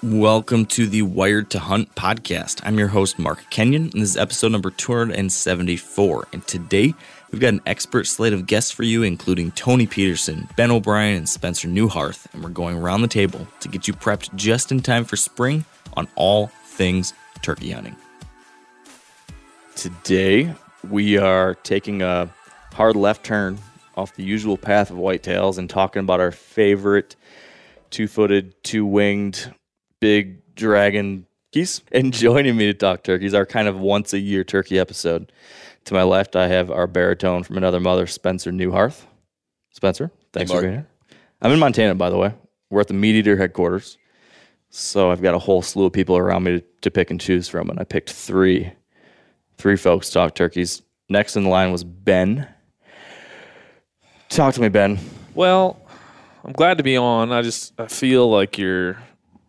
Welcome 0.00 0.66
to 0.66 0.86
the 0.86 1.02
Wired 1.02 1.50
to 1.50 1.58
Hunt 1.58 1.92
podcast. 1.96 2.60
I'm 2.62 2.78
your 2.78 2.86
host, 2.86 3.18
Mark 3.18 3.42
Kenyon, 3.50 3.90
and 3.92 3.94
this 3.94 4.10
is 4.10 4.16
episode 4.16 4.52
number 4.52 4.70
274. 4.70 6.28
And 6.32 6.46
today, 6.46 6.94
we've 7.32 7.40
got 7.40 7.54
an 7.54 7.60
expert 7.66 8.06
slate 8.06 8.32
of 8.32 8.46
guests 8.46 8.70
for 8.70 8.84
you, 8.84 9.02
including 9.02 9.50
Tony 9.50 9.88
Peterson, 9.88 10.46
Ben 10.56 10.70
O'Brien, 10.70 11.16
and 11.16 11.28
Spencer 11.28 11.66
Neuharth. 11.66 12.32
And 12.32 12.44
we're 12.44 12.50
going 12.50 12.76
around 12.76 13.02
the 13.02 13.08
table 13.08 13.44
to 13.58 13.68
get 13.68 13.88
you 13.88 13.94
prepped 13.94 14.32
just 14.36 14.70
in 14.70 14.82
time 14.82 15.04
for 15.04 15.16
spring 15.16 15.64
on 15.96 16.06
all 16.14 16.46
things 16.66 17.12
turkey 17.42 17.72
hunting. 17.72 17.96
Today, 19.74 20.54
we 20.88 21.18
are 21.18 21.56
taking 21.56 22.02
a 22.02 22.30
hard 22.72 22.94
left 22.94 23.24
turn 23.24 23.58
off 23.96 24.14
the 24.14 24.22
usual 24.22 24.56
path 24.56 24.92
of 24.92 24.96
whitetails 24.96 25.58
and 25.58 25.68
talking 25.68 25.98
about 25.98 26.20
our 26.20 26.30
favorite 26.30 27.16
two 27.90 28.06
footed, 28.06 28.54
two 28.62 28.86
winged, 28.86 29.52
big 30.00 30.54
dragon 30.54 31.26
geese. 31.52 31.82
And 31.92 32.12
joining 32.12 32.56
me 32.56 32.66
to 32.66 32.74
talk 32.74 33.02
turkeys, 33.02 33.34
our 33.34 33.46
kind 33.46 33.68
of 33.68 33.78
once 33.78 34.12
a 34.12 34.18
year 34.18 34.44
turkey 34.44 34.78
episode. 34.78 35.32
To 35.86 35.94
my 35.94 36.02
left, 36.02 36.36
I 36.36 36.48
have 36.48 36.70
our 36.70 36.86
baritone 36.86 37.42
from 37.44 37.56
another 37.56 37.80
mother, 37.80 38.06
Spencer 38.06 38.52
Neuharth. 38.52 39.04
Spencer, 39.70 40.10
thanks 40.32 40.50
Hey, 40.50 40.56
for 40.56 40.62
being 40.62 40.74
here. 40.74 40.88
I'm 41.40 41.52
in 41.52 41.58
Montana, 41.58 41.94
by 41.94 42.10
the 42.10 42.18
way. 42.18 42.34
We're 42.68 42.80
at 42.82 42.88
the 42.88 42.94
Meat 42.94 43.14
Eater 43.14 43.36
headquarters. 43.36 43.96
So 44.70 45.10
I've 45.10 45.22
got 45.22 45.34
a 45.34 45.38
whole 45.38 45.62
slew 45.62 45.86
of 45.86 45.92
people 45.94 46.18
around 46.18 46.42
me 46.42 46.60
to, 46.60 46.64
to 46.82 46.90
pick 46.90 47.10
and 47.10 47.18
choose 47.18 47.48
from, 47.48 47.70
and 47.70 47.80
I 47.80 47.84
picked 47.84 48.10
three, 48.10 48.70
three 49.56 49.76
folks 49.76 50.08
to 50.08 50.14
talk 50.14 50.34
turkeys. 50.34 50.82
Next 51.08 51.36
in 51.36 51.44
the 51.44 51.48
line 51.48 51.72
was 51.72 51.84
Ben. 51.84 52.46
Talk 54.28 54.52
to 54.54 54.60
me, 54.60 54.68
Ben. 54.68 54.98
Well, 55.34 55.80
I'm 56.44 56.52
glad 56.52 56.76
to 56.78 56.84
be 56.84 56.98
on. 56.98 57.32
I 57.32 57.40
just 57.40 57.72
I 57.80 57.86
feel 57.86 58.30
like 58.30 58.58
you're 58.58 58.98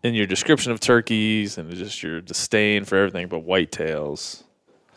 in 0.02 0.14
your 0.14 0.26
description 0.26 0.72
of 0.72 0.80
turkeys 0.80 1.58
and 1.58 1.72
just 1.74 2.02
your 2.02 2.20
disdain 2.20 2.84
for 2.84 2.96
everything 2.96 3.28
but 3.28 3.46
whitetails. 3.46 4.42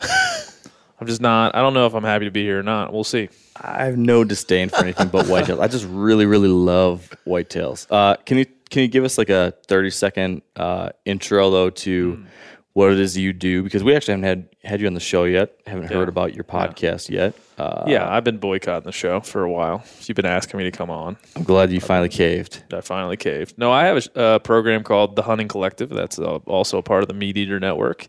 I'm 1.00 1.06
just 1.06 1.20
not. 1.20 1.54
I 1.54 1.60
don't 1.60 1.74
know 1.74 1.86
if 1.86 1.94
I'm 1.94 2.04
happy 2.04 2.24
to 2.24 2.30
be 2.30 2.42
here 2.42 2.60
or 2.60 2.62
not. 2.62 2.92
We'll 2.92 3.04
see. 3.04 3.28
I 3.60 3.84
have 3.84 3.98
no 3.98 4.24
disdain 4.24 4.68
for 4.68 4.76
anything 4.76 5.08
but 5.08 5.26
whitetails. 5.26 5.60
I 5.60 5.68
just 5.68 5.86
really, 5.86 6.24
really 6.24 6.48
love 6.48 7.12
whitetails. 7.26 7.86
Uh, 7.90 8.16
can 8.24 8.38
you 8.38 8.46
can 8.70 8.82
you 8.82 8.88
give 8.88 9.04
us 9.04 9.18
like 9.18 9.28
a 9.28 9.54
thirty 9.66 9.90
second 9.90 10.42
uh, 10.56 10.90
intro 11.04 11.50
though 11.50 11.70
to 11.70 12.24
what 12.74 12.90
it 12.90 12.98
is 12.98 13.16
you 13.16 13.32
do? 13.32 13.62
Because 13.62 13.82
we 13.82 13.94
actually 13.94 14.20
haven't 14.20 14.24
had 14.24 14.48
had 14.70 14.80
you 14.80 14.86
on 14.88 14.94
the 14.94 15.00
show 15.00 15.24
yet. 15.24 15.58
Haven't 15.66 15.90
heard 15.90 16.08
about 16.08 16.34
your 16.34 16.44
podcast 16.44 17.08
yet. 17.08 17.34
Uh, 17.56 17.84
yeah, 17.86 18.12
I've 18.12 18.24
been 18.24 18.38
boycotting 18.38 18.84
the 18.84 18.92
show 18.92 19.20
for 19.20 19.44
a 19.44 19.50
while. 19.50 19.84
You've 20.02 20.16
been 20.16 20.26
asking 20.26 20.58
me 20.58 20.64
to 20.64 20.72
come 20.72 20.90
on. 20.90 21.16
I'm 21.36 21.44
glad 21.44 21.70
you 21.70 21.80
finally 21.80 22.08
caved. 22.08 22.64
I 22.72 22.80
finally 22.80 23.16
caved. 23.16 23.56
No, 23.56 23.72
I 23.72 23.84
have 23.84 24.08
a 24.14 24.34
a 24.34 24.40
program 24.40 24.82
called 24.82 25.14
the 25.16 25.22
Hunting 25.22 25.48
Collective. 25.48 25.88
That's 25.88 26.18
uh, 26.18 26.36
also 26.46 26.78
a 26.78 26.82
part 26.82 27.02
of 27.02 27.08
the 27.08 27.14
Meat 27.14 27.36
Eater 27.36 27.60
Network. 27.60 28.08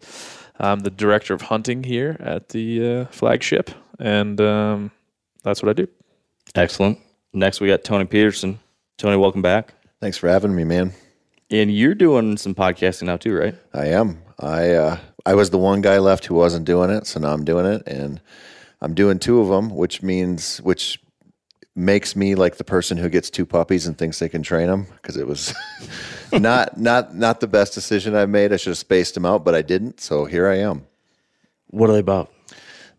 I'm 0.60 0.80
the 0.80 0.90
director 0.90 1.34
of 1.34 1.42
hunting 1.42 1.84
here 1.84 2.18
at 2.20 2.50
the 2.50 3.02
uh, 3.02 3.06
flagship, 3.06 3.70
and 4.00 4.40
um, 4.42 4.92
that's 5.44 5.62
what 5.62 5.70
I 5.70 5.74
do. 5.74 5.88
Excellent. 6.56 6.98
Next, 7.34 7.60
we 7.62 7.68
got 7.68 7.84
Tony 7.84 8.06
Peterson. 8.06 8.60
Tony, 8.98 9.18
welcome 9.18 9.42
back. 9.42 9.74
Thanks 10.00 10.18
for 10.18 10.30
having 10.30 10.56
me, 10.56 10.64
man. 10.64 10.94
And 11.52 11.72
you're 11.72 11.94
doing 11.94 12.38
some 12.38 12.56
podcasting 12.56 13.04
now 13.04 13.18
too, 13.18 13.38
right? 13.38 13.56
I 13.74 13.88
am. 13.88 14.25
I 14.40 14.72
uh, 14.72 15.00
I 15.26 15.36
was 15.36 15.50
the 15.50 15.58
one 15.58 15.82
guy 15.82 16.00
left 16.00 16.26
who 16.26 16.36
wasn't 16.36 16.66
doing 16.66 16.90
it, 16.90 17.08
so 17.08 17.20
now 17.20 17.34
I'm 17.34 17.46
doing 17.46 17.66
it, 17.66 17.84
and 17.88 18.22
I'm 18.82 18.94
doing 18.94 19.20
two 19.20 19.40
of 19.40 19.48
them, 19.48 19.70
which 19.70 20.02
means 20.02 20.60
which 20.60 21.00
makes 21.76 22.16
me 22.16 22.36
like 22.36 22.56
the 22.56 22.64
person 22.64 22.98
who 22.98 23.10
gets 23.10 23.30
two 23.30 23.46
puppies 23.46 23.86
and 23.86 23.98
thinks 23.98 24.20
they 24.20 24.30
can 24.30 24.42
train 24.42 24.68
them 24.68 24.88
because 24.96 25.18
it 25.18 25.28
was 25.28 25.54
not 26.34 26.78
not 26.78 27.16
not 27.16 27.40
the 27.40 27.48
best 27.48 27.74
decision 27.74 28.16
I 28.16 28.26
made. 28.26 28.54
I 28.54 28.58
should 28.58 28.72
have 28.72 28.78
spaced 28.78 29.14
them 29.14 29.26
out, 29.26 29.44
but 29.44 29.56
I 29.56 29.62
didn't. 29.62 30.00
So 30.00 30.26
here 30.26 30.48
I 30.48 30.58
am. 30.58 30.86
What 31.68 31.90
are 31.90 31.94
they 31.94 32.00
about? 32.00 32.32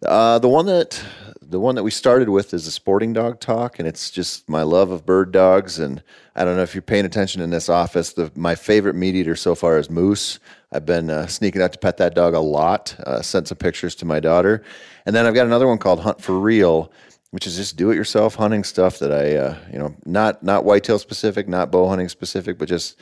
Uh, 0.04 0.38
the 0.38 0.48
one 0.48 0.66
that 0.66 1.02
the 1.48 1.60
one 1.60 1.76
that 1.76 1.84
we 1.84 1.90
started 1.90 2.28
with 2.28 2.52
is 2.52 2.66
a 2.66 2.72
sporting 2.72 3.12
dog 3.12 3.40
talk, 3.40 3.78
and 3.78 3.86
it's 3.86 4.10
just 4.10 4.48
my 4.48 4.62
love 4.62 4.90
of 4.90 5.06
bird 5.06 5.32
dogs. 5.32 5.78
And 5.78 6.02
I 6.34 6.44
don't 6.44 6.56
know 6.56 6.62
if 6.62 6.74
you're 6.74 6.82
paying 6.82 7.04
attention 7.04 7.40
in 7.40 7.50
this 7.50 7.68
office. 7.68 8.12
The, 8.12 8.32
my 8.34 8.54
favorite 8.54 8.94
meat 8.94 9.14
eater 9.14 9.36
so 9.36 9.54
far 9.54 9.78
is 9.78 9.88
moose. 9.88 10.38
I've 10.76 10.86
been 10.86 11.10
uh, 11.10 11.26
sneaking 11.26 11.62
out 11.62 11.72
to 11.72 11.78
pet 11.78 11.96
that 11.96 12.14
dog 12.14 12.34
a 12.34 12.40
lot. 12.40 12.94
Uh, 13.06 13.22
sent 13.22 13.48
some 13.48 13.58
pictures 13.58 13.94
to 13.96 14.04
my 14.04 14.20
daughter, 14.20 14.62
and 15.06 15.16
then 15.16 15.26
I've 15.26 15.34
got 15.34 15.46
another 15.46 15.66
one 15.66 15.78
called 15.78 16.00
Hunt 16.00 16.20
for 16.20 16.38
Real, 16.38 16.92
which 17.30 17.46
is 17.46 17.56
just 17.56 17.76
do-it-yourself 17.76 18.34
hunting 18.34 18.62
stuff 18.62 18.98
that 18.98 19.10
I, 19.10 19.36
uh, 19.36 19.58
you 19.72 19.78
know, 19.78 19.96
not 20.04 20.42
not 20.42 20.64
whitetail 20.64 20.98
specific, 20.98 21.48
not 21.48 21.70
bow 21.70 21.88
hunting 21.88 22.08
specific, 22.08 22.58
but 22.58 22.68
just 22.68 23.00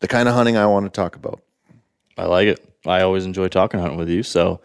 the 0.00 0.08
kind 0.08 0.28
of 0.28 0.34
hunting 0.34 0.56
I 0.56 0.66
want 0.66 0.84
to 0.86 0.90
talk 0.90 1.16
about. 1.16 1.40
I 2.18 2.26
like 2.26 2.46
it. 2.48 2.64
I 2.86 3.00
always 3.00 3.24
enjoy 3.24 3.48
talking 3.48 3.80
hunting 3.80 3.98
with 3.98 4.10
you, 4.10 4.22
so 4.22 4.60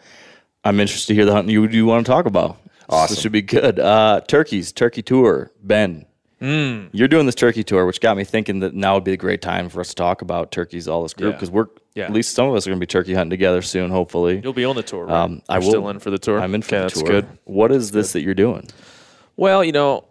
I'm 0.65 0.79
interested 0.79 1.07
to 1.07 1.15
hear 1.15 1.25
the 1.25 1.31
hunting 1.31 1.53
you 1.53 1.65
you 1.67 1.85
want 1.85 2.05
to 2.05 2.11
talk 2.11 2.25
about. 2.25 2.57
Awesome. 2.89 3.15
This 3.15 3.21
should 3.21 3.31
be 3.31 3.41
good. 3.41 3.79
Uh, 3.79 4.19
turkeys, 4.27 4.71
turkey 4.71 5.01
tour. 5.01 5.51
Ben, 5.63 6.05
you're 6.41 7.07
doing 7.07 7.25
this 7.25 7.35
turkey 7.35 7.63
tour, 7.63 7.85
which 7.85 7.99
got 8.01 8.15
me 8.17 8.23
thinking 8.23 8.59
that 8.59 8.73
now 8.73 8.95
would 8.95 9.03
be 9.03 9.13
a 9.13 9.17
great 9.17 9.41
time 9.41 9.69
for 9.69 9.81
us 9.81 9.89
to 9.89 9.95
talk 9.95 10.21
about 10.21 10.51
turkeys, 10.51 10.87
all 10.87 11.03
this 11.03 11.13
group, 11.13 11.33
Yeah. 11.33 11.35
because 11.37 11.51
we're 11.51 11.67
Yeah. 11.95 12.05
at 12.05 12.13
least 12.13 12.33
some 12.33 12.47
of 12.47 12.55
us 12.55 12.65
are 12.65 12.69
going 12.69 12.79
to 12.79 12.83
be 12.83 12.87
turkey 12.87 13.13
hunting 13.13 13.29
together 13.31 13.61
soon, 13.61 13.89
hopefully. 13.91 14.39
You'll 14.43 14.53
be 14.53 14.65
on 14.65 14.75
the 14.75 14.83
tour. 14.83 15.05
Right? 15.05 15.15
Um, 15.23 15.41
I 15.49 15.55
You're 15.55 15.61
will- 15.63 15.69
still 15.69 15.89
in 15.89 15.99
for 15.99 16.11
the 16.11 16.17
tour. 16.19 16.39
I'm 16.39 16.55
in 16.55 16.61
for 16.61 16.75
Okay, 16.75 16.83
the 16.85 16.89
tour. 16.89 16.89
that's 16.89 17.01
tour. 17.01 17.21
good. 17.21 17.27
What 17.45 17.71
is 17.71 17.91
this 17.91 18.13
that 18.13 18.21
you're 18.21 18.33
doing? 18.35 18.67
Well, 19.37 19.63
you 19.63 19.71
know, 19.71 20.05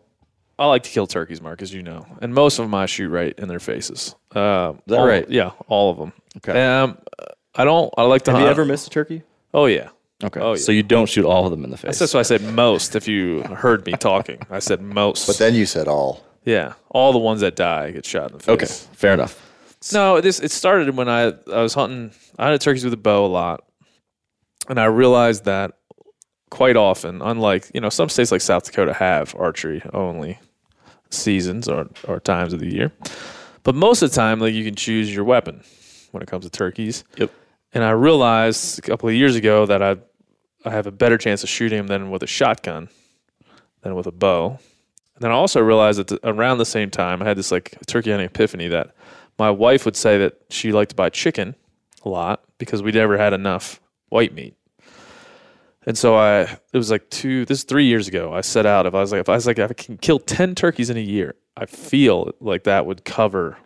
I 0.58 0.66
like 0.66 0.82
to 0.82 0.90
kill 0.90 1.06
turkeys, 1.06 1.40
Mark, 1.40 1.62
as 1.62 1.72
you 1.72 1.82
know, 1.82 2.04
and 2.20 2.34
most 2.34 2.58
of 2.58 2.64
them 2.64 2.74
I 2.74 2.86
shoot 2.86 3.08
right 3.08 3.32
in 3.38 3.48
their 3.48 3.60
faces. 3.60 4.14
Uh, 4.34 4.72
is 4.76 4.82
that 4.88 5.00
right? 5.02 5.28
Yeah, 5.30 5.52
all 5.68 5.90
of 5.90 5.98
them. 5.98 6.12
Okay. 6.38 6.60
Um, 6.66 6.98
I 7.54 7.64
don't. 7.64 7.92
I 7.96 8.02
like 8.02 8.22
to. 8.22 8.32
Have 8.32 8.40
you 8.40 8.46
ever 8.48 8.64
missed 8.64 8.86
a 8.86 8.90
turkey? 8.90 9.22
Oh 9.54 9.66
yeah. 9.66 9.88
Okay. 10.24 10.40
Oh, 10.40 10.54
yeah. 10.54 10.56
So 10.58 10.72
you 10.72 10.82
don't 10.82 11.08
shoot 11.08 11.24
all 11.24 11.44
of 11.44 11.52
them 11.52 11.62
in 11.62 11.70
the 11.70 11.76
face. 11.76 11.98
That's 12.00 12.12
why 12.12 12.20
I 12.20 12.24
said 12.24 12.42
most. 12.42 12.96
If 12.96 13.06
you 13.06 13.42
heard 13.44 13.86
me 13.86 13.92
talking, 13.92 14.40
I 14.50 14.58
said 14.58 14.82
most. 14.82 15.28
But 15.28 15.38
then 15.38 15.54
you 15.54 15.64
said 15.64 15.86
all. 15.86 16.24
Yeah, 16.44 16.74
all 16.90 17.12
the 17.12 17.18
ones 17.18 17.40
that 17.40 17.56
die 17.56 17.90
get 17.90 18.06
shot 18.06 18.30
in 18.30 18.38
the 18.38 18.42
face. 18.42 18.54
okay. 18.54 18.66
face. 18.66 18.88
Fair 18.92 19.14
enough. 19.14 19.44
No, 19.92 20.20
this 20.20 20.40
it 20.40 20.50
started 20.50 20.96
when 20.96 21.08
I 21.08 21.32
I 21.52 21.62
was 21.62 21.74
hunting. 21.74 22.12
I 22.38 22.44
hunted 22.44 22.60
turkeys 22.60 22.84
with 22.84 22.92
a 22.92 22.98
bow 22.98 23.24
a 23.24 23.28
lot, 23.28 23.64
and 24.68 24.80
I 24.80 24.86
realized 24.86 25.44
that 25.44 25.78
quite 26.50 26.76
often, 26.76 27.22
unlike 27.22 27.70
you 27.74 27.80
know 27.80 27.88
some 27.88 28.08
states 28.08 28.32
like 28.32 28.40
South 28.40 28.64
Dakota 28.64 28.92
have 28.94 29.34
archery 29.38 29.82
only 29.92 30.38
seasons 31.10 31.68
or 31.68 31.88
or 32.06 32.20
times 32.20 32.52
of 32.52 32.60
the 32.60 32.72
year, 32.72 32.92
but 33.62 33.74
most 33.74 34.02
of 34.02 34.10
the 34.10 34.16
time, 34.16 34.40
like 34.40 34.54
you 34.54 34.64
can 34.64 34.74
choose 34.74 35.14
your 35.14 35.24
weapon 35.24 35.62
when 36.10 36.22
it 36.22 36.26
comes 36.28 36.44
to 36.44 36.50
turkeys. 36.50 37.04
Yep. 37.16 37.30
And 37.74 37.84
I 37.84 37.90
realized 37.90 38.78
a 38.78 38.82
couple 38.82 39.08
of 39.08 39.14
years 39.14 39.36
ago 39.36 39.66
that 39.66 39.82
I 39.82 39.96
I 40.64 40.70
have 40.70 40.86
a 40.86 40.92
better 40.92 41.18
chance 41.18 41.42
of 41.42 41.48
shooting 41.48 41.78
them 41.78 41.86
than 41.86 42.10
with 42.10 42.22
a 42.22 42.26
shotgun 42.26 42.88
than 43.82 43.94
with 43.94 44.06
a 44.06 44.12
bow. 44.12 44.58
And 45.18 45.24
then 45.24 45.32
I 45.32 45.34
also 45.34 45.60
realized 45.60 45.98
that 45.98 46.20
around 46.22 46.58
the 46.58 46.64
same 46.64 46.90
time, 46.90 47.20
I 47.20 47.24
had 47.24 47.36
this 47.36 47.50
like 47.50 47.76
turkey 47.88 48.10
hunting 48.10 48.26
epiphany 48.26 48.68
that 48.68 48.94
my 49.36 49.50
wife 49.50 49.84
would 49.84 49.96
say 49.96 50.16
that 50.18 50.34
she 50.48 50.70
liked 50.70 50.90
to 50.90 50.94
buy 50.94 51.10
chicken 51.10 51.56
a 52.04 52.08
lot 52.08 52.44
because 52.58 52.84
we 52.84 52.92
never 52.92 53.18
had 53.18 53.32
enough 53.32 53.80
white 54.10 54.32
meat. 54.32 54.54
And 55.86 55.98
so 55.98 56.16
I, 56.16 56.42
it 56.42 56.74
was 56.74 56.92
like 56.92 57.10
two, 57.10 57.44
this 57.46 57.58
is 57.58 57.64
three 57.64 57.86
years 57.86 58.06
ago. 58.06 58.32
I 58.32 58.42
set 58.42 58.64
out, 58.64 58.86
if 58.86 58.94
I 58.94 59.00
was 59.00 59.10
like, 59.10 59.22
if 59.22 59.28
I 59.28 59.34
was 59.34 59.46
like, 59.48 59.58
if 59.58 59.68
I 59.72 59.74
can 59.74 59.98
kill 59.98 60.20
10 60.20 60.54
turkeys 60.54 60.88
in 60.88 60.96
a 60.96 61.00
year, 61.00 61.34
I 61.56 61.66
feel 61.66 62.30
like 62.38 62.62
that 62.62 62.86
would 62.86 63.04
cover 63.04 63.58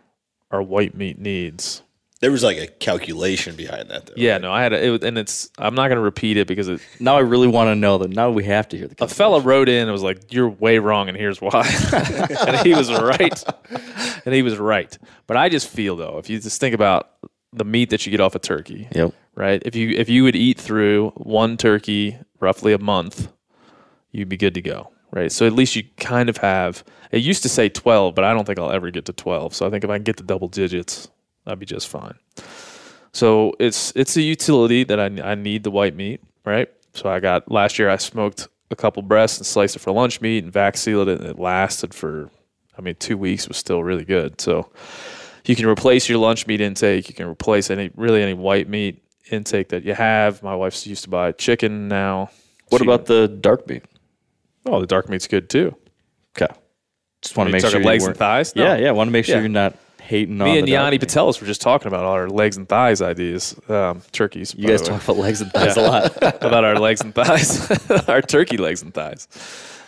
our 0.51 0.63
white 0.63 0.97
meat 0.97 1.19
needs. 1.19 1.83
There 2.23 2.31
was 2.33 2.43
like 2.43 2.57
a 2.57 2.67
calculation 2.69 3.57
behind 3.57 3.91
that, 3.91 4.07
though. 4.07 4.15
Yeah, 4.17 4.39
no, 4.39 4.51
I 4.53 4.63
had 4.63 4.73
a, 4.73 4.83
it, 4.83 4.89
was- 4.91 5.03
and 5.03 5.19
it's, 5.19 5.51
I'm 5.59 5.75
not 5.75 5.89
going 5.89 5.97
to 5.97 6.03
repeat 6.03 6.37
it 6.39 6.47
because 6.47 6.69
it, 6.69 6.81
Now 7.01 7.17
I 7.17 7.21
really 7.21 7.49
want 7.49 7.69
to 7.69 7.75
know 7.75 7.99
that. 7.99 8.09
Now 8.11 8.31
we 8.31 8.45
have 8.45 8.69
to 8.69 8.79
hear 8.79 8.87
the 8.89 9.05
a 9.05 9.09
fella 9.09 9.41
wrote 9.41 9.69
in 9.69 9.83
and 9.83 9.93
was 9.93 10.03
like, 10.05 10.33
"You're 10.33 10.49
way 10.49 10.79
wrong, 10.79 11.09
and 11.09 11.17
here's 11.19 11.41
why," 11.41 11.69
and 12.47 12.65
he 12.67 12.75
was 12.75 12.91
right, 12.93 13.45
and 14.25 14.35
he 14.35 14.43
was 14.43 14.57
right. 14.57 14.97
But 15.27 15.37
I 15.37 15.49
just 15.51 15.69
feel 15.69 15.97
though, 15.97 16.19
if 16.19 16.31
you 16.31 16.39
just 16.41 16.61
think 16.61 16.75
about 16.75 17.11
the 17.53 17.65
meat 17.65 17.91
that 17.91 18.07
you 18.07 18.11
get 18.11 18.21
off 18.21 18.35
a 18.35 18.39
turkey, 18.39 18.89
Yep. 18.95 19.13
right? 19.35 19.61
If 19.67 19.75
you 19.77 19.91
if 19.91 20.09
you 20.09 20.23
would 20.23 20.37
eat 20.37 20.59
through 20.59 21.11
one 21.17 21.57
turkey 21.57 22.17
roughly 22.41 22.73
a 22.73 22.79
month, 22.79 23.33
you'd 24.13 24.29
be 24.29 24.37
good 24.37 24.55
to 24.55 24.63
go, 24.63 24.93
right? 25.11 25.31
So 25.33 25.47
at 25.47 25.53
least 25.55 25.75
you 25.77 25.83
kind 25.97 26.29
of 26.29 26.37
have. 26.39 26.85
It 27.11 27.23
used 27.23 27.43
to 27.43 27.49
say 27.49 27.69
twelve, 27.69 28.15
but 28.15 28.25
I 28.25 28.33
don't 28.33 28.45
think 28.47 28.59
I'll 28.61 28.71
ever 28.71 28.91
get 28.93 29.07
to 29.07 29.13
twelve. 29.13 29.55
So 29.55 29.67
I 29.67 29.71
think 29.71 29.83
if 29.83 29.91
I 29.91 29.97
can 29.97 30.05
get 30.05 30.17
to 30.19 30.23
double 30.23 30.47
digits, 30.49 31.09
I'd 31.47 31.59
be 31.59 31.67
just 31.67 31.89
fine. 31.89 32.15
So 33.13 33.53
it's 33.59 33.93
it's 33.95 34.17
a 34.17 34.23
utility 34.23 34.85
that 34.85 34.99
I 34.99 35.07
I 35.33 35.35
need 35.35 35.65
the 35.65 35.71
white 35.71 35.95
meat, 35.95 36.21
right? 36.45 36.69
So 36.95 37.11
I 37.11 37.21
got 37.21 37.51
last 37.51 37.79
year 37.79 37.91
I 37.91 37.97
smoked 37.97 38.49
a 38.71 38.77
couple 38.77 39.03
breasts 39.03 39.39
and 39.39 39.47
sliced 39.47 39.77
it 39.77 39.81
for 39.81 39.93
lunch 39.93 40.21
meat 40.21 40.45
and 40.45 40.53
vac 40.53 40.77
sealed 40.77 41.09
it 41.09 41.21
and 41.21 41.29
it 41.29 41.39
lasted 41.39 41.93
for 41.95 42.31
I 42.79 42.81
mean 42.81 42.95
2 42.95 43.19
weeks 43.19 43.49
was 43.49 43.57
still 43.57 43.83
really 43.83 44.05
good. 44.05 44.41
So 44.41 44.71
you 45.45 45.55
can 45.57 45.67
replace 45.67 46.09
your 46.09 46.19
lunch 46.19 46.47
meat 46.47 46.61
intake, 46.61 47.09
you 47.09 47.15
can 47.15 47.27
replace 47.29 47.71
any 47.71 47.91
really 47.97 48.23
any 48.23 48.35
white 48.35 48.69
meat 48.69 49.03
intake 49.31 49.69
that 49.71 49.85
you 49.85 49.95
have. 49.95 50.43
My 50.43 50.55
wife's 50.55 50.87
used 50.87 51.05
to 51.05 51.11
buy 51.11 51.33
chicken 51.33 51.89
now. 51.89 52.31
What 52.71 52.79
She- 52.81 52.87
about 52.87 53.07
the 53.07 53.29
dark 53.29 53.69
meat? 53.69 53.85
Oh, 54.65 54.81
the 54.81 54.87
dark 54.87 55.09
meat's 55.09 55.27
good 55.27 55.51
too. 55.51 55.75
Okay. 56.37 56.53
Just 57.21 57.37
want 57.37 57.49
to 57.49 57.53
make 57.53 57.65
sure 57.65 57.83
legs 57.83 58.07
and 58.07 58.17
thighs? 58.17 58.57
No. 58.57 58.65
Yeah, 58.65 58.77
yeah. 58.77 58.91
Want 58.93 59.09
to 59.09 59.13
make 59.13 59.25
sure 59.27 59.37
Yeah. 59.37 59.43
you're 59.43 59.49
not 59.51 59.75
hating 60.03 60.41
on 60.41 60.47
Me 60.47 60.59
and 60.59 60.67
the 60.67 60.73
Yanni 60.73 60.93
meat. 60.93 61.03
Putelis 61.03 61.41
were 61.41 61.47
just 61.47 61.61
talking 61.61 61.89
about 61.89 62.05
our 62.05 62.29
legs 62.29 62.57
and 62.57 62.69
thighs 62.69 63.01
ideas, 63.01 63.57
um, 63.69 64.03
turkeys. 64.13 64.55
You 64.57 64.69
guys 64.69 64.83
talk 64.83 65.03
about 65.03 65.17
legs 65.17 65.41
and 65.41 65.51
thighs 65.55 65.77
a 65.77 65.83
lot. 65.83 66.17
about 66.43 66.65
our 66.65 66.79
legs 66.79 67.01
and 67.01 67.15
thighs, 67.15 67.71
our 68.09 68.23
turkey 68.23 68.57
legs 68.57 68.83
and 68.83 68.93
thighs. 68.93 69.29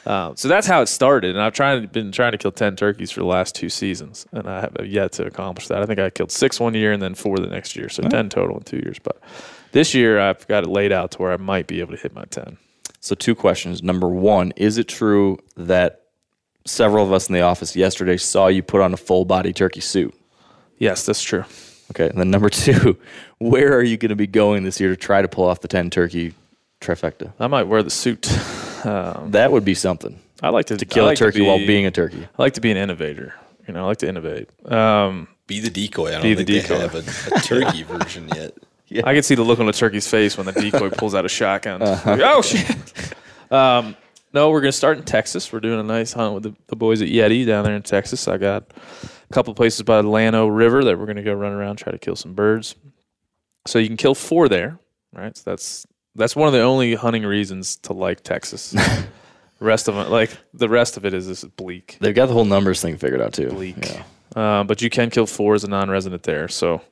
Um, 0.06 0.36
so 0.36 0.48
that's 0.48 0.66
how 0.66 0.82
it 0.82 0.86
started, 0.86 1.30
and 1.30 1.42
I've 1.42 1.54
tried 1.54 1.90
been 1.90 2.12
trying 2.12 2.32
to 2.32 2.38
kill 2.38 2.52
ten 2.52 2.76
turkeys 2.76 3.10
for 3.10 3.20
the 3.20 3.26
last 3.26 3.54
two 3.54 3.70
seasons, 3.70 4.26
and 4.32 4.48
I 4.48 4.60
have 4.60 4.76
yet 4.86 5.12
to 5.12 5.26
accomplish 5.26 5.68
that. 5.68 5.82
I 5.82 5.86
think 5.86 5.98
I 5.98 6.10
killed 6.10 6.30
six 6.30 6.60
one 6.60 6.74
year 6.74 6.92
and 6.92 7.02
then 7.02 7.14
four 7.14 7.38
the 7.38 7.46
next 7.46 7.74
year, 7.74 7.88
so 7.88 8.02
ten 8.02 8.28
total 8.28 8.58
in 8.58 8.64
two 8.64 8.78
years. 8.78 8.98
But 8.98 9.18
this 9.72 9.94
year 9.94 10.20
I've 10.20 10.46
got 10.46 10.64
it 10.64 10.68
laid 10.68 10.92
out 10.92 11.12
to 11.12 11.18
where 11.18 11.32
I 11.32 11.38
might 11.38 11.66
be 11.66 11.80
able 11.80 11.96
to 11.96 12.02
hit 12.02 12.14
my 12.14 12.24
ten. 12.24 12.58
So, 13.04 13.14
two 13.14 13.34
questions. 13.34 13.82
Number 13.82 14.08
one, 14.08 14.52
is 14.56 14.78
it 14.78 14.88
true 14.88 15.38
that 15.56 16.03
several 16.64 17.04
of 17.04 17.12
us 17.12 17.28
in 17.28 17.34
the 17.34 17.42
office 17.42 17.76
yesterday 17.76 18.16
saw 18.16 18.46
you 18.48 18.62
put 18.62 18.80
on 18.80 18.92
a 18.94 18.96
full 18.96 19.24
body 19.24 19.52
turkey 19.52 19.80
suit? 19.80 20.14
Yes, 20.78 21.06
that's 21.06 21.22
true. 21.22 21.44
Okay. 21.90 22.08
And 22.08 22.18
then 22.18 22.30
number 22.30 22.48
two, 22.48 22.98
where 23.38 23.74
are 23.76 23.82
you 23.82 23.96
going 23.96 24.08
to 24.10 24.16
be 24.16 24.26
going 24.26 24.64
this 24.64 24.80
year 24.80 24.90
to 24.90 24.96
try 24.96 25.22
to 25.22 25.28
pull 25.28 25.44
off 25.46 25.60
the 25.60 25.68
10 25.68 25.90
turkey 25.90 26.34
trifecta? 26.80 27.32
I 27.38 27.46
might 27.46 27.64
wear 27.64 27.82
the 27.82 27.90
suit. 27.90 28.30
Um, 28.86 29.30
That 29.32 29.52
would 29.52 29.64
be 29.64 29.74
something 29.74 30.18
I 30.42 30.48
like 30.50 30.66
to, 30.66 30.76
to 30.76 30.84
kill 30.84 31.04
like 31.06 31.16
a 31.16 31.18
turkey 31.18 31.40
be- 31.40 31.46
while 31.46 31.58
being 31.58 31.86
a 31.86 31.90
turkey. 31.90 32.26
I 32.38 32.42
like 32.42 32.54
to 32.54 32.60
be 32.60 32.70
an 32.70 32.76
innovator. 32.76 33.34
You 33.66 33.74
know, 33.74 33.84
I 33.84 33.86
like 33.86 33.98
to 33.98 34.08
innovate. 34.08 34.48
Um, 34.70 35.28
Be 35.46 35.60
the 35.60 35.70
decoy. 35.70 36.08
I 36.08 36.12
don't 36.12 36.22
Be 36.22 36.34
the 36.34 36.44
think 36.44 36.62
decoy. 36.66 36.74
they 36.74 36.80
have 36.80 36.94
a, 36.94 37.36
a 37.36 37.40
turkey 37.42 37.82
version 37.82 38.28
yet. 38.34 38.54
Yeah. 38.88 39.02
I 39.06 39.14
can 39.14 39.22
see 39.22 39.34
the 39.34 39.42
look 39.42 39.58
on 39.58 39.66
the 39.66 39.72
turkey's 39.72 40.06
face 40.06 40.36
when 40.36 40.44
the 40.46 40.52
decoy 40.52 40.90
pulls 40.90 41.14
out 41.14 41.24
a 41.24 41.28
shotgun. 41.28 41.80
Uh-huh. 41.82 42.10
Like, 42.10 42.20
oh 42.22 42.42
shit! 42.42 42.66
Um, 43.50 43.94
no, 44.34 44.50
we're 44.50 44.60
gonna 44.60 44.72
start 44.72 44.98
in 44.98 45.04
Texas. 45.04 45.52
We're 45.52 45.60
doing 45.60 45.78
a 45.80 45.84
nice 45.84 46.12
hunt 46.12 46.34
with 46.34 46.42
the, 46.42 46.54
the 46.66 46.76
boys 46.76 47.00
at 47.00 47.08
Yeti 47.08 47.46
down 47.46 47.64
there 47.64 47.74
in 47.74 47.82
Texas. 47.82 48.26
I 48.26 48.36
got 48.36 48.72
a 49.30 49.32
couple 49.32 49.54
places 49.54 49.82
by 49.82 50.02
the 50.02 50.08
Llano 50.08 50.48
River 50.48 50.84
that 50.84 50.98
we're 50.98 51.06
gonna 51.06 51.22
go 51.22 51.32
run 51.32 51.52
around, 51.52 51.76
try 51.76 51.92
to 51.92 51.98
kill 51.98 52.16
some 52.16 52.34
birds. 52.34 52.74
So 53.66 53.78
you 53.78 53.86
can 53.86 53.96
kill 53.96 54.14
four 54.14 54.48
there, 54.48 54.78
right? 55.12 55.36
So 55.36 55.50
that's 55.50 55.86
that's 56.16 56.36
one 56.36 56.48
of 56.48 56.52
the 56.52 56.62
only 56.62 56.94
hunting 56.94 57.24
reasons 57.24 57.76
to 57.76 57.92
like 57.92 58.22
Texas. 58.22 58.72
the 58.72 59.06
rest 59.60 59.88
of 59.88 59.96
it, 59.96 60.10
like 60.10 60.36
the 60.52 60.68
rest 60.68 60.96
of 60.96 61.06
it, 61.06 61.14
is 61.14 61.26
this 61.26 61.44
bleak. 61.44 61.96
They've 62.00 62.14
got 62.14 62.26
the 62.26 62.34
whole 62.34 62.44
numbers 62.44 62.80
thing 62.82 62.96
figured 62.96 63.22
out 63.22 63.32
too. 63.32 63.48
Bleak. 63.50 63.76
Yeah. 63.86 64.02
Uh, 64.34 64.64
but 64.64 64.82
you 64.82 64.90
can 64.90 65.10
kill 65.10 65.26
four 65.26 65.54
as 65.54 65.64
a 65.64 65.68
non-resident 65.68 66.24
there. 66.24 66.48
So 66.48 66.82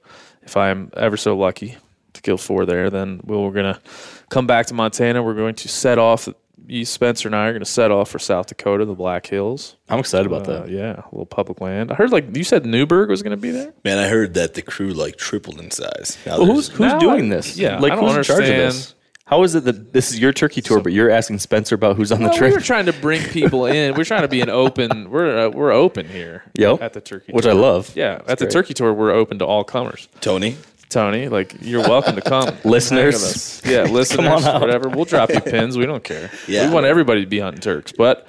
if 0.43 0.56
I'm 0.56 0.91
ever 0.97 1.17
so 1.17 1.37
lucky 1.37 1.77
to 2.12 2.23
kill 2.23 2.39
four 2.39 2.67
there, 2.67 2.91
then 2.91 3.21
we're 3.25 3.50
going 3.50 3.75
to 3.75 3.81
come 4.29 4.47
back 4.47 4.67
to 4.67 4.75
Montana. 4.75 5.23
We're 5.23 5.35
going 5.35 5.55
to 5.56 5.69
set 5.69 5.99
off. 5.99 6.29
You, 6.67 6.85
Spencer, 6.85 7.29
and 7.29 7.35
I 7.37 7.47
are 7.47 7.53
going 7.53 7.61
to 7.61 7.67
set 7.67 7.91
off 7.91 8.11
for 8.11 8.19
South 8.19 8.47
Dakota, 8.47 8.85
the 8.85 8.94
Black 8.94 9.26
Hills. 9.26 9.76
I'm 9.88 9.99
excited 9.99 10.26
about 10.26 10.49
Uh, 10.49 10.61
that. 10.62 10.70
yeah, 10.70 11.00
a 11.00 11.09
little 11.12 11.26
public 11.26 11.61
land. 11.61 11.91
I 11.91 11.94
heard 11.94 12.12
like 12.12 12.37
you 12.37 12.44
said 12.44 12.64
Newberg 12.64 13.09
was 13.09 13.23
going 13.23 13.32
to 13.32 13.37
be 13.37 13.50
there. 13.50 13.73
Man, 13.85 13.99
I 13.99 14.09
heard 14.09 14.35
that 14.35 14.55
the 14.55 14.62
crew 14.62 14.88
like 14.91 15.17
tripled 15.17 15.59
in 15.61 15.70
size. 15.70 16.19
Now 16.26 16.38
Well, 16.38 16.47
who's 16.47 16.69
who's 16.69 16.93
Now 16.93 16.99
doing 16.99 17.32
I- 17.32 17.37
this? 17.37 17.56
yeah, 17.59 17.79
like 17.79 17.93
I 17.93 17.97
don't 17.97 18.06
who's 18.09 18.17
in 18.19 18.23
charge 18.25 18.41
of 18.49 18.56
this? 18.56 18.94
How 19.25 19.44
is 19.44 19.55
it 19.55 19.64
that 19.64 19.93
this 19.94 20.11
is 20.11 20.19
your 20.19 20.32
turkey 20.32 20.61
tour, 20.61 20.81
but 20.82 20.93
you're 20.93 21.09
asking 21.09 21.38
Spencer 21.38 21.75
about 21.75 21.97
who's 21.97 22.12
on 22.12 22.23
the 22.23 22.29
trip? 22.31 22.41
we 22.43 22.49
trip? 22.49 22.55
were 22.55 22.61
trying 22.61 22.85
to 22.87 22.93
bring 22.93 23.23
people 23.23 23.65
in. 23.65 23.94
We're 23.94 24.05
trying 24.05 24.23
to 24.23 24.29
be 24.29 24.43
an 24.43 24.50
open. 24.50 25.08
We're 25.11 25.47
uh, 25.47 25.50
we're 25.50 25.73
open 25.73 26.06
here. 26.06 26.43
Yep. 26.58 26.82
at 26.82 26.93
the 26.93 27.00
turkey, 27.00 27.32
Which 27.32 27.44
tour. 27.44 27.53
I 27.53 27.56
love. 27.56 27.93
Yeah, 27.97 28.20
at 28.26 28.38
the 28.38 28.47
turkey 28.47 28.75
tour, 28.75 28.93
we're 28.93 29.12
open 29.12 29.38
to 29.38 29.47
all 29.47 29.65
comers. 29.65 30.08
Tony. 30.20 30.56
Tony, 30.93 31.29
like 31.29 31.55
you're 31.61 31.81
welcome 31.83 32.15
to 32.17 32.23
come. 32.23 32.55
Listeners. 32.65 33.15
Hang 33.15 33.23
with 33.23 33.25
us. 33.25 33.67
yeah, 33.67 33.83
listeners, 33.93 34.44
whatever. 34.44 34.89
We'll 34.89 35.05
drop 35.05 35.31
you 35.31 35.41
pins. 35.53 35.77
We 35.77 35.87
don't 35.87 36.05
care. 36.05 36.31
Yeah. 36.47 36.69
we 36.69 36.75
want 36.75 36.87
everybody 36.87 37.23
to 37.23 37.27
be 37.27 37.41
hunting 37.41 37.61
turks, 37.61 37.93
but 37.93 38.27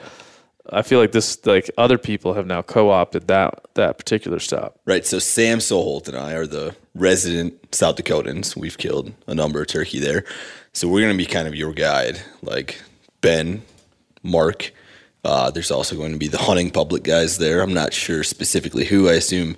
I 0.69 0.81
feel 0.81 0.99
like 0.99 1.11
this, 1.11 1.45
like 1.45 1.69
other 1.77 1.97
people 1.97 2.33
have 2.35 2.47
now 2.47 2.61
co-opted 2.61 3.27
that 3.27 3.65
that 3.73 3.97
particular 3.97 4.39
stop. 4.39 4.79
Right. 4.85 5.05
So 5.05 5.19
Sam 5.19 5.59
Soholt 5.59 6.07
and 6.07 6.17
I 6.17 6.33
are 6.33 6.47
the 6.47 6.75
resident 6.95 7.75
South 7.75 7.97
Dakotans. 7.97 8.55
We've 8.55 8.77
killed 8.77 9.13
a 9.27 9.35
number 9.35 9.61
of 9.61 9.67
turkey 9.67 9.99
there. 9.99 10.23
So 10.71 10.87
we're 10.87 11.01
going 11.01 11.13
to 11.13 11.17
be 11.17 11.25
kind 11.27 11.47
of 11.47 11.55
your 11.55 11.73
guide, 11.73 12.21
like 12.41 12.81
Ben, 13.21 13.61
Mark. 14.23 14.71
Uh, 15.25 15.51
there's 15.51 15.71
also 15.71 15.95
going 15.95 16.11
to 16.13 16.17
be 16.17 16.27
the 16.27 16.37
hunting 16.37 16.69
public 16.71 17.03
guys 17.03 17.37
there. 17.37 17.61
I'm 17.61 17.73
not 17.73 17.93
sure 17.93 18.23
specifically 18.23 18.85
who. 18.85 19.07
I 19.07 19.13
assume 19.13 19.55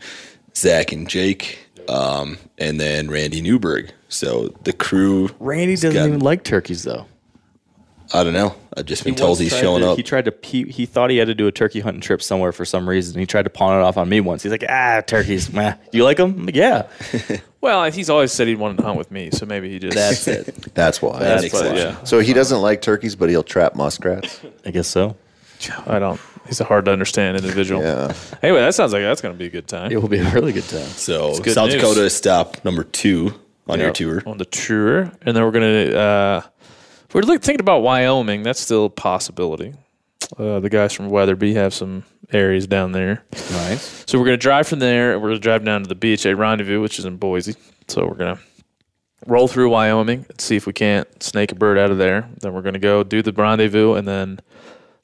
Zach 0.56 0.92
and 0.92 1.08
Jake, 1.10 1.60
um, 1.90 2.38
and 2.58 2.80
then 2.80 3.10
Randy 3.10 3.42
Newberg. 3.42 3.92
So 4.10 4.50
the 4.64 4.74
crew, 4.74 5.30
Randy 5.40 5.76
doesn't 5.76 5.94
got- 5.94 6.08
even 6.08 6.20
like 6.20 6.44
turkeys 6.44 6.84
though. 6.84 7.06
I 8.14 8.24
don't 8.24 8.34
know. 8.34 8.56
I've 8.78 8.86
just 8.86 9.04
been 9.04 9.14
He 9.14 9.18
told 9.18 9.40
he's 9.40 9.58
showing 9.58 9.82
to- 9.82 9.90
up. 9.92 9.98
He 9.98 10.04
tried 10.04 10.26
to 10.26 10.34
he, 10.44 10.64
he 10.66 10.86
thought 10.86 11.10
he 11.10 11.18
had 11.18 11.26
to 11.28 11.34
do 11.34 11.48
a 11.48 11.52
turkey 11.52 11.80
hunting 11.80 12.02
trip 12.02 12.22
somewhere 12.22 12.52
for 12.52 12.64
some 12.64 12.88
reason. 12.88 13.20
He 13.20 13.26
tried 13.26 13.44
to 13.44 13.50
pawn 13.50 13.80
it 13.80 13.84
off 13.84 13.98
on 13.98 14.08
me 14.08 14.22
once. 14.22 14.44
He's 14.44 14.52
like, 14.52 14.64
ah, 14.70 15.02
turkeys. 15.06 15.52
Meh. 15.54 15.74
Do 15.92 15.98
you 15.98 16.04
like 16.04 16.18
them? 16.18 16.36
I'm 16.38 16.46
like, 16.46 16.56
yeah. 16.56 16.88
Well, 17.62 17.90
he's 17.90 18.12
always 18.12 18.32
said 18.32 18.48
he 18.48 18.54
wanted 18.54 18.78
to 18.78 18.84
hunt 18.84 18.96
with 18.96 19.10
me, 19.10 19.32
so 19.32 19.48
maybe 19.48 19.72
he 19.72 19.80
just 19.80 19.96
That's 19.96 20.28
it. 20.28 20.46
That's 20.76 21.02
why. 21.02 21.14
That 21.18 21.26
That's 21.26 21.42
makes 21.42 21.54
what, 21.56 21.64
sense. 21.64 21.80
yeah. 21.80 22.04
So 22.04 22.20
he 22.20 22.32
doesn't 22.32 22.62
like 22.62 22.84
turkeys, 22.84 23.16
but 23.16 23.28
he'll 23.30 23.42
trap 23.42 23.74
muskrats. 23.74 24.40
I 24.64 24.70
guess 24.70 24.88
so. 24.88 25.18
I 25.88 26.00
don't. 26.00 26.20
He's 26.48 26.62
a 26.62 26.64
hard 26.64 26.86
to 26.86 26.92
understand 26.92 27.38
individual. 27.38 27.82
Yeah. 27.82 28.14
Anyway, 28.44 28.60
that 28.62 28.76
sounds 28.76 28.94
like 28.94 29.02
that's 29.02 29.22
going 29.22 29.34
to 29.34 29.40
be 29.40 29.46
a 29.48 29.50
good 29.50 29.68
time. 29.68 29.92
It 29.92 30.00
will 30.00 30.08
be 30.10 30.20
a 30.20 30.30
really 30.32 30.52
good 30.54 30.68
time. 30.68 30.86
So 30.86 31.40
good 31.40 31.54
South 31.56 31.70
news. 31.72 31.82
Dakota 31.82 32.04
is 32.06 32.16
stop 32.16 32.64
number 32.64 32.84
two 32.84 33.34
on 33.68 33.80
your 33.80 33.88
Yep, 33.88 33.96
tour. 33.96 34.24
on 34.28 34.38
the 34.38 34.46
tour, 34.46 35.12
and 35.24 35.36
then 35.36 35.44
we're 35.44 35.52
gonna. 35.52 35.86
Uh, 35.98 36.42
we're 37.14 37.22
look- 37.22 37.42
thinking 37.42 37.62
about 37.62 37.82
Wyoming. 37.82 38.44
That's 38.44 38.60
still 38.60 38.86
a 38.86 38.90
possibility. 38.90 39.74
Uh, 40.38 40.60
the 40.60 40.70
guys 40.70 40.94
from 40.94 41.10
Weatherby 41.10 41.54
have 41.56 41.74
some 41.74 42.04
areas 42.34 42.66
down 42.68 42.92
there, 42.92 43.24
Nice. 43.52 44.04
so 44.08 44.18
we're 44.20 44.26
gonna 44.26 44.38
drive 44.38 44.68
from 44.68 44.80
there. 44.80 45.14
and 45.14 45.22
We're 45.22 45.30
gonna 45.30 45.40
drive 45.40 45.64
down 45.66 45.84
to 45.84 45.88
the 45.90 45.96
beach 45.96 46.26
at 46.26 46.36
Rendezvous, 46.38 46.82
which 46.82 47.00
is 47.00 47.06
in 47.06 47.18
Boise. 47.18 47.56
So 47.88 48.06
we're 48.08 48.16
gonna 48.16 48.40
roll 49.28 49.48
through 49.48 49.70
Wyoming 49.70 50.26
and 50.30 50.42
see 50.42 50.56
if 50.56 50.66
we 50.68 50.74
can't 50.74 51.08
snake 51.24 51.52
a 51.52 51.56
bird 51.56 51.78
out 51.78 51.90
of 51.92 51.98
there. 51.98 52.28
Then 52.42 52.54
we're 52.54 52.62
gonna 52.64 52.80
go 52.80 53.04
do 53.04 53.22
the 53.22 53.32
rendezvous, 53.32 53.94
and 53.94 54.08
then 54.08 54.40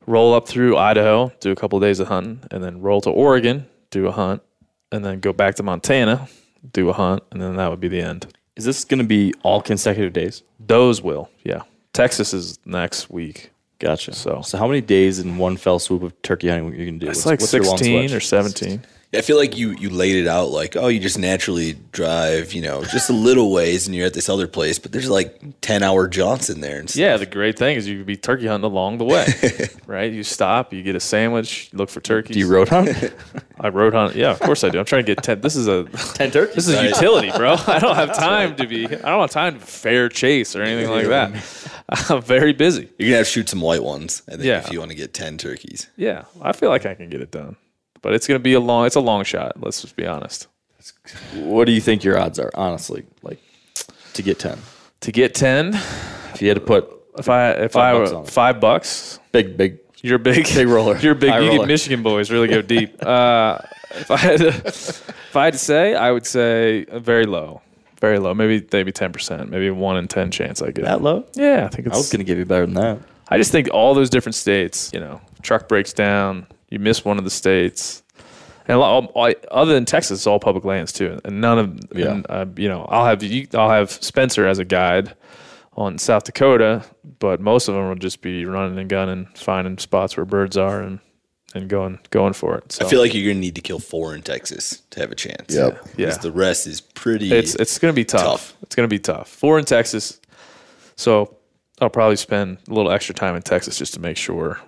roll 0.08 0.34
up 0.34 0.48
through 0.48 0.77
Idaho, 0.77 1.31
do 1.39 1.51
a 1.51 1.55
couple 1.55 1.77
of 1.77 1.84
days 1.84 2.00
of 2.00 2.08
hunting, 2.08 2.41
and 2.51 2.63
then 2.63 2.81
roll 2.81 3.01
to 3.01 3.10
Oregon, 3.10 3.67
do 3.89 4.08
a 4.08 4.12
hunt, 4.12 4.41
and 4.91 5.03
then 5.05 5.20
go 5.20 5.31
back 5.34 5.55
to 5.55 5.63
Montana, 5.63 6.27
do 6.74 6.89
a 6.89 6.93
hunt, 6.93 7.24
and 7.31 7.41
then 7.41 7.55
that 7.58 7.70
would 7.70 7.79
be 7.79 7.88
the 7.88 8.01
end. 8.01 8.27
Is 8.55 8.65
this 8.65 8.84
going 8.84 9.00
to 9.00 9.05
be 9.05 9.34
all 9.43 9.62
consecutive 9.62 10.13
days? 10.13 10.43
Those 10.60 11.01
will, 11.01 11.29
yeah. 11.43 11.62
Texas 11.93 12.34
is 12.34 12.60
next 12.65 13.10
week. 13.10 13.51
Gotcha. 13.79 14.13
So- 14.13 14.41
so 14.43 14.58
how 14.58 14.67
many 14.67 14.81
days 14.81 15.20
in 15.20 15.38
one 15.38 15.58
fell 15.58 15.79
swoop 15.79 16.03
of 16.03 16.20
turkey 16.22 16.50
hunting 16.50 16.67
are 16.72 16.75
you 16.75 16.86
going 16.86 17.00
to 17.00 17.05
do? 17.05 17.10
It's 17.10 17.25
What's- 17.25 17.43
like 17.53 17.63
what's 17.63 17.79
16 17.81 18.13
or 18.13 18.20
17. 18.20 18.84
I 19.13 19.20
feel 19.20 19.36
like 19.36 19.58
you 19.58 19.72
you 19.72 19.89
laid 19.89 20.15
it 20.15 20.25
out 20.27 20.51
like, 20.51 20.77
oh, 20.77 20.88
you 20.88 21.00
just 21.00 21.20
naturally 21.20 21.74
drive, 21.91 22.53
you 22.53 22.62
know, 22.62 22.82
just 22.86 23.10
a 23.10 23.13
little 23.13 23.51
ways, 23.51 23.86
and 23.86 23.94
you're 23.94 24.06
at 24.06 24.13
this 24.13 24.30
other 24.30 24.48
place, 24.48 24.80
but 24.80 24.94
there's 24.94 25.10
like 25.10 25.60
ten 25.60 25.84
hour 25.84 26.08
jaunts 26.08 26.50
in 26.50 26.62
there. 26.62 26.80
And 26.80 26.89
stuff. 26.89 27.00
Yeah, 27.00 27.18
the 27.18 27.25
great 27.25 27.58
thing 27.58 27.75
is 27.75 27.88
you 27.89 27.98
could 27.98 28.06
be 28.06 28.15
turkey 28.15 28.48
hunting 28.48 28.70
along 28.72 29.00
the 29.00 29.03
way, 29.03 29.25
right? 29.86 30.12
You 30.13 30.24
stop, 30.24 30.72
you 30.72 30.82
get 30.82 30.96
a 30.96 31.01
sandwich, 31.01 31.70
you 31.74 31.77
look 31.77 31.89
for 31.89 32.00
turkeys. 32.00 32.36
Do 32.36 32.39
you 32.39 32.48
road 32.48 32.70
hunt? 32.70 33.13
I 33.60 33.68
road 33.68 33.94
hunt. 33.94 34.15
Yeah, 34.15 34.32
of 34.32 34.39
course 34.39 34.63
I 34.63 34.70
do. 34.70 34.80
I'm 34.80 34.86
trying 34.86 35.06
to 35.06 35.13
get 35.15 35.22
ten. 35.24 35.41
This 35.41 35.58
is 35.58 35.68
a 35.68 35.84
Ten 36.13 36.32
turkeys. 36.32 36.56
this 36.56 36.68
is 36.70 36.75
a 36.75 36.88
utility, 36.88 37.32
bro. 37.36 37.56
I 37.68 37.80
don't 37.80 37.96
have 37.98 38.13
time 38.15 38.56
to 38.56 38.65
be. 38.65 38.86
I 38.86 38.89
don't 38.89 39.20
have 39.22 39.32
time 39.32 39.60
to 39.60 39.65
fair 39.65 40.08
chase 40.08 40.56
or 40.56 40.62
anything 40.62 40.89
like 40.89 41.08
that. 41.08 41.34
I'm 42.10 42.22
very 42.22 42.53
busy. 42.53 42.88
You're 42.98 43.10
gonna 43.10 43.18
have 43.18 43.25
to 43.27 43.32
shoot 43.34 43.50
some 43.50 43.60
white 43.60 43.84
ones, 43.84 44.22
I 44.30 44.32
think, 44.32 44.44
Yeah. 44.46 44.60
if 44.60 44.72
you 44.72 44.80
want 44.80 44.91
to 44.91 44.98
get 44.98 45.13
ten 45.13 45.38
turkeys. 45.38 45.88
Yeah, 45.98 46.24
I 46.41 46.53
feel 46.53 46.70
like 46.70 46.86
I 46.86 46.94
can 46.96 47.10
get 47.10 47.20
it 47.20 47.32
done, 47.32 47.58
but 48.01 48.13
it's 48.13 48.27
gonna 48.27 48.39
be 48.39 48.53
a 48.53 48.60
long. 48.60 48.86
It's 48.86 48.96
a 48.96 49.00
long 49.01 49.24
shot. 49.24 49.53
Let's 49.62 49.81
just 49.81 49.96
be 49.96 50.05
honest. 50.05 50.48
What 51.36 51.65
do 51.65 51.72
you 51.72 51.81
think 51.81 52.03
your 52.03 52.17
odds 52.20 52.39
are, 52.39 52.51
honestly, 52.55 53.05
like 53.22 53.39
to 54.13 54.22
get 54.24 54.39
ten? 54.39 54.58
To 55.01 55.12
get 55.12 55.34
ten, 55.36 55.74
If 56.34 56.41
you 56.41 56.48
had 56.48 56.55
to 56.55 56.62
put 56.62 56.89
if 57.17 57.29
I 57.29 57.51
if 57.51 57.72
Five 57.74 57.96
I 57.96 58.00
bucks 58.00 58.12
were 58.13 58.22
it. 58.22 58.27
five 58.29 58.60
bucks, 58.60 59.20
big, 59.31 59.58
big, 59.58 59.79
You're 60.01 60.17
big, 60.20 60.46
Big 60.46 60.67
roller. 60.67 60.98
You're 61.01 61.15
big. 61.15 61.29
High 61.29 61.39
you 61.39 61.51
roller. 61.51 61.67
Michigan 61.67 62.01
boys 62.03 62.31
really 62.31 62.48
go 62.48 62.62
deep. 62.62 63.01
Uh, 63.05 63.60
if 63.93 64.10
I 64.10 64.15
had 64.17 64.39
to, 64.39 64.48
if 64.48 65.36
I 65.36 65.43
had 65.46 65.53
to 65.53 65.60
say, 65.60 65.96
I 65.96 66.12
would 66.12 66.25
say 66.25 66.86
very 66.86 67.25
low, 67.25 67.62
very 68.00 68.20
low. 68.20 68.34
Maybe 68.34 68.65
maybe 68.72 68.91
ten 68.93 69.12
percent, 69.12 69.50
maybe 69.50 69.70
one 69.70 69.98
in 69.98 70.08
ten 70.08 70.31
chance 70.31 70.62
I 70.62 70.72
get 70.72 70.86
that 70.86 71.01
low? 71.01 71.25
Yeah, 71.34 71.65
I 71.65 71.67
think 71.67 71.88
it's. 71.88 71.96
I 71.96 71.98
was 72.00 72.10
gonna 72.10 72.24
give 72.24 72.38
you 72.38 72.46
better 72.46 72.65
than 72.65 72.75
that. 72.75 73.00
I 73.27 73.38
just 73.38 73.51
think 73.51 73.70
all 73.74 73.93
those 73.93 74.10
different 74.10 74.36
states, 74.36 74.91
you 74.93 75.00
know, 75.01 75.20
truck 75.41 75.67
breaks 75.67 75.91
down, 75.93 76.48
you 76.72 76.80
miss 76.80 77.06
one 77.06 77.20
of 77.20 77.24
the 77.24 77.30
states, 77.30 78.01
and 78.68 78.78
a 78.78 78.80
lot, 78.80 79.12
all, 79.13 79.32
other 79.51 79.74
than 79.74 79.86
Texas, 79.86 80.20
it's 80.22 80.28
all 80.28 80.40
public 80.40 80.66
lands 80.66 80.92
too, 80.92 81.20
and 81.24 81.40
none 81.42 81.60
of, 81.60 81.80
Yeah. 81.94 82.12
and, 82.13 82.25
uh, 82.30 82.46
you 82.58 82.68
know, 82.70 82.86
I'll 82.90 83.06
have 83.06 83.22
you, 83.22 83.48
I'll 83.54 83.70
have 83.70 83.92
Spencer 83.92 84.48
as 84.48 84.58
a 84.58 84.66
guide 84.66 85.13
on 85.78 85.98
South 85.98 86.24
Dakota, 86.24 86.84
but 87.20 87.40
most 87.40 87.68
of 87.68 87.75
them 87.75 87.88
will 87.88 87.96
just 87.96 88.22
be 88.22 88.46
running 88.46 88.78
and 88.80 88.90
gunning, 88.90 89.28
finding 89.36 89.78
spots 89.78 90.18
where 90.18 90.25
birds 90.25 90.58
are, 90.58 90.82
and 90.82 91.00
and 91.54 91.68
going 91.68 92.00
going 92.12 92.32
for 92.32 92.58
it. 92.58 92.72
So 92.72 92.86
I 92.86 92.90
feel 92.90 93.01
like 93.01 93.13
you're 93.13 93.30
gonna 93.34 93.42
need 93.42 93.56
to 93.56 93.62
kill 93.62 93.80
four 93.80 94.16
in 94.16 94.22
Texas 94.22 94.84
to 94.92 95.01
have 95.01 95.12
a 95.12 95.16
chance. 95.16 95.54
Yep. 95.54 95.82
Yeah. 95.98 96.06
Because 96.06 96.20
the 96.20 96.32
rest 96.32 96.66
is 96.66 96.80
pretty. 96.80 97.30
it's 97.34 97.56
it's 97.56 97.78
going 97.78 97.92
to 97.94 97.96
be 97.96 98.06
tough. 98.06 98.22
Tough. 98.24 98.54
It's 98.63 98.74
going 98.75 98.88
to 98.88 98.94
be 98.94 99.00
tough. 99.00 99.28
Four 99.28 99.60
in 99.60 99.66
Texas, 99.66 100.22
so 100.96 101.36
I'll 101.82 101.90
probably 101.90 102.16
spend 102.16 102.60
a 102.70 102.74
little 102.74 102.90
extra 102.92 103.13
time 103.13 103.36
in 103.36 103.42
Texas 103.42 103.78
just 103.78 103.94
to 103.96 104.00
make 104.00 104.16
sure 104.16 104.60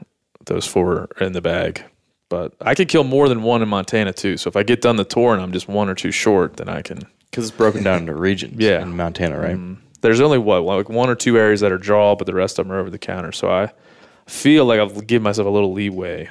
those 0.45 0.65
four 0.67 1.07
are 1.17 1.25
in 1.25 1.31
the 1.31 1.41
bag. 1.41 1.83
But 2.29 2.53
I 2.61 2.73
could 2.75 2.87
kill 2.87 3.03
more 3.03 3.29
than 3.29 3.43
one 3.43 3.61
in 3.61 3.69
Montana 3.69 4.11
too. 4.13 4.37
So 4.37 4.47
if 4.47 4.55
I 4.55 4.63
get 4.63 4.81
done 4.81 4.95
the 4.95 5.03
tour 5.05 5.33
and 5.33 5.41
I'm 5.43 5.51
just 5.51 5.67
one 5.67 5.87
or 5.89 5.93
two 5.95 6.11
short, 6.11 6.57
then 6.57 6.69
I 6.69 6.81
can. 6.81 6.99
Because 7.33 7.49
it's 7.49 7.57
broken 7.57 7.81
down 7.83 7.97
into 8.01 8.13
regions. 8.13 8.59
Yeah. 8.59 8.79
in 8.83 8.95
Montana, 8.95 9.39
right? 9.39 9.77
There's 10.01 10.21
only 10.21 10.37
what 10.37 10.61
like 10.65 10.87
one 10.87 11.09
or 11.09 11.15
two 11.15 11.35
areas 11.39 11.61
that 11.61 11.71
are 11.71 11.79
draw, 11.79 12.15
but 12.15 12.27
the 12.27 12.33
rest 12.35 12.59
of 12.59 12.67
them 12.67 12.75
are 12.75 12.79
over 12.79 12.91
the 12.91 12.99
counter. 12.99 13.31
So 13.31 13.49
I 13.49 13.71
feel 14.27 14.65
like 14.65 14.79
I've 14.79 15.07
given 15.07 15.23
myself 15.23 15.47
a 15.47 15.49
little 15.49 15.73
leeway. 15.73 16.29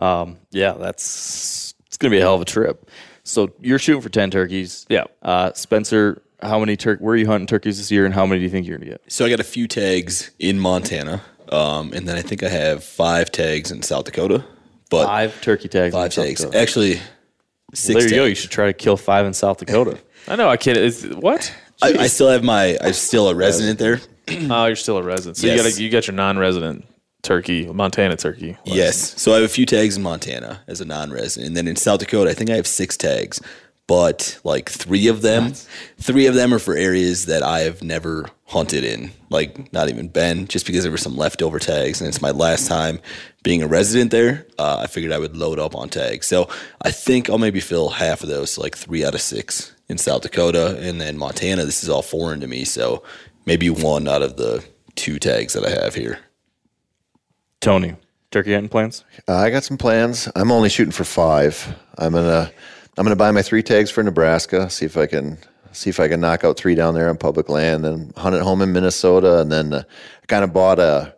Um, 0.00 0.38
yeah, 0.50 0.72
that's 0.72 1.74
it's 1.86 1.96
gonna 1.96 2.10
be 2.10 2.18
a 2.18 2.22
hell 2.22 2.34
of 2.34 2.40
a 2.40 2.44
trip. 2.44 2.90
So 3.22 3.52
you're 3.60 3.78
shooting 3.78 4.02
for 4.02 4.08
ten 4.08 4.32
turkeys. 4.32 4.84
Yeah. 4.88 5.04
Uh, 5.22 5.52
Spencer, 5.52 6.22
how 6.42 6.58
many 6.58 6.76
tur- 6.76 6.96
Where 6.96 7.14
are 7.14 7.16
you 7.16 7.26
hunting 7.28 7.46
turkeys 7.46 7.78
this 7.78 7.92
year, 7.92 8.04
and 8.04 8.12
how 8.12 8.26
many 8.26 8.40
do 8.40 8.42
you 8.44 8.50
think 8.50 8.66
you're 8.66 8.78
gonna 8.78 8.90
get? 8.90 9.02
so 9.06 9.24
I 9.24 9.30
got 9.30 9.38
a 9.38 9.44
few 9.44 9.68
tags 9.68 10.32
in 10.40 10.58
Montana, 10.58 11.22
um, 11.50 11.92
and 11.92 12.08
then 12.08 12.16
I 12.16 12.22
think 12.22 12.42
I 12.42 12.48
have 12.48 12.82
five 12.82 13.30
tags 13.30 13.70
in 13.70 13.82
South 13.82 14.06
Dakota. 14.06 14.44
But 14.90 15.06
five, 15.06 15.32
Five 15.32 15.42
turkey 15.42 15.68
tags. 15.68 15.94
Five 15.94 16.12
tags. 16.12 16.44
Actually, 16.44 17.00
six. 17.72 17.94
there 17.94 18.08
you 18.08 18.14
go. 18.16 18.24
You 18.24 18.34
should 18.34 18.50
try 18.50 18.66
to 18.66 18.72
kill 18.72 18.96
five 18.96 19.24
in 19.24 19.32
South 19.32 19.58
Dakota. 19.58 19.98
I 20.28 20.36
know 20.36 20.48
I 20.48 20.56
can't. 20.56 20.76
Is, 20.76 21.06
what? 21.06 21.54
I, 21.82 21.94
I 22.00 22.06
still 22.08 22.28
have 22.28 22.44
my. 22.44 22.76
I'm 22.80 22.92
still 22.92 23.28
a 23.28 23.34
resident 23.34 23.78
there. 23.78 24.00
Oh, 24.28 24.66
you're 24.66 24.76
still 24.76 24.98
a 24.98 25.02
resident. 25.02 25.38
So 25.38 25.46
you 25.46 25.56
got 25.56 25.78
you 25.78 25.90
got 25.90 26.06
your 26.06 26.14
non-resident 26.14 26.84
turkey, 27.22 27.66
Montana 27.66 28.16
turkey. 28.16 28.56
Yes. 28.64 29.20
So 29.20 29.32
I 29.32 29.36
have 29.36 29.44
a 29.44 29.48
few 29.48 29.66
tags 29.66 29.96
in 29.96 30.02
Montana 30.02 30.62
as 30.66 30.80
a 30.80 30.84
non-resident, 30.84 31.48
and 31.48 31.56
then 31.56 31.66
in 31.66 31.76
South 31.76 32.00
Dakota, 32.00 32.30
I 32.30 32.34
think 32.34 32.50
I 32.50 32.56
have 32.56 32.66
six 32.66 32.96
tags. 32.96 33.40
But 33.90 34.38
like 34.44 34.68
three 34.70 35.08
of 35.08 35.20
them, 35.20 35.52
three 35.98 36.26
of 36.26 36.36
them 36.36 36.54
are 36.54 36.60
for 36.60 36.76
areas 36.76 37.26
that 37.26 37.42
I 37.42 37.62
have 37.62 37.82
never 37.82 38.26
hunted 38.44 38.84
in, 38.84 39.10
like 39.30 39.72
not 39.72 39.88
even 39.88 40.06
been, 40.06 40.46
just 40.46 40.64
because 40.64 40.84
there 40.84 40.92
were 40.92 40.96
some 40.96 41.16
leftover 41.16 41.58
tags, 41.58 42.00
and 42.00 42.06
it's 42.06 42.22
my 42.22 42.30
last 42.30 42.68
time 42.68 43.00
being 43.42 43.64
a 43.64 43.66
resident 43.66 44.12
there. 44.12 44.46
Uh, 44.60 44.76
I 44.78 44.86
figured 44.86 45.10
I 45.10 45.18
would 45.18 45.36
load 45.36 45.58
up 45.58 45.74
on 45.74 45.88
tags, 45.88 46.28
so 46.28 46.48
I 46.82 46.92
think 46.92 47.28
I'll 47.28 47.38
maybe 47.38 47.58
fill 47.58 47.88
half 47.88 48.22
of 48.22 48.28
those, 48.28 48.52
so 48.52 48.62
like 48.62 48.76
three 48.76 49.04
out 49.04 49.16
of 49.16 49.20
six 49.20 49.74
in 49.88 49.98
South 49.98 50.22
Dakota, 50.22 50.78
and 50.80 51.00
then 51.00 51.18
Montana. 51.18 51.64
This 51.64 51.82
is 51.82 51.88
all 51.88 52.02
foreign 52.02 52.38
to 52.42 52.46
me, 52.46 52.62
so 52.62 53.02
maybe 53.44 53.70
one 53.70 54.06
out 54.06 54.22
of 54.22 54.36
the 54.36 54.64
two 54.94 55.18
tags 55.18 55.54
that 55.54 55.66
I 55.66 55.70
have 55.70 55.96
here. 55.96 56.20
Tony, 57.60 57.96
turkey 58.30 58.54
hunting 58.54 58.68
plans? 58.68 59.04
Uh, 59.26 59.34
I 59.34 59.50
got 59.50 59.64
some 59.64 59.78
plans. 59.78 60.28
I'm 60.36 60.52
only 60.52 60.68
shooting 60.68 60.92
for 60.92 61.02
five. 61.02 61.74
I'm 61.98 62.12
gonna 62.12 62.52
I'm 63.00 63.04
gonna 63.04 63.16
buy 63.16 63.30
my 63.30 63.40
three 63.40 63.62
tags 63.62 63.90
for 63.90 64.02
Nebraska. 64.02 64.68
See 64.68 64.84
if 64.84 64.98
I 64.98 65.06
can 65.06 65.38
see 65.72 65.88
if 65.88 65.98
I 65.98 66.06
can 66.06 66.20
knock 66.20 66.44
out 66.44 66.58
three 66.58 66.74
down 66.74 66.92
there 66.92 67.08
on 67.08 67.16
public 67.16 67.48
land. 67.48 67.82
Then 67.82 68.12
hunt 68.14 68.36
at 68.36 68.42
home 68.42 68.60
in 68.60 68.74
Minnesota, 68.74 69.40
and 69.40 69.50
then 69.50 69.72
uh, 69.72 69.82
I 70.22 70.26
kind 70.26 70.44
of 70.44 70.52
bought 70.52 70.78
a 70.78 71.14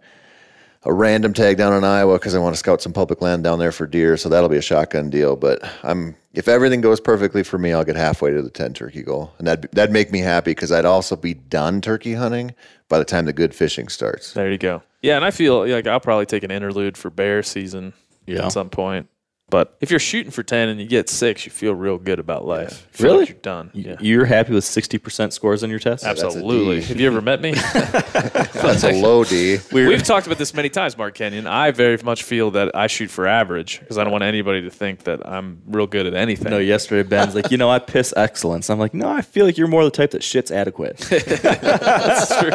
a 0.84 0.92
random 0.92 1.32
tag 1.32 1.56
down 1.56 1.72
in 1.72 1.82
Iowa 1.82 2.20
because 2.20 2.36
I 2.36 2.38
want 2.38 2.54
to 2.54 2.58
scout 2.58 2.82
some 2.82 2.92
public 2.92 3.20
land 3.20 3.42
down 3.42 3.58
there 3.58 3.72
for 3.72 3.88
deer. 3.88 4.16
So 4.16 4.28
that'll 4.28 4.48
be 4.48 4.58
a 4.58 4.62
shotgun 4.62 5.10
deal. 5.10 5.34
But 5.34 5.60
I'm 5.82 6.14
if 6.34 6.46
everything 6.46 6.82
goes 6.82 7.00
perfectly 7.00 7.42
for 7.42 7.58
me, 7.58 7.72
I'll 7.72 7.82
get 7.84 7.96
halfway 7.96 8.30
to 8.30 8.42
the 8.42 8.48
ten 8.50 8.74
turkey 8.74 9.02
goal, 9.02 9.32
and 9.38 9.48
that 9.48 9.72
that'd 9.72 9.92
make 9.92 10.12
me 10.12 10.20
happy 10.20 10.52
because 10.52 10.70
I'd 10.70 10.84
also 10.84 11.16
be 11.16 11.34
done 11.34 11.80
turkey 11.80 12.14
hunting 12.14 12.54
by 12.88 13.00
the 13.00 13.04
time 13.04 13.24
the 13.24 13.32
good 13.32 13.56
fishing 13.56 13.88
starts. 13.88 14.34
There 14.34 14.52
you 14.52 14.58
go. 14.58 14.84
Yeah, 15.00 15.16
and 15.16 15.24
I 15.24 15.32
feel 15.32 15.66
like 15.68 15.88
I'll 15.88 15.98
probably 15.98 16.26
take 16.26 16.44
an 16.44 16.52
interlude 16.52 16.96
for 16.96 17.10
bear 17.10 17.42
season 17.42 17.92
Yeah. 18.24 18.46
at 18.46 18.52
some 18.52 18.70
point. 18.70 19.08
But 19.52 19.76
if 19.82 19.90
you're 19.90 20.00
shooting 20.00 20.32
for 20.32 20.42
ten 20.42 20.70
and 20.70 20.80
you 20.80 20.86
get 20.86 21.10
six, 21.10 21.44
you 21.44 21.52
feel 21.52 21.74
real 21.74 21.98
good 21.98 22.18
about 22.18 22.46
life. 22.46 22.88
You 22.94 22.96
feel 22.96 23.06
Really? 23.08 23.18
like 23.18 23.28
you're 23.28 23.38
done. 23.38 23.70
Yeah, 23.74 23.96
You're 24.00 24.24
happy 24.24 24.54
with 24.54 24.64
sixty 24.64 24.96
percent 24.96 25.34
scores 25.34 25.62
on 25.62 25.68
your 25.68 25.78
test? 25.78 26.04
absolutely. 26.04 26.80
Have 26.80 26.98
you 26.98 27.06
ever 27.06 27.20
met 27.20 27.42
me? 27.42 27.50
That's 27.74 28.82
a 28.82 28.92
low 28.98 29.24
D. 29.24 29.58
We've 29.70 30.02
talked 30.02 30.26
about 30.26 30.38
this 30.38 30.54
many 30.54 30.70
times, 30.70 30.96
Mark 30.96 31.16
Kenyon. 31.16 31.46
I 31.46 31.70
very 31.70 31.98
much 32.02 32.22
feel 32.22 32.50
that 32.52 32.74
I 32.74 32.86
shoot 32.86 33.10
for 33.10 33.26
average 33.26 33.80
because 33.80 33.98
I 33.98 34.04
don't 34.04 34.10
want 34.12 34.24
anybody 34.24 34.62
to 34.62 34.70
think 34.70 35.04
that 35.04 35.20
I'm 35.28 35.60
real 35.66 35.86
good 35.86 36.06
at 36.06 36.14
anything. 36.14 36.50
No, 36.50 36.56
yesterday 36.56 37.06
Ben's 37.06 37.34
like, 37.34 37.50
you 37.50 37.58
know, 37.58 37.68
I 37.68 37.78
piss 37.78 38.14
excellence. 38.16 38.70
I'm 38.70 38.78
like, 38.78 38.94
no, 38.94 39.10
I 39.10 39.20
feel 39.20 39.44
like 39.44 39.58
you're 39.58 39.68
more 39.68 39.84
the 39.84 39.90
type 39.90 40.12
that 40.12 40.22
shit's 40.22 40.50
adequate. 40.50 40.96
That's 41.10 42.38
true. 42.40 42.50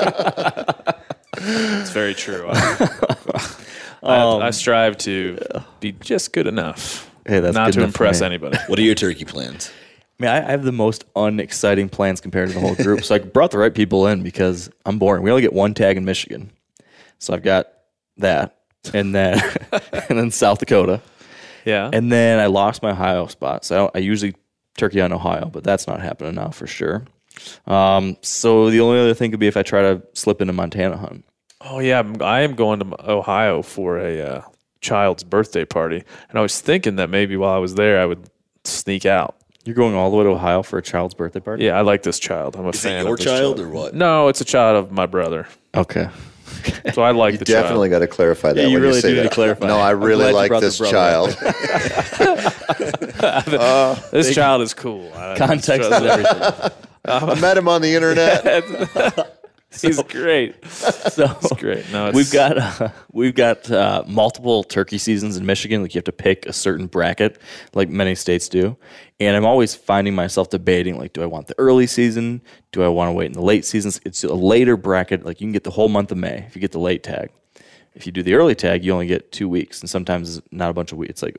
It's 1.37 1.91
very 1.91 2.15
true. 2.15 2.47
I, 2.51 3.45
I, 4.01 4.15
I 4.15 4.47
um, 4.47 4.51
strive 4.51 4.97
to 4.99 5.37
be 5.79 5.91
just 5.93 6.33
good 6.33 6.47
enough. 6.47 7.09
Hey, 7.25 7.39
that's 7.39 7.55
not 7.55 7.67
good 7.73 7.79
to 7.79 7.83
impress 7.83 8.21
anybody. 8.21 8.57
What 8.67 8.79
are 8.79 8.83
your 8.83 8.95
turkey 8.95 9.25
plans? 9.25 9.71
I 10.19 10.23
mean, 10.23 10.31
I 10.31 10.47
I 10.47 10.51
have 10.51 10.63
the 10.63 10.71
most 10.71 11.03
unexciting 11.15 11.89
plans 11.89 12.21
compared 12.21 12.47
to 12.49 12.53
the 12.55 12.59
whole 12.61 12.75
group. 12.75 13.03
so 13.03 13.15
I 13.15 13.19
brought 13.19 13.51
the 13.51 13.57
right 13.59 13.73
people 13.73 14.07
in 14.07 14.23
because 14.23 14.69
I'm 14.85 14.97
boring. 14.97 15.23
We 15.23 15.29
only 15.29 15.41
get 15.43 15.53
one 15.53 15.73
tag 15.73 15.97
in 15.97 16.05
Michigan, 16.05 16.51
so 17.19 17.33
I've 17.33 17.43
got 17.43 17.67
that, 18.17 18.57
and 18.93 19.13
then 19.13 19.39
and 20.09 20.17
then 20.17 20.31
South 20.31 20.57
Dakota, 20.59 21.01
Yeah. 21.65 21.89
and 21.93 22.11
then 22.11 22.39
I 22.39 22.47
lost 22.47 22.81
my 22.81 22.91
Ohio 22.91 23.27
spot. 23.27 23.63
So 23.65 23.75
I, 23.75 23.77
don't- 23.79 23.95
I 23.95 23.99
usually 23.99 24.33
turkey 24.77 25.01
on 25.01 25.11
Ohio, 25.13 25.49
but 25.49 25.63
that's 25.63 25.85
not 25.87 26.01
happening 26.01 26.33
now 26.35 26.49
for 26.49 26.65
sure. 26.65 27.03
Um, 27.67 28.17
so 28.21 28.69
the 28.71 28.79
only 28.79 28.99
other 28.99 29.13
thing 29.13 29.29
could 29.31 29.39
be 29.39 29.47
if 29.47 29.57
I 29.57 29.61
try 29.63 29.81
to 29.81 30.01
slip 30.13 30.41
into 30.41 30.53
Montana 30.53 30.97
hunt. 30.97 31.25
Oh 31.61 31.77
yeah, 31.79 31.97
I'm- 31.97 32.15
I 32.21 32.41
am 32.41 32.55
going 32.55 32.79
to 32.79 33.11
Ohio 33.11 33.61
for 33.61 33.99
a 33.99 34.19
uh, 34.21 34.41
child's 34.81 35.23
birthday 35.23 35.65
party, 35.65 36.03
and 36.29 36.37
I 36.39 36.41
was 36.41 36.59
thinking 36.61 36.95
that 36.97 37.09
maybe 37.09 37.35
while 37.37 37.53
I 37.53 37.59
was 37.59 37.75
there, 37.75 37.99
I 37.99 38.05
would 38.05 38.29
sneak 38.63 39.05
out. 39.05 39.35
You're 39.65 39.75
going 39.75 39.95
all 39.95 40.09
the 40.09 40.15
way 40.17 40.23
to 40.23 40.29
Ohio 40.29 40.63
for 40.63 40.77
a 40.79 40.81
child's 40.81 41.13
birthday 41.13 41.41
party? 41.41 41.65
Yeah, 41.65 41.77
I 41.77 41.81
like 41.81 42.03
this 42.03 42.19
child. 42.19 42.55
I'm 42.55 42.65
a 42.65 42.69
Is 42.69 42.81
fan. 42.81 43.01
it 43.01 43.03
your 43.03 43.13
of 43.13 43.17
this 43.19 43.25
child 43.25 43.59
or 43.59 43.67
what? 43.69 43.93
No, 43.93 44.29
it's 44.29 44.39
a 44.39 44.45
child 44.45 44.77
of 44.77 44.91
my 44.91 45.05
brother. 45.05 45.47
Okay. 45.75 46.09
So 46.93 47.01
I 47.01 47.11
like 47.11 47.33
You 47.33 47.37
the 47.39 47.45
definitely 47.45 47.89
child. 47.89 48.01
got 48.01 48.07
to 48.07 48.07
clarify 48.07 48.53
that. 48.53 48.61
Yeah, 48.61 48.67
you 48.67 48.73
when 48.75 48.83
really 48.83 48.95
you 48.95 49.01
say 49.01 49.09
do 49.09 49.15
need 49.15 49.23
that. 49.23 49.29
to 49.29 49.35
clarify. 49.35 49.67
No, 49.67 49.77
I 49.77 49.91
I'm 49.91 50.01
really 50.03 50.27
you 50.27 50.33
like 50.33 50.49
brought 50.49 50.61
the 50.61 50.67
this 50.67 50.77
brother 50.79 50.97
up. 50.97 51.29
child. 51.37 52.47
Uh, 53.19 53.95
this 54.11 54.33
child 54.33 54.61
is 54.61 54.73
cool. 54.73 55.11
I- 55.15 55.37
Context 55.37 55.89
is 55.89 55.93
everything. 56.01 56.71
I 57.05 57.39
met 57.39 57.57
him 57.57 57.67
on 57.67 57.81
the 57.81 57.93
internet. 57.93 59.33
He's 59.81 60.01
great. 60.03 60.65
So 60.65 61.27
He's 61.41 61.51
great. 61.53 61.91
No, 61.91 62.07
it's, 62.07 62.15
we've 62.15 62.31
got 62.31 62.57
uh, 62.57 62.89
we've 63.11 63.35
got 63.35 63.69
uh, 63.71 64.03
multiple 64.07 64.63
turkey 64.63 64.97
seasons 64.97 65.37
in 65.37 65.45
Michigan. 65.45 65.81
Like 65.81 65.93
you 65.93 65.99
have 65.99 66.05
to 66.05 66.11
pick 66.11 66.45
a 66.45 66.53
certain 66.53 66.87
bracket, 66.87 67.39
like 67.73 67.89
many 67.89 68.15
states 68.15 68.49
do. 68.49 68.77
And 69.19 69.35
I'm 69.35 69.45
always 69.45 69.73
finding 69.73 70.13
myself 70.13 70.49
debating, 70.51 70.97
like, 70.97 71.13
do 71.13 71.23
I 71.23 71.25
want 71.25 71.47
the 71.47 71.55
early 71.57 71.87
season? 71.87 72.41
Do 72.71 72.83
I 72.83 72.87
want 72.87 73.09
to 73.09 73.13
wait 73.13 73.25
in 73.25 73.33
the 73.33 73.41
late 73.41 73.65
seasons? 73.65 73.99
It's 74.05 74.23
a 74.23 74.33
later 74.33 74.77
bracket. 74.77 75.25
Like 75.25 75.41
you 75.41 75.45
can 75.45 75.53
get 75.53 75.63
the 75.63 75.71
whole 75.71 75.89
month 75.89 76.11
of 76.11 76.17
May 76.17 76.43
if 76.47 76.55
you 76.55 76.61
get 76.61 76.71
the 76.71 76.79
late 76.79 77.03
tag. 77.03 77.29
If 77.95 78.05
you 78.05 78.11
do 78.11 78.21
the 78.21 78.35
early 78.35 78.53
tag, 78.53 78.85
you 78.85 78.93
only 78.93 79.07
get 79.07 79.31
two 79.31 79.49
weeks, 79.49 79.81
and 79.81 79.89
sometimes 79.89 80.37
it's 80.37 80.47
not 80.51 80.69
a 80.69 80.73
bunch 80.73 80.91
of 80.91 80.99
weeks. 80.99 81.09
It's 81.09 81.23
like 81.23 81.37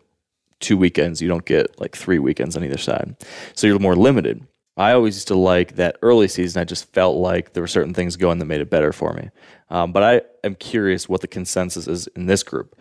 two 0.60 0.76
weekends. 0.76 1.22
You 1.22 1.28
don't 1.28 1.44
get 1.44 1.80
like 1.80 1.96
three 1.96 2.18
weekends 2.18 2.56
on 2.56 2.64
either 2.64 2.78
side. 2.78 3.14
So 3.54 3.66
you're 3.66 3.78
more 3.78 3.94
limited. 3.96 4.44
I 4.78 4.92
always 4.92 5.16
used 5.16 5.28
to 5.28 5.34
like 5.34 5.74
that 5.74 5.98
early 6.02 6.28
season. 6.28 6.60
I 6.60 6.64
just 6.64 6.92
felt 6.92 7.16
like 7.16 7.52
there 7.52 7.62
were 7.62 7.66
certain 7.66 7.92
things 7.92 8.16
going 8.16 8.38
that 8.38 8.44
made 8.44 8.60
it 8.60 8.70
better 8.70 8.92
for 8.92 9.12
me. 9.12 9.30
Um, 9.70 9.92
but 9.92 10.02
I 10.04 10.22
am 10.46 10.54
curious 10.54 11.08
what 11.08 11.20
the 11.20 11.26
consensus 11.26 11.88
is 11.88 12.06
in 12.08 12.26
this 12.26 12.44
group. 12.44 12.78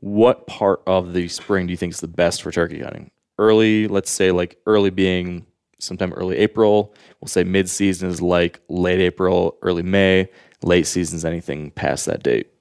What 0.00 0.46
part 0.46 0.82
of 0.86 1.12
the 1.12 1.28
spring 1.28 1.66
do 1.66 1.72
you 1.72 1.76
think 1.76 1.92
is 1.92 2.00
the 2.00 2.08
best 2.08 2.42
for 2.42 2.50
turkey 2.50 2.80
hunting? 2.80 3.10
Early, 3.38 3.88
let's 3.88 4.10
say 4.10 4.30
like 4.30 4.58
early 4.64 4.90
being 4.90 5.46
sometime 5.78 6.14
early 6.14 6.38
April. 6.38 6.94
We'll 7.20 7.28
say 7.28 7.44
mid 7.44 7.68
season 7.68 8.08
is 8.08 8.22
like 8.22 8.60
late 8.68 9.00
April, 9.00 9.58
early 9.60 9.82
May. 9.82 10.30
Late 10.62 10.86
season 10.86 11.16
is 11.16 11.26
anything 11.26 11.72
past 11.72 12.06
that 12.06 12.22
date. 12.22 12.53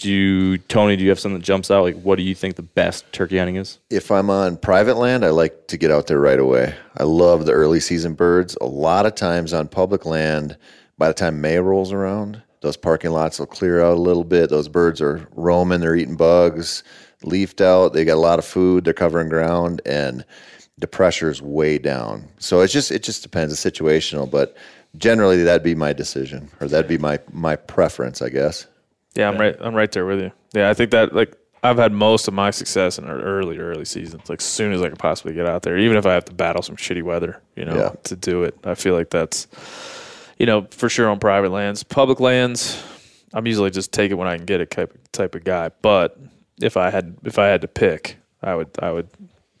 Do 0.00 0.56
Tony? 0.56 0.96
Do 0.96 1.04
you 1.04 1.10
have 1.10 1.20
something 1.20 1.40
that 1.40 1.44
jumps 1.44 1.70
out? 1.70 1.82
Like, 1.82 2.00
what 2.00 2.16
do 2.16 2.22
you 2.22 2.34
think 2.34 2.56
the 2.56 2.62
best 2.62 3.12
turkey 3.12 3.36
hunting 3.36 3.56
is? 3.56 3.78
If 3.90 4.10
I'm 4.10 4.30
on 4.30 4.56
private 4.56 4.96
land, 4.96 5.26
I 5.26 5.28
like 5.28 5.66
to 5.66 5.76
get 5.76 5.90
out 5.90 6.06
there 6.06 6.18
right 6.18 6.38
away. 6.38 6.74
I 6.96 7.02
love 7.02 7.44
the 7.44 7.52
early 7.52 7.80
season 7.80 8.14
birds. 8.14 8.56
A 8.62 8.66
lot 8.66 9.04
of 9.04 9.14
times 9.14 9.52
on 9.52 9.68
public 9.68 10.06
land, 10.06 10.56
by 10.96 11.08
the 11.08 11.12
time 11.12 11.42
May 11.42 11.58
rolls 11.58 11.92
around, 11.92 12.40
those 12.62 12.78
parking 12.78 13.10
lots 13.10 13.38
will 13.38 13.44
clear 13.44 13.84
out 13.84 13.98
a 13.98 14.00
little 14.00 14.24
bit. 14.24 14.48
Those 14.48 14.68
birds 14.68 15.02
are 15.02 15.28
roaming, 15.36 15.80
they're 15.80 15.94
eating 15.94 16.16
bugs, 16.16 16.82
leafed 17.22 17.60
out. 17.60 17.92
They 17.92 18.06
got 18.06 18.14
a 18.14 18.20
lot 18.20 18.38
of 18.38 18.46
food, 18.46 18.86
they're 18.86 18.94
covering 18.94 19.28
ground, 19.28 19.82
and 19.84 20.24
the 20.78 20.86
pressure 20.86 21.30
is 21.30 21.42
way 21.42 21.76
down. 21.76 22.26
So 22.38 22.60
it's 22.60 22.72
just 22.72 22.90
it 22.90 23.02
just 23.02 23.22
depends. 23.22 23.52
It's 23.52 23.76
situational, 23.76 24.30
but 24.30 24.56
generally 24.96 25.42
that'd 25.44 25.62
be 25.62 25.74
my 25.74 25.92
decision, 25.92 26.50
or 26.58 26.68
that'd 26.68 26.88
be 26.88 26.96
my 26.96 27.18
my 27.32 27.54
preference, 27.54 28.22
I 28.22 28.30
guess. 28.30 28.66
Yeah, 29.14 29.28
I'm 29.28 29.38
right. 29.38 29.56
I'm 29.60 29.74
right 29.74 29.90
there 29.90 30.06
with 30.06 30.20
you. 30.20 30.32
Yeah, 30.54 30.70
I 30.70 30.74
think 30.74 30.90
that 30.92 31.14
like 31.14 31.36
I've 31.62 31.76
had 31.78 31.92
most 31.92 32.28
of 32.28 32.34
my 32.34 32.50
success 32.50 32.98
in 32.98 33.06
early 33.08 33.58
early 33.58 33.84
seasons. 33.84 34.28
Like 34.28 34.40
soon 34.40 34.72
as 34.72 34.80
I 34.82 34.88
can 34.88 34.96
possibly 34.96 35.34
get 35.34 35.46
out 35.46 35.62
there, 35.62 35.76
even 35.78 35.96
if 35.96 36.06
I 36.06 36.14
have 36.14 36.24
to 36.26 36.32
battle 36.34 36.62
some 36.62 36.76
shitty 36.76 37.02
weather, 37.02 37.40
you 37.56 37.64
know, 37.64 37.76
Yeah. 37.76 37.90
to 38.04 38.16
do 38.16 38.44
it. 38.44 38.56
I 38.64 38.74
feel 38.74 38.94
like 38.94 39.10
that's 39.10 39.46
you 40.38 40.46
know 40.46 40.66
for 40.70 40.88
sure 40.88 41.08
on 41.08 41.18
private 41.18 41.50
lands, 41.50 41.82
public 41.82 42.20
lands. 42.20 42.82
I'm 43.32 43.46
usually 43.46 43.70
just 43.70 43.92
take 43.92 44.10
it 44.10 44.14
when 44.14 44.26
I 44.28 44.36
can 44.36 44.46
get 44.46 44.60
it 44.60 44.70
type 44.70 44.96
type 45.12 45.34
of 45.34 45.44
guy. 45.44 45.70
But 45.82 46.18
if 46.60 46.76
I 46.76 46.90
had 46.90 47.16
if 47.24 47.38
I 47.38 47.46
had 47.46 47.60
to 47.62 47.68
pick, 47.68 48.16
I 48.42 48.54
would 48.54 48.68
I 48.80 48.90
would 48.92 49.08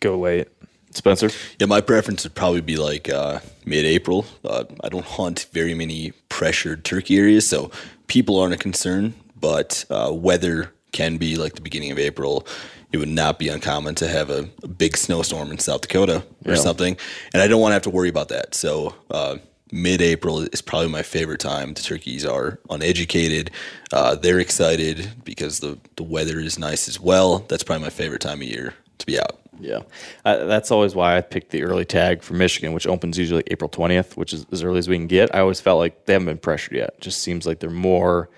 go 0.00 0.18
late. 0.18 0.48
Spencer? 0.92 1.30
Yeah, 1.60 1.66
my 1.68 1.80
preference 1.80 2.24
would 2.24 2.34
probably 2.34 2.62
be 2.62 2.74
like 2.76 3.08
uh, 3.08 3.38
mid-April. 3.64 4.26
Uh, 4.44 4.64
I 4.82 4.88
don't 4.88 5.04
hunt 5.04 5.46
very 5.52 5.72
many 5.72 6.10
pressured 6.28 6.84
turkey 6.84 7.16
areas, 7.16 7.46
so 7.46 7.70
people 8.08 8.40
aren't 8.40 8.54
a 8.54 8.56
concern. 8.56 9.14
But 9.40 9.84
uh, 9.90 10.12
weather 10.12 10.72
can 10.92 11.16
be 11.16 11.36
like 11.36 11.54
the 11.54 11.62
beginning 11.62 11.90
of 11.90 11.98
April. 11.98 12.46
It 12.92 12.98
would 12.98 13.08
not 13.08 13.38
be 13.38 13.48
uncommon 13.48 13.94
to 13.96 14.08
have 14.08 14.30
a, 14.30 14.48
a 14.62 14.68
big 14.68 14.96
snowstorm 14.96 15.50
in 15.50 15.58
South 15.58 15.82
Dakota 15.82 16.24
or 16.44 16.56
something, 16.56 16.96
and 17.32 17.42
I 17.42 17.46
don't 17.46 17.60
want 17.60 17.70
to 17.70 17.74
have 17.74 17.82
to 17.82 17.90
worry 17.90 18.08
about 18.08 18.28
that. 18.28 18.54
So. 18.54 18.94
Uh, 19.10 19.38
Mid-April 19.72 20.40
is 20.40 20.60
probably 20.60 20.88
my 20.88 21.02
favorite 21.02 21.38
time. 21.38 21.74
The 21.74 21.82
turkeys 21.82 22.26
are 22.26 22.58
uneducated. 22.70 23.52
Uh, 23.92 24.16
they're 24.16 24.40
excited 24.40 25.12
because 25.22 25.60
the, 25.60 25.78
the 25.94 26.02
weather 26.02 26.40
is 26.40 26.58
nice 26.58 26.88
as 26.88 26.98
well. 26.98 27.44
That's 27.46 27.62
probably 27.62 27.84
my 27.84 27.90
favorite 27.90 28.20
time 28.20 28.42
of 28.42 28.48
year 28.48 28.74
to 28.98 29.06
be 29.06 29.16
out. 29.20 29.38
Yeah, 29.60 29.82
uh, 30.24 30.44
that's 30.46 30.72
always 30.72 30.96
why 30.96 31.16
I 31.16 31.20
picked 31.20 31.50
the 31.52 31.62
early 31.62 31.84
tag 31.84 32.24
for 32.24 32.34
Michigan, 32.34 32.72
which 32.72 32.88
opens 32.88 33.16
usually 33.16 33.44
April 33.46 33.68
twentieth, 33.68 34.16
which 34.16 34.32
is 34.32 34.44
as 34.50 34.64
early 34.64 34.80
as 34.80 34.88
we 34.88 34.96
can 34.96 35.06
get. 35.06 35.32
I 35.32 35.38
always 35.38 35.60
felt 35.60 35.78
like 35.78 36.06
they 36.06 36.14
haven't 36.14 36.26
been 36.26 36.38
pressured 36.38 36.76
yet. 36.76 36.94
It 36.96 37.02
just 37.02 37.22
seems 37.22 37.46
like 37.46 37.60
they're 37.60 37.70
more 37.70 38.28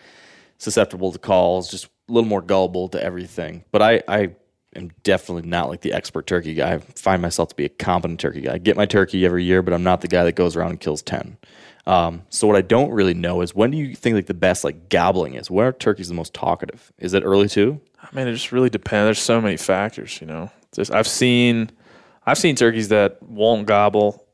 susceptible 0.63 1.11
to 1.11 1.19
calls, 1.19 1.69
just 1.69 1.87
a 1.87 2.13
little 2.13 2.29
more 2.29 2.41
gullible 2.41 2.89
to 2.91 3.03
everything. 3.03 3.65
But 3.73 3.83
I, 3.83 4.03
I 4.07 4.31
am 4.77 4.91
definitely 5.03 5.49
not 5.49 5.69
like 5.69 5.81
the 5.81 5.93
expert 5.93 6.27
turkey 6.27 6.55
guy. 6.55 6.75
I 6.75 6.79
find 6.79 7.21
myself 7.21 7.49
to 7.49 7.57
be 7.57 7.65
a 7.65 7.69
competent 7.69 8.21
turkey 8.21 8.43
guy. 8.43 8.55
I 8.55 8.59
get 8.59 8.77
my 8.77 8.87
turkey 8.87 9.27
every 9.27 9.45
year, 9.45 9.61
but 9.61 9.75
I'm 9.75 9.83
not 9.83 10.03
the 10.03 10.09
guy 10.09 10.23
that 10.25 10.37
goes 10.37 10.55
around 10.55 10.71
and 10.71 10.81
kills 10.81 11.03
ten. 11.03 11.37
Um, 11.85 12.23
so 12.29 12.47
what 12.47 12.55
I 12.55 12.61
don't 12.61 12.93
really 12.93 13.13
know 13.13 13.41
is 13.41 13.57
when 13.57 13.73
do 13.73 13.77
you 13.77 13.97
think 13.97 14.15
like 14.15 14.27
the 14.27 14.35
best 14.35 14.63
like 14.63 14.89
gobbling 14.89 15.35
is? 15.35 15.51
When 15.51 15.67
are 15.67 15.73
turkeys 15.73 16.09
the 16.09 16.15
most 16.15 16.33
talkative? 16.33 16.93
Is 16.97 17.13
it 17.13 17.25
early 17.25 17.49
too? 17.49 17.81
I 18.01 18.09
mean, 18.15 18.29
it 18.29 18.33
just 18.33 18.53
really 18.53 18.71
depends. 18.71 19.07
There's 19.07 19.19
so 19.19 19.41
many 19.41 19.57
factors, 19.57 20.21
you 20.21 20.29
know. 20.29 20.49
Just 20.73 20.95
I've 20.95 21.09
seen, 21.09 21.71
I've 22.25 22.39
seen 22.39 22.55
turkeys 22.55 22.89
that 22.89 23.21
won't 23.21 23.67
gobble 23.67 24.25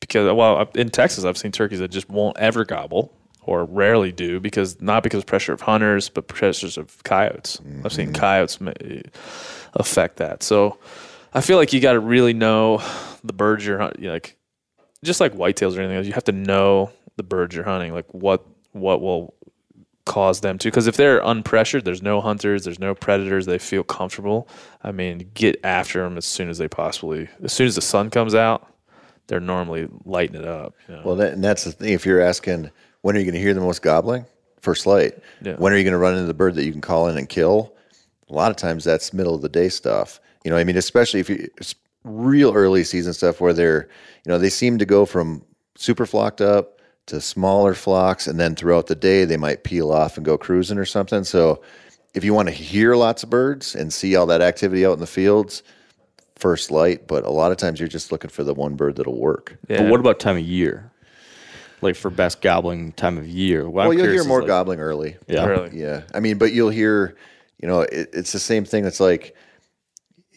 because 0.00 0.32
well, 0.32 0.70
in 0.74 0.88
Texas, 0.88 1.24
I've 1.24 1.36
seen 1.36 1.52
turkeys 1.52 1.80
that 1.80 1.90
just 1.90 2.08
won't 2.08 2.38
ever 2.38 2.64
gobble 2.64 3.12
or 3.48 3.64
rarely 3.64 4.12
do 4.12 4.38
because 4.38 4.80
not 4.80 5.02
because 5.02 5.20
of 5.20 5.26
pressure 5.26 5.52
of 5.52 5.60
hunters, 5.62 6.08
but 6.08 6.28
pressures 6.28 6.76
of 6.76 7.02
coyotes. 7.04 7.60
I've 7.84 7.92
seen 7.92 8.08
mm-hmm. 8.08 8.20
coyotes 8.20 8.58
eh, 8.60 9.02
affect 9.74 10.16
that. 10.18 10.42
So 10.42 10.78
I 11.32 11.40
feel 11.40 11.56
like 11.56 11.72
you 11.72 11.80
got 11.80 11.94
to 11.94 12.00
really 12.00 12.34
know 12.34 12.82
the 13.24 13.32
birds 13.32 13.64
you're 13.64 13.78
hunting. 13.78 14.04
Like 14.04 14.36
just 15.02 15.20
like 15.20 15.32
whitetails 15.34 15.76
or 15.76 15.80
anything 15.80 15.96
else, 15.96 16.06
you 16.06 16.12
have 16.12 16.24
to 16.24 16.32
know 16.32 16.90
the 17.16 17.22
birds 17.22 17.54
you're 17.54 17.64
hunting. 17.64 17.94
Like 17.94 18.12
what 18.12 18.46
what 18.72 19.00
will 19.00 19.34
cause 20.04 20.40
them 20.40 20.56
to 20.56 20.68
because 20.68 20.86
if 20.86 20.96
they're 20.96 21.20
unpressured 21.20 21.84
there's 21.84 22.00
no 22.00 22.18
hunters 22.18 22.64
there's 22.64 22.78
no 22.78 22.94
predators 22.94 23.44
they 23.44 23.58
feel 23.58 23.84
comfortable 23.84 24.48
i 24.82 24.90
mean 24.90 25.30
get 25.34 25.60
after 25.62 26.02
them 26.02 26.16
as 26.16 26.24
soon 26.24 26.48
as 26.48 26.56
they 26.56 26.66
possibly 26.66 27.28
as 27.44 27.52
soon 27.52 27.66
as 27.66 27.74
the 27.74 27.82
sun 27.82 28.08
comes 28.08 28.34
out 28.34 28.72
they're 29.28 29.38
normally 29.38 29.86
lighting 30.04 30.36
it 30.36 30.46
up 30.46 30.74
you 30.88 30.96
know? 30.96 31.02
Well, 31.04 31.16
that, 31.16 31.34
and 31.34 31.44
that's 31.44 31.64
the 31.64 31.72
thing. 31.72 31.92
If 31.92 32.04
you're 32.04 32.20
asking, 32.20 32.70
when 33.02 33.16
are 33.16 33.18
you 33.18 33.24
going 33.24 33.34
to 33.34 33.40
hear 33.40 33.54
the 33.54 33.60
most 33.60 33.82
gobbling? 33.82 34.24
First 34.60 34.86
light. 34.86 35.14
Yeah. 35.42 35.54
When 35.54 35.72
are 35.72 35.76
you 35.76 35.84
going 35.84 35.92
to 35.92 35.98
run 35.98 36.14
into 36.14 36.26
the 36.26 36.34
bird 36.34 36.54
that 36.56 36.64
you 36.64 36.72
can 36.72 36.80
call 36.80 37.08
in 37.08 37.16
and 37.16 37.28
kill? 37.28 37.74
A 38.28 38.32
lot 38.32 38.50
of 38.50 38.56
times 38.56 38.84
that's 38.84 39.12
middle 39.12 39.34
of 39.34 39.42
the 39.42 39.48
day 39.48 39.68
stuff. 39.68 40.20
You 40.44 40.50
know, 40.50 40.56
I 40.56 40.64
mean, 40.64 40.76
especially 40.76 41.20
if 41.20 41.30
you 41.30 41.48
it's 41.56 41.74
real 42.04 42.52
early 42.54 42.84
season 42.84 43.12
stuff 43.12 43.40
where 43.40 43.52
they're, 43.52 43.88
you 44.24 44.30
know, 44.30 44.38
they 44.38 44.50
seem 44.50 44.78
to 44.78 44.84
go 44.84 45.06
from 45.06 45.44
super 45.76 46.06
flocked 46.06 46.40
up 46.40 46.80
to 47.06 47.20
smaller 47.20 47.74
flocks, 47.74 48.26
and 48.26 48.38
then 48.38 48.54
throughout 48.54 48.86
the 48.86 48.94
day 48.94 49.24
they 49.24 49.38
might 49.38 49.64
peel 49.64 49.90
off 49.90 50.16
and 50.16 50.26
go 50.26 50.36
cruising 50.36 50.76
or 50.76 50.84
something. 50.84 51.24
So, 51.24 51.62
if 52.14 52.24
you 52.24 52.34
want 52.34 52.48
to 52.48 52.54
hear 52.54 52.96
lots 52.96 53.22
of 53.22 53.30
birds 53.30 53.74
and 53.74 53.92
see 53.92 54.16
all 54.16 54.26
that 54.26 54.42
activity 54.42 54.84
out 54.84 54.94
in 54.94 55.00
the 55.00 55.06
fields, 55.06 55.62
first 56.36 56.70
light. 56.70 57.06
But 57.06 57.24
a 57.24 57.30
lot 57.30 57.50
of 57.50 57.58
times 57.58 57.80
you're 57.80 57.88
just 57.88 58.12
looking 58.12 58.30
for 58.30 58.44
the 58.44 58.54
one 58.54 58.76
bird 58.76 58.96
that'll 58.96 59.18
work. 59.18 59.56
yeah. 59.68 59.82
But 59.82 59.90
what 59.90 60.00
about 60.00 60.18
time 60.18 60.36
of 60.36 60.42
year? 60.42 60.90
Like 61.80 61.96
for 61.96 62.10
best 62.10 62.40
gobbling 62.40 62.92
time 62.92 63.18
of 63.18 63.26
year? 63.26 63.68
What 63.68 63.82
I'm 63.82 63.88
well, 63.88 63.98
you'll 63.98 64.12
hear 64.12 64.24
more 64.24 64.40
like- 64.40 64.48
gobbling 64.48 64.80
early. 64.80 65.16
Yeah. 65.26 65.46
Really? 65.46 65.78
Yeah. 65.80 66.02
I 66.14 66.20
mean, 66.20 66.38
but 66.38 66.52
you'll 66.52 66.70
hear, 66.70 67.16
you 67.60 67.68
know, 67.68 67.80
it, 67.82 68.10
it's 68.12 68.32
the 68.32 68.38
same 68.38 68.64
thing. 68.64 68.84
It's 68.84 69.00
like 69.00 69.34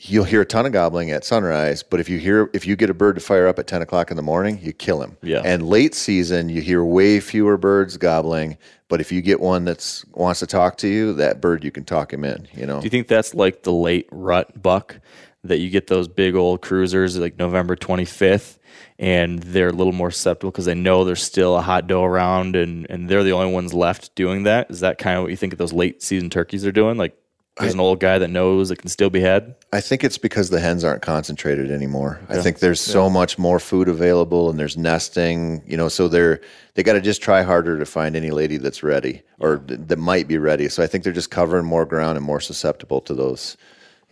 you'll 0.04 0.24
hear 0.26 0.42
a 0.42 0.46
ton 0.46 0.66
of 0.66 0.72
gobbling 0.72 1.12
at 1.12 1.24
sunrise, 1.24 1.84
but 1.84 2.00
if 2.00 2.10
you 2.10 2.18
hear, 2.18 2.50
if 2.54 2.66
you 2.66 2.76
get 2.76 2.90
a 2.90 2.94
bird 2.94 3.16
to 3.16 3.22
fire 3.22 3.48
up 3.48 3.60
at 3.60 3.68
10 3.68 3.84
o'clock 3.84 4.10
in 4.10 4.18
the 4.18 4.24
morning, 4.24 4.60
you 4.62 4.74
kill 4.74 5.02
him. 5.02 5.16
Yeah. 5.22 5.42
And 5.46 5.68
late 5.68 5.94
season, 5.94 6.50
you 6.50 6.62
hear 6.62 6.84
way 6.84 7.20
fewer 7.20 7.56
birds 7.58 7.98
gobbling. 7.98 8.58
But 8.88 9.00
if 9.00 9.12
you 9.12 9.22
get 9.22 9.40
one 9.40 9.64
that's 9.64 10.04
wants 10.14 10.40
to 10.40 10.48
talk 10.48 10.78
to 10.78 10.88
you, 10.88 11.14
that 11.14 11.40
bird, 11.40 11.64
you 11.64 11.72
can 11.72 11.86
talk 11.86 12.12
him 12.12 12.26
in, 12.26 12.48
you 12.54 12.66
know? 12.66 12.80
Do 12.80 12.86
you 12.86 12.90
think 12.90 13.08
that's 13.08 13.36
like 13.36 13.64
the 13.64 13.72
late 13.72 14.10
rut 14.12 14.60
buck 14.62 15.00
that 15.44 15.60
you 15.60 15.70
get 15.70 15.88
those 15.88 16.08
big 16.08 16.36
old 16.36 16.62
cruisers 16.62 17.18
like 17.18 17.38
November 17.38 17.76
25th 17.76 18.58
and 19.00 19.40
they're 19.40 19.70
a 19.70 19.74
little 19.74 19.94
more 19.94 20.12
susceptible 20.12 20.52
because 20.52 20.66
they 20.66 20.76
know 20.76 21.04
there's 21.04 21.24
still 21.24 21.58
a 21.58 21.62
hot 21.62 21.88
doe 21.88 22.04
around 22.04 22.56
and, 22.56 22.88
and 22.90 23.10
they're 23.10 23.24
the 23.24 23.32
only 23.32 23.52
ones 23.52 23.74
left 23.74 24.14
doing 24.16 24.44
that? 24.44 24.70
Is 24.70 24.82
that 24.82 24.98
kind 24.98 25.18
of 25.18 25.24
what 25.24 25.32
you 25.32 25.38
think 25.38 25.54
of 25.54 25.60
those 25.60 25.74
late 25.74 26.02
season 26.04 26.30
turkeys 26.30 26.66
are 26.66 26.72
doing? 26.72 26.98
Like 26.98 27.18
there's 27.60 27.74
an 27.74 27.80
old 27.80 28.00
guy 28.00 28.18
that 28.18 28.30
knows 28.30 28.72
it 28.72 28.78
can 28.78 28.90
still 28.90 29.10
be 29.10 29.20
had? 29.20 29.56
I 29.74 29.82
think 29.82 30.04
it's 30.04 30.18
because 30.18 30.50
the 30.50 30.60
hens 30.60 30.84
aren't 30.84 31.02
concentrated 31.02 31.70
anymore. 31.70 32.20
I 32.30 32.42
think 32.42 32.60
there's 32.60 32.82
so 32.82 33.10
much 33.10 33.38
more 33.38 33.60
food 33.60 33.88
available 33.88 34.50
and 34.50 34.60
there's 34.60 34.78
nesting, 34.78 35.62
you 35.68 35.78
know, 35.78 35.90
so 35.90 36.08
they're 36.08 36.42
they 36.76 36.84
got 36.84 36.94
to 36.94 37.02
just 37.02 37.22
try 37.22 37.42
harder 37.42 37.78
to 37.78 37.86
find 37.86 38.16
any 38.16 38.32
lady 38.32 38.58
that's 38.58 38.84
ready 38.84 39.22
or 39.40 39.58
th- 39.58 39.80
that 39.88 39.98
might 39.98 40.28
be 40.28 40.38
ready. 40.38 40.70
So 40.70 40.82
I 40.82 40.88
think 40.88 41.04
they're 41.04 41.14
just 41.14 41.32
covering 41.32 41.66
more 41.66 41.86
ground 41.86 42.18
and 42.18 42.26
more 42.26 42.40
susceptible 42.40 43.02
to 43.02 43.14
those, 43.14 43.58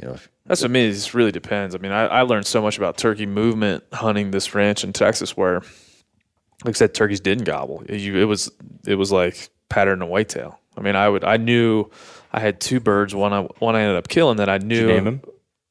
you 0.01 0.07
know. 0.07 0.17
That's 0.45 0.61
what 0.61 0.71
I 0.71 0.73
mean. 0.73 0.89
It 0.89 0.93
just 0.93 1.13
really 1.13 1.31
depends. 1.31 1.75
I 1.75 1.77
mean, 1.77 1.91
I, 1.91 2.05
I 2.05 2.21
learned 2.23 2.47
so 2.47 2.61
much 2.61 2.77
about 2.77 2.97
turkey 2.97 3.25
movement 3.25 3.83
hunting 3.93 4.31
this 4.31 4.55
ranch 4.55 4.83
in 4.83 4.93
Texas, 4.93 5.37
where, 5.37 5.61
like 6.65 6.75
I 6.75 6.77
said, 6.77 6.93
turkeys 6.93 7.19
didn't 7.19 7.43
gobble. 7.43 7.83
You, 7.87 8.17
it 8.17 8.25
was 8.25 8.51
it 8.87 8.95
was 8.95 9.11
like 9.11 9.49
pattern 9.69 10.01
and 10.01 10.09
whitetail. 10.09 10.59
I 10.77 10.81
mean, 10.81 10.95
I 10.95 11.07
would 11.07 11.23
I 11.23 11.37
knew 11.37 11.89
I 12.31 12.39
had 12.39 12.59
two 12.59 12.79
birds. 12.79 13.13
One 13.13 13.33
I 13.33 13.41
one 13.59 13.75
I 13.75 13.81
ended 13.81 13.97
up 13.97 14.07
killing 14.07 14.37
that 14.37 14.49
I 14.49 14.57
knew. 14.57 14.81
you 14.81 14.87
name 14.87 15.07
him? 15.07 15.21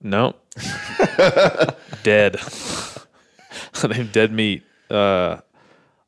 No, 0.01 0.37
dead. 2.05 2.35
they 3.83 4.05
dead 4.05 4.33
meat. 4.33 4.62
Uh, 4.88 5.38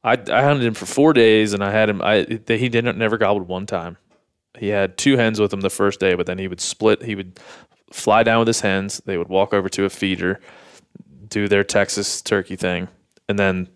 I 0.04 0.12
I 0.12 0.42
hunted 0.42 0.64
him 0.64 0.74
for 0.74 0.87
four 0.87 1.12
days, 1.12 1.52
and 1.54 1.64
I 1.64 1.72
had 1.72 1.88
him. 1.88 2.00
I 2.02 2.24
he 2.46 2.68
didn't 2.68 2.98
never 2.98 3.18
gobbled 3.18 3.48
one 3.48 3.66
time. 3.66 3.96
He 4.59 4.68
had 4.68 4.96
two 4.98 5.16
hens 5.16 5.40
with 5.40 5.52
him 5.52 5.61
the 5.61 5.70
first 5.70 6.00
day, 6.00 6.14
but 6.14 6.26
then 6.26 6.38
he 6.38 6.48
would 6.48 6.61
split. 6.61 7.02
He 7.02 7.14
would 7.14 7.38
fly 7.90 8.22
down 8.22 8.38
with 8.40 8.48
his 8.48 8.61
hens. 8.61 9.00
They 9.05 9.18
would 9.18 9.29
walk 9.29 9.53
over 9.53 9.68
to 9.70 9.85
a 9.85 9.90
feeder, 9.90 10.40
do 11.29 11.48
their 11.48 11.64
Texas 11.64 12.22
turkey 12.22 12.57
thing, 12.57 12.88
and 13.29 13.38
then 13.38 13.68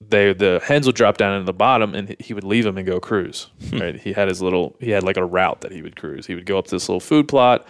they 0.00 0.32
the 0.32 0.60
hens 0.64 0.86
would 0.86 0.96
drop 0.96 1.18
down 1.18 1.34
into 1.34 1.44
the 1.44 1.52
bottom 1.52 1.94
and 1.94 2.16
he 2.18 2.32
would 2.32 2.44
leave 2.44 2.64
them 2.64 2.78
and 2.78 2.86
go 2.86 3.00
cruise. 3.00 3.48
Hmm. 3.68 3.78
Right? 3.78 4.00
He 4.00 4.12
had 4.12 4.28
his 4.28 4.40
little 4.40 4.76
he 4.80 4.90
had 4.90 5.02
like 5.02 5.16
a 5.16 5.24
route 5.24 5.60
that 5.60 5.72
he 5.72 5.82
would 5.82 5.96
cruise. 5.96 6.26
He 6.26 6.34
would 6.34 6.46
go 6.46 6.58
up 6.58 6.66
to 6.66 6.70
this 6.70 6.88
little 6.88 7.00
food 7.00 7.28
plot, 7.28 7.66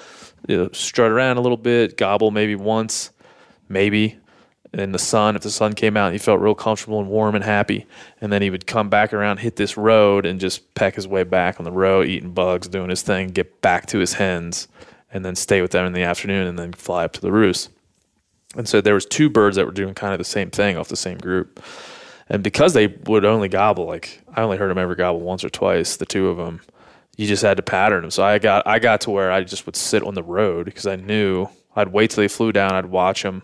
you 0.49 0.57
know, 0.57 0.71
strut 0.73 1.11
around 1.11 1.37
a 1.37 1.41
little 1.41 1.59
bit, 1.59 1.97
gobble 1.97 2.31
maybe 2.31 2.55
once, 2.55 3.11
maybe. 3.69 4.17
And 4.73 4.79
then 4.79 4.93
the 4.93 5.01
sun, 5.01 5.35
if 5.35 5.43
the 5.43 5.51
sun 5.51 5.73
came 5.73 5.97
out, 5.97 6.13
he 6.13 6.19
felt 6.19 6.41
real 6.41 6.55
comfortable 6.55 7.01
and 7.01 7.09
warm 7.09 7.35
and 7.35 7.43
happy. 7.43 7.87
And 8.21 8.33
then 8.33 8.41
he 8.41 8.51
would 8.51 8.69
come 8.69 8.89
back 8.89 9.13
around, 9.13 9.39
hit 9.39 9.57
this 9.57 9.77
road, 9.77 10.25
and 10.25 10.39
just 10.39 10.75
peck 10.75 10.95
his 10.95 11.09
way 11.09 11.25
back 11.25 11.59
on 11.59 11.65
the 11.65 11.73
road, 11.73 12.07
eating 12.07 12.33
bugs, 12.33 12.69
doing 12.69 12.89
his 12.89 13.03
thing, 13.03 13.29
get 13.31 13.61
back 13.63 13.87
to 13.87 13.99
his 13.99 14.13
hens, 14.13 14.69
and 15.13 15.25
then 15.25 15.35
stay 15.35 15.61
with 15.61 15.73
them 15.73 15.87
in 15.87 15.93
the 15.93 16.03
afternoon, 16.03 16.47
and 16.47 16.59
then 16.59 16.73
fly 16.73 17.05
up 17.05 17.13
to 17.15 17.21
the 17.21 17.33
roost. 17.33 17.71
And 18.57 18.69
so 18.69 18.81
there 18.81 18.95
was 18.95 19.07
two 19.07 19.31
birds 19.31 19.57
that 19.57 19.67
were 19.67 19.73
doing 19.73 19.95
kind 19.95 20.13
of 20.13 20.19
the 20.19 20.25
same 20.25 20.51
thing 20.51 20.77
off 20.77 20.89
the 20.89 20.97
same 20.97 21.19
group. 21.19 21.63
And 22.29 22.43
because 22.43 22.73
they 22.73 22.87
would 22.87 23.25
only 23.25 23.49
gobble, 23.49 23.87
like 23.87 24.23
I 24.35 24.43
only 24.43 24.57
heard 24.57 24.71
them 24.71 24.79
ever 24.79 24.95
gobble 24.95 25.21
once 25.21 25.45
or 25.45 25.51
twice, 25.51 25.97
the 25.97 26.07
two 26.07 26.29
of 26.29 26.37
them, 26.37 26.61
you 27.17 27.27
just 27.27 27.43
had 27.43 27.57
to 27.57 27.63
pattern 27.63 28.03
them. 28.03 28.11
So 28.11 28.23
I 28.23 28.39
got 28.39 28.67
I 28.67 28.79
got 28.79 29.01
to 29.03 29.11
where 29.11 29.33
I 29.33 29.43
just 29.43 29.67
would 29.67 29.77
sit 29.77 30.03
on 30.03 30.15
the 30.15 30.23
road 30.23 30.67
because 30.67 30.87
I 30.87 30.97
knew 30.97 31.49
I'd 31.75 31.89
wait 31.89 32.11
till 32.11 32.23
they 32.23 32.29
flew 32.29 32.53
down, 32.53 32.73
I'd 32.73 32.87
watch 32.87 33.23
them 33.23 33.43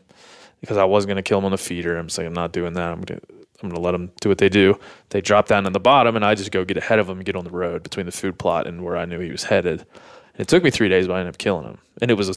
because 0.60 0.76
I 0.76 0.84
wasn't 0.84 1.08
going 1.08 1.16
to 1.16 1.22
kill 1.22 1.38
them 1.38 1.46
on 1.46 1.52
the 1.52 1.58
feeder. 1.58 1.96
I'm 1.96 2.08
saying 2.08 2.28
I'm 2.28 2.32
not 2.32 2.52
doing 2.52 2.74
that. 2.74 2.92
I'm 2.92 3.00
going 3.02 3.20
to 3.20 3.26
I'm 3.62 3.70
going 3.70 3.76
to 3.76 3.80
let 3.80 3.92
them 3.92 4.12
do 4.20 4.28
what 4.28 4.38
they 4.38 4.48
do. 4.48 4.78
They 5.10 5.20
drop 5.20 5.48
down 5.48 5.66
on 5.66 5.72
the 5.72 5.80
bottom, 5.80 6.14
and 6.14 6.24
I 6.24 6.34
just 6.34 6.52
go 6.52 6.64
get 6.64 6.76
ahead 6.76 6.98
of 6.98 7.06
them 7.06 7.18
and 7.18 7.24
get 7.24 7.36
on 7.36 7.44
the 7.44 7.50
road 7.50 7.82
between 7.82 8.06
the 8.06 8.12
food 8.12 8.38
plot 8.38 8.66
and 8.66 8.84
where 8.84 8.96
I 8.96 9.06
knew 9.06 9.18
he 9.18 9.30
was 9.30 9.44
headed. 9.44 9.86
And 10.36 10.42
it 10.42 10.48
took 10.48 10.62
me 10.62 10.70
three 10.70 10.90
days, 10.90 11.06
but 11.06 11.14
I 11.14 11.20
ended 11.20 11.34
up 11.34 11.38
killing 11.38 11.64
him. 11.64 11.78
And 12.02 12.10
it 12.10 12.14
was 12.14 12.28
a, 12.28 12.34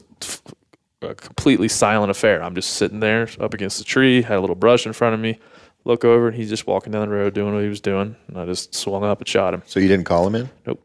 a 1.02 1.14
completely 1.14 1.68
silent 1.68 2.10
affair. 2.10 2.42
I'm 2.42 2.54
just 2.54 2.74
sitting 2.74 3.00
there 3.00 3.28
up 3.38 3.52
against 3.52 3.76
the 3.76 3.84
tree, 3.84 4.22
had 4.22 4.38
a 4.38 4.40
little 4.40 4.56
brush 4.56 4.86
in 4.86 4.94
front 4.94 5.14
of 5.14 5.20
me. 5.20 5.38
Look 5.84 6.04
over, 6.04 6.28
and 6.28 6.36
he's 6.36 6.48
just 6.48 6.66
walking 6.66 6.92
down 6.92 7.08
the 7.08 7.14
road 7.14 7.34
doing 7.34 7.54
what 7.54 7.62
he 7.62 7.68
was 7.68 7.80
doing. 7.80 8.16
And 8.28 8.38
I 8.38 8.46
just 8.46 8.74
swung 8.74 9.04
up 9.04 9.18
and 9.18 9.28
shot 9.28 9.52
him. 9.52 9.62
So 9.66 9.80
you 9.80 9.88
didn't 9.88 10.06
call 10.06 10.26
him 10.26 10.34
in? 10.34 10.50
Nope. 10.66 10.82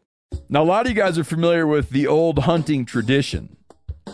Now, 0.48 0.62
a 0.62 0.64
lot 0.64 0.84
of 0.84 0.90
you 0.90 0.96
guys 0.96 1.18
are 1.18 1.24
familiar 1.24 1.66
with 1.66 1.90
the 1.90 2.06
old 2.06 2.40
hunting 2.40 2.84
tradition 2.84 3.56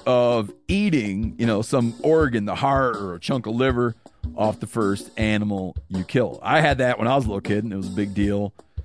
of 0.06 0.52
eating, 0.68 1.34
you 1.38 1.46
know, 1.46 1.62
some 1.62 1.94
organ, 2.02 2.44
the 2.44 2.54
heart 2.54 2.96
or 2.96 3.14
a 3.14 3.20
chunk 3.20 3.46
of 3.46 3.54
liver 3.54 3.96
off 4.36 4.60
the 4.60 4.66
first 4.66 5.10
animal 5.18 5.76
you 5.88 6.04
kill. 6.04 6.38
I 6.42 6.60
had 6.60 6.78
that 6.78 6.98
when 6.98 7.08
I 7.08 7.16
was 7.16 7.24
a 7.24 7.28
little 7.28 7.40
kid, 7.40 7.64
and 7.64 7.72
it 7.72 7.76
was 7.76 7.88
a 7.88 7.92
big 7.92 8.14
deal. 8.14 8.54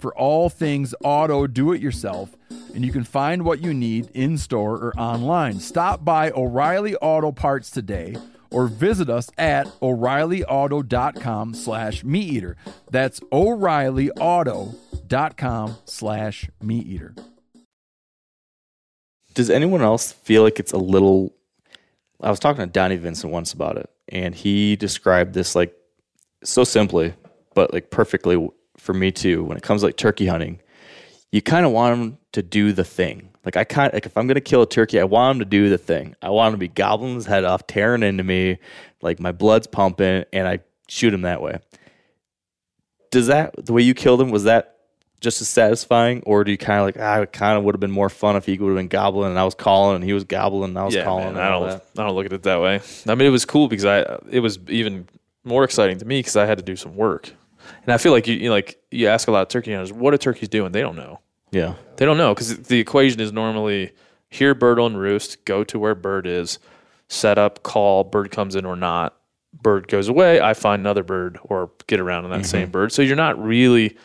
for 0.00 0.16
all 0.16 0.48
things 0.48 0.94
auto 1.04 1.46
do 1.46 1.72
it 1.72 1.80
yourself, 1.80 2.36
and 2.74 2.84
you 2.84 2.92
can 2.92 3.04
find 3.04 3.44
what 3.44 3.62
you 3.62 3.74
need 3.74 4.08
in 4.14 4.38
store 4.38 4.76
or 4.76 4.98
online. 4.98 5.60
Stop 5.60 6.04
by 6.04 6.30
O'Reilly 6.30 6.96
Auto 6.96 7.32
Parts 7.32 7.70
today 7.70 8.16
or 8.50 8.66
visit 8.66 9.08
us 9.08 9.30
at 9.38 9.66
o'reillyauto.com 9.80 11.54
slash 11.54 12.04
meat 12.04 12.32
eater 12.32 12.56
that's 12.90 13.20
o'reillyauto.com 13.32 15.76
slash 15.84 16.50
meat 16.62 16.86
eater 16.86 17.14
Does 19.34 19.50
anyone 19.50 19.82
else 19.82 20.12
feel 20.12 20.42
like 20.42 20.58
it's 20.58 20.72
a 20.72 20.78
little? 20.78 21.32
I 22.20 22.30
was 22.30 22.40
talking 22.40 22.64
to 22.64 22.70
Donnie 22.70 22.96
Vincent 22.96 23.32
once 23.32 23.52
about 23.52 23.76
it, 23.78 23.88
and 24.08 24.34
he 24.34 24.76
described 24.76 25.32
this 25.32 25.54
like 25.54 25.74
so 26.42 26.64
simply, 26.64 27.14
but 27.54 27.72
like 27.72 27.90
perfectly 27.90 28.48
for 28.80 28.94
me 28.94 29.12
too. 29.12 29.44
When 29.44 29.56
it 29.56 29.62
comes 29.62 29.82
to, 29.82 29.86
like 29.86 29.96
turkey 29.96 30.26
hunting, 30.26 30.60
you 31.30 31.42
kind 31.42 31.66
of 31.66 31.72
want 31.72 31.98
them 31.98 32.18
to 32.32 32.42
do 32.42 32.72
the 32.72 32.84
thing. 32.84 33.30
Like 33.44 33.56
I 33.56 33.64
kind 33.64 33.92
like 33.92 34.06
if 34.06 34.16
I'm 34.16 34.26
gonna 34.26 34.40
kill 34.40 34.62
a 34.62 34.68
turkey, 34.68 35.00
I 35.00 35.04
want 35.04 35.36
him 35.36 35.38
to 35.40 35.44
do 35.44 35.70
the 35.70 35.78
thing. 35.78 36.14
I 36.20 36.30
want 36.30 36.48
him 36.48 36.54
to 36.54 36.58
be 36.58 36.68
gobbling 36.68 37.14
his 37.14 37.26
head 37.26 37.44
off, 37.44 37.66
tearing 37.66 38.02
into 38.02 38.24
me, 38.24 38.58
like 39.00 39.20
my 39.20 39.32
blood's 39.32 39.66
pumping, 39.66 40.24
and 40.32 40.46
I 40.46 40.60
shoot 40.88 41.14
him 41.14 41.22
that 41.22 41.40
way. 41.40 41.58
Does 43.10 43.28
that 43.28 43.54
the 43.64 43.72
way 43.72 43.82
you 43.82 43.94
killed 43.94 44.20
him 44.20 44.30
was 44.30 44.44
that 44.44 44.76
just 45.20 45.40
as 45.40 45.48
satisfying, 45.48 46.22
or 46.24 46.44
do 46.44 46.50
you 46.50 46.58
kind 46.58 46.80
of 46.80 46.86
like 46.86 46.96
ah, 46.98 47.20
it 47.20 47.32
kind 47.32 47.56
of 47.56 47.64
would 47.64 47.74
have 47.74 47.80
been 47.80 47.90
more 47.90 48.08
fun 48.08 48.36
if 48.36 48.46
he 48.46 48.58
would 48.58 48.68
have 48.68 48.76
been 48.76 48.88
gobbling 48.88 49.30
and 49.30 49.38
I 49.38 49.44
was 49.44 49.54
calling 49.54 49.96
and 49.96 50.04
he 50.04 50.12
was 50.12 50.24
gobbling 50.24 50.70
and 50.70 50.78
I 50.78 50.84
was 50.84 50.94
calling? 50.96 51.24
man, 51.24 51.36
and 51.36 51.42
I 51.42 51.50
don't. 51.50 51.68
that? 51.68 51.84
I 51.98 52.06
don't 52.06 52.14
look 52.14 52.26
at 52.26 52.32
it 52.32 52.42
that 52.44 52.60
way. 52.60 52.80
I 53.06 53.14
mean, 53.14 53.26
it 53.26 53.30
was 53.30 53.44
cool 53.44 53.68
because 53.68 53.84
I. 53.84 54.18
It 54.30 54.40
was 54.40 54.58
even 54.68 55.08
more 55.44 55.64
exciting 55.64 55.98
to 55.98 56.04
me 56.04 56.20
because 56.20 56.36
I 56.36 56.46
had 56.46 56.58
to 56.58 56.64
do 56.64 56.76
some 56.76 56.96
work, 56.96 57.32
and 57.84 57.92
I 57.92 57.98
feel 57.98 58.12
like 58.12 58.26
you, 58.26 58.36
you 58.36 58.50
like 58.50 58.80
you 58.90 59.08
ask 59.08 59.28
a 59.28 59.30
lot 59.30 59.42
of 59.42 59.48
turkey 59.48 59.72
hunters, 59.72 59.92
what 59.92 60.14
are 60.14 60.18
turkeys 60.18 60.48
doing? 60.48 60.72
They 60.72 60.80
don't 60.80 60.96
know. 60.96 61.20
Yeah, 61.52 61.74
They 61.96 62.04
don't 62.04 62.16
know 62.16 62.32
because 62.32 62.56
the 62.58 62.78
equation 62.78 63.20
is 63.20 63.32
normally 63.32 63.92
hear 64.28 64.54
bird 64.54 64.78
on 64.78 64.96
roost, 64.96 65.44
go 65.44 65.64
to 65.64 65.78
where 65.78 65.96
bird 65.96 66.26
is, 66.26 66.58
set 67.08 67.38
up, 67.38 67.62
call, 67.64 68.04
bird 68.04 68.30
comes 68.30 68.54
in 68.54 68.64
or 68.64 68.76
not. 68.76 69.16
Bird 69.52 69.88
goes 69.88 70.08
away, 70.08 70.40
I 70.40 70.54
find 70.54 70.80
another 70.80 71.02
bird 71.02 71.40
or 71.42 71.72
get 71.88 71.98
around 71.98 72.24
on 72.24 72.30
that 72.30 72.46
same 72.46 72.64
mm-hmm. 72.64 72.70
bird. 72.70 72.92
So 72.92 73.02
you're 73.02 73.16
not 73.16 73.42
really 73.42 73.96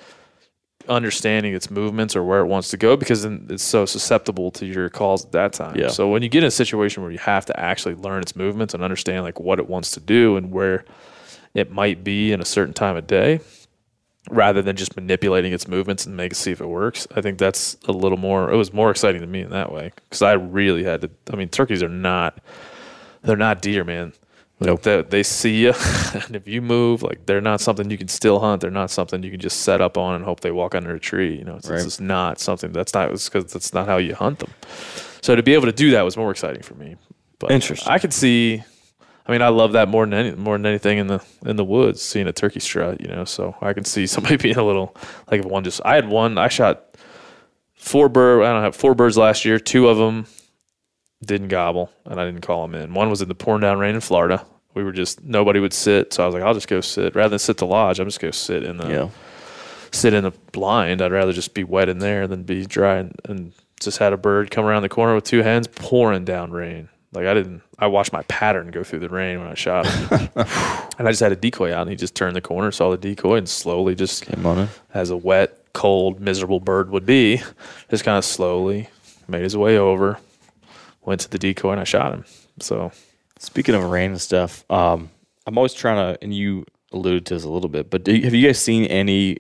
understanding 0.90 1.54
its 1.54 1.70
movements 1.70 2.16
or 2.16 2.24
where 2.24 2.40
it 2.40 2.48
wants 2.48 2.70
to 2.70 2.78
go 2.78 2.98
because 2.98 3.26
it's 3.26 3.64
so 3.64 3.86
susceptible 3.86 4.52
to 4.52 4.66
your 4.66 4.90
calls 4.90 5.26
at 5.26 5.32
that 5.34 5.54
time. 5.54 5.76
Yeah. 5.76 5.90
So 5.90 6.10
when 6.10 6.24
you 6.24 6.30
get 6.30 6.44
in 6.44 6.48
a 6.48 6.52
situation 6.52 7.04
where 7.04 7.12
you 7.12 7.18
have 7.20 7.46
to 7.46 7.60
actually 7.60 7.96
learn 7.96 8.22
its 8.22 8.36
movements 8.36 8.74
and 8.74 8.84
understand 8.84 9.24
like 9.24 9.40
what 9.40 9.60
it 9.60 9.70
wants 9.70 9.92
to 9.92 10.00
do 10.00 10.36
and 10.38 10.52
where 10.52 10.86
it 11.54 11.72
might 11.72 12.04
be 12.04 12.32
in 12.32 12.42
a 12.42 12.46
certain 12.46 12.74
time 12.74 12.98
of 12.98 13.08
day, 13.08 13.40
rather 14.30 14.62
than 14.62 14.76
just 14.76 14.96
manipulating 14.96 15.54
its 15.54 15.68
movements 15.68 16.06
and 16.06 16.16
make 16.18 16.34
see 16.36 16.52
if 16.52 16.62
it 16.62 16.68
works. 16.68 17.08
I 17.16 17.22
think 17.22 17.38
that's 17.38 17.78
a 17.88 17.92
little 17.92 18.18
more. 18.18 18.52
It 18.52 18.58
was 18.58 18.74
more 18.74 18.92
exciting 18.92 19.22
to 19.22 19.28
me 19.28 19.42
in 19.42 19.50
that 19.52 19.72
way 19.72 19.92
because 19.96 20.22
I 20.22 20.34
really 20.34 20.84
had 20.84 21.02
to. 21.02 21.10
I 21.32 21.36
mean, 21.36 21.50
turkeys 21.50 21.84
are 21.84 21.90
not. 21.90 22.40
They're 23.22 23.36
not 23.38 23.62
deer, 23.62 23.84
man. 23.84 24.14
Like 24.60 24.84
they, 24.84 25.02
they 25.02 25.24
see 25.24 25.64
you, 25.64 25.74
and 26.14 26.34
if 26.36 26.48
you 26.48 26.62
move, 26.62 27.04
like 27.04 27.26
they're 27.26 27.42
not 27.42 27.60
something 27.60 27.90
you 27.92 27.98
can 27.98 28.08
still 28.08 28.40
hunt. 28.40 28.62
They're 28.62 28.72
not 28.72 28.90
something 28.90 29.22
you 29.22 29.32
can 29.32 29.40
just 29.42 29.62
set 29.62 29.82
up 29.82 29.98
on 29.98 30.16
and 30.16 30.24
hope 30.24 30.40
they 30.40 30.52
walk 30.52 30.76
under 30.76 30.96
a 30.96 31.00
tree. 31.00 31.36
You 31.38 31.44
know, 31.44 31.56
it's, 31.56 31.66
it's 31.66 31.72
Right. 31.72 31.84
just 31.84 32.00
not 32.02 32.40
something. 32.40 32.72
That's 32.72 32.94
not 32.94 33.10
because 33.12 33.52
that's 33.52 33.74
not 33.74 33.86
how 33.88 33.98
you 33.98 34.16
hunt 34.16 34.40
them. 34.40 34.52
So 35.22 35.36
to 35.36 35.44
be 35.44 35.54
able 35.56 35.66
to 35.66 35.74
do 35.74 35.92
that 35.92 36.04
was 36.04 36.16
more 36.16 36.32
exciting 36.32 36.62
for 36.62 36.76
me. 36.76 36.96
But 37.40 37.52
Interesting. 37.52 37.92
I 37.92 38.00
could 38.00 38.14
see. 38.14 38.64
I 39.28 39.32
mean, 39.32 39.42
I 39.42 39.48
love 39.48 39.72
that 39.74 39.88
more 39.90 40.06
than 40.06 40.14
any, 40.14 40.36
more 40.36 40.56
than 40.56 40.66
anything 40.68 41.00
in 41.00 41.08
the 41.08 41.24
in 41.46 41.56
the 41.56 41.66
woods, 41.66 42.02
seeing 42.02 42.28
a 42.28 42.34
turkey 42.34 42.60
strut. 42.60 43.02
You 43.02 43.08
know, 43.08 43.26
so 43.26 43.56
I 43.62 43.74
can 43.74 43.84
see 43.86 44.06
somebody 44.08 44.38
being 44.38 44.58
a 44.58 44.64
little 44.64 44.96
like 45.32 45.40
if 45.42 45.46
one 45.46 45.64
just. 45.64 45.82
I 45.84 45.96
had 45.96 46.08
one. 46.08 46.38
I 46.38 46.48
shot 46.48 46.96
four 47.74 48.10
bird. 48.10 48.44
I 48.44 48.52
don't 48.54 48.64
have 48.64 48.76
four 48.76 48.94
birds 48.96 49.18
last 49.18 49.46
year. 49.46 49.60
Two 49.60 49.88
of 49.88 49.98
them 49.98 50.28
didn't 51.26 51.48
gobble, 51.48 51.92
and 52.06 52.20
I 52.20 52.26
didn't 52.26 52.42
call 52.42 52.68
them 52.68 52.76
in. 52.80 52.94
One 52.94 53.10
was 53.10 53.22
in 53.22 53.28
the 53.28 53.36
pouring 53.36 53.62
down 53.62 53.80
rain 53.80 53.96
in 53.96 54.02
Florida. 54.02 54.46
We 54.74 54.84
were 54.84 54.92
just 54.92 55.24
nobody 55.24 55.60
would 55.60 55.74
sit, 55.74 56.14
so 56.14 56.24
I 56.24 56.26
was 56.28 56.36
like, 56.36 56.44
I'll 56.44 56.54
just 56.54 56.68
go 56.68 56.82
sit 56.82 57.16
rather 57.16 57.30
than 57.30 57.40
sit 57.40 57.58
the 57.58 57.66
lodge. 57.66 58.00
I'm 58.00 58.08
just 58.08 58.20
go 58.20 58.32
sit 58.32 58.64
in 58.64 58.78
the 58.78 58.88
Yeah. 58.90 59.10
sit 59.92 60.14
in 60.14 60.24
the 60.26 60.32
blind. 60.52 61.02
I'd 61.02 61.12
rather 61.14 61.32
just 61.34 61.54
be 61.54 61.64
wet 61.64 61.90
in 61.90 62.00
there 62.00 62.28
than 62.28 62.44
be 62.44 62.66
dry. 62.66 62.98
And, 62.98 63.16
and 63.24 63.54
just 63.80 63.98
had 63.98 64.14
a 64.14 64.18
bird 64.18 64.52
come 64.52 64.66
around 64.66 64.82
the 64.84 64.90
corner 64.90 65.16
with 65.16 65.24
two 65.24 65.42
hens 65.42 65.68
pouring 65.68 66.26
down 66.26 66.52
rain. 66.52 66.90
Like 67.16 67.26
I 67.26 67.34
didn't, 67.34 67.62
I 67.80 67.88
watched 67.88 68.14
my 68.14 68.24
pattern 68.24 68.72
go 68.72 68.84
through 68.84 69.00
the 69.00 69.10
rain 69.10 69.40
when 69.40 69.48
I 69.48 69.54
shot 69.54 69.86
him. 69.88 70.30
and 70.36 71.08
I 71.08 71.12
just 71.12 71.22
had 71.22 71.32
a 71.32 71.36
decoy 71.36 71.74
out 71.74 71.82
and 71.82 71.90
he 71.90 71.96
just 71.96 72.16
turned 72.16 72.36
the 72.36 72.42
corner, 72.42 72.72
saw 72.72 72.92
the 72.92 72.98
decoy 72.98 73.38
and 73.38 73.50
slowly 73.50 73.96
just, 73.96 74.26
Came 74.26 74.46
on 74.46 74.60
in. 74.60 74.70
as 74.94 75.10
a 75.10 75.18
wet, 75.18 75.74
cold, 75.74 76.20
miserable 76.20 76.60
bird 76.60 76.90
would 76.90 77.06
be, 77.06 77.42
just 77.90 78.04
kind 78.04 78.18
of 78.18 78.26
slowly 78.26 78.90
made 79.28 79.44
his 79.44 79.58
way 79.58 79.78
over, 79.78 80.20
went 81.04 81.22
to 81.22 81.30
the 81.30 81.40
decoy 81.40 81.72
and 81.72 81.82
I 81.82 81.86
shot 81.86 82.14
him. 82.14 82.26
So 82.60 82.92
Speaking 83.40 83.76
of 83.76 83.84
rain 83.84 84.12
and 84.12 84.22
stuff, 84.22 84.64
um, 84.72 85.12
I'm 85.46 85.58
always 85.58 85.74
trying 85.74 85.98
to, 85.98 86.24
and 86.24 86.34
you 86.34 86.66
alluded 86.92 87.26
to 87.28 87.34
this 87.34 87.44
a 87.44 87.50
little 87.50 87.70
bit, 87.70 87.90
but 87.90 88.04
do 88.04 88.16
you, 88.16 88.24
have 88.24 88.34
you 88.34 88.48
guys 88.48 88.60
seen 88.60 88.86
any 88.86 89.40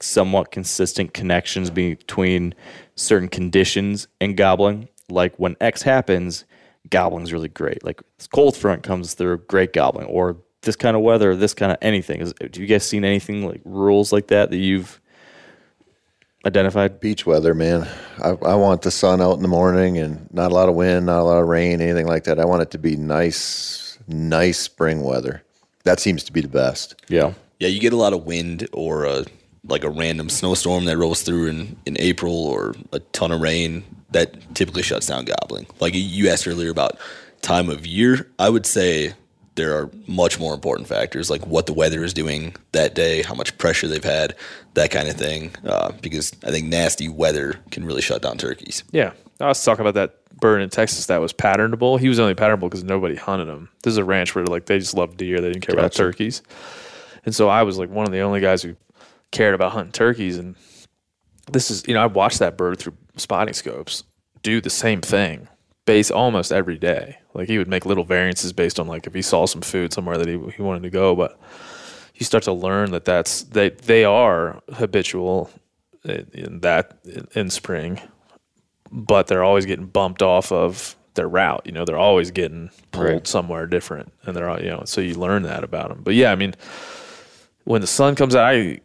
somewhat 0.00 0.50
consistent 0.50 1.14
connections 1.14 1.70
between 1.70 2.54
certain 2.96 3.28
conditions 3.28 4.08
and 4.20 4.36
gobbling? 4.36 4.88
Like 5.08 5.36
when 5.36 5.56
X 5.60 5.82
happens, 5.82 6.44
gobbling's 6.90 7.32
really 7.32 7.48
great. 7.48 7.84
Like 7.84 8.02
this 8.18 8.26
cold 8.26 8.56
front 8.56 8.82
comes 8.82 9.14
through, 9.14 9.38
great 9.48 9.72
gobbling, 9.72 10.06
or 10.06 10.36
this 10.62 10.76
kind 10.76 10.96
of 10.96 11.02
weather, 11.02 11.36
this 11.36 11.54
kind 11.54 11.72
of 11.72 11.78
anything. 11.80 12.20
Is, 12.20 12.32
do 12.34 12.60
you 12.60 12.66
guys 12.66 12.86
seen 12.86 13.04
anything 13.04 13.46
like 13.46 13.60
rules 13.64 14.12
like 14.12 14.28
that 14.28 14.50
that 14.50 14.56
you've 14.56 15.00
identified? 16.44 17.00
Beach 17.00 17.26
weather, 17.26 17.54
man. 17.54 17.88
I, 18.22 18.30
I 18.30 18.54
want 18.54 18.82
the 18.82 18.90
sun 18.90 19.20
out 19.20 19.34
in 19.34 19.42
the 19.42 19.48
morning 19.48 19.98
and 19.98 20.32
not 20.32 20.50
a 20.50 20.54
lot 20.54 20.68
of 20.68 20.74
wind, 20.74 21.06
not 21.06 21.20
a 21.20 21.24
lot 21.24 21.38
of 21.38 21.48
rain, 21.48 21.80
anything 21.80 22.06
like 22.06 22.24
that. 22.24 22.38
I 22.38 22.44
want 22.44 22.62
it 22.62 22.70
to 22.72 22.78
be 22.78 22.96
nice, 22.96 23.98
nice 24.06 24.58
spring 24.58 25.02
weather. 25.02 25.42
That 25.84 26.00
seems 26.00 26.24
to 26.24 26.32
be 26.32 26.40
the 26.40 26.48
best. 26.48 27.02
Yeah. 27.08 27.34
Yeah, 27.60 27.68
you 27.68 27.80
get 27.80 27.92
a 27.92 27.96
lot 27.96 28.12
of 28.12 28.24
wind 28.24 28.68
or 28.72 29.04
a, 29.04 29.24
like 29.66 29.84
a 29.84 29.90
random 29.90 30.28
snowstorm 30.28 30.84
that 30.86 30.96
rolls 30.96 31.22
through 31.22 31.46
in, 31.46 31.76
in 31.86 31.96
April 31.98 32.34
or 32.34 32.74
a 32.92 32.98
ton 33.00 33.32
of 33.32 33.40
rain 33.40 33.84
that 34.10 34.54
typically 34.54 34.82
shuts 34.82 35.06
down 35.06 35.24
gobbling. 35.24 35.66
Like 35.80 35.92
you 35.94 36.28
asked 36.28 36.46
earlier 36.46 36.70
about 36.70 36.98
time 37.42 37.68
of 37.68 37.86
year, 37.86 38.30
I 38.38 38.48
would 38.48 38.66
say 38.66 39.14
there 39.58 39.76
are 39.76 39.90
much 40.06 40.38
more 40.38 40.54
important 40.54 40.88
factors 40.88 41.28
like 41.28 41.46
what 41.46 41.66
the 41.66 41.72
weather 41.72 42.04
is 42.04 42.14
doing 42.14 42.54
that 42.72 42.94
day, 42.94 43.22
how 43.22 43.34
much 43.34 43.58
pressure 43.58 43.88
they've 43.88 44.02
had, 44.02 44.34
that 44.74 44.90
kind 44.90 45.08
of 45.08 45.16
thing. 45.16 45.50
Uh, 45.64 45.92
because 46.00 46.32
I 46.44 46.50
think 46.50 46.68
nasty 46.68 47.08
weather 47.08 47.58
can 47.70 47.84
really 47.84 48.00
shut 48.00 48.22
down 48.22 48.38
turkeys. 48.38 48.84
Yeah, 48.92 49.12
I 49.40 49.48
was 49.48 49.62
talking 49.62 49.80
about 49.80 49.94
that 49.94 50.14
bird 50.40 50.62
in 50.62 50.70
Texas 50.70 51.06
that 51.06 51.20
was 51.20 51.32
patternable. 51.32 51.98
He 51.98 52.08
was 52.08 52.20
only 52.20 52.36
patternable 52.36 52.62
because 52.62 52.84
nobody 52.84 53.16
hunted 53.16 53.48
him. 53.48 53.68
This 53.82 53.92
is 53.92 53.98
a 53.98 54.04
ranch 54.04 54.34
where 54.34 54.44
like 54.46 54.66
they 54.66 54.78
just 54.78 54.94
loved 54.94 55.16
deer. 55.16 55.40
They 55.40 55.48
didn't 55.52 55.66
care 55.66 55.74
about 55.74 55.92
turkeys, 55.92 56.40
and 57.24 57.34
so 57.34 57.48
I 57.48 57.64
was 57.64 57.78
like 57.78 57.90
one 57.90 58.06
of 58.06 58.12
the 58.12 58.20
only 58.20 58.40
guys 58.40 58.62
who 58.62 58.76
cared 59.30 59.54
about 59.54 59.72
hunting 59.72 59.92
turkeys. 59.92 60.38
And 60.38 60.56
this 61.50 61.70
is 61.70 61.84
you 61.86 61.94
know 61.94 62.02
I 62.02 62.06
watched 62.06 62.38
that 62.40 62.56
bird 62.56 62.78
through 62.78 62.94
spotting 63.16 63.54
scopes 63.54 64.04
do 64.42 64.60
the 64.60 64.70
same 64.70 65.00
thing 65.00 65.48
base 65.86 66.10
almost 66.10 66.52
every 66.52 66.76
day. 66.78 67.16
Like 67.34 67.48
he 67.48 67.58
would 67.58 67.68
make 67.68 67.86
little 67.86 68.04
variances 68.04 68.52
based 68.52 68.78
on 68.78 68.86
like 68.86 69.06
if 69.06 69.14
he 69.14 69.22
saw 69.22 69.46
some 69.46 69.62
food 69.62 69.92
somewhere 69.92 70.18
that 70.18 70.28
he 70.28 70.38
he 70.56 70.62
wanted 70.62 70.82
to 70.82 70.90
go, 70.90 71.14
but 71.16 71.38
you 72.14 72.24
start 72.24 72.44
to 72.44 72.52
learn 72.52 72.90
that 72.92 73.04
that's 73.04 73.42
they 73.44 73.70
they 73.70 74.04
are 74.04 74.60
habitual 74.74 75.50
in, 76.04 76.28
in 76.34 76.60
that 76.60 76.98
in, 77.04 77.26
in 77.34 77.50
spring 77.50 78.00
but 78.90 79.26
they're 79.26 79.44
always 79.44 79.66
getting 79.66 79.84
bumped 79.84 80.22
off 80.22 80.50
of 80.50 80.96
their 81.12 81.28
route. 81.28 81.60
You 81.66 81.72
know, 81.72 81.84
they're 81.84 81.98
always 81.98 82.30
getting 82.30 82.70
pulled 82.90 83.04
Right. 83.06 83.26
somewhere 83.26 83.66
different, 83.66 84.14
and 84.24 84.34
they're 84.34 84.48
all- 84.48 84.62
you 84.62 84.70
know, 84.70 84.82
so 84.86 85.02
you 85.02 85.14
learn 85.14 85.42
that 85.42 85.62
about 85.62 85.90
them. 85.90 86.00
But 86.02 86.14
yeah, 86.14 86.32
I 86.32 86.36
mean, 86.36 86.54
when 87.64 87.82
the 87.82 87.86
sun 87.86 88.14
comes 88.14 88.34
out, 88.34 88.46
I 88.46 88.80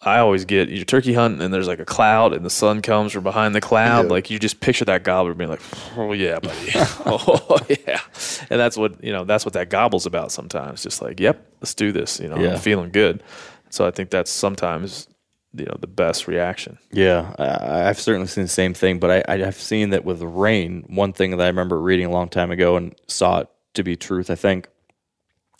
I 0.00 0.18
always 0.18 0.44
get 0.44 0.68
you're 0.68 0.84
turkey 0.84 1.12
hunting 1.12 1.42
and 1.42 1.52
there's 1.52 1.66
like 1.66 1.80
a 1.80 1.84
cloud 1.84 2.32
and 2.32 2.44
the 2.46 2.50
sun 2.50 2.82
comes 2.82 3.12
from 3.12 3.24
behind 3.24 3.54
the 3.54 3.60
cloud. 3.60 4.04
Yeah. 4.04 4.10
Like 4.12 4.30
you 4.30 4.38
just 4.38 4.60
picture 4.60 4.84
that 4.84 5.02
gobbler 5.02 5.34
being 5.34 5.50
like, 5.50 5.60
oh 5.96 6.12
yeah, 6.12 6.38
buddy, 6.38 6.70
oh 6.74 7.58
yeah, 7.68 8.00
and 8.48 8.60
that's 8.60 8.76
what 8.76 9.02
you 9.02 9.12
know. 9.12 9.24
That's 9.24 9.44
what 9.44 9.54
that 9.54 9.70
gobble's 9.70 10.06
about. 10.06 10.30
Sometimes, 10.30 10.82
just 10.84 11.02
like, 11.02 11.18
yep, 11.18 11.44
let's 11.60 11.74
do 11.74 11.90
this. 11.90 12.20
You 12.20 12.28
know, 12.28 12.38
Yeah. 12.38 12.52
I'm 12.54 12.58
feeling 12.60 12.90
good. 12.90 13.22
So 13.70 13.86
I 13.86 13.90
think 13.90 14.10
that's 14.10 14.30
sometimes 14.30 15.08
you 15.52 15.64
know 15.64 15.76
the 15.80 15.88
best 15.88 16.28
reaction. 16.28 16.78
Yeah, 16.92 17.34
I, 17.38 17.88
I've 17.88 17.98
certainly 17.98 18.28
seen 18.28 18.44
the 18.44 18.48
same 18.48 18.74
thing, 18.74 19.00
but 19.00 19.28
I, 19.28 19.46
I've 19.46 19.56
seen 19.60 19.90
that 19.90 20.04
with 20.04 20.22
rain. 20.22 20.84
One 20.86 21.12
thing 21.12 21.32
that 21.32 21.40
I 21.42 21.48
remember 21.48 21.80
reading 21.80 22.06
a 22.06 22.10
long 22.10 22.28
time 22.28 22.50
ago 22.52 22.76
and 22.76 22.94
saw 23.08 23.40
it 23.40 23.48
to 23.74 23.82
be 23.82 23.96
truth, 23.96 24.30
I 24.30 24.36
think, 24.36 24.68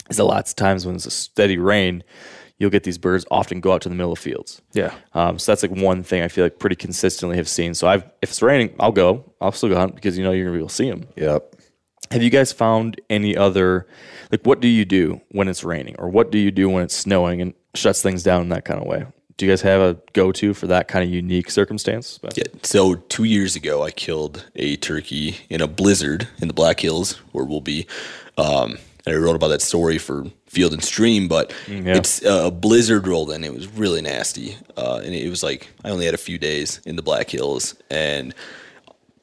is 0.08 0.18
that 0.18 0.24
lots 0.24 0.52
of 0.52 0.56
times 0.56 0.86
when 0.86 0.94
it's 0.94 1.06
a 1.06 1.10
steady 1.10 1.58
rain, 1.58 2.04
you'll 2.58 2.70
get 2.70 2.82
these 2.82 2.98
birds 2.98 3.24
often 3.30 3.60
go 3.60 3.72
out 3.72 3.82
to 3.82 3.88
the 3.88 3.94
middle 3.94 4.12
of 4.12 4.18
fields. 4.18 4.60
Yeah. 4.72 4.94
Um, 5.14 5.38
so 5.38 5.52
that's 5.52 5.62
like 5.62 5.70
one 5.70 6.02
thing 6.02 6.22
I 6.22 6.28
feel 6.28 6.44
like 6.44 6.58
pretty 6.58 6.76
consistently 6.76 7.36
have 7.36 7.48
seen. 7.48 7.74
So 7.74 7.88
I've 7.88 8.02
if 8.20 8.30
it's 8.30 8.42
raining, 8.42 8.74
I'll 8.78 8.92
go. 8.92 9.32
I'll 9.40 9.52
still 9.52 9.68
go 9.68 9.76
hunt 9.76 9.94
because 9.94 10.18
you 10.18 10.24
know 10.24 10.32
you're 10.32 10.44
gonna 10.46 10.56
be 10.56 10.60
able 10.60 10.68
to 10.68 10.74
see 10.74 10.90
them. 10.90 11.06
Yep. 11.16 11.54
Have 12.10 12.22
you 12.22 12.30
guys 12.30 12.52
found 12.52 13.00
any 13.08 13.36
other 13.36 13.86
like 14.30 14.44
what 14.44 14.60
do 14.60 14.68
you 14.68 14.84
do 14.84 15.20
when 15.30 15.48
it's 15.48 15.64
raining 15.64 15.96
or 15.98 16.08
what 16.08 16.30
do 16.30 16.38
you 16.38 16.50
do 16.50 16.68
when 16.68 16.82
it's 16.82 16.94
snowing 16.94 17.40
and 17.40 17.54
shuts 17.74 18.02
things 18.02 18.22
down 18.22 18.42
in 18.42 18.48
that 18.50 18.64
kind 18.64 18.80
of 18.80 18.86
way? 18.86 19.06
Do 19.36 19.46
you 19.46 19.52
guys 19.52 19.62
have 19.62 19.80
a 19.80 19.96
go 20.14 20.32
to 20.32 20.52
for 20.52 20.66
that 20.66 20.88
kind 20.88 21.04
of 21.04 21.10
unique 21.10 21.48
circumstance? 21.50 22.18
Yeah. 22.34 22.42
So 22.64 22.96
two 22.96 23.22
years 23.22 23.54
ago, 23.54 23.84
I 23.84 23.92
killed 23.92 24.44
a 24.56 24.74
turkey 24.76 25.36
in 25.48 25.60
a 25.60 25.68
blizzard 25.68 26.26
in 26.38 26.48
the 26.48 26.54
Black 26.54 26.80
Hills, 26.80 27.12
where 27.30 27.44
we'll 27.44 27.60
be. 27.60 27.86
Um, 28.36 28.78
and 29.08 29.16
I 29.16 29.20
wrote 29.20 29.36
about 29.36 29.48
that 29.48 29.62
story 29.62 29.98
for 29.98 30.26
Field 30.46 30.72
and 30.72 30.84
Stream, 30.84 31.28
but 31.28 31.52
yeah. 31.66 31.96
it's 31.96 32.24
uh, 32.24 32.44
a 32.46 32.50
blizzard 32.50 33.06
rolled 33.06 33.30
in. 33.30 33.44
It 33.44 33.54
was 33.54 33.66
really 33.68 34.02
nasty, 34.02 34.56
uh, 34.76 35.00
and 35.02 35.14
it 35.14 35.28
was 35.30 35.42
like 35.42 35.68
I 35.84 35.90
only 35.90 36.04
had 36.04 36.14
a 36.14 36.18
few 36.18 36.38
days 36.38 36.80
in 36.84 36.96
the 36.96 37.02
Black 37.02 37.30
Hills, 37.30 37.74
and 37.90 38.34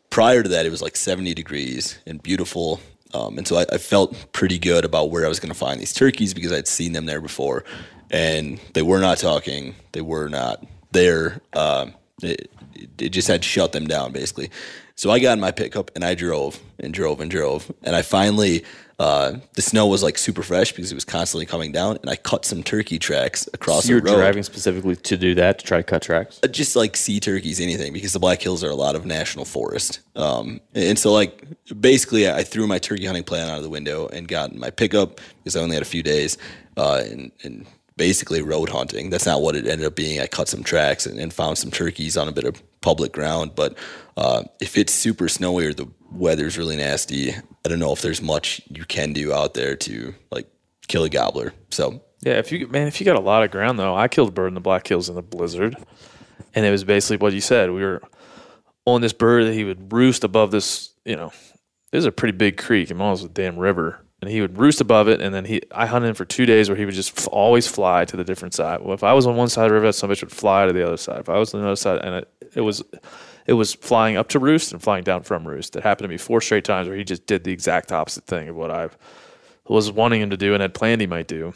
prior 0.10 0.44
to 0.44 0.50
that, 0.50 0.66
it 0.66 0.70
was 0.70 0.82
like 0.82 0.96
70 0.96 1.34
degrees 1.34 2.00
and 2.06 2.22
beautiful. 2.22 2.80
Um, 3.14 3.38
and 3.38 3.48
so 3.48 3.58
I, 3.58 3.66
I 3.72 3.78
felt 3.78 4.32
pretty 4.34 4.58
good 4.58 4.84
about 4.84 5.10
where 5.10 5.26
I 5.26 5.30
was 5.30 5.40
going 5.40 5.52
to 5.52 5.58
find 5.58 5.80
these 5.80 5.94
turkeys 5.94 6.34
because 6.34 6.52
I'd 6.52 6.68
seen 6.68 6.94
them 6.94 7.06
there 7.06 7.22
before, 7.22 7.64
and 8.10 8.60
they 8.74 8.82
were 8.82 9.00
not 9.00 9.20
talking. 9.20 9.76
They 9.92 10.02
were 10.02 10.30
not 10.30 10.66
there. 10.92 11.42
Um, 11.54 11.94
it, 12.22 12.50
it 12.98 13.10
just 13.10 13.28
had 13.28 13.44
shut 13.44 13.72
them 13.72 13.88
down 13.88 14.12
basically. 14.12 14.50
So 14.96 15.12
I 15.12 15.20
got 15.20 15.34
in 15.34 15.42
my 15.42 15.52
pickup 15.52 15.92
and 15.96 16.04
I 16.06 16.16
drove 16.16 16.60
and 16.80 16.94
drove 16.94 17.20
and 17.20 17.30
drove, 17.30 17.72
and 17.84 17.96
I 17.96 18.02
finally. 18.02 18.64
Uh, 18.98 19.34
the 19.54 19.62
snow 19.62 19.88
was 19.88 20.02
like 20.02 20.18
super 20.18 20.42
fresh 20.42 20.72
because 20.72 20.92
it 20.92 20.96
was 20.96 21.04
constantly 21.04 21.46
coming 21.46 21.72
down, 21.72 21.98
and 21.98 22.10
I 22.10 22.16
cut 22.16 22.46
some 22.46 22.64
turkey 22.64 22.98
tracks 22.98 23.50
across 23.54 23.84
So 23.84 23.90
you're 23.90 24.02
the 24.02 24.12
road 24.12 24.18
driving 24.18 24.44
specifically 24.44 24.96
to 24.96 25.18
do 25.18 25.36
that 25.36 25.60
to 25.60 25.66
try 25.66 25.78
to 25.78 25.84
cut 25.84 26.02
tracks. 26.02 26.40
uh, 26.44 26.48
just 26.48 26.76
like 26.78 26.96
sea 26.96 27.20
turkeys, 27.20 27.60
anything, 27.60 27.92
because 27.92 28.14
the 28.14 28.20
Black 28.20 28.42
Hills 28.42 28.64
are 28.64 28.70
a 28.70 28.76
lot 28.76 28.96
of 28.96 29.06
national 29.06 29.44
forest. 29.44 30.00
Um, 30.16 30.62
and 30.74 30.98
so, 30.98 31.12
like, 31.12 31.44
basically, 31.80 32.30
I 32.30 32.44
threw 32.44 32.68
my 32.68 32.80
turkey 32.80 33.06
hunting 33.06 33.26
plan 33.26 33.50
out 33.50 33.58
of 33.58 33.64
the 33.64 33.70
window 33.70 34.08
and 34.08 34.28
got 34.28 34.52
in 34.52 34.60
my 34.60 34.70
pickup 34.70 35.20
because 35.40 35.58
I 35.58 35.62
only 35.62 35.76
had 35.76 35.82
a 35.82 35.86
few 35.86 36.04
days, 36.04 36.38
uh, 36.78 37.04
and, 37.06 37.34
and 37.44 37.66
basically 37.98 38.42
road 38.42 38.70
hunting. 38.70 39.10
That's 39.10 39.26
not 39.26 39.42
what 39.42 39.56
it 39.56 39.68
ended 39.68 39.88
up 39.88 39.96
being. 39.96 40.22
I 40.22 40.28
cut 40.28 40.48
some 40.48 40.64
tracks 40.64 41.06
and, 41.06 41.20
and 41.20 41.34
found 41.34 41.58
some 41.58 41.72
turkeys 41.72 42.16
on 42.16 42.28
a 42.28 42.32
bit 42.32 42.46
of 42.46 42.62
public 42.82 43.12
ground. 43.12 43.52
But 43.56 43.78
uh, 44.16 44.44
if 44.62 44.78
it's 44.78 44.94
super 44.94 45.28
snowy 45.28 45.66
or 45.66 45.74
the 45.74 45.88
weather's 46.12 46.58
really 46.58 46.78
nasty, 46.78 47.34
I 47.66 47.68
don't 47.68 47.80
know 47.80 47.92
if 47.92 48.02
there's 48.02 48.22
much 48.22 48.62
you 48.70 48.86
can 48.86 49.12
do 49.12 49.34
out 49.34 49.56
there 49.56 49.76
to 49.76 50.14
like 50.32 50.48
kill 50.88 51.04
a 51.04 51.10
gobbler. 51.10 51.52
So 51.72 52.04
Yeah, 52.22 52.34
if 52.34 52.52
you 52.52 52.68
man, 52.68 52.88
if 52.88 53.02
you 53.02 53.06
got 53.06 53.16
a 53.16 53.20
lot 53.22 53.44
of 53.44 53.50
ground 53.50 53.80
though, 53.80 53.96
I 53.96 54.08
killed 54.08 54.30
a 54.30 54.32
bird 54.32 54.50
in 54.50 54.54
the 54.54 54.62
Black 54.62 54.88
Hills 54.88 55.10
in 55.10 55.16
the 55.16 55.24
blizzard, 55.24 55.76
and 56.54 56.66
it 56.66 56.70
was 56.70 56.84
basically 56.84 57.18
what 57.18 57.34
you 57.34 57.42
said. 57.42 57.72
We 57.72 57.82
were 57.82 58.04
on 58.86 59.02
this 59.02 59.14
bird 59.14 59.48
that 59.48 59.54
he 59.54 59.64
would 59.64 59.92
roost 59.92 60.24
above 60.24 60.52
this. 60.52 60.92
You 61.06 61.16
know, 61.16 61.32
this 61.92 62.00
is 62.00 62.06
a 62.06 62.12
pretty 62.12 62.38
big 62.38 62.58
creek, 62.58 62.92
and 62.92 63.02
almost 63.02 63.26
a 63.26 63.30
damn 63.30 63.58
river, 63.58 64.00
and 64.22 64.30
he 64.30 64.42
would 64.42 64.60
roost 64.60 64.80
above 64.80 65.08
it. 65.08 65.20
And 65.20 65.34
then 65.34 65.46
he, 65.46 65.62
I 65.72 65.88
hunted 65.88 66.10
him 66.10 66.16
for 66.16 66.26
two 66.26 66.46
days 66.46 66.70
where 66.70 66.78
he 66.78 66.86
would 66.86 66.94
just 66.94 67.18
f- 67.18 67.28
always 67.32 67.68
fly 67.68 68.06
to 68.06 68.16
the 68.16 68.24
different 68.24 68.54
side. 68.54 68.82
Well, 68.82 68.94
if 68.94 69.04
I 69.04 69.14
was 69.14 69.26
on 69.26 69.36
one 69.36 69.50
side 69.50 69.66
of 69.66 69.70
the 69.70 69.76
river, 69.76 69.92
some 69.92 70.12
bitch 70.12 70.22
would 70.22 70.32
fly 70.32 70.68
to 70.68 70.74
the 70.74 70.86
other 70.86 70.98
side. 70.98 71.22
If 71.22 71.30
I 71.30 71.40
was 71.40 71.54
on 71.54 71.62
the 71.62 71.68
other 71.68 71.76
side, 71.76 72.02
and 72.06 72.16
it, 72.16 72.30
it 72.54 72.62
was. 72.62 72.84
It 73.46 73.54
was 73.54 73.74
flying 73.74 74.18
up 74.18 74.30
to 74.30 74.40
roost 74.40 74.72
and 74.72 74.82
flying 74.82 75.04
down 75.04 75.24
from 75.24 75.48
roost. 75.48 75.76
It 75.76 75.84
happened 75.84 76.06
to 76.06 76.10
me 76.10 76.18
four 76.18 76.42
straight 76.42 76.66
times 76.66 76.88
where 76.88 76.98
he 76.98 77.04
just 77.04 77.28
did 77.28 77.44
the 77.44 77.52
exact 77.52 77.92
opposite 77.92 78.26
thing 78.26 78.50
of 78.50 78.56
what 78.56 78.72
I 78.72 78.90
was 79.68 79.92
wanting 79.92 80.22
him 80.22 80.30
to 80.32 80.38
do 80.38 80.54
and 80.54 80.62
had 80.62 80.74
planned 80.74 81.02
he 81.02 81.08
might 81.08 81.28
do. 81.28 81.54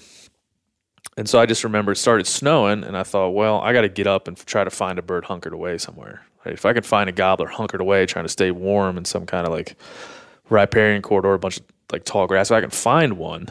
And 1.18 1.28
so 1.28 1.40
I 1.40 1.46
just 1.46 1.64
remember 1.64 1.92
it 1.92 1.98
started 1.98 2.28
snowing, 2.28 2.84
and 2.84 2.96
I 2.96 3.04
thought, 3.04 3.32
well, 3.32 3.60
I 3.60 3.74
got 3.74 3.82
to 3.82 3.90
get 3.90 4.08
up 4.08 4.28
and 4.28 4.38
try 4.38 4.64
to 4.64 4.70
find 4.70 4.98
a 4.98 5.02
bird 5.02 5.26
hunkered 5.26 5.54
away 5.54 5.78
somewhere. 5.78 6.22
Right? 6.46 6.54
If 6.54 6.66
I 6.66 6.74
could 6.74 6.86
find 6.86 7.10
a 7.10 7.12
gobbler 7.12 7.48
hunkered 7.48 7.82
away, 7.82 8.06
trying 8.06 8.26
to 8.26 8.30
stay 8.30 8.52
warm 8.52 8.98
in 8.98 9.06
some 9.06 9.26
kind 9.26 9.46
of 9.46 9.52
like 9.52 9.76
riparian 10.50 11.02
corridor, 11.02 11.34
a 11.34 11.40
bunch 11.40 11.58
of 11.58 11.64
like 11.92 12.06
tall 12.06 12.28
grass. 12.28 12.52
If 12.52 12.56
I 12.56 12.62
can 12.62 12.70
find 12.70 13.18
one, 13.18 13.50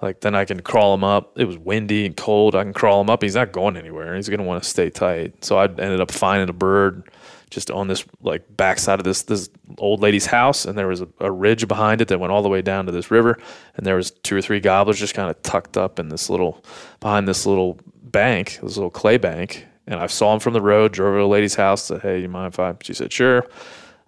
like 0.00 0.20
then 0.20 0.34
I 0.34 0.44
can 0.44 0.60
crawl 0.60 0.94
him 0.94 1.04
up. 1.04 1.38
It 1.38 1.44
was 1.44 1.58
windy 1.58 2.06
and 2.06 2.16
cold. 2.16 2.56
I 2.56 2.64
can 2.64 2.72
crawl 2.72 3.00
him 3.00 3.10
up. 3.10 3.22
He's 3.22 3.36
not 3.36 3.52
going 3.52 3.76
anywhere. 3.76 4.16
He's 4.16 4.28
gonna 4.28 4.42
want 4.42 4.62
to 4.62 4.68
stay 4.68 4.90
tight. 4.90 5.44
So 5.44 5.58
I 5.58 5.64
ended 5.66 6.00
up 6.00 6.10
finding 6.10 6.48
a 6.48 6.52
bird 6.52 7.04
just 7.52 7.70
on 7.70 7.86
this 7.86 8.04
like 8.22 8.44
backside 8.56 8.98
of 8.98 9.04
this 9.04 9.22
this 9.22 9.50
old 9.78 10.00
lady's 10.00 10.26
house, 10.26 10.64
and 10.64 10.76
there 10.76 10.88
was 10.88 11.02
a, 11.02 11.08
a 11.20 11.30
ridge 11.30 11.68
behind 11.68 12.00
it 12.00 12.08
that 12.08 12.18
went 12.18 12.32
all 12.32 12.42
the 12.42 12.48
way 12.48 12.62
down 12.62 12.86
to 12.86 12.92
this 12.92 13.10
river, 13.10 13.38
and 13.76 13.86
there 13.86 13.94
was 13.94 14.10
two 14.10 14.34
or 14.34 14.40
three 14.40 14.58
gobblers 14.58 14.98
just 14.98 15.14
kind 15.14 15.30
of 15.30 15.40
tucked 15.42 15.76
up 15.76 15.98
in 15.98 16.08
this 16.08 16.30
little 16.30 16.64
behind 17.00 17.28
this 17.28 17.44
little 17.44 17.78
bank, 18.02 18.58
this 18.62 18.76
little 18.76 18.90
clay 18.90 19.18
bank. 19.18 19.66
And 19.86 19.98
I 19.98 20.06
saw 20.06 20.30
them 20.30 20.40
from 20.40 20.52
the 20.52 20.60
road, 20.60 20.92
drove 20.92 21.08
over 21.08 21.18
to 21.18 21.24
a 21.24 21.26
lady's 21.26 21.56
house, 21.56 21.84
said, 21.84 22.02
Hey, 22.02 22.20
you 22.20 22.28
mind 22.28 22.54
if 22.54 22.60
I? 22.60 22.74
She 22.82 22.94
said, 22.94 23.12
Sure. 23.12 23.44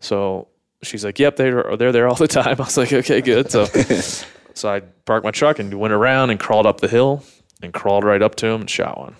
So 0.00 0.48
she's 0.83 1.04
like, 1.04 1.18
Yep, 1.18 1.37
they're, 1.37 1.76
they're 1.76 1.92
there 1.92 2.09
all 2.09 2.14
the 2.14 2.28
time. 2.28 2.46
I 2.59 2.62
was 2.62 2.76
like, 2.76 2.92
Okay, 2.92 3.20
good. 3.20 3.50
So, 3.50 3.64
so 4.54 4.68
I 4.68 4.80
parked 5.04 5.24
my 5.24 5.33
truck 5.33 5.59
and 5.59 5.74
went 5.74 5.92
around 5.92 6.30
and 6.30 6.38
crawled 6.38 6.66
up 6.66 6.80
the 6.80 6.88
hill 6.88 7.24
and 7.61 7.74
crawled 7.74 8.04
right 8.04 8.22
up 8.22 8.37
to 8.37 8.46
him 8.46 8.61
and 8.61 8.70
shot 8.70 8.98
one. 8.98 9.16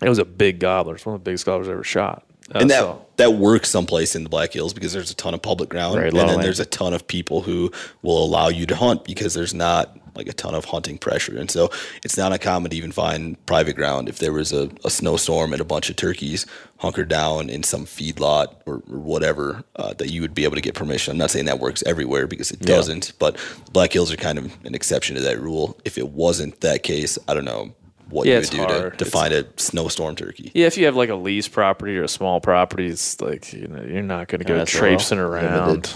It 0.00 0.08
was 0.08 0.18
a 0.18 0.24
big 0.24 0.58
gobbler. 0.58 0.94
It's 0.94 1.04
one 1.04 1.16
of 1.16 1.20
the 1.20 1.24
biggest 1.24 1.44
gobblers 1.44 1.68
I 1.68 1.72
ever 1.72 1.84
shot. 1.84 2.24
Uh, 2.54 2.60
and 2.60 2.70
that 2.70 2.80
so- 2.80 3.04
that 3.16 3.32
works 3.32 3.68
someplace 3.68 4.14
in 4.14 4.22
the 4.22 4.28
Black 4.28 4.52
Hills 4.52 4.72
because 4.72 4.92
there's 4.92 5.10
a 5.10 5.14
ton 5.14 5.34
of 5.34 5.42
public 5.42 5.68
ground, 5.68 5.98
a 5.98 6.06
and 6.06 6.16
then 6.16 6.28
land. 6.28 6.42
there's 6.42 6.60
a 6.60 6.64
ton 6.64 6.94
of 6.94 7.06
people 7.06 7.42
who 7.42 7.70
will 8.02 8.24
allow 8.24 8.48
you 8.48 8.64
to 8.66 8.76
hunt 8.76 9.04
because 9.04 9.34
there's 9.34 9.52
not 9.52 9.98
like 10.14 10.28
a 10.28 10.32
ton 10.32 10.54
of 10.54 10.64
hunting 10.64 10.98
pressure, 10.98 11.36
and 11.36 11.50
so 11.50 11.70
it's 12.04 12.16
not 12.16 12.32
uncommon 12.32 12.70
to 12.70 12.76
even 12.76 12.92
find 12.92 13.44
private 13.46 13.74
ground 13.74 14.08
if 14.08 14.18
there 14.18 14.32
was 14.32 14.52
a, 14.52 14.70
a 14.84 14.90
snowstorm 14.90 15.52
and 15.52 15.60
a 15.60 15.64
bunch 15.64 15.90
of 15.90 15.96
turkeys 15.96 16.46
hunkered 16.78 17.08
down 17.08 17.50
in 17.50 17.62
some 17.64 17.84
feedlot 17.84 18.54
or, 18.66 18.82
or 18.90 18.98
whatever 19.00 19.64
uh, 19.76 19.92
that 19.94 20.10
you 20.10 20.20
would 20.20 20.34
be 20.34 20.44
able 20.44 20.54
to 20.54 20.60
get 20.60 20.74
permission. 20.74 21.12
I'm 21.12 21.18
not 21.18 21.30
saying 21.30 21.46
that 21.46 21.58
works 21.58 21.82
everywhere 21.86 22.26
because 22.28 22.50
it 22.52 22.60
doesn't, 22.60 23.12
but 23.18 23.36
Black 23.72 23.92
Hills 23.92 24.12
are 24.12 24.16
kind 24.16 24.38
of 24.38 24.56
an 24.64 24.74
exception 24.74 25.16
to 25.16 25.22
that 25.22 25.40
rule. 25.40 25.76
If 25.84 25.98
it 25.98 26.10
wasn't 26.10 26.60
that 26.60 26.82
case, 26.84 27.18
I 27.28 27.34
don't 27.34 27.44
know 27.44 27.74
what 28.10 28.26
Yeah, 28.26 28.34
you 28.34 28.38
it's 28.40 28.50
would 28.52 28.56
do 28.58 28.66
to, 28.66 28.72
hard. 28.80 28.98
to 28.98 29.04
It's- 29.06 29.10
find 29.10 29.32
a 29.34 29.44
snowstorm 29.56 30.16
turkey. 30.16 30.50
Yeah, 30.54 30.66
if 30.66 30.76
you 30.78 30.86
have 30.86 30.96
like 30.96 31.08
a 31.10 31.14
lease 31.14 31.48
property 31.48 31.96
or 31.98 32.04
a 32.04 32.08
small 32.08 32.40
property, 32.40 32.86
it's 32.88 33.20
like 33.20 33.52
you 33.52 33.68
know 33.68 33.82
you're 33.82 34.02
not 34.02 34.28
going 34.28 34.38
to 34.40 34.44
go 34.44 34.56
that's 34.56 34.74
a 34.74 34.76
traipsing 34.78 35.18
around. 35.18 35.92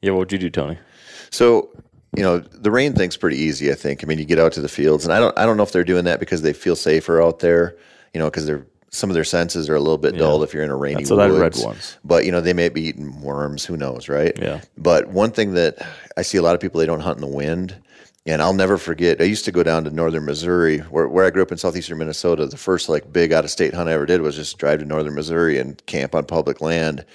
Yeah, 0.00 0.12
what 0.12 0.18
would 0.20 0.32
you 0.32 0.38
do, 0.38 0.50
Tony? 0.50 0.78
So, 1.30 1.68
you 2.16 2.22
know, 2.22 2.38
the 2.38 2.70
rain 2.70 2.94
thing's 2.94 3.16
pretty 3.16 3.36
easy. 3.38 3.70
I 3.70 3.74
think. 3.74 4.02
I 4.02 4.06
mean, 4.06 4.18
you 4.18 4.24
get 4.24 4.38
out 4.38 4.52
to 4.52 4.60
the 4.60 4.68
fields, 4.68 5.04
and 5.04 5.12
I 5.12 5.18
don't, 5.18 5.36
I 5.38 5.44
don't 5.44 5.56
know 5.56 5.62
if 5.64 5.72
they're 5.72 5.84
doing 5.84 6.04
that 6.04 6.20
because 6.20 6.42
they 6.42 6.52
feel 6.52 6.76
safer 6.76 7.20
out 7.22 7.40
there. 7.40 7.76
You 8.14 8.20
know, 8.20 8.26
because 8.30 8.46
they're 8.46 8.66
some 8.90 9.10
of 9.10 9.14
their 9.14 9.24
senses 9.24 9.68
are 9.68 9.74
a 9.74 9.80
little 9.80 9.98
bit 9.98 10.16
dulled 10.16 10.42
if 10.42 10.54
you're 10.54 10.62
in 10.62 10.70
a 10.70 10.76
rainy 10.76 11.02
That's 11.02 11.10
what 11.10 11.20
I 11.20 11.26
read 11.26 11.38
woods. 11.40 11.62
once. 11.64 11.98
But 12.04 12.24
you 12.24 12.32
know, 12.32 12.40
they 12.40 12.54
may 12.54 12.70
be 12.70 12.80
eating 12.82 13.20
worms. 13.20 13.64
Who 13.66 13.76
knows, 13.76 14.08
right? 14.08 14.32
Yeah. 14.40 14.62
But 14.78 15.08
one 15.08 15.30
thing 15.30 15.52
that 15.54 15.76
I 16.16 16.22
see 16.22 16.38
a 16.38 16.42
lot 16.42 16.54
of 16.54 16.60
people 16.60 16.80
they 16.80 16.86
don't 16.86 17.00
hunt 17.00 17.18
in 17.18 17.20
the 17.20 17.26
wind. 17.36 17.76
And 18.28 18.42
I'll 18.42 18.52
never 18.52 18.76
forget. 18.76 19.22
I 19.22 19.24
used 19.24 19.46
to 19.46 19.52
go 19.52 19.62
down 19.62 19.84
to 19.84 19.90
northern 19.90 20.26
Missouri, 20.26 20.80
where, 20.80 21.08
where 21.08 21.24
I 21.24 21.30
grew 21.30 21.40
up 21.40 21.50
in 21.50 21.56
southeastern 21.56 21.96
Minnesota. 21.96 22.46
The 22.46 22.58
first 22.58 22.90
like 22.90 23.10
big 23.10 23.32
out 23.32 23.44
of 23.44 23.50
state 23.50 23.72
hunt 23.72 23.88
I 23.88 23.94
ever 23.94 24.04
did 24.04 24.20
was 24.20 24.36
just 24.36 24.58
drive 24.58 24.80
to 24.80 24.84
northern 24.84 25.14
Missouri 25.14 25.58
and 25.58 25.84
camp 25.86 26.14
on 26.14 26.26
public 26.26 26.60
land. 26.60 27.06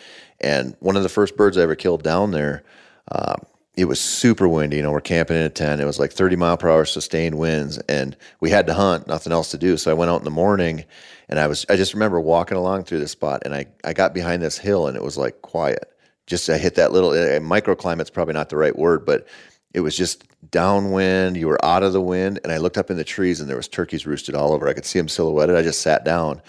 And 0.42 0.76
one 0.80 0.98
of 0.98 1.04
the 1.04 1.10
first 1.10 1.38
birds 1.38 1.56
I 1.56 1.62
ever 1.62 1.76
killed 1.76 2.02
down 2.02 2.32
there, 2.32 2.64
uh, 3.12 3.36
it 3.76 3.86
was 3.86 4.02
super 4.02 4.48
windy. 4.48 4.78
You 4.78 4.84
know, 4.84 4.92
we're 4.92 5.02
camping 5.02 5.38
in 5.38 5.44
a 5.44 5.50
tent. 5.50 5.82
It 5.82 5.86
was 5.86 6.00
like 6.00 6.12
30 6.12 6.36
mile 6.36 6.58
per 6.58 6.68
hour 6.68 6.84
sustained 6.84 7.38
winds, 7.38 7.78
and 7.90 8.18
we 8.40 8.50
had 8.50 8.66
to 8.66 8.74
hunt, 8.74 9.08
nothing 9.08 9.32
else 9.32 9.52
to 9.52 9.58
do. 9.60 9.78
So 9.78 9.92
I 9.92 9.94
went 9.94 10.10
out 10.10 10.20
in 10.20 10.26
the 10.26 10.32
morning, 10.32 10.84
and 11.30 11.40
I 11.40 11.46
was 11.46 11.64
I 11.70 11.76
just 11.76 11.94
remember 11.94 12.20
walking 12.20 12.58
along 12.58 12.86
through 12.86 13.00
this 13.00 13.12
spot, 13.12 13.44
and 13.46 13.54
I 13.54 13.68
I 13.84 13.94
got 13.94 14.16
behind 14.16 14.42
this 14.42 14.58
hill, 14.58 14.88
and 14.88 14.98
it 14.98 15.04
was 15.04 15.18
like 15.18 15.44
quiet. 15.44 15.92
Just 16.26 16.50
I 16.50 16.58
hit 16.58 16.76
that 16.76 16.92
little 16.92 17.12
uh, 17.12 17.40
microclimate's 17.40 18.10
probably 18.10 18.34
not 18.34 18.50
the 18.50 18.58
right 18.58 18.78
word, 18.78 19.06
but 19.06 19.28
it 19.74 19.82
was 19.82 19.98
just 19.98 20.24
downwind. 20.52 21.36
You 21.36 21.48
were 21.48 21.64
out 21.66 21.84
of 21.84 21.94
the 21.94 22.02
wind, 22.02 22.40
and 22.44 22.52
I 22.52 22.58
looked 22.58 22.78
up 22.78 22.92
in 22.92 22.98
the 22.98 23.04
trees, 23.04 23.40
and 23.40 23.50
there 23.50 23.58
was 23.58 23.68
turkeys 23.68 24.06
roosted 24.06 24.36
all 24.36 24.54
over. 24.54 24.68
I 24.68 24.74
could 24.74 24.86
see 24.86 25.00
them 25.00 25.10
silhouetted. 25.10 25.56
I 25.56 25.64
just 25.64 25.82
sat 25.82 26.06
down, 26.06 26.42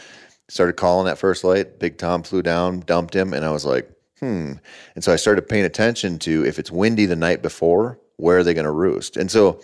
started 0.48 0.74
calling 0.74 1.06
that 1.06 1.18
first 1.18 1.42
light. 1.42 1.78
Big 1.78 1.98
Tom 1.98 2.22
flew 2.22 2.42
down, 2.42 2.80
dumped 2.80 3.14
him, 3.14 3.32
and 3.32 3.44
I 3.44 3.50
was 3.50 3.64
like, 3.64 3.90
hmm. 4.20 4.52
And 4.94 5.02
so 5.02 5.12
I 5.12 5.16
started 5.16 5.48
paying 5.48 5.64
attention 5.64 6.18
to 6.20 6.44
if 6.44 6.58
it's 6.58 6.70
windy 6.70 7.06
the 7.06 7.16
night 7.16 7.42
before, 7.42 7.98
where 8.16 8.38
are 8.38 8.44
they 8.44 8.54
going 8.54 8.66
to 8.66 8.70
roost? 8.70 9.16
And 9.16 9.30
so, 9.30 9.60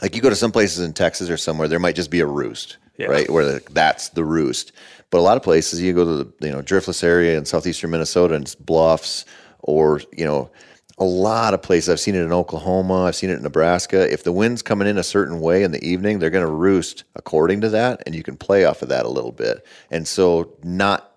like 0.00 0.14
you 0.14 0.22
go 0.22 0.30
to 0.30 0.36
some 0.36 0.52
places 0.52 0.84
in 0.84 0.92
Texas 0.92 1.30
or 1.30 1.36
somewhere, 1.36 1.68
there 1.68 1.78
might 1.78 1.96
just 1.96 2.10
be 2.10 2.20
a 2.20 2.26
roost, 2.26 2.76
right? 3.08 3.30
Where 3.30 3.44
the, 3.44 3.62
that's 3.70 4.10
the 4.10 4.24
roost. 4.24 4.72
But 5.10 5.18
a 5.18 5.22
lot 5.22 5.36
of 5.36 5.42
places, 5.42 5.80
you 5.80 5.92
go 5.92 6.04
to 6.04 6.24
the 6.24 6.46
you 6.46 6.52
know 6.52 6.62
driftless 6.62 7.04
area 7.04 7.38
in 7.38 7.44
southeastern 7.44 7.90
Minnesota 7.90 8.34
and 8.34 8.44
it's 8.44 8.54
bluffs, 8.54 9.24
or 9.60 10.00
you 10.12 10.24
know 10.24 10.50
a 10.98 11.04
lot 11.04 11.54
of 11.54 11.62
places. 11.62 11.88
I've 11.88 12.00
seen 12.00 12.14
it 12.14 12.22
in 12.22 12.32
Oklahoma. 12.32 13.04
I've 13.04 13.16
seen 13.16 13.30
it 13.30 13.36
in 13.36 13.42
Nebraska. 13.42 14.10
If 14.12 14.24
the 14.24 14.32
wind's 14.32 14.62
coming 14.62 14.88
in 14.88 14.98
a 14.98 15.02
certain 15.02 15.40
way 15.40 15.62
in 15.62 15.72
the 15.72 15.84
evening, 15.84 16.18
they're 16.18 16.30
going 16.30 16.46
to 16.46 16.52
roost 16.52 17.04
according 17.14 17.60
to 17.62 17.68
that, 17.70 18.02
and 18.06 18.14
you 18.14 18.22
can 18.22 18.36
play 18.36 18.64
off 18.64 18.82
of 18.82 18.88
that 18.90 19.06
a 19.06 19.08
little 19.08 19.32
bit. 19.32 19.66
And 19.90 20.06
so, 20.06 20.56
not 20.62 21.08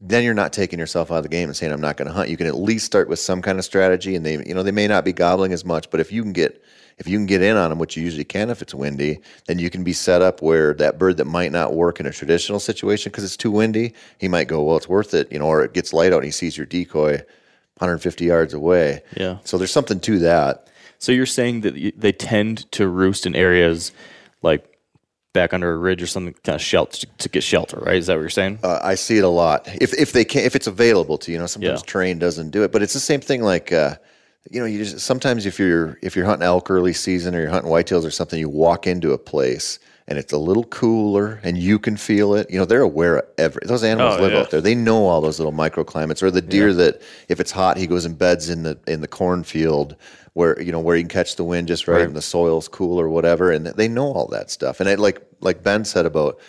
then 0.00 0.22
you're 0.22 0.34
not 0.34 0.52
taking 0.52 0.78
yourself 0.78 1.10
out 1.10 1.16
of 1.16 1.22
the 1.24 1.28
game 1.28 1.48
and 1.48 1.56
saying 1.56 1.72
I'm 1.72 1.80
not 1.80 1.96
going 1.96 2.06
to 2.06 2.14
hunt. 2.14 2.30
You 2.30 2.36
can 2.36 2.46
at 2.46 2.56
least 2.56 2.86
start 2.86 3.08
with 3.08 3.18
some 3.18 3.42
kind 3.42 3.58
of 3.58 3.64
strategy, 3.64 4.14
and 4.14 4.24
they 4.24 4.34
you 4.46 4.54
know 4.54 4.62
they 4.62 4.72
may 4.72 4.86
not 4.86 5.04
be 5.04 5.12
gobbling 5.12 5.52
as 5.52 5.64
much, 5.64 5.90
but 5.90 6.00
if 6.00 6.12
you 6.12 6.22
can 6.22 6.32
get 6.32 6.62
if 6.98 7.06
you 7.06 7.16
can 7.16 7.26
get 7.26 7.42
in 7.42 7.56
on 7.56 7.70
them, 7.70 7.78
which 7.78 7.96
you 7.96 8.04
usually 8.04 8.24
can 8.24 8.50
if 8.50 8.60
it's 8.60 8.74
windy, 8.74 9.20
then 9.46 9.58
you 9.58 9.70
can 9.70 9.84
be 9.84 9.92
set 9.92 10.20
up 10.20 10.42
where 10.42 10.74
that 10.74 10.98
bird 10.98 11.16
that 11.16 11.26
might 11.26 11.52
not 11.52 11.74
work 11.74 12.00
in 12.00 12.06
a 12.06 12.12
traditional 12.12 12.58
situation 12.58 13.10
because 13.10 13.24
it's 13.24 13.36
too 13.36 13.52
windy, 13.52 13.94
he 14.18 14.26
might 14.26 14.48
go, 14.48 14.62
well, 14.62 14.76
it's 14.76 14.88
worth 14.88 15.14
it, 15.14 15.30
you 15.30 15.38
know, 15.38 15.46
or 15.46 15.62
it 15.62 15.74
gets 15.74 15.92
light 15.92 16.12
out 16.12 16.16
and 16.16 16.24
he 16.24 16.30
sees 16.30 16.56
your 16.56 16.66
decoy 16.66 17.22
150 17.80 18.24
yards 18.24 18.54
away. 18.54 19.02
Yeah. 19.16 19.38
So 19.44 19.58
there's 19.58 19.70
something 19.72 20.00
to 20.00 20.18
that. 20.20 20.68
So 20.98 21.12
you're 21.12 21.26
saying 21.26 21.60
that 21.62 21.92
they 21.96 22.12
tend 22.12 22.70
to 22.72 22.88
roost 22.88 23.24
in 23.26 23.36
areas 23.36 23.92
like 24.42 24.64
back 25.32 25.52
under 25.52 25.72
a 25.72 25.76
ridge 25.76 26.02
or 26.02 26.06
something, 26.08 26.34
kind 26.42 26.56
of 26.56 26.62
shelter 26.62 27.06
to 27.18 27.28
get 27.28 27.42
shelter, 27.44 27.78
right? 27.78 27.96
Is 27.96 28.08
that 28.08 28.14
what 28.14 28.20
you're 28.22 28.30
saying? 28.30 28.58
Uh, 28.64 28.80
I 28.82 28.96
see 28.96 29.18
it 29.18 29.24
a 29.24 29.28
lot. 29.28 29.68
If 29.80 29.94
if 29.94 30.12
they 30.12 30.24
can, 30.24 30.42
if 30.44 30.56
it's 30.56 30.66
available 30.66 31.18
to 31.18 31.30
you 31.32 31.38
know, 31.38 31.46
sometimes 31.46 31.80
Yeah. 31.80 31.86
terrain 31.86 32.18
doesn't 32.18 32.50
do 32.50 32.64
it. 32.64 32.72
But 32.72 32.82
it's 32.82 32.94
the 32.94 33.00
same 33.00 33.20
thing. 33.20 33.42
Like 33.42 33.72
uh, 33.72 33.96
you 34.50 34.58
know, 34.58 34.66
you 34.66 34.82
just 34.84 35.00
sometimes 35.00 35.46
if 35.46 35.58
you're 35.58 35.98
if 36.02 36.16
you're 36.16 36.24
hunting 36.26 36.46
elk 36.46 36.70
early 36.70 36.92
season 36.92 37.34
or 37.36 37.40
you're 37.42 37.50
hunting 37.50 37.70
whitetails 37.70 38.04
or 38.04 38.10
something, 38.10 38.40
you 38.40 38.48
walk 38.48 38.86
into 38.88 39.12
a 39.12 39.18
place 39.18 39.78
and 40.08 40.18
it's 40.18 40.32
a 40.32 40.38
little 40.38 40.64
cooler 40.64 41.38
and 41.44 41.56
you 41.58 41.78
can 41.78 41.96
feel 41.96 42.34
it. 42.34 42.50
You 42.50 42.58
know, 42.58 42.64
they're 42.64 42.80
aware 42.82 43.18
of 43.18 43.26
every 43.36 43.60
those 43.66 43.84
animals 43.84 44.16
Oh, 44.18 44.22
live 44.22 44.32
yeah. 44.32 44.38
out 44.40 44.50
there. 44.50 44.60
They 44.60 44.74
know 44.74 45.06
all 45.06 45.20
those 45.20 45.38
little 45.38 45.52
microclimates. 45.52 46.22
Or 46.22 46.30
the 46.30 46.40
deer 46.42 46.72
that 46.74 47.02
if 47.28 47.38
it's 47.38 47.52
hot, 47.52 47.76
he 47.76 47.86
goes 47.86 48.04
and 48.04 48.18
beds 48.18 48.48
in 48.48 48.62
the 48.62 48.78
in 48.86 49.02
the 49.02 49.08
cornfield 49.08 49.94
where 50.32 50.60
you 50.60 50.72
know 50.72 50.80
where 50.80 50.96
you 50.96 51.02
can 51.02 51.08
catch 51.10 51.36
the 51.36 51.44
wind 51.44 51.68
just 51.68 51.86
right, 51.86 52.02
and 52.02 52.16
the 52.16 52.22
soil's 52.22 52.68
cool 52.68 52.98
or 52.98 53.08
whatever. 53.08 53.52
And 53.52 53.66
they 53.66 53.86
know 53.88 54.06
all 54.12 54.26
that 54.28 54.50
stuff. 54.50 54.80
And 54.80 54.88
I, 54.88 54.94
like 54.94 55.22
like 55.40 55.62
Ben 55.62 55.84
said 55.84 56.06
about 56.06 56.40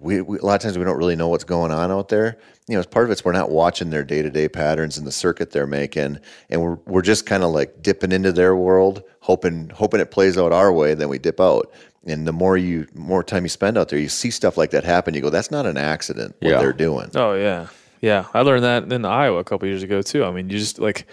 we, 0.00 0.20
we 0.20 0.38
a 0.38 0.42
lot 0.44 0.54
of 0.56 0.60
times 0.60 0.78
we 0.78 0.84
don't 0.84 0.98
really 0.98 1.16
know 1.16 1.28
what's 1.28 1.44
going 1.44 1.72
on 1.72 1.90
out 1.90 2.08
there. 2.08 2.38
You 2.68 2.74
know, 2.74 2.80
as 2.80 2.86
part 2.86 3.04
of 3.06 3.10
it's 3.10 3.24
we're 3.24 3.32
not 3.32 3.50
watching 3.50 3.90
their 3.90 4.04
day 4.04 4.22
to 4.22 4.30
day 4.30 4.48
patterns 4.48 4.96
and 4.98 5.06
the 5.06 5.12
circuit 5.12 5.50
they're 5.50 5.66
making, 5.66 6.18
and 6.48 6.62
we're 6.62 6.78
we're 6.86 7.02
just 7.02 7.26
kind 7.26 7.42
of 7.42 7.50
like 7.50 7.82
dipping 7.82 8.12
into 8.12 8.32
their 8.32 8.54
world, 8.56 9.02
hoping 9.20 9.70
hoping 9.70 10.00
it 10.00 10.10
plays 10.10 10.38
out 10.38 10.52
our 10.52 10.72
way. 10.72 10.94
Then 10.94 11.08
we 11.08 11.18
dip 11.18 11.40
out, 11.40 11.72
and 12.06 12.26
the 12.26 12.32
more 12.32 12.56
you 12.56 12.86
more 12.94 13.22
time 13.24 13.44
you 13.44 13.48
spend 13.48 13.76
out 13.78 13.88
there, 13.88 13.98
you 13.98 14.08
see 14.08 14.30
stuff 14.30 14.56
like 14.56 14.70
that 14.70 14.84
happen. 14.84 15.14
You 15.14 15.20
go, 15.20 15.30
that's 15.30 15.50
not 15.50 15.66
an 15.66 15.76
accident. 15.76 16.34
What 16.40 16.50
Yeah. 16.50 16.58
they're 16.58 16.72
doing. 16.72 17.10
Oh 17.14 17.34
yeah, 17.34 17.68
yeah. 18.00 18.26
I 18.34 18.40
learned 18.42 18.64
that 18.64 18.92
in 18.92 19.04
Iowa 19.04 19.38
a 19.38 19.44
couple 19.44 19.66
years 19.68 19.82
ago 19.82 20.02
too. 20.02 20.24
I 20.24 20.30
mean, 20.30 20.50
you 20.50 20.58
just 20.58 20.78
like 20.78 21.06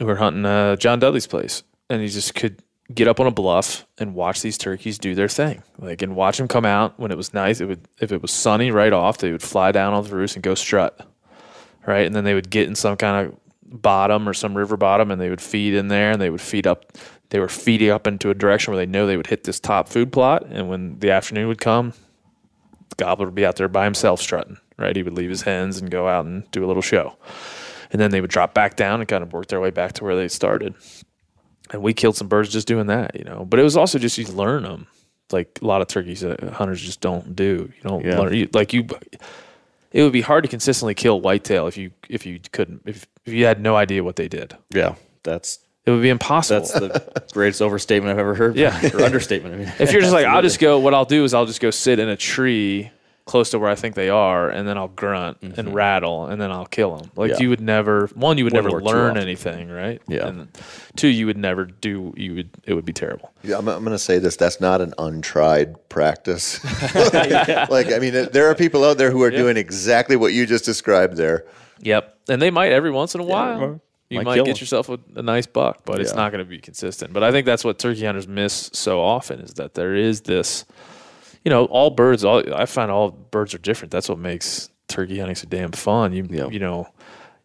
we 0.00 0.06
were 0.06 0.16
hunting 0.16 0.44
uh, 0.44 0.76
John 0.76 0.98
Dudley's 1.00 1.26
place, 1.26 1.62
and 1.88 2.02
you 2.02 2.08
just 2.08 2.34
could 2.34 2.62
get 2.94 3.08
up 3.08 3.18
on 3.18 3.26
a 3.26 3.30
bluff 3.32 3.84
and 3.98 4.14
watch 4.14 4.42
these 4.42 4.56
turkeys 4.56 4.96
do 4.98 5.14
their 5.14 5.28
thing, 5.28 5.62
like 5.78 6.02
and 6.02 6.14
watch 6.14 6.36
them 6.38 6.46
come 6.48 6.64
out 6.64 6.98
when 7.00 7.10
it 7.10 7.16
was 7.16 7.32
nice. 7.34 7.60
It 7.60 7.66
would 7.66 7.80
if 8.00 8.12
it 8.12 8.22
was 8.22 8.30
sunny 8.30 8.70
right 8.70 8.92
off, 8.92 9.18
they 9.18 9.32
would 9.32 9.42
fly 9.42 9.72
down 9.72 9.92
on 9.94 10.04
the 10.04 10.14
roost 10.14 10.36
and 10.36 10.42
go 10.42 10.54
strut, 10.54 11.00
right, 11.86 12.06
and 12.06 12.14
then 12.14 12.24
they 12.24 12.34
would 12.34 12.50
get 12.50 12.68
in 12.68 12.74
some 12.74 12.96
kind 12.96 13.26
of 13.28 13.36
bottom 13.82 14.28
or 14.28 14.32
some 14.34 14.56
river 14.56 14.76
bottom, 14.76 15.10
and 15.10 15.20
they 15.20 15.28
would 15.30 15.40
feed 15.40 15.74
in 15.74 15.88
there, 15.88 16.12
and 16.12 16.20
they 16.22 16.30
would 16.30 16.40
feed 16.40 16.66
up. 16.66 16.92
They 17.30 17.40
were 17.40 17.48
feeding 17.48 17.90
up 17.90 18.06
into 18.06 18.30
a 18.30 18.34
direction 18.34 18.72
where 18.72 18.78
they 18.84 18.90
know 18.90 19.06
they 19.06 19.16
would 19.16 19.26
hit 19.26 19.44
this 19.44 19.58
top 19.58 19.88
food 19.88 20.12
plot, 20.12 20.46
and 20.48 20.68
when 20.68 20.98
the 21.00 21.10
afternoon 21.10 21.48
would 21.48 21.60
come, 21.60 21.92
the 22.90 22.96
Gobbler 22.96 23.26
would 23.26 23.34
be 23.34 23.44
out 23.44 23.56
there 23.56 23.68
by 23.68 23.84
himself 23.84 24.20
strutting, 24.20 24.58
right? 24.78 24.94
He 24.94 25.02
would 25.02 25.14
leave 25.14 25.30
his 25.30 25.42
hens 25.42 25.78
and 25.78 25.90
go 25.90 26.06
out 26.06 26.24
and 26.24 26.48
do 26.52 26.64
a 26.64 26.68
little 26.68 26.82
show. 26.82 27.16
And 27.90 28.00
then 28.00 28.10
they 28.10 28.20
would 28.20 28.30
drop 28.30 28.54
back 28.54 28.76
down 28.76 29.00
and 29.00 29.08
kind 29.08 29.22
of 29.24 29.32
work 29.32 29.48
their 29.48 29.60
way 29.60 29.70
back 29.70 29.92
to 29.94 30.04
where 30.04 30.14
they 30.16 30.28
started. 30.28 30.74
And 31.72 31.82
we 31.82 31.94
killed 31.94 32.16
some 32.16 32.28
birds 32.28 32.50
just 32.50 32.68
doing 32.68 32.86
that, 32.86 33.16
you 33.16 33.24
know. 33.24 33.44
But 33.44 33.58
it 33.58 33.64
was 33.64 33.76
also 33.76 33.98
just 33.98 34.18
you 34.18 34.26
learn 34.26 34.62
them. 34.62 34.86
Like 35.32 35.58
a 35.60 35.66
lot 35.66 35.82
of 35.82 35.88
turkeys 35.88 36.20
that 36.20 36.40
hunters 36.40 36.80
just 36.80 37.00
don't 37.00 37.34
do. 37.34 37.72
You 37.76 37.82
don't 37.82 38.04
Yeah. 38.04 38.18
learn. 38.20 38.34
You, 38.34 38.48
like 38.52 38.72
you, 38.72 38.86
it 39.90 40.02
would 40.02 40.12
be 40.12 40.20
hard 40.20 40.44
to 40.44 40.48
consistently 40.48 40.94
kill 40.94 41.20
whitetail 41.20 41.66
if 41.66 41.76
you 41.76 41.90
if 42.08 42.24
you 42.24 42.38
couldn't 42.52 42.82
if, 42.86 43.06
if 43.24 43.32
you 43.32 43.44
had 43.46 43.60
no 43.60 43.74
idea 43.74 44.04
what 44.04 44.14
they 44.14 44.28
did. 44.28 44.56
Yeah, 44.70 44.94
that's 45.24 45.58
It 45.86 45.92
would 45.92 46.02
be 46.02 46.08
impossible. 46.08 46.60
that's 46.60 46.72
the 46.72 47.24
greatest 47.32 47.62
overstatement 47.62 48.12
I've 48.12 48.18
ever 48.18 48.34
heard. 48.34 48.56
Yeah. 48.56 48.90
or 48.92 49.02
understatement. 49.04 49.54
I 49.54 49.58
mean, 49.58 49.72
if 49.78 49.92
you're 49.92 50.00
just 50.00 50.12
like, 50.12 50.26
I'll 50.26 50.42
just 50.42 50.58
go. 50.58 50.80
What 50.80 50.94
I'll 50.94 51.04
do 51.04 51.24
is 51.24 51.32
I'll 51.32 51.46
just 51.46 51.60
go 51.60 51.70
sit 51.70 52.00
in 52.00 52.08
a 52.08 52.16
tree 52.16 52.90
close 53.26 53.50
to 53.50 53.58
where 53.58 53.68
I 53.68 53.74
think 53.74 53.96
they 53.96 54.08
are, 54.08 54.48
and 54.48 54.66
then 54.66 54.78
I'll 54.78 54.88
grunt 54.88 55.38
and 55.42 55.54
mm-hmm. 55.54 55.72
rattle, 55.72 56.26
and 56.26 56.40
then 56.40 56.52
I'll 56.52 56.66
kill 56.66 56.96
them. 56.96 57.10
Like 57.16 57.32
Yeah. 57.32 57.38
you 57.40 57.48
would 57.50 57.60
never 57.60 58.06
one, 58.14 58.38
you 58.38 58.44
would 58.44 58.52
Wouldn't 58.52 58.72
never 58.72 58.82
learn 58.82 59.16
anything, 59.16 59.68
right? 59.68 60.00
Yeah. 60.06 60.28
And 60.28 60.48
two, 60.94 61.08
you 61.08 61.26
would 61.26 61.36
never 61.36 61.66
do. 61.66 62.14
You 62.16 62.36
would 62.36 62.50
it 62.64 62.74
would 62.74 62.84
be 62.84 62.92
terrible. 62.92 63.32
Yeah, 63.42 63.58
I'm, 63.58 63.68
I'm 63.68 63.84
going 63.84 63.94
to 63.94 63.98
say 63.98 64.18
this. 64.18 64.36
That's 64.36 64.60
not 64.60 64.80
an 64.80 64.94
untried 64.98 65.88
practice. 65.88 66.62
like, 66.94 67.92
I 67.92 67.98
mean, 68.00 68.28
there 68.32 68.48
are 68.48 68.54
people 68.54 68.84
out 68.84 68.98
there 68.98 69.10
who 69.10 69.22
are 69.22 69.30
doing 69.30 69.56
exactly 69.56 70.16
what 70.16 70.32
you 70.32 70.46
just 70.46 70.64
described 70.64 71.16
there. 71.16 71.44
Yep. 71.80 72.18
And 72.28 72.40
they 72.40 72.50
might 72.50 72.72
every 72.72 72.90
once 72.90 73.14
in 73.14 73.20
a 73.20 73.24
while. 73.24 73.80
You 74.08 74.18
Might 74.18 74.24
might 74.36 74.44
get 74.44 74.60
yourself 74.60 74.88
a, 74.88 74.98
a 75.16 75.22
nice 75.22 75.46
buck, 75.46 75.80
but 75.84 76.00
it's 76.00 76.14
not 76.14 76.30
going 76.32 76.44
to 76.44 76.48
be 76.48 76.58
consistent. 76.58 77.12
But 77.12 77.22
I 77.24 77.32
think 77.32 77.44
that's 77.46 77.64
what 77.64 77.78
turkey 77.78 78.04
hunters 78.04 78.28
miss 78.28 78.70
so 78.72 79.00
often 79.00 79.40
is 79.40 79.54
that 79.54 79.74
there 79.74 79.94
is 79.96 80.20
this, 80.22 80.64
you 81.44 81.50
know, 81.50 81.64
all 81.66 81.90
birds. 81.90 82.24
All 82.24 82.42
I 82.54 82.66
find 82.66 82.90
all 82.90 83.10
birds 83.10 83.52
are 83.54 83.58
different. 83.58 83.90
That's 83.90 84.08
what 84.08 84.18
makes 84.18 84.70
turkey 84.88 85.18
hunting 85.18 85.34
so 85.34 85.48
damn 85.48 85.72
fun. 85.72 86.12
You 86.12 86.26
Yeah. 86.30 86.46
you 86.48 86.58
know, 86.60 86.88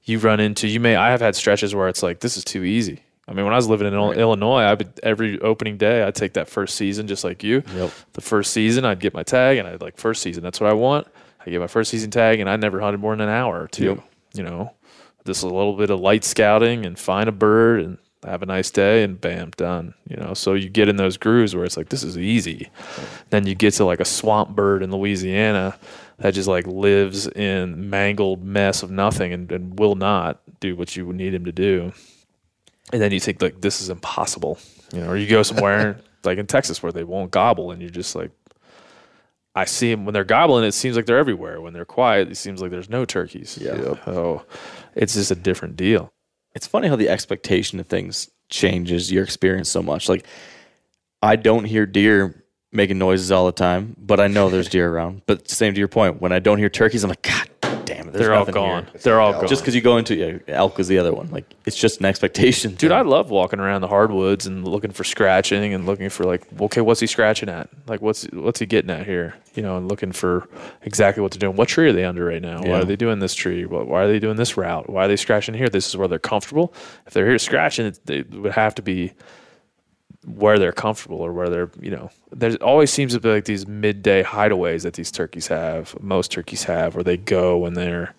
you 0.04 0.20
run 0.20 0.40
into 0.40 0.68
you 0.68 0.80
may. 0.80 0.96
I 0.96 1.10
have 1.12 1.22
had 1.22 1.36
stretches 1.36 1.74
where 1.74 1.88
it's 1.88 2.04
like 2.04 2.20
this 2.20 2.38
is 2.38 2.44
too 2.44 2.64
easy. 2.64 3.02
I 3.28 3.34
mean, 3.34 3.46
when 3.46 3.54
I 3.54 3.58
was 3.58 3.68
living 3.70 3.88
in 3.88 3.94
Il- 3.94 4.12
Illinois, 4.14 4.62
I 4.62 4.74
would 4.74 5.00
every 5.04 5.40
opening 5.40 5.78
day 5.78 6.04
I'd 6.04 6.16
take 6.16 6.34
that 6.34 6.50
first 6.50 6.76
season 6.76 7.08
just 7.08 7.24
like 7.24 7.44
you. 7.44 7.64
Yep. 7.76 7.92
The 8.14 8.22
first 8.22 8.52
season 8.54 8.84
I'd 8.86 9.00
get 9.00 9.14
my 9.14 9.24
tag 9.24 9.58
and 9.58 9.68
I'd 9.68 9.82
like 9.82 9.98
first 9.98 10.22
season. 10.22 10.44
That's 10.44 10.60
what 10.60 10.70
I 10.70 10.74
want. 10.74 11.08
I 11.44 11.50
get 11.50 11.60
my 11.60 11.68
first 11.68 11.90
season 11.90 12.12
tag 12.12 12.40
and 12.40 12.48
I 12.50 12.56
never 12.58 12.80
hunted 12.82 13.00
more 13.00 13.16
than 13.16 13.28
an 13.28 13.34
hour 13.34 13.62
or 13.64 13.68
two. 13.68 13.86
Yep. 13.86 14.04
You 14.34 14.44
know, 14.44 14.74
just 15.26 15.44
a 15.44 15.48
little 15.48 15.76
bit 15.76 15.90
of 15.90 16.00
light 16.00 16.24
scouting 16.24 16.86
and 16.86 16.98
find 16.98 17.30
a 17.30 17.32
bird 17.32 17.82
and 17.82 17.98
have 18.24 18.44
a 18.44 18.46
nice 18.46 18.70
day 18.70 19.04
and 19.04 19.20
bam, 19.20 19.52
done. 19.52 19.94
You 20.08 20.18
know, 20.18 20.34
so 20.34 20.54
you 20.54 20.70
get 20.70 20.88
in 20.88 20.98
those 20.98 21.18
grooves 21.18 21.56
where 21.56 21.66
it's 21.66 21.78
like 21.78 21.90
this 21.90 22.04
is 22.04 22.18
easy. 22.18 22.70
Then 23.30 23.48
you 23.48 23.56
get 23.56 23.74
to 23.76 23.86
like 23.86 24.00
a 24.00 24.06
swamp 24.06 24.56
bird 24.56 24.84
in 24.84 24.92
Louisiana 24.92 25.78
that 26.18 26.34
just 26.34 26.48
like 26.48 26.68
lives 26.68 27.28
in 27.28 27.90
mangled 27.90 28.44
mess 28.44 28.84
of 28.84 28.92
nothing 28.92 29.34
and, 29.34 29.52
and 29.52 29.80
will 29.80 29.96
not 29.96 30.42
do 30.60 30.76
what 30.76 30.96
you 30.96 31.06
would 31.08 31.16
need 31.16 31.34
him 31.34 31.46
to 31.46 31.52
do. 31.52 31.92
And 32.94 33.02
then 33.02 33.12
you 33.12 33.20
think 33.20 33.42
like 33.42 33.62
this 33.62 33.82
is 33.82 33.90
impossible. 33.90 34.60
You 34.94 35.02
know, 35.02 35.10
or 35.10 35.18
you 35.18 35.28
go 35.28 35.44
somewhere 35.44 36.00
like 36.24 36.38
in 36.38 36.48
Texas 36.48 36.84
where 36.84 36.92
they 36.92 37.04
won't 37.04 37.32
gobble 37.32 37.72
and 37.72 37.82
you're 37.82 37.90
just 37.90 38.16
like 38.16 38.32
I 39.54 39.66
see 39.66 39.92
them 39.92 40.06
when 40.06 40.14
they're 40.14 40.24
gobbling. 40.24 40.64
It 40.64 40.72
seems 40.74 40.96
like 40.96 41.06
they're 41.06 41.18
everywhere. 41.18 41.60
When 41.60 41.74
they're 41.74 41.86
quiet, 41.86 42.30
it 42.30 42.36
seems 42.36 42.62
like 42.62 42.72
there's 42.72 42.90
no 42.90 43.04
turkeys. 43.06 43.58
Yeah. 43.60 43.96
So 44.06 44.46
it's 44.96 45.16
just 45.16 45.32
a 45.32 45.36
different 45.36 45.76
deal. 45.76 46.14
it's 46.56 46.68
funny 46.68 46.88
how 46.88 46.96
the 46.96 47.10
expectation 47.10 47.80
of 47.80 47.88
things 47.88 48.30
changes 48.50 49.12
your 49.12 49.24
experience 49.24 49.70
so 49.70 49.82
much. 49.82 50.10
Like 50.10 50.26
I 51.22 51.36
don't 51.36 51.66
hear 51.66 51.86
deer 51.86 52.44
making 52.72 52.98
noises 52.98 53.32
all 53.32 53.46
the 53.46 53.52
time, 53.52 53.96
but 54.00 54.20
I 54.20 54.28
know 54.28 54.50
there's 54.50 54.70
deer 54.70 54.90
around. 54.90 55.24
But 55.26 55.50
same 55.50 55.74
to 55.74 55.80
your 55.80 55.88
point, 55.90 56.22
when 56.22 56.32
I 56.32 56.40
don't 56.40 56.58
hear 56.58 56.70
turkeys, 56.70 57.04
I'm 57.04 57.10
like, 57.10 57.22
God 57.22 57.34
damn 57.42 57.48
it, 57.48 57.51
there's 58.12 58.26
They're 58.26 58.34
all 58.34 58.40
nothing 58.42 58.54
gone. 58.54 58.86
here." 58.86 59.02
They're 59.02 59.20
all 59.20 59.34
gone. 59.34 59.48
Just 59.48 59.62
because 59.62 59.76
you 59.76 59.82
go 59.82 59.98
into 59.98 60.16
yeah, 60.16 60.38
elk 60.48 60.80
is 60.80 60.88
the 60.88 60.98
other 60.98 61.14
one. 61.14 61.30
Like 61.32 61.46
it's 61.66 61.76
just 61.78 62.00
an 62.00 62.06
expectation. 62.06 62.72
Dude, 62.72 62.80
thing. 62.80 62.92
I 62.92 63.02
love 63.02 63.30
walking 63.30 63.60
around 63.60 63.82
the 63.82 63.88
hardwoods 63.88 64.46
and 64.48 64.68
looking 64.68 64.92
for 64.92 65.04
scratching 65.04 65.74
and 65.74 65.86
looking 65.86 66.10
for 66.10 66.24
like, 66.24 66.44
okay, 66.62 66.82
what's 66.82 67.00
he 67.00 67.08
scratching 67.08 67.50
at? 67.50 67.70
Like, 67.88 68.02
what's 68.02 68.24
what's 68.32 68.60
he 68.60 68.66
getting 68.66 68.90
at 68.92 69.06
here? 69.06 69.36
You 69.56 69.64
know, 69.64 69.78
and 69.78 69.88
looking 69.90 70.12
for 70.12 70.48
exactly 70.84 71.22
what 71.22 71.32
they're 71.32 71.40
doing. 71.40 71.56
What 71.56 71.68
tree 71.68 71.90
are 71.90 71.94
they 71.94 72.06
under 72.06 72.26
right 72.26 72.42
now? 72.42 72.60
Why 72.62 72.68
Yeah. 72.68 72.80
are 72.80 72.86
they 72.86 72.96
doing 72.96 73.20
this 73.20 73.34
tree? 73.34 73.66
Why 73.66 73.84
why 73.84 74.04
are 74.04 74.08
they 74.08 74.20
doing 74.20 74.38
this 74.38 74.56
route? 74.58 74.90
Why 74.90 75.06
are 75.06 75.08
they 75.08 75.16
scratching 75.18 75.56
here? 75.56 75.70
This 75.70 75.88
is 75.88 75.98
where 75.98 76.08
they're 76.08 76.20
comfortable. 76.20 76.74
If 77.08 77.14
they're 77.14 77.28
here 77.28 77.38
scratching, 77.40 77.88
it, 77.88 78.00
they 78.06 78.22
would 78.22 78.54
have 78.54 78.76
to 78.76 78.82
be 78.82 79.14
where 80.26 80.60
they're 80.60 80.72
comfortable 80.72 81.20
or 81.20 81.34
where 81.34 81.50
they're, 81.50 81.72
you 81.82 81.92
know, 81.92 82.10
there 82.32 82.56
always 82.62 82.92
seems 82.92 83.14
to 83.14 83.20
be 83.20 83.30
like 83.30 83.46
these 83.46 83.68
midday 83.68 84.24
hideaways 84.24 84.84
that 84.84 84.94
these 84.94 85.12
turkeys 85.12 85.48
have. 85.48 85.96
Most 86.02 86.32
turkeys 86.32 86.64
have, 86.66 86.96
where 86.96 87.04
they 87.04 87.18
go 87.18 87.58
when 87.58 87.74
they're 87.74 88.14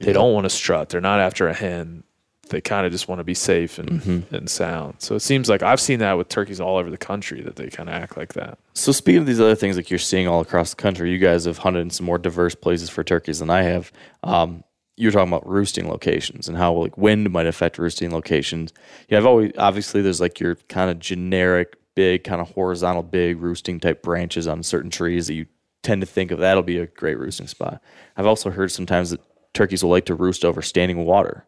they 0.00 0.12
don't 0.12 0.32
want 0.32 0.44
to 0.44 0.50
strut. 0.50 0.88
They're 0.88 1.00
not 1.00 1.20
after 1.20 1.48
a 1.48 1.54
hen. 1.54 2.02
They 2.48 2.60
kind 2.60 2.84
of 2.84 2.92
just 2.92 3.08
want 3.08 3.20
to 3.20 3.24
be 3.24 3.34
safe 3.34 3.78
and, 3.78 4.02
and 4.30 4.50
sound. 4.50 4.96
So 4.98 5.14
it 5.14 5.20
seems 5.20 5.48
like 5.48 5.62
I've 5.62 5.80
seen 5.80 6.00
that 6.00 6.14
with 6.14 6.28
turkeys 6.28 6.60
all 6.60 6.76
over 6.76 6.90
the 6.90 6.98
country 6.98 7.40
that 7.42 7.56
they 7.56 7.68
kind 7.68 7.88
of 7.88 7.94
act 7.94 8.16
like 8.16 8.34
that. 8.34 8.58
So 8.74 8.92
speaking 8.92 9.20
of 9.20 9.26
these 9.26 9.40
other 9.40 9.54
things 9.54 9.76
like 9.76 9.88
you're 9.90 9.98
seeing 9.98 10.26
all 10.26 10.40
across 10.40 10.70
the 10.70 10.82
country, 10.82 11.10
you 11.12 11.18
guys 11.18 11.44
have 11.44 11.58
hunted 11.58 11.80
in 11.80 11.90
some 11.90 12.04
more 12.04 12.18
diverse 12.18 12.54
places 12.54 12.90
for 12.90 13.04
turkeys 13.04 13.38
than 13.38 13.48
I 13.48 13.62
have. 13.62 13.92
Um, 14.22 14.64
you 15.02 15.08
were 15.08 15.12
talking 15.12 15.32
about 15.32 15.48
roosting 15.48 15.88
locations 15.88 16.46
and 16.46 16.56
how 16.56 16.72
like 16.72 16.96
wind 16.96 17.28
might 17.32 17.48
affect 17.48 17.76
roosting 17.76 18.12
locations. 18.12 18.72
Yeah, 19.08 19.18
I've 19.18 19.26
always 19.26 19.50
obviously 19.58 20.00
there's 20.00 20.20
like 20.20 20.38
your 20.38 20.54
kind 20.68 20.92
of 20.92 21.00
generic 21.00 21.76
big 21.96 22.22
kind 22.22 22.40
of 22.40 22.48
horizontal 22.52 23.02
big 23.02 23.40
roosting 23.40 23.80
type 23.80 24.00
branches 24.00 24.46
on 24.46 24.62
certain 24.62 24.90
trees 24.90 25.26
that 25.26 25.34
you 25.34 25.46
tend 25.82 26.02
to 26.02 26.06
think 26.06 26.30
of 26.30 26.38
that'll 26.38 26.62
be 26.62 26.78
a 26.78 26.86
great 26.86 27.18
roosting 27.18 27.48
spot. 27.48 27.82
I've 28.16 28.28
also 28.28 28.50
heard 28.50 28.70
sometimes 28.70 29.10
that 29.10 29.20
turkeys 29.54 29.82
will 29.82 29.90
like 29.90 30.04
to 30.04 30.14
roost 30.14 30.44
over 30.44 30.62
standing 30.62 31.04
water 31.04 31.44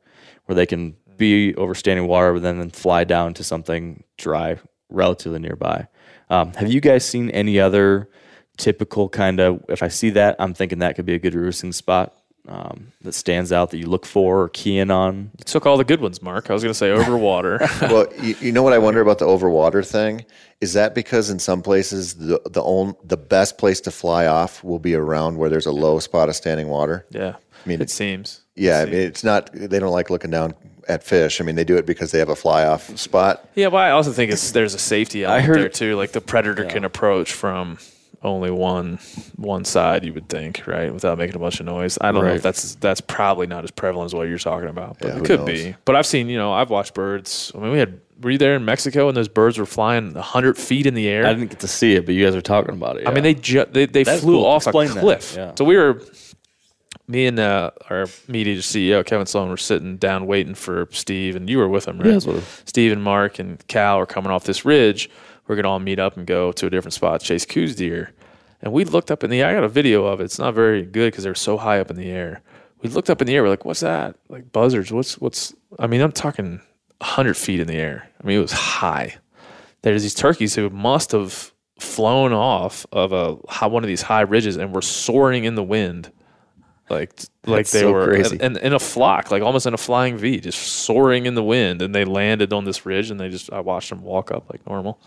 where 0.46 0.56
they 0.56 0.66
can 0.66 0.96
be 1.16 1.54
over 1.54 1.76
standing 1.76 2.08
water 2.08 2.32
but 2.32 2.42
then, 2.42 2.58
then 2.58 2.70
fly 2.70 3.04
down 3.04 3.34
to 3.34 3.44
something 3.44 4.02
dry 4.18 4.58
relatively 4.90 5.38
nearby. 5.38 5.86
Um, 6.28 6.52
have 6.54 6.72
you 6.72 6.80
guys 6.80 7.04
seen 7.04 7.30
any 7.30 7.60
other 7.60 8.10
typical 8.56 9.08
kind 9.08 9.38
of? 9.38 9.64
If 9.68 9.80
I 9.80 9.88
see 9.88 10.10
that, 10.10 10.34
I'm 10.40 10.54
thinking 10.54 10.80
that 10.80 10.96
could 10.96 11.06
be 11.06 11.14
a 11.14 11.20
good 11.20 11.34
roosting 11.34 11.72
spot 11.72 12.16
um, 12.48 12.92
that 13.02 13.12
stands 13.12 13.52
out 13.52 13.70
that 13.70 13.78
you 13.78 13.86
look 13.86 14.04
for 14.04 14.42
or 14.42 14.48
key 14.50 14.78
in 14.78 14.90
on. 14.90 15.30
You 15.38 15.44
took 15.44 15.66
all 15.66 15.76
the 15.76 15.84
good 15.84 16.00
ones, 16.00 16.20
Mark. 16.20 16.50
I 16.50 16.52
was 16.52 16.62
going 16.62 16.72
to 16.72 16.78
say 16.78 16.90
over 16.90 17.16
water. 17.16 17.58
well, 17.82 18.06
you, 18.20 18.36
you 18.40 18.52
know 18.52 18.62
what 18.62 18.72
I 18.72 18.78
wonder 18.78 19.00
about 19.00 19.18
the 19.18 19.26
overwater 19.26 19.86
thing? 19.86 20.24
Is 20.60 20.74
that 20.74 20.94
because 20.94 21.30
in 21.30 21.38
some 21.38 21.62
places 21.62 22.14
the 22.14 22.40
the 22.50 22.62
on, 22.62 22.94
the 23.04 23.16
best 23.16 23.58
place 23.58 23.80
to 23.82 23.90
fly 23.90 24.26
off 24.26 24.62
will 24.62 24.78
be 24.78 24.94
around 24.94 25.36
where 25.38 25.50
there's 25.50 25.66
a 25.66 25.72
low 25.72 25.98
spot 25.98 26.28
of 26.28 26.36
standing 26.36 26.68
water? 26.68 27.06
yeah. 27.10 27.36
I 27.64 27.68
mean, 27.68 27.80
it 27.80 27.88
seems. 27.88 28.42
Yeah, 28.56 28.80
I 28.80 28.84
mean, 28.84 28.94
it's 28.94 29.24
not. 29.24 29.48
They 29.54 29.78
don't 29.78 29.92
like 29.92 30.10
looking 30.10 30.30
down 30.30 30.52
at 30.86 31.02
fish. 31.02 31.40
I 31.40 31.44
mean, 31.44 31.54
they 31.54 31.64
do 31.64 31.76
it 31.76 31.86
because 31.86 32.10
they 32.10 32.18
have 32.18 32.28
a 32.28 32.36
fly 32.36 32.66
off 32.66 32.94
spot. 32.98 33.48
Yeah, 33.54 33.70
but 33.70 33.78
I 33.78 33.90
also 33.90 34.12
think 34.12 34.30
it's 34.30 34.50
there's 34.52 34.74
a 34.74 34.78
safety 34.78 35.24
element 35.24 35.46
heard- 35.46 35.58
there 35.58 35.68
too. 35.70 35.96
Like 35.96 36.12
the 36.12 36.20
predator 36.20 36.64
can 36.66 36.84
approach 36.84 37.32
from 37.32 37.78
only 38.24 38.50
one 38.50 38.98
one 39.36 39.64
side, 39.64 40.04
you 40.04 40.12
would 40.14 40.28
think, 40.28 40.66
right, 40.66 40.92
without 40.92 41.18
making 41.18 41.36
a 41.36 41.38
bunch 41.38 41.60
of 41.60 41.66
noise. 41.66 41.98
I 42.00 42.10
don't 42.10 42.24
know 42.24 42.32
if 42.34 42.42
that's 42.42 42.74
that's 42.76 43.00
probably 43.00 43.46
not 43.46 43.64
as 43.64 43.70
prevalent 43.70 44.06
as 44.06 44.14
what 44.14 44.28
you're 44.28 44.38
talking 44.38 44.68
about, 44.68 44.98
but 44.98 45.08
Yeah, 45.08 45.18
it 45.18 45.24
could 45.24 45.40
knows? 45.40 45.48
be. 45.48 45.74
But 45.84 45.94
I've 45.96 46.06
seen, 46.06 46.28
you 46.28 46.38
know, 46.38 46.52
I've 46.52 46.70
watched 46.70 46.94
birds. 46.94 47.52
I 47.54 47.58
mean, 47.58 47.70
we 47.72 47.78
had 47.78 48.00
were 48.22 48.30
you 48.30 48.38
there 48.38 48.54
in 48.54 48.64
Mexico 48.64 49.08
and 49.08 49.16
those 49.16 49.28
birds 49.28 49.58
were 49.58 49.66
flying 49.66 50.14
hundred 50.14 50.56
feet 50.56 50.86
in 50.86 50.94
the 50.94 51.06
air? 51.08 51.26
I 51.26 51.34
didn't 51.34 51.50
get 51.50 51.60
to 51.60 51.68
see 51.68 51.94
it, 51.94 52.06
but 52.06 52.14
you 52.14 52.24
guys 52.24 52.34
were 52.34 52.40
talking 52.40 52.74
about 52.74 52.96
it. 52.96 53.06
I 53.06 53.12
mean, 53.12 53.22
they 53.24 53.34
ju- 53.34 53.66
they 53.70 53.86
they 53.86 54.04
That's 54.04 54.22
flew 54.22 54.36
cool. 54.36 54.46
off 54.46 54.66
Explain 54.66 54.90
a 54.96 55.00
cliff. 55.00 55.34
Yeah. 55.36 55.52
So 55.58 55.64
we 55.64 55.76
were, 55.76 56.00
me 57.06 57.26
and 57.26 57.38
uh, 57.38 57.72
our 57.90 58.06
media 58.28 58.56
CEO 58.56 59.04
Kevin 59.04 59.26
Sloan 59.26 59.50
were 59.50 59.56
sitting 59.56 59.96
down 59.98 60.26
waiting 60.26 60.54
for 60.54 60.88
Steve, 60.92 61.36
and 61.36 61.50
you 61.50 61.58
were 61.58 61.68
with 61.68 61.86
him, 61.86 61.98
right? 61.98 62.24
Yeah. 62.24 62.40
Steve 62.64 62.92
and 62.92 63.02
Mark 63.02 63.38
and 63.38 63.64
Cal 63.66 63.98
are 63.98 64.06
coming 64.06 64.30
off 64.30 64.44
this 64.44 64.64
ridge. 64.64 65.10
We're 65.46 65.56
gonna 65.56 65.70
all 65.70 65.80
meet 65.80 65.98
up 65.98 66.16
and 66.16 66.26
go 66.26 66.52
to 66.52 66.66
a 66.66 66.70
different 66.70 66.94
spot, 66.94 67.20
chase 67.20 67.44
Coues 67.44 67.76
deer. 67.76 68.12
And 68.62 68.72
we 68.72 68.84
looked 68.84 69.10
up 69.10 69.22
in 69.22 69.30
the 69.30 69.42
air. 69.42 69.50
I 69.50 69.54
got 69.54 69.64
a 69.64 69.68
video 69.68 70.06
of 70.06 70.20
it. 70.20 70.24
It's 70.24 70.38
not 70.38 70.54
very 70.54 70.82
good 70.82 71.12
because 71.12 71.24
they're 71.24 71.34
so 71.34 71.58
high 71.58 71.80
up 71.80 71.90
in 71.90 71.96
the 71.96 72.10
air. 72.10 72.40
We 72.82 72.88
looked 72.88 73.10
up 73.10 73.20
in 73.20 73.26
the 73.26 73.34
air. 73.34 73.42
We're 73.42 73.50
like, 73.50 73.64
"What's 73.64 73.80
that? 73.80 74.16
Like 74.28 74.52
buzzards? 74.52 74.90
What's 74.90 75.18
what's?" 75.18 75.54
I 75.78 75.86
mean, 75.86 76.00
I'm 76.00 76.12
talking 76.12 76.60
hundred 77.02 77.36
feet 77.36 77.60
in 77.60 77.66
the 77.66 77.74
air. 77.74 78.08
I 78.22 78.26
mean, 78.26 78.38
it 78.38 78.42
was 78.42 78.52
high 78.52 79.16
there's 79.84 80.02
these 80.02 80.14
turkeys 80.14 80.54
who 80.54 80.70
must 80.70 81.12
have 81.12 81.52
flown 81.78 82.32
off 82.32 82.86
of 82.90 83.12
a 83.12 83.34
one 83.68 83.84
of 83.84 83.88
these 83.88 84.02
high 84.02 84.22
ridges 84.22 84.56
and 84.56 84.74
were 84.74 84.82
soaring 84.82 85.44
in 85.44 85.54
the 85.54 85.62
wind 85.62 86.10
like 86.90 87.10
like 87.46 87.58
That's 87.60 87.72
they 87.72 87.80
so 87.80 87.92
were 87.92 88.06
crazy. 88.06 88.38
and 88.40 88.56
in 88.58 88.72
a 88.74 88.78
flock 88.78 89.30
like 89.30 89.42
almost 89.42 89.66
in 89.66 89.72
a 89.74 89.78
flying 89.78 90.16
v 90.18 90.38
just 90.40 90.58
soaring 90.60 91.24
in 91.26 91.34
the 91.34 91.42
wind 91.42 91.80
and 91.80 91.94
they 91.94 92.04
landed 92.04 92.52
on 92.52 92.64
this 92.64 92.84
ridge 92.84 93.10
and 93.10 93.18
they 93.18 93.28
just 93.30 93.50
i 93.52 93.60
watched 93.60 93.88
them 93.90 94.02
walk 94.02 94.30
up 94.30 94.50
like 94.50 94.66
normal. 94.66 94.98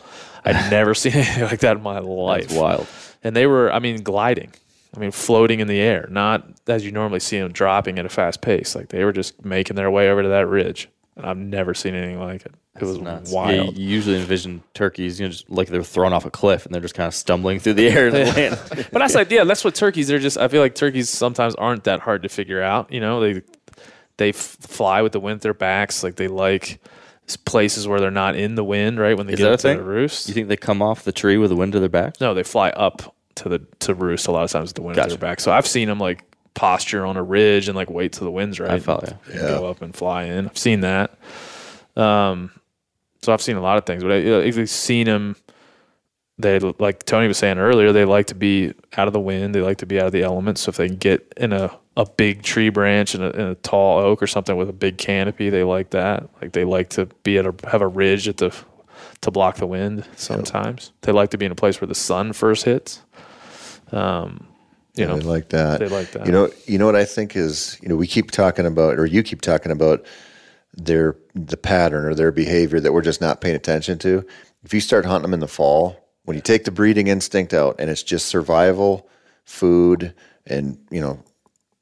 I'd 0.43 0.71
never 0.71 0.93
seen 0.95 1.13
anything 1.13 1.43
like 1.43 1.59
that 1.59 1.77
in 1.77 1.83
my 1.83 1.99
life. 1.99 2.47
That's 2.47 2.59
wild. 2.59 2.87
and 3.23 3.35
they 3.35 3.45
were 3.45 3.71
i 3.71 3.79
mean 3.79 4.01
gliding. 4.01 4.51
I 4.95 4.99
mean 4.99 5.11
floating 5.11 5.59
in 5.59 5.67
the 5.67 5.79
air 5.79 6.07
not 6.09 6.47
as 6.67 6.83
you 6.83 6.91
normally 6.91 7.19
see 7.19 7.37
them 7.39 7.51
dropping 7.51 7.99
at 7.99 8.05
a 8.05 8.09
fast 8.09 8.41
pace. 8.41 8.75
Like 8.75 8.89
they 8.89 9.03
were 9.03 9.13
just 9.13 9.45
making 9.45 9.75
their 9.75 9.91
way 9.91 10.09
over 10.09 10.23
to 10.23 10.29
that 10.29 10.47
ridge 10.47 10.89
and 11.15 11.25
i've 11.25 11.37
never 11.37 11.73
seen 11.75 11.93
anything 11.93 12.19
like 12.19 12.45
it 12.45 12.53
it 12.81 12.85
was 12.85 12.99
Nuts. 12.99 13.31
wild 13.31 13.75
Yeah, 13.75 13.81
you 13.83 13.87
usually 13.89 14.17
envision 14.17 14.63
turkeys, 14.73 15.19
you 15.19 15.25
know, 15.25 15.31
just 15.31 15.49
like 15.49 15.67
they're 15.69 15.83
thrown 15.83 16.13
off 16.13 16.25
a 16.25 16.31
cliff 16.31 16.65
and 16.65 16.73
they're 16.73 16.81
just 16.81 16.95
kind 16.95 17.07
of 17.07 17.13
stumbling 17.13 17.59
through 17.59 17.73
the 17.73 17.87
air 17.87 18.07
and 18.07 18.15
land. 18.35 18.59
but 18.69 18.99
that's 18.99 19.15
like 19.15 19.29
yeah, 19.31 19.43
that's 19.43 19.63
what 19.63 19.75
turkeys. 19.75 20.07
They're 20.07 20.19
just. 20.19 20.37
I 20.37 20.47
feel 20.47 20.61
like 20.61 20.75
turkeys 20.75 21.09
sometimes 21.09 21.55
aren't 21.55 21.83
that 21.85 21.99
hard 22.01 22.23
to 22.23 22.29
figure 22.29 22.61
out. 22.61 22.91
You 22.91 22.99
know, 22.99 23.19
they 23.19 23.41
they 24.17 24.29
f- 24.29 24.35
fly 24.61 25.01
with 25.01 25.11
the 25.11 25.19
wind 25.19 25.37
at 25.37 25.41
their 25.41 25.53
backs. 25.53 26.03
Like 26.03 26.15
they 26.15 26.27
like 26.27 26.79
places 27.45 27.87
where 27.87 27.99
they're 27.99 28.09
not 28.11 28.35
in 28.35 28.55
the 28.55 28.63
wind. 28.63 28.99
Right 28.99 29.17
when 29.17 29.27
they 29.27 29.33
Is 29.33 29.39
get 29.39 29.51
up 29.51 29.59
to 29.61 29.67
the 29.69 29.81
roost. 29.83 30.27
You 30.27 30.33
think 30.33 30.47
they 30.47 30.57
come 30.57 30.81
off 30.81 31.03
the 31.03 31.11
tree 31.11 31.37
with 31.37 31.49
the 31.49 31.55
wind 31.55 31.73
to 31.73 31.79
their 31.79 31.89
back? 31.89 32.19
no, 32.21 32.33
they 32.33 32.43
fly 32.43 32.69
up 32.69 33.15
to 33.35 33.49
the 33.49 33.59
to 33.79 33.93
roost 33.93 34.27
a 34.27 34.31
lot 34.31 34.43
of 34.43 34.51
times 34.51 34.69
with 34.69 34.75
the 34.75 34.81
wind 34.81 34.97
at 34.97 35.09
their 35.09 35.17
back. 35.17 35.39
So 35.39 35.51
I've 35.51 35.67
seen 35.67 35.87
them 35.87 35.99
like 35.99 36.23
posture 36.53 37.05
on 37.05 37.17
a 37.17 37.23
ridge 37.23 37.67
and 37.67 37.75
like 37.75 37.89
wait 37.89 38.13
till 38.13 38.25
the 38.25 38.31
wind's 38.31 38.59
right. 38.59 38.71
I 38.71 38.79
follow 38.79 39.03
you. 39.07 39.31
and 39.33 39.41
Go 39.41 39.65
up 39.67 39.81
and 39.83 39.95
fly 39.95 40.23
in. 40.23 40.47
I've 40.47 40.57
seen 40.57 40.79
that. 40.79 41.15
Um, 41.95 42.51
so 43.21 43.33
I've 43.33 43.41
seen 43.41 43.57
a 43.57 43.61
lot 43.61 43.77
of 43.77 43.85
things, 43.85 44.03
but 44.03 44.11
I, 44.11 44.43
I've 44.43 44.69
seen 44.69 45.05
them 45.05 45.35
they 46.39 46.59
like 46.59 47.03
Tony 47.05 47.27
was 47.27 47.37
saying 47.37 47.57
earlier, 47.57 47.91
they 47.91 48.05
like 48.05 48.27
to 48.27 48.35
be 48.35 48.73
out 48.95 49.07
of 49.07 49.13
the 49.13 49.19
wind. 49.19 49.55
They 49.55 49.61
like 49.61 49.79
to 49.79 49.85
be 49.85 49.99
out 49.99 50.05
of 50.05 50.11
the 50.11 50.21
elements. 50.21 50.61
So 50.61 50.69
if 50.69 50.77
they 50.77 50.87
can 50.87 50.97
get 50.97 51.33
in 51.35 51.51
a, 51.51 51.75
a 51.95 52.05
big 52.05 52.43
tree 52.43 52.69
branch 52.69 53.15
and 53.15 53.23
a, 53.23 53.29
in 53.31 53.47
a 53.47 53.55
tall 53.55 53.99
oak 53.99 54.21
or 54.21 54.27
something 54.27 54.55
with 54.55 54.69
a 54.69 54.73
big 54.73 54.97
canopy, 54.97 55.49
they 55.49 55.63
like 55.63 55.89
that. 55.91 56.29
Like 56.41 56.51
they 56.51 56.63
like 56.63 56.89
to 56.91 57.07
be 57.23 57.37
at 57.39 57.45
a 57.47 57.55
have 57.67 57.81
a 57.81 57.87
ridge 57.87 58.27
at 58.27 58.37
the 58.37 58.55
to 59.21 59.31
block 59.31 59.57
the 59.57 59.65
wind. 59.65 60.05
Sometimes 60.15 60.91
they 61.01 61.11
like 61.11 61.31
to 61.31 61.37
be 61.39 61.45
in 61.45 61.51
a 61.51 61.55
place 61.55 61.81
where 61.81 61.87
the 61.87 61.95
sun 61.95 62.33
first 62.33 62.65
hits. 62.65 63.01
Um, 63.91 64.45
you 64.95 65.03
Yeah, 65.03 65.07
know, 65.07 65.17
they 65.17 65.23
like 65.23 65.49
that. 65.49 65.79
they 65.79 65.87
like 65.87 66.11
that. 66.11 66.25
You 66.27 66.31
know, 66.31 66.51
you 66.67 66.77
know 66.77 66.85
what 66.85 66.95
I 66.95 67.05
think 67.05 67.35
is, 67.35 67.79
you 67.81 67.89
know, 67.89 67.95
we 67.95 68.05
keep 68.05 68.29
talking 68.29 68.65
about, 68.67 68.99
or 68.99 69.07
you 69.07 69.23
keep 69.23 69.41
talking 69.41 69.71
about 69.71 70.05
their 70.77 71.17
the 71.33 71.57
pattern 71.57 72.05
or 72.05 72.13
their 72.13 72.31
behavior 72.31 72.79
that 72.79 72.93
we're 72.93 73.01
just 73.01 73.21
not 73.21 73.41
paying 73.41 73.55
attention 73.55 73.97
to. 73.99 74.25
If 74.63 74.73
you 74.73 74.79
start 74.79 75.05
hunting 75.05 75.23
them 75.23 75.33
in 75.33 75.39
the 75.39 75.47
fall, 75.47 75.97
when 76.23 76.35
you 76.35 76.41
take 76.41 76.63
the 76.63 76.71
breeding 76.71 77.07
instinct 77.07 77.53
out 77.53 77.75
and 77.79 77.89
it's 77.89 78.03
just 78.03 78.27
survival, 78.27 79.09
food, 79.45 80.13
and 80.45 80.77
you 80.91 81.01
know, 81.01 81.23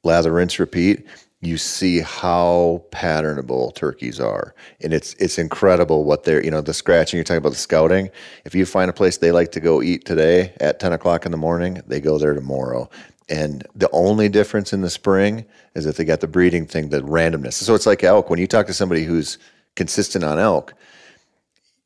lather, 0.04 0.32
rinse, 0.32 0.60
repeat, 0.60 1.06
you 1.41 1.58
see 1.58 2.00
how 2.00 2.84
patternable 2.91 3.74
turkeys 3.76 4.20
are, 4.20 4.56
and 4.82 4.93
it's 4.93 5.14
it's 5.16 5.38
incredible 5.38 6.04
what 6.04 6.24
they're 6.24 6.43
you 6.43 6.50
know 6.50 6.62
the 6.62 6.74
scratching. 6.74 7.18
You're 7.18 7.24
talking 7.24 7.38
about 7.38 7.52
the 7.52 7.58
scouting. 7.58 8.10
If 8.46 8.56
you 8.56 8.66
find 8.66 8.89
a 8.89 8.93
place 8.93 9.18
they 9.18 9.32
like 9.32 9.52
to 9.52 9.60
go 9.60 9.82
eat 9.82 10.06
today 10.06 10.54
at 10.60 10.80
ten 10.80 10.93
o'clock 10.93 11.26
in 11.26 11.32
the 11.32 11.38
morning, 11.38 11.82
they 11.88 12.00
go 12.00 12.18
there 12.18 12.34
tomorrow. 12.34 12.89
And 13.28 13.66
the 13.76 13.90
only 13.92 14.30
difference 14.30 14.72
in 14.72 14.82
the 14.82 14.90
spring 14.90 15.46
is 15.74 15.86
that 15.86 15.96
they 15.96 16.06
got 16.06 16.20
the 16.20 16.28
breeding 16.28 16.68
thing, 16.68 16.90
the 16.90 17.02
randomness. 17.02 17.54
So 17.54 17.74
it's 17.74 17.88
like 17.88 18.04
elk. 18.04 18.30
When 18.30 18.40
you 18.40 18.48
talk 18.48 18.68
to 18.68 18.74
somebody 18.74 19.04
who's 19.04 19.38
consistent 19.76 20.24
on 20.24 20.38
elk, 20.38 20.74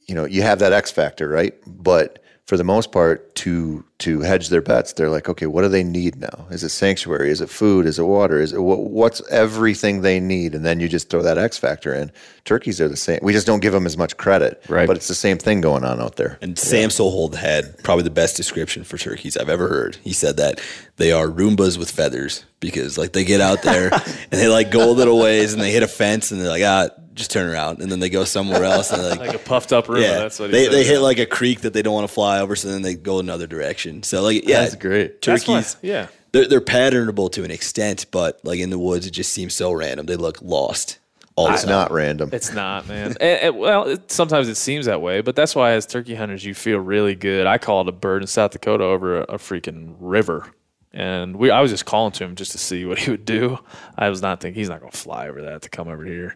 you 0.06 0.16
know, 0.16 0.26
you 0.26 0.42
have 0.42 0.60
that 0.60 0.74
X 0.74 0.92
factor, 0.92 1.30
right? 1.30 1.54
But 1.66 2.22
for 2.50 2.58
the 2.58 2.64
most 2.64 2.92
part, 2.92 3.36
to 3.36 3.86
to 4.00 4.22
hedge 4.22 4.50
their 4.50 4.62
bets, 4.62 4.94
they're 4.94 5.12
like, 5.12 5.30
okay, 5.30 5.46
what 5.46 5.62
do 5.62 5.68
they 5.68 5.84
need 5.84 6.16
now? 6.16 6.48
Is 6.50 6.64
it 6.64 6.70
sanctuary? 6.70 7.30
Is 7.30 7.42
it 7.42 7.50
food? 7.50 7.86
Is 7.86 8.00
it 8.00 8.04
water? 8.04 8.40
Is 8.40 8.54
it 8.54 8.60
what, 8.60 8.80
what's 8.80 9.22
everything 9.30 10.02
they 10.02 10.20
need? 10.20 10.56
And 10.56 10.66
then 10.66 10.80
you 10.80 10.90
just 10.90 11.12
throw 11.12 11.22
that 11.22 11.38
X 11.38 11.60
factor 11.60 11.94
in. 11.94 12.12
Turkeys 12.46 12.82
are 12.82 12.88
the 12.88 12.98
same. 12.98 13.20
We 13.22 13.34
just 13.34 13.46
don't 13.46 13.60
give 13.60 13.72
them 13.72 13.86
as 13.86 13.98
much 13.98 14.18
credit, 14.18 14.64
Right. 14.68 14.88
But 14.88 14.98
it's 14.98 15.08
the 15.08 15.14
same 15.14 15.38
thing 15.38 15.62
going 15.62 15.84
on 15.84 16.02
out 16.02 16.16
there. 16.16 16.40
And 16.42 16.58
Sam 16.58 16.90
Soholt 16.90 17.36
had 17.36 17.84
probably 17.84 18.04
the 18.04 18.10
best 18.10 18.36
description 18.36 18.84
for 18.84 18.98
turkeys 18.98 19.38
I've 19.38 19.50
ever 19.50 19.68
heard. 19.68 19.98
He 19.98 20.14
said 20.14 20.38
that 20.38 20.60
they 20.98 21.12
are 21.12 21.28
Roombas 21.28 21.78
with 21.78 21.92
feathers 21.92 22.46
because 22.62 22.98
like 22.98 23.14
they 23.14 23.26
get 23.26 23.42
out 23.42 23.62
there 23.62 23.94
and 24.32 24.42
they 24.42 24.48
like 24.48 24.72
go 24.72 24.90
a 24.90 24.94
little 24.94 25.20
ways 25.20 25.54
and 25.54 25.62
they 25.62 25.72
hit 25.72 25.84
a 25.84 25.88
fence 25.88 26.32
and 26.32 26.42
they're 26.42 26.50
like, 26.50 26.64
ah, 26.66 26.90
just 27.20 27.32
turn 27.32 27.50
around. 27.52 27.82
And 27.82 27.92
then 27.92 28.00
they 28.00 28.10
go 28.10 28.24
somewhere 28.24 28.64
else 28.64 28.92
and 28.92 29.02
they're 29.02 29.10
like, 29.12 29.20
like 29.28 29.34
a 29.36 29.40
puffed 29.40 29.72
up 29.72 29.88
room. 29.88 30.02
yeah, 30.02 30.20
That's 30.20 30.40
what 30.40 30.50
they, 30.52 30.64
said. 30.66 30.74
they 30.74 30.84
hit 30.84 31.00
like 31.00 31.20
a 31.20 31.26
creek 31.28 31.62
that 31.62 31.74
they 31.74 31.82
don't 31.84 31.94
want 31.94 32.08
to 32.08 32.14
fly 32.14 32.40
over. 32.40 32.56
So 32.56 32.70
then 32.70 32.82
they 32.82 32.96
go 32.96 33.20
another 33.20 33.46
direction. 33.48 34.02
So 34.04 34.22
like, 34.24 34.48
yeah, 34.48 34.62
That's 34.62 34.76
great. 34.76 35.22
That's 35.22 35.48
why- 35.48 35.56
Turkeys, 35.62 35.78
yeah. 35.84 36.08
they're, 36.32 36.48
they're 36.48 36.62
patternable 36.62 37.32
to 37.34 37.44
an 37.44 37.52
extent, 37.52 38.08
but 38.12 38.40
like 38.44 38.60
in 38.60 38.70
the 38.72 38.80
woods, 38.80 39.06
it 39.06 39.12
just 39.12 39.32
seems 39.34 39.54
so 39.54 39.72
random. 39.72 40.06
They 40.08 40.16
look 40.16 40.42
lost 40.42 40.98
all 41.36 41.52
It's 41.52 41.62
time. 41.62 41.70
not 41.70 41.92
random. 41.92 42.30
It's 42.34 42.52
not, 42.54 42.88
man. 42.88 43.08
And- 43.20 43.22
and- 43.22 43.58
well, 43.58 43.88
it, 43.88 44.12
sometimes 44.12 44.48
it 44.50 44.56
seems 44.56 44.86
that 44.88 45.02
way, 45.02 45.22
but 45.22 45.36
that's 45.36 45.56
why 45.56 45.72
as 45.72 45.86
turkey 45.86 46.16
hunters, 46.16 46.44
you 46.44 46.54
feel 46.54 46.80
really 46.80 47.16
good. 47.16 47.46
I 47.48 47.58
called 47.58 47.88
a 47.88 47.94
bird 47.94 48.22
in 48.24 48.28
South 48.28 48.52
Dakota 48.52 48.84
over 48.84 49.20
a, 49.20 49.24
a 49.24 49.38
freaking 49.38 49.96
river, 50.00 50.48
and 50.92 51.36
we 51.38 51.50
I 51.52 51.62
was 51.62 51.72
just 51.72 51.86
calling 51.86 52.12
to 52.14 52.24
him 52.26 52.36
just 52.36 52.52
to 52.54 52.58
see 52.58 52.84
what 52.84 52.98
he 53.00 53.12
would 53.12 53.24
do. 53.24 53.58
I 53.98 54.10
was 54.10 54.22
not 54.22 54.42
thinking 54.42 54.60
he's 54.60 54.68
not 54.70 54.80
going 54.82 54.92
to 54.92 54.98
fly 54.98 55.30
over 55.30 55.44
that 55.44 55.62
to 55.62 55.70
come 55.70 55.88
over 55.88 56.04
here, 56.04 56.36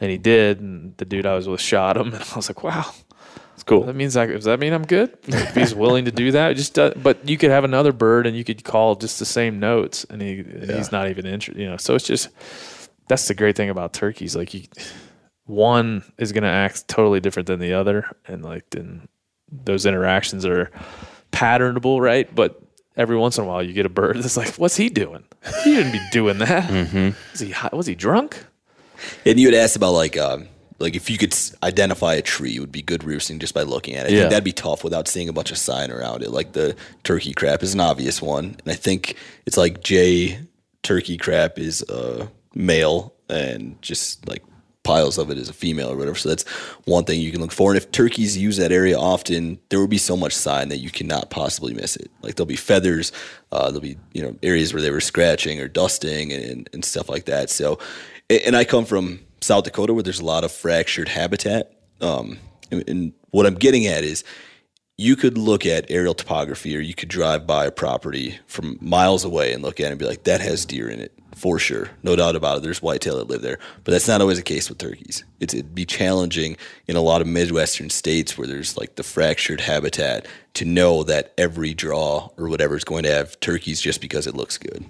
and 0.00 0.10
he 0.10 0.18
did. 0.18 0.60
And 0.60 0.96
the 0.96 1.04
dude 1.04 1.26
I 1.26 1.34
was 1.34 1.48
with 1.48 1.60
shot 1.60 1.96
him, 1.96 2.08
and 2.14 2.22
I 2.22 2.36
was 2.36 2.48
like, 2.48 2.62
wow. 2.62 2.92
It's 3.54 3.64
cool. 3.64 3.82
That 3.82 3.96
means 3.96 4.14
like, 4.14 4.30
does 4.30 4.44
that 4.44 4.60
mean 4.60 4.72
I'm 4.72 4.86
good? 4.86 5.18
If 5.26 5.56
he's 5.56 5.74
willing 5.74 6.04
to 6.04 6.12
do 6.12 6.30
that, 6.30 6.54
just 6.54 6.78
uh, 6.78 6.92
but 6.96 7.28
you 7.28 7.36
could 7.36 7.50
have 7.50 7.64
another 7.64 7.92
bird 7.92 8.24
and 8.24 8.36
you 8.36 8.44
could 8.44 8.62
call 8.62 8.94
just 8.94 9.18
the 9.18 9.24
same 9.24 9.58
notes, 9.58 10.06
and 10.08 10.22
he 10.22 10.44
he's 10.44 10.92
not 10.92 11.10
even 11.10 11.26
interested. 11.26 11.60
You 11.60 11.70
know, 11.70 11.76
so 11.76 11.96
it's 11.96 12.06
just 12.06 12.28
that's 13.08 13.26
the 13.26 13.34
great 13.34 13.56
thing 13.56 13.68
about 13.68 13.92
turkeys. 13.92 14.36
Like 14.36 14.54
you, 14.54 14.62
one 15.46 16.04
is 16.18 16.30
going 16.30 16.44
to 16.44 16.48
act 16.48 16.86
totally 16.86 17.18
different 17.18 17.48
than 17.48 17.58
the 17.58 17.72
other, 17.72 18.06
and 18.28 18.44
like 18.44 18.70
then 18.70 19.08
those 19.50 19.86
interactions 19.86 20.46
are 20.46 20.70
patternable, 21.32 22.00
right? 22.00 22.32
But 22.32 22.62
every 22.96 23.16
once 23.16 23.38
in 23.38 23.44
a 23.44 23.46
while, 23.48 23.62
you 23.62 23.72
get 23.72 23.86
a 23.86 23.90
bird 23.90 24.16
that's 24.22 24.36
like, 24.36 24.54
"What's 24.54 24.76
he 24.76 24.88
doing? 24.88 25.24
He 25.64 25.74
didn't 25.74 25.90
be 25.90 26.00
doing 26.12 26.38
that. 26.38 26.70
Was 27.32 27.40
he 27.40 27.50
high? 27.50 27.70
was 27.72 27.86
he 27.86 27.96
drunk?" 27.96 28.44
And 29.24 29.38
you 29.38 29.46
had 29.48 29.54
asked 29.54 29.76
about 29.76 29.92
like 29.92 30.16
um, 30.16 30.48
like 30.78 30.94
if 30.94 31.10
you 31.10 31.18
could 31.18 31.34
identify 31.62 32.14
a 32.14 32.22
tree, 32.22 32.56
it 32.56 32.60
would 32.60 32.72
be 32.72 32.82
good 32.82 33.04
roosting 33.04 33.38
just 33.38 33.54
by 33.54 33.62
looking 33.62 33.94
at 33.94 34.06
it. 34.06 34.12
Yeah. 34.12 34.28
that'd 34.28 34.44
be 34.44 34.52
tough 34.52 34.84
without 34.84 35.08
seeing 35.08 35.28
a 35.28 35.32
bunch 35.32 35.50
of 35.50 35.58
sign 35.58 35.90
around 35.90 36.22
it. 36.22 36.30
Like 36.30 36.52
the 36.52 36.76
turkey 37.04 37.32
crap 37.32 37.62
is 37.62 37.74
an 37.74 37.80
obvious 37.80 38.22
one, 38.22 38.44
and 38.44 38.72
I 38.72 38.74
think 38.74 39.16
it's 39.46 39.56
like 39.56 39.82
J 39.82 40.40
turkey 40.82 41.16
crap 41.16 41.58
is 41.58 41.82
a 41.88 42.30
male, 42.54 43.14
and 43.28 43.80
just 43.82 44.28
like 44.28 44.42
piles 44.88 45.18
of 45.18 45.30
it 45.30 45.36
is 45.36 45.50
a 45.50 45.52
female 45.52 45.90
or 45.90 45.96
whatever. 45.98 46.16
So 46.16 46.30
that's 46.30 46.44
one 46.86 47.04
thing 47.04 47.20
you 47.20 47.30
can 47.30 47.42
look 47.42 47.52
for. 47.52 47.70
And 47.70 47.76
if 47.76 47.90
turkeys 47.90 48.38
use 48.38 48.56
that 48.56 48.72
area 48.72 48.98
often, 48.98 49.58
there 49.68 49.78
will 49.78 49.86
be 49.86 49.98
so 49.98 50.16
much 50.16 50.34
sign 50.34 50.70
that 50.70 50.78
you 50.78 50.90
cannot 50.90 51.28
possibly 51.28 51.74
miss 51.74 51.94
it. 51.96 52.10
Like 52.22 52.36
there'll 52.36 52.46
be 52.46 52.56
feathers, 52.56 53.12
uh, 53.52 53.66
there'll 53.66 53.82
be 53.82 53.98
you 54.14 54.22
know 54.22 54.36
areas 54.42 54.72
where 54.72 54.80
they 54.80 54.90
were 54.90 55.02
scratching 55.02 55.60
or 55.60 55.68
dusting 55.68 56.32
and, 56.32 56.70
and 56.72 56.84
stuff 56.84 57.08
like 57.10 57.26
that. 57.26 57.50
So, 57.50 57.78
and 58.28 58.56
I 58.56 58.64
come 58.64 58.84
from 58.84 59.20
South 59.40 59.64
Dakota 59.64 59.94
where 59.94 60.02
there's 60.02 60.20
a 60.20 60.24
lot 60.24 60.44
of 60.44 60.52
fractured 60.52 61.08
habitat. 61.08 61.72
Um, 62.00 62.38
and, 62.70 62.88
and 62.88 63.12
what 63.30 63.46
I'm 63.46 63.54
getting 63.54 63.86
at 63.86 64.04
is 64.04 64.24
you 64.96 65.16
could 65.16 65.38
look 65.38 65.64
at 65.64 65.90
aerial 65.90 66.14
topography 66.14 66.76
or 66.76 66.80
you 66.80 66.94
could 66.94 67.08
drive 67.08 67.46
by 67.46 67.66
a 67.66 67.70
property 67.70 68.38
from 68.46 68.78
miles 68.80 69.24
away 69.24 69.52
and 69.52 69.62
look 69.62 69.80
at 69.80 69.86
it 69.86 69.90
and 69.90 69.98
be 69.98 70.06
like, 70.06 70.24
that 70.24 70.40
has 70.40 70.64
deer 70.66 70.88
in 70.88 71.00
it 71.00 71.17
for 71.34 71.58
sure. 71.58 71.90
No 72.02 72.16
doubt 72.16 72.36
about 72.36 72.58
it. 72.58 72.62
There's 72.62 72.82
whitetail 72.82 73.18
that 73.18 73.28
live 73.28 73.42
there. 73.42 73.58
But 73.84 73.92
that's 73.92 74.08
not 74.08 74.20
always 74.20 74.38
the 74.38 74.42
case 74.42 74.68
with 74.68 74.78
turkeys. 74.78 75.24
It's, 75.40 75.54
it'd 75.54 75.74
be 75.74 75.84
challenging 75.84 76.56
in 76.86 76.96
a 76.96 77.00
lot 77.00 77.20
of 77.20 77.26
Midwestern 77.26 77.90
states 77.90 78.36
where 78.36 78.46
there's 78.46 78.76
like 78.76 78.96
the 78.96 79.02
fractured 79.02 79.60
habitat 79.60 80.26
to 80.54 80.64
know 80.64 81.04
that 81.04 81.32
every 81.38 81.74
draw 81.74 82.30
or 82.36 82.48
whatever 82.48 82.76
is 82.76 82.84
going 82.84 83.04
to 83.04 83.12
have 83.12 83.38
turkeys 83.40 83.80
just 83.80 84.00
because 84.00 84.26
it 84.26 84.34
looks 84.34 84.58
good. 84.58 84.84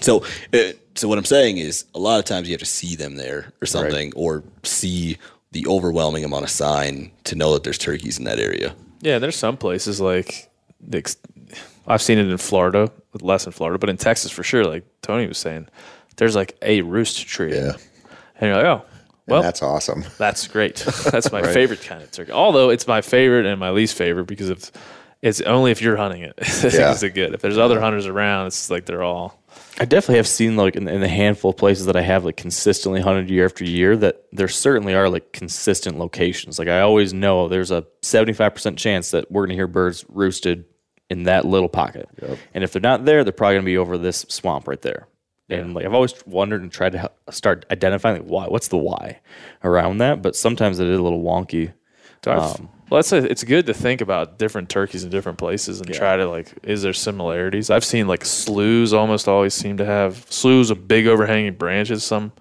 so, 0.00 0.24
uh, 0.52 0.72
so 0.94 1.08
what 1.08 1.18
I'm 1.18 1.24
saying 1.24 1.58
is 1.58 1.84
a 1.94 1.98
lot 1.98 2.18
of 2.18 2.24
times 2.24 2.48
you 2.48 2.52
have 2.52 2.60
to 2.60 2.66
see 2.66 2.94
them 2.94 3.16
there 3.16 3.52
or 3.60 3.66
something 3.66 4.12
or 4.14 4.44
see 4.62 5.18
the 5.52 5.66
overwhelming 5.66 6.24
amount 6.24 6.44
of 6.44 6.50
sign 6.50 7.10
to 7.24 7.34
know 7.34 7.54
that 7.54 7.64
there's 7.64 7.78
turkeys 7.78 8.18
in 8.18 8.24
that 8.24 8.38
area. 8.38 8.74
Yeah, 9.00 9.18
there's 9.18 9.36
some 9.36 9.56
places 9.56 10.00
like 10.00 10.50
the 10.80 11.14
I've 11.88 12.02
seen 12.02 12.18
it 12.18 12.28
in 12.28 12.36
Florida, 12.38 12.90
less 13.20 13.46
in 13.46 13.52
Florida, 13.52 13.78
but 13.78 13.88
in 13.88 13.96
Texas 13.96 14.30
for 14.30 14.42
sure. 14.42 14.64
Like 14.64 14.84
Tony 15.02 15.26
was 15.26 15.38
saying, 15.38 15.68
there's 16.16 16.36
like 16.36 16.56
a 16.62 16.82
roost 16.82 17.26
tree. 17.26 17.54
Yeah. 17.54 17.72
and 18.36 18.48
you're 18.48 18.54
like, 18.56 18.64
oh, 18.64 18.84
well, 19.26 19.40
and 19.40 19.46
that's 19.46 19.62
awesome. 19.62 20.04
that's 20.18 20.46
great. 20.48 20.76
That's 21.10 21.30
my 21.30 21.42
favorite 21.42 21.82
kind 21.82 22.02
of 22.02 22.10
turkey. 22.10 22.32
Although 22.32 22.70
it's 22.70 22.86
my 22.86 23.02
favorite 23.02 23.44
and 23.44 23.60
my 23.60 23.70
least 23.70 23.94
favorite 23.96 24.24
because 24.24 24.48
of 24.48 24.70
it's 25.20 25.40
only 25.42 25.70
if 25.70 25.82
you're 25.82 25.96
hunting 25.96 26.22
it. 26.22 26.34
Yeah. 26.72 26.92
is 26.92 27.02
it 27.02 27.14
good? 27.14 27.34
If 27.34 27.40
there's 27.40 27.58
other 27.58 27.80
hunters 27.80 28.06
around, 28.06 28.46
it's 28.46 28.70
like 28.70 28.86
they're 28.86 29.02
all. 29.02 29.42
I 29.80 29.84
definitely 29.84 30.16
have 30.16 30.26
seen 30.26 30.56
like 30.56 30.76
in, 30.76 30.88
in 30.88 31.00
the 31.00 31.08
handful 31.08 31.50
of 31.50 31.56
places 31.56 31.86
that 31.86 31.96
I 31.96 32.00
have 32.00 32.24
like 32.24 32.36
consistently 32.36 33.00
hunted 33.00 33.28
year 33.30 33.44
after 33.44 33.64
year 33.64 33.96
that 33.98 34.24
there 34.32 34.48
certainly 34.48 34.94
are 34.94 35.08
like 35.08 35.32
consistent 35.32 35.98
locations. 35.98 36.58
Like 36.58 36.68
I 36.68 36.80
always 36.80 37.12
know 37.12 37.48
there's 37.48 37.70
a 37.70 37.86
75% 38.02 38.76
chance 38.76 39.10
that 39.10 39.30
we're 39.30 39.42
going 39.42 39.50
to 39.50 39.56
hear 39.56 39.66
birds 39.66 40.04
roosted 40.08 40.64
in 41.10 41.24
that 41.24 41.44
little 41.44 41.68
pocket. 41.68 42.08
And 42.54 42.62
if 42.64 42.72
they're 42.72 42.82
not 42.82 43.04
there, 43.04 43.24
they're 43.24 43.32
probably 43.32 43.54
going 43.54 43.64
to 43.64 43.70
be 43.70 43.78
over 43.78 43.96
this 43.98 44.26
swamp 44.28 44.68
right 44.68 44.80
there. 44.82 45.06
And 45.50 45.72
like 45.72 45.86
I've 45.86 45.94
always 45.94 46.14
wondered 46.26 46.60
and 46.60 46.70
tried 46.70 46.92
to 46.92 47.10
start 47.30 47.64
identifying 47.70 48.20
like 48.20 48.28
why, 48.30 48.46
what's 48.48 48.68
the 48.68 48.76
why 48.76 49.20
around 49.64 49.98
that, 49.98 50.20
but 50.20 50.36
sometimes 50.36 50.78
it 50.78 50.86
is 50.86 50.98
a 50.98 51.02
little 51.02 51.22
wonky. 51.22 51.72
So 52.24 52.32
I've- 52.32 52.40
um, 52.62 52.68
well, 52.90 53.00
it's 53.00 53.12
it's 53.12 53.44
good 53.44 53.66
to 53.66 53.74
think 53.74 54.00
about 54.00 54.38
different 54.38 54.70
turkeys 54.70 55.04
in 55.04 55.10
different 55.10 55.36
places 55.36 55.78
and 55.82 55.92
try 55.92 56.16
to 56.16 56.26
like, 56.26 56.50
is 56.62 56.80
there 56.80 56.94
similarities? 56.94 57.68
I've 57.68 57.84
seen 57.84 58.08
like 58.08 58.24
sloughs 58.24 58.94
almost 58.94 59.28
always 59.28 59.52
seem 59.52 59.76
to 59.76 59.84
have 59.84 60.24
sloughs 60.30 60.70
of 60.70 60.88
big 60.88 61.06
overhanging 61.06 61.52
branches. 61.56 62.02
Some 62.02 62.32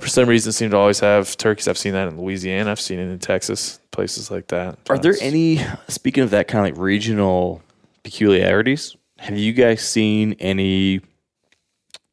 for 0.00 0.06
some 0.06 0.26
reason 0.26 0.52
seem 0.52 0.70
to 0.70 0.78
always 0.78 1.00
have 1.00 1.36
turkeys. 1.36 1.68
I've 1.68 1.76
seen 1.76 1.92
that 1.92 2.08
in 2.08 2.18
Louisiana. 2.18 2.70
I've 2.70 2.80
seen 2.80 2.98
it 2.98 3.10
in 3.10 3.18
Texas, 3.18 3.78
places 3.90 4.30
like 4.30 4.46
that. 4.48 4.78
Are 4.88 4.96
there 4.96 5.16
any 5.20 5.60
speaking 5.88 6.22
of 6.24 6.30
that 6.30 6.48
kind 6.48 6.66
of 6.66 6.74
like 6.74 6.82
regional 6.82 7.60
peculiarities? 8.04 8.96
Have 9.18 9.36
you 9.36 9.52
guys 9.52 9.80
seen 9.80 10.34
any 10.34 11.00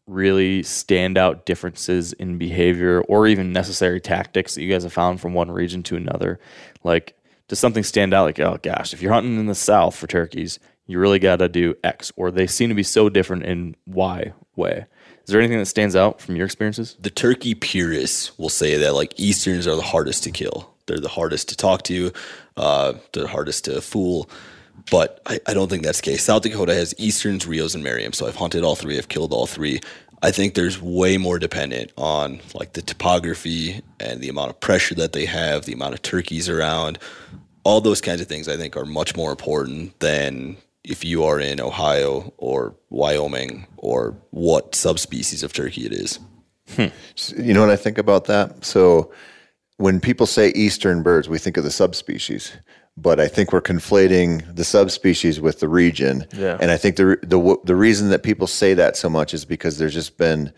really 0.07 0.61
standout 0.61 1.45
differences 1.45 2.13
in 2.13 2.37
behavior 2.37 3.01
or 3.01 3.27
even 3.27 3.53
necessary 3.53 4.01
tactics 4.01 4.55
that 4.55 4.63
you 4.63 4.71
guys 4.71 4.83
have 4.83 4.93
found 4.93 5.21
from 5.21 5.33
one 5.33 5.51
region 5.51 5.83
to 5.83 5.95
another? 5.95 6.39
Like, 6.83 7.15
does 7.47 7.59
something 7.59 7.83
stand 7.83 8.13
out? 8.13 8.25
Like, 8.25 8.39
oh 8.39 8.57
gosh, 8.63 8.93
if 8.93 9.01
you're 9.01 9.13
hunting 9.13 9.39
in 9.39 9.45
the 9.45 9.55
South 9.55 9.95
for 9.95 10.07
turkeys, 10.07 10.57
you 10.87 10.99
really 10.99 11.19
got 11.19 11.37
to 11.37 11.47
do 11.47 11.75
X, 11.83 12.11
or 12.15 12.31
they 12.31 12.47
seem 12.47 12.69
to 12.69 12.75
be 12.75 12.83
so 12.83 13.09
different 13.09 13.43
in 13.43 13.75
Y 13.85 14.33
way. 14.55 14.85
Is 15.23 15.27
there 15.27 15.39
anything 15.39 15.59
that 15.59 15.67
stands 15.67 15.95
out 15.95 16.19
from 16.19 16.35
your 16.35 16.45
experiences? 16.45 16.97
the 16.99 17.09
turkey 17.09 17.53
purists 17.53 18.37
will 18.37 18.49
say 18.49 18.77
that 18.77 18.93
like 18.95 19.17
Easterns 19.19 19.67
are 19.67 19.75
the 19.75 19.81
hardest 19.81 20.23
to 20.23 20.31
kill. 20.31 20.73
They're 20.87 20.99
the 20.99 21.09
hardest 21.09 21.49
to 21.49 21.55
talk 21.55 21.83
to. 21.83 22.11
Uh, 22.57 22.93
they're 23.13 23.23
the 23.23 23.29
hardest 23.29 23.65
to 23.65 23.81
fool. 23.81 24.29
But 24.89 25.21
I, 25.25 25.39
I 25.47 25.53
don't 25.53 25.69
think 25.69 25.83
that's 25.83 26.01
the 26.01 26.11
case. 26.11 26.23
South 26.23 26.41
Dakota 26.41 26.73
has 26.73 26.93
Easterns, 26.97 27.45
Rios, 27.45 27.75
and 27.75 27.83
Merriam. 27.83 28.13
So 28.13 28.27
I've 28.27 28.35
hunted 28.35 28.63
all 28.63 28.75
three. 28.75 28.97
I've 28.97 29.09
killed 29.09 29.33
all 29.33 29.47
three. 29.47 29.79
I 30.23 30.31
think 30.31 30.53
there's 30.53 30.81
way 30.81 31.17
more 31.17 31.39
dependent 31.39 31.91
on 31.97 32.41
like 32.53 32.73
the 32.73 32.81
topography 32.81 33.81
and 33.99 34.21
the 34.21 34.29
amount 34.29 34.51
of 34.51 34.59
pressure 34.59 34.95
that 34.95 35.13
they 35.13 35.25
have, 35.25 35.65
the 35.65 35.73
amount 35.73 35.95
of 35.95 36.01
turkeys 36.01 36.47
around, 36.47 36.99
all 37.63 37.81
those 37.81 38.01
kinds 38.01 38.21
of 38.21 38.27
things. 38.27 38.47
I 38.47 38.57
think 38.57 38.77
are 38.77 38.85
much 38.85 39.15
more 39.15 39.31
important 39.31 39.99
than 39.99 40.57
if 40.83 41.03
you 41.03 41.23
are 41.23 41.39
in 41.39 41.59
Ohio 41.59 42.33
or 42.37 42.75
Wyoming 42.89 43.67
or 43.77 44.15
what 44.31 44.75
subspecies 44.75 45.43
of 45.43 45.53
turkey 45.53 45.85
it 45.85 45.93
is. 45.93 46.19
Hmm. 46.75 46.87
You 47.37 47.53
know 47.53 47.61
what 47.61 47.69
I 47.69 47.75
think 47.75 47.97
about 47.97 48.25
that? 48.25 48.63
So 48.63 49.11
when 49.77 49.99
people 49.99 50.25
say 50.25 50.49
eastern 50.49 51.01
birds, 51.03 51.27
we 51.27 51.39
think 51.39 51.57
of 51.57 51.63
the 51.63 51.71
subspecies, 51.71 52.53
but 53.01 53.19
I 53.19 53.27
think 53.27 53.51
we're 53.51 53.61
conflating 53.61 54.55
the 54.55 54.63
subspecies 54.63 55.39
with 55.39 55.59
the 55.59 55.67
region. 55.67 56.25
Yeah. 56.33 56.57
And 56.59 56.71
I 56.71 56.77
think 56.77 56.95
the 56.95 57.17
the 57.23 57.57
the 57.63 57.75
reason 57.75 58.09
that 58.09 58.23
people 58.23 58.47
say 58.47 58.73
that 58.75 58.95
so 58.95 59.09
much 59.09 59.33
is 59.33 59.45
because 59.45 59.77
there's 59.77 59.93
just 59.93 60.17
been 60.17 60.53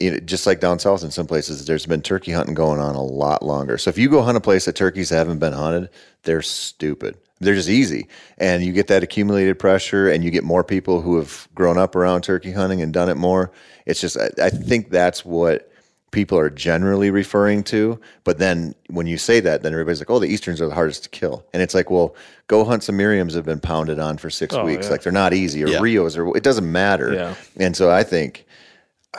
you 0.00 0.12
know, 0.12 0.18
just 0.20 0.46
like 0.46 0.60
down 0.60 0.78
south 0.78 1.04
in 1.04 1.10
some 1.10 1.26
places, 1.26 1.66
there's 1.66 1.86
been 1.86 2.00
turkey 2.00 2.32
hunting 2.32 2.54
going 2.54 2.80
on 2.80 2.94
a 2.94 3.02
lot 3.02 3.42
longer. 3.42 3.76
So 3.76 3.90
if 3.90 3.98
you 3.98 4.08
go 4.08 4.22
hunt 4.22 4.36
a 4.36 4.40
place 4.40 4.64
that 4.64 4.74
turkeys 4.74 5.10
haven't 5.10 5.38
been 5.38 5.52
hunted, 5.52 5.90
they're 6.22 6.42
stupid. 6.42 7.18
They're 7.38 7.54
just 7.54 7.68
easy. 7.68 8.08
And 8.38 8.62
you 8.64 8.72
get 8.72 8.86
that 8.88 9.02
accumulated 9.02 9.58
pressure 9.58 10.08
and 10.10 10.24
you 10.24 10.30
get 10.30 10.42
more 10.42 10.64
people 10.64 11.02
who 11.02 11.16
have 11.16 11.48
grown 11.54 11.78
up 11.78 11.94
around 11.94 12.22
turkey 12.22 12.52
hunting 12.52 12.80
and 12.82 12.92
done 12.92 13.10
it 13.10 13.16
more. 13.16 13.52
It's 13.86 14.00
just, 14.00 14.18
I, 14.18 14.30
I 14.42 14.50
think 14.50 14.90
that's 14.90 15.24
what 15.24 15.69
people 16.10 16.38
are 16.38 16.50
generally 16.50 17.10
referring 17.10 17.62
to. 17.64 18.00
But 18.24 18.38
then 18.38 18.74
when 18.88 19.06
you 19.06 19.16
say 19.16 19.40
that, 19.40 19.62
then 19.62 19.72
everybody's 19.72 20.00
like, 20.00 20.10
oh, 20.10 20.18
the 20.18 20.26
Easterns 20.26 20.60
are 20.60 20.66
the 20.68 20.74
hardest 20.74 21.04
to 21.04 21.08
kill. 21.10 21.44
And 21.52 21.62
it's 21.62 21.74
like, 21.74 21.90
well, 21.90 22.14
go 22.48 22.64
hunt 22.64 22.82
some 22.82 22.96
Merriams 22.98 23.34
have 23.34 23.44
been 23.44 23.60
pounded 23.60 23.98
on 23.98 24.18
for 24.18 24.28
six 24.30 24.54
Oh, 24.54 24.64
weeks. 24.64 24.86
yeah. 24.86 24.92
Like 24.92 25.02
they're 25.02 25.12
not 25.12 25.32
easy 25.32 25.62
or 25.62 25.68
Yeah. 25.68 25.78
Rios 25.80 26.16
or 26.16 26.36
it 26.36 26.42
doesn't 26.42 26.70
matter. 26.70 27.14
Yeah. 27.14 27.34
And 27.58 27.76
so 27.76 27.90
I 27.90 28.02
think, 28.02 28.44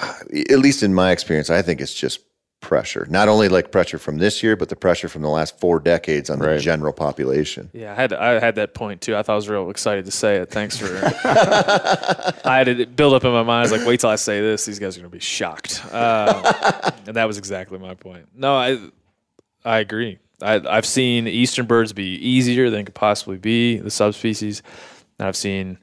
uh, 0.01 0.13
at 0.49 0.59
least 0.59 0.83
in 0.83 0.93
my 0.93 1.11
experience, 1.11 1.49
I 1.49 1.61
think 1.61 1.79
it's 1.81 1.93
just 1.93 2.19
pressure. 2.62 3.05
Not 3.09 3.28
only 3.28 3.49
like 3.49 3.72
pressure 3.72 3.97
from 3.97 4.18
this 4.18 4.41
year, 4.41 4.55
but 4.55 4.70
the 4.70 4.76
pressure 4.76 5.09
from 5.09 5.22
the 5.22 5.30
last 5.30 5.59
four 5.59 5.80
decades 5.80 6.30
on 6.30 6.39
the 6.39 6.57
general 6.59 6.93
population. 6.93 7.70
Yeah, 7.74 7.91
I 7.91 7.95
had 7.95 8.14
I 8.14 8.39
had 8.39 8.55
that 8.55 8.74
point 8.74 9.01
too. 9.01 9.16
I 9.16 9.24
thought 9.24 9.34
I 9.34 9.36
was 9.36 9.49
real 9.49 9.70
excited 9.70 10.05
to 10.05 10.12
say 10.12 10.38
it. 10.38 10.49
Thanks 10.51 10.78
for. 10.78 10.86
I 11.26 12.57
had 12.57 12.68
it 12.68 12.95
build 12.95 13.14
up 13.14 13.26
in 13.26 13.32
my 13.32 13.43
mind. 13.43 13.59
I 13.59 13.62
was 13.64 13.72
like, 13.72 13.86
wait 13.86 13.99
till 13.99 14.09
I 14.09 14.16
say 14.16 14.39
this. 14.39 14.66
These 14.66 14.80
guys 14.80 14.95
are 14.95 15.01
going 15.01 15.12
to 15.12 15.16
be 15.16 15.20
shocked. 15.20 15.84
Uh, 15.91 16.91
and 17.07 17.16
that 17.18 17.26
was 17.26 17.38
exactly 17.38 17.78
my 17.78 17.95
point. 17.95 18.28
No, 18.34 18.55
I 18.55 18.80
I 19.66 19.80
agree. 19.80 20.20
I, 20.41 20.62
I've 20.68 20.86
seen 20.86 21.28
eastern 21.28 21.66
birds 21.66 21.93
be 21.93 22.16
easier 22.16 22.70
than 22.70 22.86
could 22.86 22.95
possibly 22.95 23.38
be 23.38 23.78
the 23.78 23.91
subspecies. 23.91 24.64
And 25.20 25.28
I've 25.28 25.36
seen, 25.36 25.78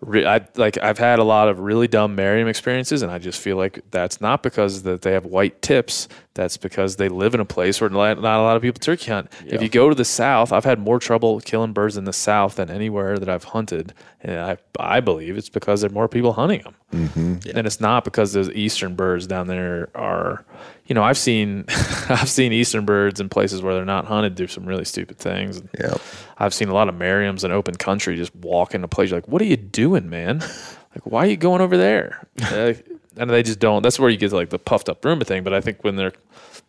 re- 0.00 0.26
I 0.26 0.46
like 0.56 0.78
I've 0.78 0.98
had 0.98 1.18
a 1.18 1.24
lot 1.24 1.48
of 1.48 1.60
really 1.60 1.88
dumb 1.88 2.14
Merriam 2.14 2.48
experiences, 2.48 3.02
and 3.02 3.10
I 3.10 3.18
just 3.18 3.40
feel 3.40 3.56
like 3.56 3.80
that's 3.90 4.20
not 4.20 4.42
because 4.42 4.82
that 4.82 5.02
they 5.02 5.12
have 5.12 5.26
white 5.26 5.60
tips. 5.62 6.08
That's 6.34 6.56
because 6.56 6.96
they 6.96 7.08
live 7.08 7.34
in 7.34 7.40
a 7.40 7.44
place 7.44 7.80
where 7.80 7.90
not 7.90 8.20
not 8.20 8.40
a 8.40 8.42
lot 8.42 8.56
of 8.56 8.62
people 8.62 8.78
turkey 8.78 9.10
hunt. 9.10 9.32
If 9.44 9.60
you 9.62 9.68
go 9.68 9.88
to 9.88 9.94
the 9.94 10.04
south, 10.04 10.52
I've 10.52 10.64
had 10.64 10.78
more 10.78 10.98
trouble 10.98 11.40
killing 11.40 11.72
birds 11.72 11.96
in 11.96 12.04
the 12.04 12.12
south 12.12 12.56
than 12.56 12.70
anywhere 12.70 13.18
that 13.18 13.28
I've 13.28 13.44
hunted, 13.44 13.94
and 14.20 14.38
I 14.38 14.58
I 14.78 15.00
believe 15.00 15.36
it's 15.36 15.48
because 15.48 15.80
there 15.80 15.90
are 15.90 15.94
more 15.94 16.08
people 16.08 16.32
hunting 16.32 16.62
them. 16.62 16.74
Mm-hmm. 16.92 17.56
And 17.56 17.66
it's 17.66 17.80
not 17.80 18.04
because 18.04 18.32
those 18.32 18.50
eastern 18.50 18.94
birds 18.94 19.26
down 19.26 19.46
there 19.46 19.90
are, 19.94 20.44
you 20.88 20.94
know, 20.94 21.04
I've 21.04 21.18
seen, 21.18 21.66
I've 22.08 22.30
seen 22.30 22.52
eastern 22.52 22.84
birds 22.84 23.20
in 23.20 23.28
places 23.28 23.62
where 23.62 23.74
they're 23.74 23.84
not 23.84 24.06
hunted 24.06 24.34
do 24.34 24.46
some 24.46 24.66
really 24.66 24.86
stupid 24.86 25.18
things. 25.18 25.62
Yeah. 25.78 25.94
I've 26.38 26.54
seen 26.54 26.68
a 26.68 26.74
lot 26.74 26.88
of 26.88 26.94
Merriams 26.94 27.44
in 27.44 27.52
open 27.52 27.74
country 27.76 28.16
just 28.16 28.34
walk 28.34 28.74
in 28.74 28.82
a 28.82 28.88
place 28.88 29.10
you're 29.10 29.18
like, 29.18 29.28
what 29.28 29.42
are 29.42 29.46
you 29.46 29.56
doing, 29.56 30.08
man? 30.10 30.42
Like, 30.94 31.04
why 31.12 31.26
are 31.26 31.28
you 31.28 31.36
going 31.36 31.60
over 31.60 31.76
there? 31.76 32.26
Uh, 32.42 32.72
and 33.18 33.28
they 33.28 33.42
just 33.42 33.58
don't. 33.60 33.82
That's 33.82 34.00
where 34.00 34.08
you 34.08 34.16
get 34.16 34.32
like 34.32 34.48
the 34.48 34.58
puffed 34.58 34.88
up 34.88 35.02
Roomba 35.02 35.26
thing. 35.26 35.44
But 35.44 35.52
I 35.52 35.60
think 35.60 35.84
when 35.84 35.96
they're 35.96 36.14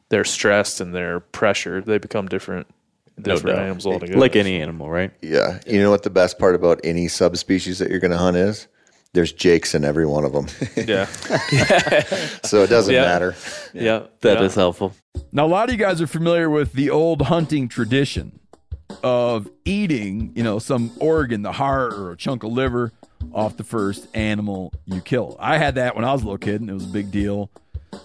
they're 0.09 0.25
stressed 0.25 0.81
and 0.81 0.93
they're 0.93 1.21
pressured, 1.21 1.85
they 1.85 1.97
become 1.97 2.27
different, 2.27 2.67
different 3.19 3.55
doubt. 3.55 3.63
animals 3.63 3.85
altogether. 3.85 4.19
Like 4.19 4.35
any 4.35 4.61
animal, 4.61 4.89
right? 4.89 5.11
Yeah. 5.21 5.59
You 5.65 5.81
know 5.81 5.89
what 5.89 6.03
the 6.03 6.09
best 6.09 6.37
part 6.37 6.53
about 6.53 6.81
any 6.83 7.07
subspecies 7.07 7.79
that 7.79 7.89
you're 7.89 7.99
going 7.99 8.11
to 8.11 8.17
hunt 8.17 8.35
is? 8.35 8.67
There's 9.13 9.31
jakes 9.33 9.73
in 9.73 9.83
every 9.83 10.05
one 10.05 10.23
of 10.23 10.33
them. 10.33 10.47
yeah, 10.87 11.05
so 12.43 12.61
it 12.63 12.69
doesn't 12.69 12.93
Yeah. 12.93 13.01
matter. 13.01 13.35
yeah, 13.73 14.03
That 14.21 14.41
is 14.43 14.55
yeah. 14.55 14.61
helpful. 14.61 14.93
Now, 15.31 15.45
a 15.45 15.47
lot 15.47 15.69
of 15.69 15.73
you 15.73 15.79
guys 15.79 15.99
are 16.01 16.07
familiar 16.07 16.49
with 16.49 16.73
the 16.73 16.89
old 16.91 17.23
hunting 17.23 17.67
tradition 17.67 18.39
of 19.03 19.49
eating, 19.65 20.31
you 20.35 20.43
know, 20.43 20.59
some 20.59 20.91
organ, 20.99 21.41
the 21.41 21.51
heart 21.53 21.93
or 21.93 22.11
a 22.11 22.17
chunk 22.17 22.43
of 22.43 22.51
liver 22.51 22.91
off 23.33 23.57
the 23.57 23.63
first 23.63 24.07
animal 24.15 24.73
you 24.85 25.01
kill. 25.01 25.35
I 25.39 25.57
had 25.57 25.75
that 25.75 25.95
when 25.95 26.05
I 26.05 26.13
was 26.13 26.21
a 26.21 26.25
little 26.25 26.37
kid, 26.37 26.61
and 26.61 26.69
it 26.69 26.73
was 26.73 26.85
a 26.85 26.89
big 26.89 27.11
deal. 27.11 27.49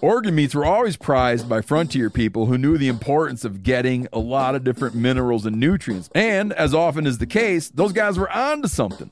Organ 0.01 0.33
meats 0.33 0.55
were 0.55 0.65
always 0.65 0.97
prized 0.97 1.47
by 1.47 1.61
frontier 1.61 2.09
people 2.09 2.47
who 2.47 2.57
knew 2.57 2.77
the 2.79 2.87
importance 2.87 3.45
of 3.45 3.61
getting 3.61 4.07
a 4.11 4.17
lot 4.19 4.55
of 4.55 4.63
different 4.63 4.95
minerals 4.95 5.45
and 5.45 5.59
nutrients. 5.59 6.09
And 6.15 6.51
as 6.53 6.73
often 6.73 7.05
is 7.05 7.19
the 7.19 7.27
case, 7.27 7.69
those 7.69 7.91
guys 7.91 8.17
were 8.17 8.29
onto 8.31 8.67
something 8.67 9.11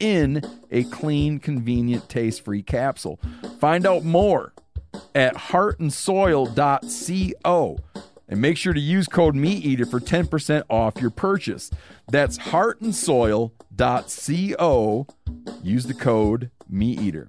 in 0.00 0.42
a 0.70 0.84
clean, 0.84 1.38
convenient, 1.38 2.08
taste 2.08 2.42
free 2.44 2.62
capsule. 2.62 3.20
Find 3.60 3.86
out 3.86 4.04
more 4.04 4.54
at 5.14 5.36
heartandsoil.co 5.36 7.78
and 8.28 8.40
make 8.40 8.56
sure 8.56 8.72
to 8.72 8.80
use 8.80 9.06
code 9.08 9.34
MeatEater 9.34 9.90
for 9.90 9.98
10% 10.00 10.62
off 10.70 10.98
your 11.00 11.10
purchase. 11.10 11.70
That's 12.08 12.38
heartandsoil.co. 12.38 15.06
Use 15.62 15.86
the 15.86 15.94
code 15.94 16.50
MeatEater. 16.72 17.28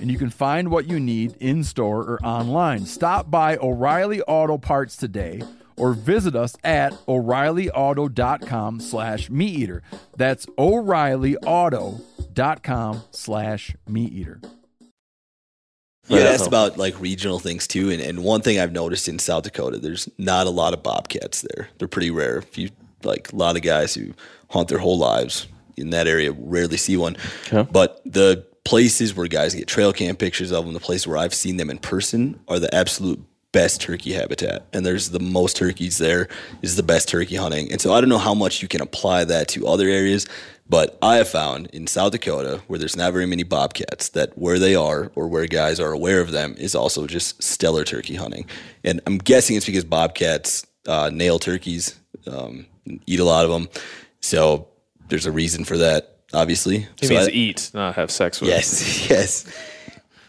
and 0.00 0.10
you 0.10 0.18
can 0.18 0.30
find 0.30 0.70
what 0.70 0.88
you 0.88 0.98
need 1.00 1.34
in 1.40 1.64
store 1.64 2.02
or 2.02 2.18
online. 2.24 2.86
Stop 2.86 3.30
by 3.30 3.56
O'Reilly 3.56 4.20
Auto 4.22 4.58
Parts 4.58 4.96
today 4.96 5.42
or 5.76 5.92
visit 5.92 6.34
us 6.34 6.56
at 6.64 6.92
o'reillyauto.com 7.06 8.80
slash 8.80 9.28
meat 9.30 9.58
eater. 9.58 9.82
That's 10.16 10.46
o'reillyauto.com 10.58 13.02
slash 13.10 13.76
meat 13.88 14.12
eater. 14.12 14.40
You 16.08 16.18
Right. 16.18 16.26
asked 16.26 16.46
about 16.46 16.78
like 16.78 16.98
regional 17.00 17.40
things 17.40 17.66
too, 17.66 17.90
and, 17.90 18.00
and 18.00 18.22
one 18.22 18.40
thing 18.40 18.60
I've 18.60 18.70
noticed 18.72 19.08
in 19.08 19.18
South 19.18 19.42
Dakota, 19.42 19.78
there's 19.78 20.08
not 20.18 20.46
a 20.46 20.50
lot 20.50 20.72
of 20.72 20.82
bobcats 20.82 21.42
there. 21.42 21.68
They're 21.78 21.88
pretty 21.88 22.10
rare. 22.12 22.38
If 22.38 22.56
you 22.56 22.70
like 23.02 23.32
a 23.32 23.36
lot 23.36 23.56
of 23.56 23.62
guys 23.62 23.94
who 23.94 24.14
hunt 24.50 24.68
their 24.68 24.78
whole 24.78 24.98
lives 24.98 25.48
in 25.76 25.90
that 25.90 26.06
area 26.06 26.30
rarely 26.32 26.76
see 26.76 26.96
one. 26.96 27.16
Okay. 27.52 27.68
But 27.70 28.00
the 28.06 28.46
places 28.66 29.14
where 29.14 29.28
guys 29.28 29.54
get 29.54 29.68
trail 29.68 29.92
cam 29.92 30.16
pictures 30.16 30.52
of 30.52 30.64
them, 30.64 30.74
the 30.74 30.80
place 30.80 31.06
where 31.06 31.16
I've 31.16 31.32
seen 31.32 31.56
them 31.56 31.70
in 31.70 31.78
person, 31.78 32.40
are 32.48 32.58
the 32.58 32.74
absolute 32.74 33.22
best 33.52 33.80
turkey 33.80 34.12
habitat 34.12 34.66
and 34.74 34.84
there's 34.84 35.10
the 35.10 35.20
most 35.20 35.56
turkeys 35.56 35.96
there 35.96 36.28
is 36.60 36.76
the 36.76 36.82
best 36.82 37.08
turkey 37.08 37.36
hunting. 37.36 37.72
And 37.72 37.80
so 37.80 37.94
I 37.94 38.00
don't 38.00 38.10
know 38.10 38.18
how 38.18 38.34
much 38.34 38.60
you 38.60 38.68
can 38.68 38.82
apply 38.82 39.24
that 39.24 39.48
to 39.48 39.66
other 39.66 39.88
areas, 39.88 40.26
but 40.68 40.98
I 41.00 41.16
have 41.16 41.28
found 41.28 41.68
in 41.68 41.86
South 41.86 42.12
Dakota 42.12 42.60
where 42.66 42.78
there's 42.78 42.96
not 42.96 43.14
very 43.14 43.24
many 43.24 43.44
bobcats 43.44 44.10
that 44.10 44.36
where 44.36 44.58
they 44.58 44.74
are 44.74 45.10
or 45.14 45.28
where 45.28 45.46
guys 45.46 45.80
are 45.80 45.92
aware 45.92 46.20
of 46.20 46.32
them 46.32 46.54
is 46.58 46.74
also 46.74 47.06
just 47.06 47.42
stellar 47.42 47.84
turkey 47.84 48.16
hunting. 48.16 48.44
And 48.84 49.00
I'm 49.06 49.16
guessing 49.16 49.56
it's 49.56 49.64
because 49.64 49.84
bobcats 49.84 50.66
uh, 50.86 51.10
nail 51.10 51.38
turkeys, 51.38 51.98
um, 52.26 52.66
eat 53.06 53.20
a 53.20 53.24
lot 53.24 53.44
of 53.44 53.50
them. 53.50 53.68
So 54.20 54.68
there's 55.08 55.24
a 55.24 55.32
reason 55.32 55.64
for 55.64 55.78
that, 55.78 56.15
obviously. 56.36 56.86
He 57.00 57.06
so 57.06 57.14
means 57.14 57.28
I- 57.28 57.30
eat, 57.30 57.70
not 57.74 57.94
have 57.96 58.10
sex 58.10 58.40
with. 58.40 58.50
Yes, 58.50 59.08
yes. 59.10 59.44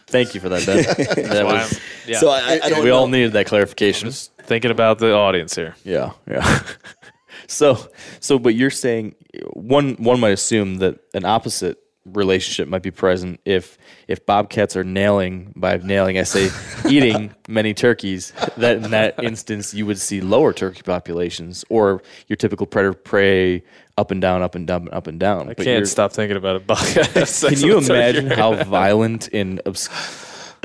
Thank 0.06 0.34
you 0.34 0.40
for 0.40 0.48
that, 0.48 0.64
Ben. 0.64 0.82
that 1.28 1.44
was, 1.44 1.80
yeah. 2.06 2.18
So 2.18 2.30
I, 2.30 2.60
I 2.62 2.70
don't 2.70 2.82
we 2.82 2.88
know. 2.88 2.96
all 2.96 3.08
needed 3.08 3.32
that 3.34 3.46
clarification. 3.46 4.08
Just 4.08 4.34
thinking 4.38 4.70
about 4.70 4.98
the 4.98 5.12
audience 5.14 5.54
here. 5.54 5.76
Yeah, 5.84 6.12
yeah. 6.26 6.62
so, 7.46 7.78
so, 8.20 8.38
but 8.38 8.54
you're 8.54 8.70
saying 8.70 9.14
one 9.52 9.96
one 9.96 10.18
might 10.18 10.30
assume 10.32 10.76
that 10.78 10.98
an 11.12 11.26
opposite 11.26 11.78
relationship 12.12 12.68
might 12.68 12.82
be 12.82 12.90
present 12.90 13.40
if 13.44 13.78
if 14.06 14.24
bobcats 14.26 14.76
are 14.76 14.84
nailing 14.84 15.52
by 15.56 15.76
nailing, 15.78 16.18
I 16.18 16.22
say, 16.22 16.50
eating 16.88 17.34
many 17.48 17.74
turkeys. 17.74 18.32
That 18.56 18.76
in 18.76 18.90
that 18.90 19.22
instance, 19.22 19.74
you 19.74 19.86
would 19.86 19.98
see 19.98 20.20
lower 20.20 20.52
turkey 20.52 20.82
populations, 20.82 21.64
or 21.68 22.02
your 22.26 22.36
typical 22.36 22.66
predator 22.66 22.94
prey 22.94 23.62
up 23.96 24.10
and 24.10 24.20
down, 24.20 24.42
up 24.42 24.54
and 24.54 24.66
down, 24.66 24.88
up 24.92 25.06
and 25.06 25.18
down. 25.18 25.48
I 25.50 25.54
But 25.54 25.64
can't 25.64 25.88
stop 25.88 26.12
thinking 26.12 26.36
about 26.36 26.56
it. 26.56 26.66
Can 27.48 27.58
you 27.58 27.78
imagine 27.78 28.28
how 28.28 28.54
violent 28.64 29.28
and 29.32 29.60
obs- 29.66 29.88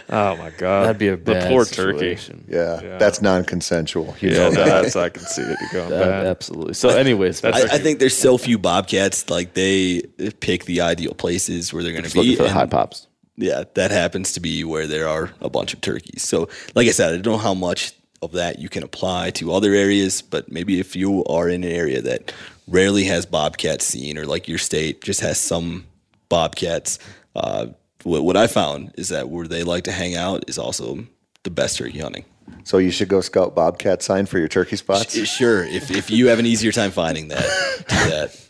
Oh 0.10 0.36
my 0.38 0.50
god, 0.58 0.84
that'd 0.86 0.98
be 0.98 1.08
a 1.08 1.16
the 1.18 1.34
bad 1.34 1.50
poor 1.50 1.66
turkey. 1.66 1.96
Oh, 1.96 2.16
situation. 2.16 2.46
Yeah, 2.48 2.98
that's 3.00 3.22
non-consensual. 3.22 4.16
You 4.20 4.30
Yeah, 4.30 4.38
know 4.38 4.52
that's 4.52 4.96
I 4.96 5.10
can 5.10 5.24
see 5.24 5.42
it 5.42 5.58
going 5.72 5.90
That- 5.90 6.00
bad. 6.10 6.26
absolutely. 6.28 6.74
So, 6.74 6.90
anyways, 6.90 7.44
I, 7.44 7.50
I 7.50 7.78
think 7.78 8.00
there's 8.00 8.18
so 8.18 8.38
few 8.38 8.58
bobcats. 8.58 9.30
Like 9.30 9.54
they 9.54 10.02
pick 10.40 10.66
the 10.66 10.82
ideal 10.82 11.14
places 11.14 11.74
where 11.74 11.84
they're 11.84 11.92
going 11.94 12.04
to 12.04 12.08
just 12.10 12.16
looking 12.16 12.32
be. 12.32 12.36
for 12.36 12.44
the 12.44 12.50
and- 12.50 12.58
high 12.58 12.66
pops. 12.66 13.08
yeah, 13.38 13.64
that 13.76 13.92
happens 13.92 14.34
to 14.34 14.40
be 14.40 14.64
where 14.64 14.88
there 14.88 15.08
are 15.08 15.32
a 15.42 15.50
bunch 15.50 15.74
of 15.74 15.82
turkeys. 15.82 16.22
So, 16.24 16.50
like 16.76 16.88
I 16.88 16.92
said, 16.92 17.14
I 17.14 17.18
don't 17.18 17.34
know 17.34 17.38
how 17.38 17.54
much 17.54 17.94
of 18.22 18.32
that 18.34 18.60
you 18.60 18.70
can 18.70 18.84
apply 18.84 19.32
to 19.32 19.52
other 19.54 19.74
areas, 19.74 20.22
but 20.22 20.52
maybe 20.52 20.80
if 20.80 20.96
you 20.96 21.24
are 21.26 21.50
in 21.50 21.64
an 21.64 21.72
area 21.72 22.02
that 22.02 22.34
rarely 22.68 23.04
has 23.06 23.26
bobcats 23.26 23.86
seen, 23.86 24.18
or 24.18 24.26
like 24.26 24.48
your 24.48 24.58
state 24.58 25.04
just 25.04 25.20
has 25.22 25.38
some 25.40 25.86
bobcats, 26.30 27.00
uh, 27.36 27.68
what, 28.04 28.24
what 28.24 28.38
I 28.38 28.48
found 28.48 28.94
is 28.96 29.10
that 29.10 29.30
where 29.30 29.48
they 29.48 29.64
like 29.64 29.86
to 29.86 29.92
hang 29.92 30.16
out 30.16 30.46
is 30.48 30.58
also 30.58 31.06
the 31.44 31.50
best 31.50 31.78
turkey 31.78 32.00
hunting. 32.00 32.26
So 32.64 32.78
you 32.78 32.92
should 32.92 33.10
go 33.10 33.22
scout 33.22 33.56
bobcat 33.56 34.02
sign 34.02 34.26
for 34.26 34.38
your 34.38 34.48
turkey 34.48 34.76
spots. 34.76 35.14
Sure, 35.26 35.64
if, 35.64 35.92
if 35.92 36.10
you 36.10 36.28
have 36.28 36.40
an 36.40 36.46
easier 36.46 36.72
time 36.72 36.92
finding 36.92 37.30
that, 37.30 37.44
do 37.88 37.96
that. 38.10 38.43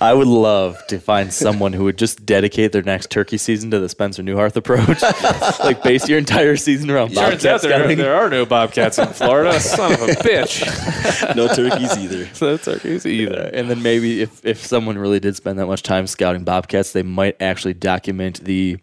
I 0.00 0.14
would 0.14 0.26
love 0.26 0.78
to 0.86 0.98
find 0.98 1.30
someone 1.32 1.74
who 1.74 1.84
would 1.84 1.98
just 1.98 2.24
dedicate 2.24 2.72
their 2.72 2.82
next 2.82 3.10
turkey 3.10 3.36
season 3.36 3.70
to 3.72 3.78
the 3.78 3.88
Spencer 3.88 4.22
Neuharth 4.22 4.56
approach. 4.56 5.02
like 5.60 5.82
base 5.82 6.08
your 6.08 6.18
entire 6.18 6.56
season 6.56 6.90
around 6.90 7.08
Turns 7.08 7.18
out 7.18 7.24
bobcat 7.30 7.42
there, 7.62 7.78
scouting. 7.78 7.98
there 7.98 8.14
are 8.14 8.30
no 8.30 8.46
bobcats 8.46 8.98
in 8.98 9.08
Florida. 9.08 9.60
Son 9.60 9.92
of 9.92 10.00
a 10.00 10.06
bitch. 10.06 11.36
No 11.36 11.48
turkeys 11.48 11.98
either. 11.98 12.28
no 12.40 12.56
turkeys 12.56 13.04
either. 13.04 13.50
And 13.52 13.70
then 13.70 13.82
maybe 13.82 14.22
if, 14.22 14.44
if 14.44 14.64
someone 14.64 14.96
really 14.96 15.20
did 15.20 15.36
spend 15.36 15.58
that 15.58 15.66
much 15.66 15.82
time 15.82 16.06
scouting 16.06 16.44
bobcats, 16.44 16.92
they 16.92 17.02
might 17.02 17.36
actually 17.40 17.74
document 17.74 18.42
the 18.42 18.78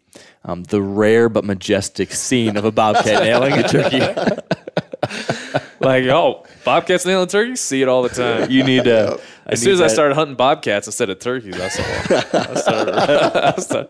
um, 0.46 0.64
the 0.64 0.82
rare 0.82 1.30
but 1.30 1.44
majestic 1.44 2.14
scene 2.14 2.56
of 2.58 2.64
a 2.64 2.72
bobcat 2.72 3.24
nailing 3.24 3.54
a 3.54 3.68
turkey. 3.68 4.00
Like, 5.80 6.06
oh, 6.06 6.46
bobcats 6.66 7.06
nailing 7.06 7.28
turkeys? 7.28 7.62
See 7.62 7.82
it 7.82 7.88
all 7.88 8.04
the 8.04 8.10
time. 8.10 8.50
You 8.50 8.64
need 8.64 8.86
to. 8.86 9.20
As 9.46 9.62
soon 9.62 9.74
as 9.74 9.82
I 9.82 9.88
started 9.88 10.16
hunting 10.16 10.36
bobcats 10.36 10.88
instead 10.88 11.10
of 11.10 11.20
turkeys, 11.20 11.56
that's 11.58 11.80
all. 11.80 11.86
I 12.42 12.56
started, 12.56 12.94
I 13.36 13.56
started- 13.58 13.90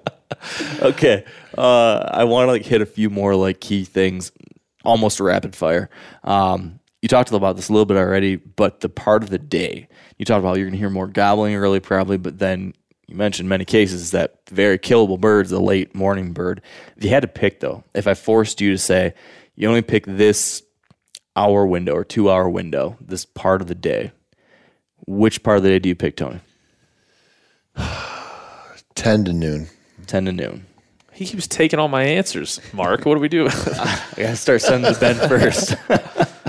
okay 0.82 1.24
uh, 1.58 2.00
i 2.12 2.24
want 2.26 2.46
to 2.48 2.52
like 2.52 2.66
hit 2.66 2.82
a 2.82 2.86
few 2.86 3.10
more 3.10 3.34
like 3.34 3.62
key 3.62 3.86
things 3.86 4.32
almost 4.84 5.20
rapid 5.22 5.56
fire 5.56 5.90
um, 6.26 6.80
you 7.02 7.08
talked 7.08 7.32
about 7.32 7.56
this 7.56 7.70
a 7.70 7.72
little 7.74 7.86
bit 7.86 7.98
already 7.98 8.36
but 8.36 8.82
the 8.82 8.90
part 8.90 9.24
of 9.24 9.30
the 9.30 9.40
day 9.40 9.88
you 10.18 10.26
talked 10.26 10.40
about 10.40 10.58
you're 10.58 10.66
going 10.66 10.74
to 10.74 10.78
hear 10.78 10.90
more 10.90 11.08
gobbling 11.08 11.56
early 11.56 11.80
probably 11.80 12.18
but 12.18 12.38
then 12.40 12.74
you 13.08 13.16
mentioned 13.16 13.48
many 13.48 13.64
cases 13.64 14.12
that 14.12 14.38
very 14.50 14.78
killable 14.78 15.20
bird's 15.20 15.52
a 15.54 15.60
late 15.60 15.96
morning 15.96 16.34
bird 16.34 16.62
if 16.98 17.04
you 17.06 17.10
had 17.10 17.22
to 17.22 17.28
pick 17.28 17.62
though 17.62 17.84
if 17.96 18.06
i 18.06 18.14
forced 18.14 18.60
you 18.60 18.72
to 18.72 18.78
say 18.78 19.14
you 19.56 19.68
only 19.68 19.82
pick 19.82 20.06
this 20.06 20.62
hour 21.38 21.66
window 21.66 21.94
or 21.94 22.04
two 22.04 22.30
hour 22.30 22.50
window 22.50 22.98
this 23.00 23.26
part 23.26 23.62
of 23.62 23.68
the 23.68 23.76
day 23.76 24.12
which 25.06 25.44
part 25.44 25.58
of 25.58 25.64
the 25.64 25.70
day 25.70 25.80
do 25.80 25.90
you 25.90 25.96
pick 25.96 26.16
tony 26.16 26.40
Ten 28.96 29.24
to 29.26 29.32
noon. 29.34 29.68
10 30.08 30.26
to 30.26 30.32
noon 30.32 30.66
he 31.14 31.26
keeps 31.26 31.48
taking 31.48 31.80
all 31.80 31.88
my 31.88 32.04
answers. 32.04 32.62
Mark, 32.74 33.04
what 33.06 33.16
do 33.16 33.20
we 33.20 33.28
do? 33.28 33.48
i 33.52 34.04
gotta 34.18 34.36
start 34.36 34.62
sending 34.62 34.92
the 34.94 35.00
ben 35.00 35.16
first 35.30 35.76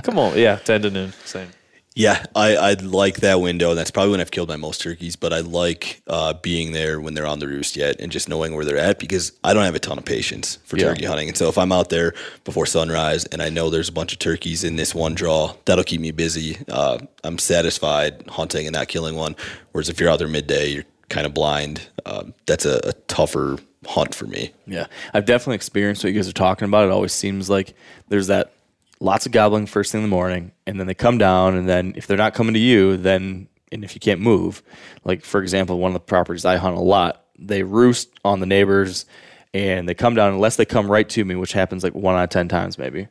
Come 0.03 0.19
on. 0.19 0.39
Yeah, 0.39 0.57
10 0.57 0.83
to 0.83 0.91
noon. 0.91 1.13
Same. 1.25 1.49
Yeah, 1.95 2.25
I, 2.37 2.55
I 2.57 2.73
like 2.75 3.17
that 3.23 3.41
window. 3.41 3.75
That's 3.75 3.91
probably 3.91 4.13
when 4.13 4.21
I've 4.21 4.31
killed 4.31 4.49
my 4.49 4.57
most 4.57 4.81
turkeys, 4.81 5.17
but 5.17 5.33
I 5.33 5.41
like 5.41 6.01
uh, 6.07 6.33
being 6.35 6.71
there 6.71 7.01
when 7.01 7.15
they're 7.15 7.27
on 7.27 7.41
the 7.41 7.49
roost 7.49 7.77
yet 7.77 7.97
and 7.99 8.13
just 8.13 8.29
knowing 8.29 8.55
where 8.55 8.65
they're 8.65 8.77
at 8.79 9.01
because 9.01 9.33
I 9.43 9.53
don't 9.53 9.65
have 9.65 9.75
a 9.75 9.81
ton 9.81 9.99
of 9.99 10.05
patience 10.05 10.59
for 10.65 10.77
Yeah. 10.77 10.85
turkey 10.91 11.07
hunting. 11.07 11.27
And 11.29 11.37
so 11.37 11.49
if 11.49 11.59
I'm 11.59 11.73
out 11.73 11.89
there 11.89 12.15
before 12.45 12.67
sunrise 12.67 13.25
and 13.25 13.43
I 13.43 13.49
know 13.49 13.69
there's 13.69 13.89
a 13.89 13.93
bunch 13.93 14.13
of 14.13 14.21
turkeys 14.21 14.63
in 14.63 14.77
this 14.77 14.95
one 14.95 15.15
draw, 15.17 15.55
that'll 15.65 15.83
keep 15.83 16.01
me 16.01 16.13
busy. 16.13 16.59
Uh, 16.69 16.99
I'm 17.25 17.37
satisfied 17.39 18.23
hunting 18.29 18.69
and 18.69 18.75
not 18.75 18.87
killing 18.87 19.17
one. 19.17 19.35
Whereas 19.73 19.89
if 19.89 19.99
you're 19.99 20.09
out 20.09 20.21
there 20.21 20.29
midday, 20.29 20.69
you're 20.69 20.85
kind 21.09 21.27
of 21.27 21.35
blind. 21.35 21.89
Um, 22.07 22.33
that's 22.47 22.65
a, 22.65 22.79
a 22.85 22.93
tougher 23.09 23.59
hunt 23.87 24.15
for 24.15 24.27
me. 24.27 24.53
Yeah, 24.69 24.87
I've 25.15 25.25
definitely 25.25 25.57
experienced 25.57 26.05
what 26.05 26.13
you 26.13 26.19
guys 26.21 26.29
are 26.29 26.33
talking 26.33 26.67
about. 26.67 26.85
It 26.85 26.93
always 26.93 27.13
seems 27.13 27.51
like 27.51 27.75
there's 28.09 28.29
that 28.29 28.53
lots 29.01 29.27
of 29.27 29.33
gobbling 29.33 29.67
first 29.67 29.91
thing 29.93 30.03
in 30.03 30.09
the 30.11 30.15
morning, 30.15 30.53
and 30.69 30.79
then 30.79 30.87
they 30.87 30.95
come 30.95 31.17
down, 31.17 31.57
and 31.57 31.67
then 31.67 31.95
if 31.97 32.07
they're 32.07 32.19
not 32.19 32.35
coming 32.35 32.53
to 32.53 32.61
you, 32.61 32.99
then 32.99 33.49
and 33.73 33.85
if 33.85 33.95
you 33.95 34.01
can't 34.01 34.21
move, 34.21 34.63
like 35.03 35.25
for 35.25 35.43
example, 35.43 35.79
one 35.79 35.91
of 35.91 35.95
the 35.95 36.01
properties 36.01 36.45
I 36.45 36.57
hunt 36.57 36.77
a 36.77 36.81
lot, 36.81 37.25
they 37.39 37.63
roost 37.63 38.11
on 38.23 38.41
the 38.41 38.47
neighbors, 38.47 39.07
and 39.55 39.89
they 39.89 39.95
come 39.95 40.15
down 40.15 40.35
unless 40.35 40.57
they 40.57 40.67
come 40.67 40.91
right 40.91 41.09
to 41.09 41.25
me, 41.25 41.35
which 41.37 41.53
happens 41.53 41.83
like 41.83 41.95
one 41.95 42.17
out 42.17 42.25
of 42.25 42.31
ten 42.31 42.49
times 42.49 42.79
maybe. 42.79 43.09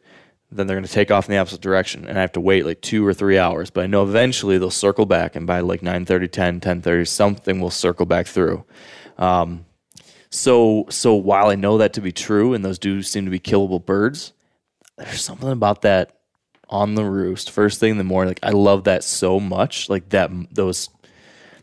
Then 0.51 0.67
they're 0.67 0.77
going 0.77 0.85
to 0.85 0.91
take 0.91 1.11
off 1.11 1.27
in 1.27 1.31
the 1.31 1.39
opposite 1.39 1.59
direction, 1.59 2.07
and 2.07 2.17
I 2.17 2.21
have 2.21 2.31
to 2.33 2.39
wait 2.39 2.65
like 2.65 2.79
two 2.81 3.05
or 3.05 3.13
three 3.13 3.39
hours. 3.39 3.71
But 3.71 3.83
I 3.83 3.87
know 3.87 4.03
eventually 4.03 4.59
they'll 4.59 4.69
circle 4.69 5.07
back, 5.07 5.35
and 5.35 5.47
by 5.47 5.59
like 5.59 5.81
9.30, 5.81 6.31
10, 6.31 6.61
10.30, 6.61 7.07
something 7.07 7.59
will 7.59 7.71
circle 7.71 8.05
back 8.05 8.27
through. 8.27 8.63
Um, 9.17 9.65
so 10.29 10.85
so 10.89 11.15
while 11.15 11.49
I 11.49 11.55
know 11.55 11.79
that 11.79 11.93
to 11.93 12.01
be 12.01 12.11
true, 12.11 12.53
and 12.53 12.63
those 12.63 12.77
do 12.77 13.01
seem 13.01 13.25
to 13.25 13.31
be 13.31 13.39
killable 13.39 13.83
birds, 13.83 14.33
there's 14.97 15.23
something 15.23 15.49
about 15.49 15.81
that 15.81 16.16
on 16.69 16.95
the 16.95 17.05
roost 17.05 17.51
first 17.51 17.79
thing 17.79 17.91
in 17.91 17.97
the 17.97 18.03
morning. 18.03 18.29
Like 18.29 18.39
I 18.43 18.51
love 18.51 18.85
that 18.85 19.03
so 19.03 19.39
much. 19.39 19.89
Like 19.89 20.09
that 20.09 20.31
those 20.51 20.89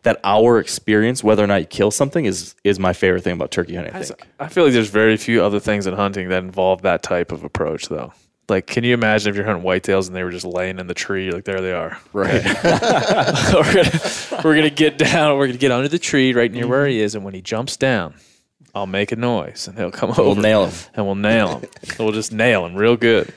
that 0.05 0.21
hour 0.23 0.59
experience, 0.59 1.25
whether 1.25 1.43
or 1.43 1.47
not 1.47 1.61
you 1.61 1.67
kill 1.67 1.91
something, 1.91 2.25
is 2.25 2.55
is 2.63 2.79
my 2.79 2.93
favorite 2.93 3.25
thing 3.25 3.33
about 3.33 3.51
turkey 3.51 3.75
hunting. 3.75 3.95
I 3.95 4.03
think. 4.03 4.27
I 4.39 4.49
feel 4.49 4.65
like 4.65 4.73
there's 4.73 4.91
very 4.91 5.17
few 5.17 5.43
other 5.43 5.61
things 5.61 5.87
in 5.87 5.95
hunting 5.95 6.29
that 6.29 6.43
involve 6.43 6.83
that 6.83 7.03
type 7.03 7.33
of 7.33 7.43
approach, 7.43 7.89
though. 7.89 8.13
Like, 8.47 8.67
can 8.67 8.85
you 8.85 8.93
imagine 8.93 9.31
if 9.31 9.37
you're 9.37 9.47
hunting 9.47 9.65
whitetails 9.65 10.07
and 10.07 10.15
they 10.15 10.23
were 10.23 10.31
just 10.31 10.45
laying 10.45 10.79
in 10.79 10.87
the 10.87 10.95
tree? 10.95 11.31
Like, 11.31 11.45
there 11.45 11.63
they 11.63 11.73
are. 11.73 11.99
Right. 12.13 12.45
we're, 13.55 13.75
gonna, 13.75 14.01
we're 14.45 14.55
gonna 14.55 14.69
get 14.69 14.99
down. 14.99 15.39
We're 15.39 15.47
gonna 15.47 15.59
get 15.59 15.73
under 15.73 15.89
the 15.89 15.99
tree 15.99 16.35
right 16.35 16.53
near 16.53 16.67
where 16.67 16.87
he 16.87 17.01
is, 17.01 17.15
and 17.15 17.25
when 17.25 17.33
he 17.33 17.41
jumps 17.41 17.79
down, 17.79 18.15
I'll 18.75 18.87
make 18.87 19.13
a 19.13 19.17
noise, 19.17 19.67
and 19.67 19.79
he'll 19.79 19.91
come 19.91 20.11
over. 20.11 20.23
we'll 20.23 20.35
nail 20.35 20.67
him. 20.67 20.75
and 20.95 21.07
we'll 21.07 21.15
nail 21.15 21.61
him. 21.61 21.71
we'll 21.99 22.13
just 22.13 22.33
nail 22.33 22.67
him 22.67 22.75
real 22.75 22.97
good. 22.97 23.33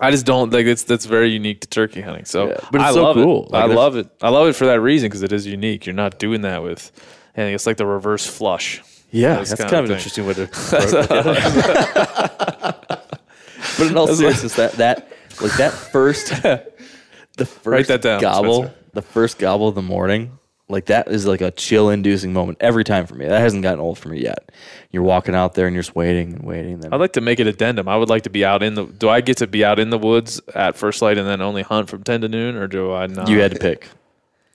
I 0.00 0.10
just 0.10 0.24
don't 0.26 0.50
like 0.52 0.66
it's 0.66 0.84
that's 0.84 1.04
very 1.04 1.30
unique 1.30 1.60
to 1.60 1.68
turkey 1.68 2.00
hunting. 2.00 2.24
So, 2.24 2.48
Yeah, 2.48 2.56
but 2.72 2.80
it's 2.80 2.90
I 2.90 2.94
so 2.94 3.02
love 3.02 3.16
cool. 3.16 3.46
It. 3.46 3.50
Like, 3.52 3.64
I 3.64 3.66
there's- 3.66 3.78
love 3.78 3.96
it. 3.96 4.08
I 4.22 4.28
love 4.30 4.48
it 4.48 4.54
for 4.54 4.66
that 4.66 4.80
reason 4.80 5.08
because 5.08 5.22
it 5.22 5.32
is 5.32 5.46
unique. 5.46 5.86
You're 5.86 5.94
not 5.94 6.18
doing 6.18 6.40
that 6.42 6.62
with, 6.62 6.90
and 7.34 7.52
it's 7.54 7.66
like 7.66 7.76
the 7.76 7.86
reverse 7.86 8.26
flush. 8.26 8.82
Yeah, 9.12 9.36
Those 9.36 9.50
that's 9.50 9.60
kind 9.62 9.70
kind, 9.72 9.84
of 9.84 9.86
of 9.86 9.90
an 9.90 9.96
interesting 9.96 10.26
way 10.26 10.34
to. 10.34 10.46
but 13.78 13.86
in 13.90 13.96
all 13.96 14.08
seriousness, 14.08 14.54
that 14.56 14.72
that 14.74 15.08
like 15.40 15.52
that 15.56 15.72
first, 15.72 16.28
the 17.36 17.46
first 17.46 17.88
that 17.88 18.02
down, 18.02 18.20
gobble, 18.20 18.62
Spencer. 18.64 18.74
the 18.94 19.02
first 19.02 19.38
gobble 19.38 19.68
of 19.68 19.74
the 19.74 19.82
morning, 19.82 20.38
like 20.70 20.86
that 20.86 21.08
is 21.08 21.26
like 21.26 21.40
a 21.40 21.50
chill-inducing 21.50 22.32
moment 22.32 22.58
every 22.60 22.84
time 22.84 23.06
for 23.06 23.14
me. 23.14 23.26
That 23.26 23.40
hasn't 23.40 23.62
gotten 23.62 23.80
old 23.80 23.98
for 23.98 24.08
me 24.08 24.22
yet. 24.22 24.50
You're 24.90 25.02
walking 25.02 25.34
out 25.34 25.54
there 25.54 25.66
and 25.66 25.74
you're 25.74 25.82
just 25.82 25.94
waiting 25.96 26.32
and 26.34 26.42
waiting. 26.44 26.74
And 26.74 26.82
then 26.84 26.92
I'd 26.94 27.00
like 27.00 27.12
to 27.14 27.20
make 27.20 27.40
it 27.40 27.46
addendum. 27.46 27.88
I 27.88 27.96
would 27.96 28.08
like 28.08 28.22
to 28.22 28.30
be 28.30 28.44
out 28.44 28.62
in 28.62 28.74
the. 28.74 28.84
Do 28.84 29.08
I 29.08 29.20
get 29.20 29.36
to 29.38 29.46
be 29.46 29.64
out 29.64 29.78
in 29.78 29.90
the 29.90 29.98
woods 29.98 30.40
at 30.54 30.76
first 30.76 31.02
light 31.02 31.18
and 31.18 31.26
then 31.26 31.40
only 31.40 31.62
hunt 31.62 31.88
from 31.90 32.02
ten 32.02 32.20
to 32.22 32.28
noon, 32.28 32.56
or 32.56 32.66
do 32.66 32.92
I 32.92 33.06
not? 33.06 33.28
you 33.28 33.40
had 33.40 33.52
to 33.52 33.58
pick. 33.58 33.88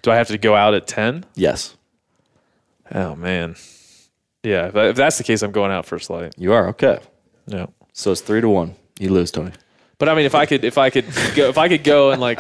Do 0.02 0.12
I 0.12 0.16
have 0.16 0.28
to 0.28 0.38
go 0.38 0.56
out 0.56 0.74
at 0.74 0.88
ten? 0.88 1.26
Yes, 1.36 1.76
Oh 2.94 3.16
man, 3.16 3.56
yeah. 4.44 4.68
If, 4.68 4.76
if 4.76 4.96
that's 4.96 5.18
the 5.18 5.24
case, 5.24 5.42
I'm 5.42 5.52
going 5.52 5.72
out 5.72 5.86
first 5.86 6.10
light. 6.10 6.34
you 6.38 6.54
are 6.54 6.68
okay. 6.70 7.00
Yeah. 7.48 7.68
So 7.94 8.12
it's 8.12 8.22
three 8.22 8.42
to 8.42 8.50
one. 8.50 8.76
You 9.00 9.10
lose, 9.10 9.32
Tony. 9.32 9.52
But 9.98 10.10
I 10.10 10.16
mean, 10.16 10.26
if 10.26 10.36
I 10.36 10.46
could, 10.46 10.64
if 10.64 10.78
I 10.78 10.90
could 10.90 11.06
go, 11.36 11.50
if 11.50 11.58
I 11.58 11.68
could 11.70 11.84
go 11.84 12.12
and 12.12 12.22
like 12.22 12.40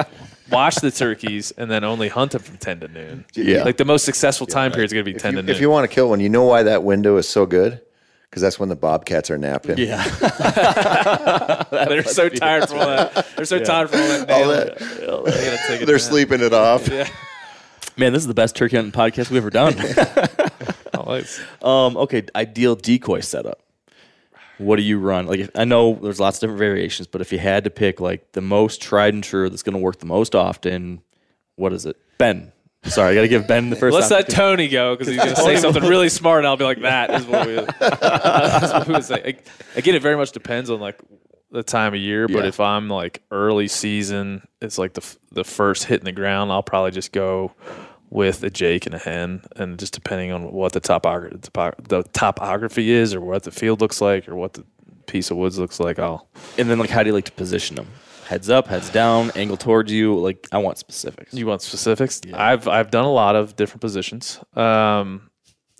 watch 0.49 0.75
the 0.75 0.91
turkeys 0.91 1.51
and 1.57 1.69
then 1.69 1.83
only 1.83 2.07
hunt 2.09 2.31
them 2.31 2.41
from 2.41 2.57
ten 2.57 2.79
to 2.81 2.87
noon. 2.87 3.25
Yeah. 3.33 3.63
Like 3.63 3.77
the 3.77 3.85
most 3.85 4.05
successful 4.05 4.47
time 4.47 4.71
period 4.71 4.85
is 4.85 4.93
going 4.93 5.05
to 5.05 5.11
be 5.11 5.15
If 5.15 5.21
ten 5.21 5.33
you, 5.33 5.41
to 5.41 5.43
noon. 5.47 5.55
if 5.55 5.61
you 5.61 5.69
want 5.69 5.89
to 5.89 5.93
kill 5.93 6.09
one, 6.09 6.19
you 6.19 6.29
know 6.29 6.45
why 6.45 6.63
that 6.63 6.83
window 6.83 7.17
is 7.17 7.27
so 7.27 7.45
good? 7.45 7.81
Because 8.29 8.41
that's 8.41 8.59
when 8.59 8.67
the 8.69 8.75
bobcats 8.75 9.31
are 9.31 9.37
napping. 9.37 9.77
Yeah. 9.77 10.03
They're 11.71 12.03
so 12.03 12.27
tired 12.27 12.67
from 12.67 12.79
all 12.79 12.85
that. 12.87 13.27
They're 13.37 13.45
so 13.45 13.59
tired 13.59 13.89
from 13.89 14.01
all 14.01 14.07
that. 14.07 14.29
All 14.29 14.47
that- 14.49 14.77
They 14.79 15.45
gotta 15.45 15.59
take 15.67 15.81
a 15.81 15.85
They're 15.85 15.99
sleeping 15.99 16.41
it 16.41 16.51
off. 16.53 16.87
Yeah. 16.89 17.07
Man, 17.97 18.11
this 18.11 18.23
is 18.23 18.27
the 18.27 18.33
best 18.33 18.55
turkey 18.57 18.75
hunting 18.75 18.91
podcast 18.91 19.29
we've 19.29 19.37
ever 19.37 19.49
done. 19.49 19.75
Um, 21.61 21.97
okay, 21.97 22.23
ideal 22.35 22.75
decoy 22.75 23.19
setup. 23.19 23.59
What 24.57 24.77
do 24.77 24.83
you 24.83 24.99
run? 24.99 25.25
Like, 25.27 25.39
if- 25.39 25.49
I 25.55 25.65
know 25.65 25.95
there's 26.01 26.19
lots 26.19 26.37
of 26.37 26.41
different 26.41 26.59
variations, 26.59 27.07
but 27.07 27.21
if 27.21 27.31
you 27.31 27.39
had 27.39 27.63
to 27.65 27.69
pick 27.69 27.99
like 27.99 28.31
the 28.33 28.41
most 28.41 28.81
tried 28.81 29.13
and 29.13 29.23
true 29.23 29.49
that's 29.49 29.63
going 29.63 29.73
to 29.73 29.79
work 29.79 29.99
the 29.99 30.05
most 30.05 30.33
often, 30.35 31.01
what 31.55 31.73
is 31.73 31.85
it? 31.85 31.97
Ben. 32.17 32.51
Sorry, 32.83 33.13
I 33.13 33.15
got 33.15 33.21
to 33.21 33.27
give 33.27 33.47
Ben 33.47 33.71
the 33.71 33.75
1st 33.75 33.91
Let's 33.93 34.11
let 34.11 34.29
Tony 34.29 34.67
go 34.67 34.93
because 34.93 35.07
he's 35.07 35.17
going 35.17 35.33
to 35.35 35.41
say 35.41 35.57
something 35.57 35.83
really 35.83 36.07
smart, 36.09 36.39
and 36.41 36.47
I'll 36.47 36.55
be 36.55 36.65
like, 36.65 36.81
"That 36.81 37.09
is 37.15 37.25
what 37.25 37.47
we." 37.47 37.55
that's 37.79 38.71
what 38.73 38.87
we 38.87 38.93
would 38.93 39.03
say. 39.03 39.39
Again, 39.75 39.95
it 39.95 40.03
very 40.03 40.15
much 40.15 40.31
depends 40.33 40.69
on 40.69 40.79
like 40.79 40.99
the 41.49 41.63
time 41.63 41.95
of 41.95 41.99
year. 41.99 42.27
But 42.27 42.43
Yeah. 42.43 42.49
if 42.49 42.59
I'm 42.59 42.87
like 42.87 43.23
early 43.31 43.67
season, 43.69 44.47
it's 44.61 44.77
like 44.77 44.93
the 44.93 45.01
f- 45.01 45.17
the 45.31 45.43
first 45.43 45.85
hit 45.85 45.99
in 45.99 46.05
the 46.05 46.11
ground. 46.11 46.51
I'll 46.51 46.61
probably 46.61 46.91
just 46.91 47.11
go 47.11 47.53
with 48.09 48.43
a 48.43 48.49
Jake 48.49 48.85
and 48.85 48.95
a 48.95 48.99
hen, 48.99 49.41
and 49.55 49.77
just 49.79 49.93
depending 49.93 50.31
on 50.31 50.51
what 50.51 50.73
the 50.73 50.81
topogra- 50.81 51.41
the 51.87 52.03
topography 52.13 52.91
is, 52.91 53.13
or 53.13 53.21
what 53.21 53.43
the 53.43 53.51
field 53.51 53.81
looks 53.81 53.99
like, 54.01 54.27
or 54.29 54.35
what 54.35 54.53
the 54.53 54.63
piece 55.07 55.31
of 55.31 55.37
woods 55.37 55.57
looks 55.59 55.79
like, 55.79 55.99
I'll 55.99 56.27
And 56.57 56.69
then, 56.69 56.79
like, 56.79 56.89
how 56.89 57.03
do 57.03 57.07
you 57.09 57.13
like 57.13 57.25
to 57.25 57.31
position 57.33 57.75
them? 57.75 57.87
Heads 58.27 58.49
up, 58.49 58.67
heads 58.67 58.89
down, 58.89 59.31
angle 59.35 59.55
towards 59.57 59.91
you. 59.91 60.17
Like, 60.17 60.47
I 60.51 60.57
want 60.57 60.77
specifics. 60.79 61.33
You 61.33 61.45
want 61.45 61.61
specifics? 61.61 62.21
I've 62.33 62.67
I've 62.67 62.89
done 62.89 63.05
a 63.05 63.11
lot 63.11 63.35
of 63.35 63.55
different 63.55 63.81
positions. 63.81 64.39
Um, 64.55 65.29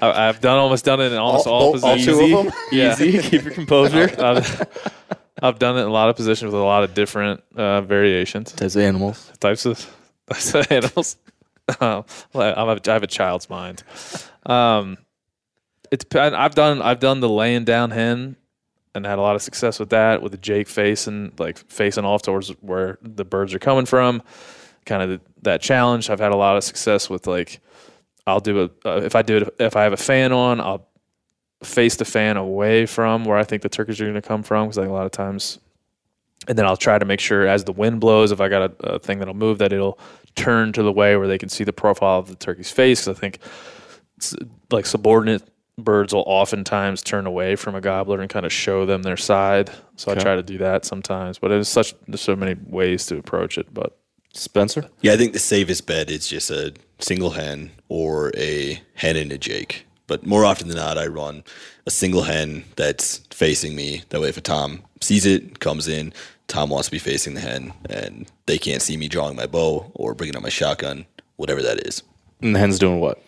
I, 0.00 0.28
I've 0.28 0.40
done 0.40 0.58
almost 0.58 0.84
done 0.84 1.00
it 1.00 1.12
in 1.12 1.18
almost 1.18 1.46
all, 1.46 1.52
all- 1.52 1.66
all 1.84 1.94
positions. 1.94 2.06
two 2.18 2.36
of 2.36 2.44
them? 2.44 2.52
Yeah. 2.72 2.92
Easy, 2.92 3.18
keep 3.30 3.42
your 3.44 3.52
composure. 3.52 4.10
I've, 4.18 4.68
I've 5.42 5.58
done 5.58 5.76
it 5.76 5.82
in 5.82 5.88
a 5.88 5.92
lot 5.92 6.08
of 6.08 6.16
positions 6.16 6.52
with 6.52 6.60
a 6.60 6.64
lot 6.64 6.84
of 6.84 6.94
different 6.94 7.42
uh, 7.56 7.80
variations, 7.82 8.52
Types 8.52 8.76
of 8.76 8.82
animals. 8.82 9.30
types 9.40 9.66
of, 9.66 9.84
types 10.30 10.54
of 10.54 10.70
animals. 10.70 11.16
I 11.80 12.04
have 12.34 13.02
a 13.02 13.06
child's 13.06 13.48
mind. 13.48 13.82
Um, 14.44 14.98
it's 15.90 16.04
I've 16.14 16.54
done 16.54 16.82
I've 16.82 17.00
done 17.00 17.20
the 17.20 17.28
laying 17.28 17.64
down 17.64 17.90
hen 17.90 18.36
and 18.94 19.06
had 19.06 19.18
a 19.18 19.22
lot 19.22 19.36
of 19.36 19.42
success 19.42 19.78
with 19.78 19.90
that 19.90 20.22
with 20.22 20.32
the 20.32 20.38
Jake 20.38 20.68
facing 20.68 21.32
like 21.38 21.58
facing 21.70 22.04
off 22.04 22.22
towards 22.22 22.48
where 22.60 22.98
the 23.02 23.24
birds 23.24 23.54
are 23.54 23.58
coming 23.58 23.86
from. 23.86 24.22
Kind 24.84 25.02
of 25.02 25.08
the, 25.10 25.20
that 25.42 25.60
challenge. 25.60 26.10
I've 26.10 26.18
had 26.18 26.32
a 26.32 26.36
lot 26.36 26.56
of 26.56 26.64
success 26.64 27.08
with 27.08 27.26
like 27.26 27.60
I'll 28.26 28.40
do 28.40 28.62
a 28.62 28.88
uh, 28.88 29.00
if 29.02 29.14
I 29.14 29.22
do 29.22 29.38
it 29.38 29.54
if 29.58 29.76
I 29.76 29.82
have 29.84 29.92
a 29.92 29.98
fan 29.98 30.32
on 30.32 30.60
I'll 30.60 30.88
face 31.62 31.96
the 31.96 32.04
fan 32.04 32.36
away 32.36 32.86
from 32.86 33.24
where 33.24 33.38
I 33.38 33.44
think 33.44 33.62
the 33.62 33.68
turkeys 33.68 34.00
are 34.00 34.04
going 34.04 34.14
to 34.14 34.22
come 34.22 34.42
from 34.42 34.66
because 34.66 34.76
think 34.76 34.88
a 34.88 34.92
lot 34.92 35.06
of 35.06 35.12
times 35.12 35.60
and 36.48 36.58
then 36.58 36.66
I'll 36.66 36.76
try 36.76 36.98
to 36.98 37.04
make 37.04 37.20
sure 37.20 37.46
as 37.46 37.64
the 37.64 37.72
wind 37.72 38.00
blows 38.00 38.32
if 38.32 38.40
I 38.40 38.48
got 38.48 38.62
a, 38.62 38.94
a 38.94 38.98
thing 38.98 39.18
that'll 39.18 39.34
move 39.34 39.58
that 39.58 39.72
it'll 39.72 39.98
turn 40.34 40.72
to 40.72 40.82
the 40.82 40.92
way 40.92 41.16
where 41.16 41.28
they 41.28 41.38
can 41.38 41.48
see 41.48 41.64
the 41.64 41.72
profile 41.72 42.18
of 42.18 42.28
the 42.28 42.36
turkey's 42.36 42.70
face 42.70 43.04
because 43.04 43.16
I 43.16 43.20
think 43.20 43.38
like 44.70 44.86
subordinate 44.86 45.42
birds 45.78 46.12
will 46.12 46.24
oftentimes 46.26 47.02
turn 47.02 47.26
away 47.26 47.56
from 47.56 47.74
a 47.74 47.80
gobbler 47.80 48.20
and 48.20 48.30
kind 48.30 48.46
of 48.46 48.52
show 48.52 48.86
them 48.86 49.02
their 49.02 49.16
side. 49.16 49.70
So 49.96 50.12
I 50.12 50.14
try 50.16 50.36
to 50.36 50.42
do 50.42 50.58
that 50.58 50.84
sometimes, 50.84 51.38
but 51.38 51.48
there's 51.48 51.68
such 51.68 51.94
there's 52.06 52.20
so 52.20 52.36
many 52.36 52.56
ways 52.66 53.06
to 53.06 53.18
approach 53.18 53.58
it. 53.58 53.72
But 53.72 53.98
Spencer? 54.34 54.88
Yeah, 55.00 55.12
I 55.12 55.16
think 55.16 55.32
the 55.32 55.38
safest 55.38 55.86
bet 55.86 56.10
is 56.10 56.26
just 56.26 56.50
a 56.50 56.72
single 56.98 57.30
hen 57.30 57.70
or 57.88 58.32
a 58.36 58.82
hen 58.94 59.16
and 59.16 59.32
a 59.32 59.38
Jake. 59.38 59.86
But 60.06 60.26
more 60.26 60.44
often 60.44 60.68
than 60.68 60.76
not, 60.76 60.98
I 60.98 61.06
run 61.06 61.44
a 61.86 61.90
single 61.90 62.22
hen 62.22 62.64
that's 62.76 63.18
facing 63.30 63.74
me. 63.74 64.02
That 64.10 64.20
way, 64.20 64.28
if 64.28 64.36
a 64.36 64.40
Tom 64.40 64.82
sees 65.00 65.24
it, 65.26 65.60
comes 65.60 65.88
in, 65.88 66.12
Tom 66.52 66.68
wants 66.68 66.88
to 66.88 66.92
be 66.92 66.98
facing 66.98 67.32
the 67.32 67.40
hen, 67.40 67.72
and 67.88 68.30
they 68.44 68.58
can't 68.58 68.82
see 68.82 68.98
me 68.98 69.08
drawing 69.08 69.34
my 69.34 69.46
bow 69.46 69.90
or 69.94 70.14
bringing 70.14 70.36
out 70.36 70.42
my 70.42 70.50
shotgun, 70.50 71.06
whatever 71.36 71.62
that 71.62 71.86
is. 71.86 72.02
And 72.42 72.54
the 72.54 72.58
hen's 72.58 72.78
doing 72.78 73.00
what? 73.00 73.22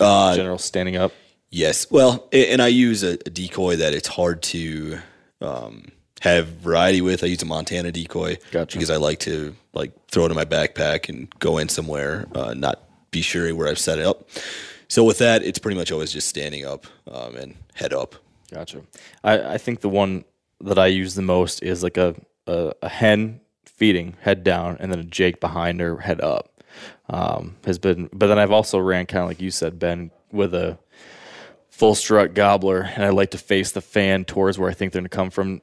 Uh, 0.00 0.34
General 0.34 0.56
standing 0.56 0.96
up. 0.96 1.12
Yes. 1.50 1.90
Well, 1.90 2.26
and 2.32 2.62
I 2.62 2.68
use 2.68 3.02
a, 3.02 3.18
decoy 3.18 3.76
that 3.76 3.92
it's 3.92 4.08
hard 4.08 4.42
to 4.44 4.98
um, 5.42 5.88
have 6.22 6.46
variety 6.46 7.02
with. 7.02 7.22
I 7.22 7.26
use 7.26 7.42
a 7.42 7.44
Montana 7.44 7.92
decoy 7.92 8.38
Gotcha. 8.50 8.78
because 8.78 8.88
I 8.88 8.96
like 8.96 9.18
to 9.20 9.54
like 9.74 9.92
throw 10.08 10.24
it 10.24 10.30
in 10.30 10.36
my 10.36 10.46
backpack 10.46 11.10
and 11.10 11.28
go 11.38 11.58
in 11.58 11.68
somewhere, 11.68 12.24
uh, 12.34 12.54
not 12.54 12.80
be 13.10 13.20
sure 13.20 13.54
where 13.54 13.68
I've 13.68 13.78
set 13.78 13.98
it 13.98 14.06
up. 14.06 14.26
So 14.88 15.04
with 15.04 15.18
that, 15.18 15.42
it's 15.42 15.58
pretty 15.58 15.76
much 15.76 15.92
always 15.92 16.12
just 16.12 16.28
standing 16.28 16.64
up 16.64 16.86
um, 17.10 17.36
and 17.36 17.56
head 17.74 17.92
up. 17.92 18.14
Gotcha. 18.50 18.80
I, 19.22 19.54
I 19.54 19.58
think 19.58 19.82
the 19.82 19.90
one 19.90 20.24
that 20.60 20.78
I 20.78 20.86
use 20.86 21.14
the 21.14 21.22
most 21.22 21.62
is 21.62 21.82
like 21.82 21.96
a, 21.96 22.14
a, 22.46 22.72
a 22.82 22.88
hen 22.88 23.40
feeding 23.64 24.16
head 24.20 24.42
down 24.42 24.76
and 24.80 24.90
then 24.90 24.98
a 24.98 25.04
Jake 25.04 25.40
behind 25.40 25.80
her 25.80 25.98
head 25.98 26.20
up. 26.20 26.52
Um, 27.08 27.56
has 27.64 27.78
been, 27.78 28.10
but 28.12 28.26
then 28.26 28.38
I've 28.38 28.50
also 28.50 28.78
ran 28.78 29.06
kind 29.06 29.22
of 29.22 29.28
like 29.28 29.40
you 29.40 29.50
said, 29.50 29.78
Ben, 29.78 30.10
with 30.32 30.54
a 30.54 30.78
full 31.70 31.94
strut 31.94 32.34
gobbler, 32.34 32.80
and 32.82 33.04
I 33.04 33.10
like 33.10 33.30
to 33.30 33.38
face 33.38 33.72
the 33.72 33.80
fan 33.80 34.24
towards 34.24 34.58
where 34.58 34.68
I 34.68 34.74
think 34.74 34.92
they're 34.92 35.00
going 35.00 35.08
to 35.10 35.16
come 35.16 35.30
from. 35.30 35.62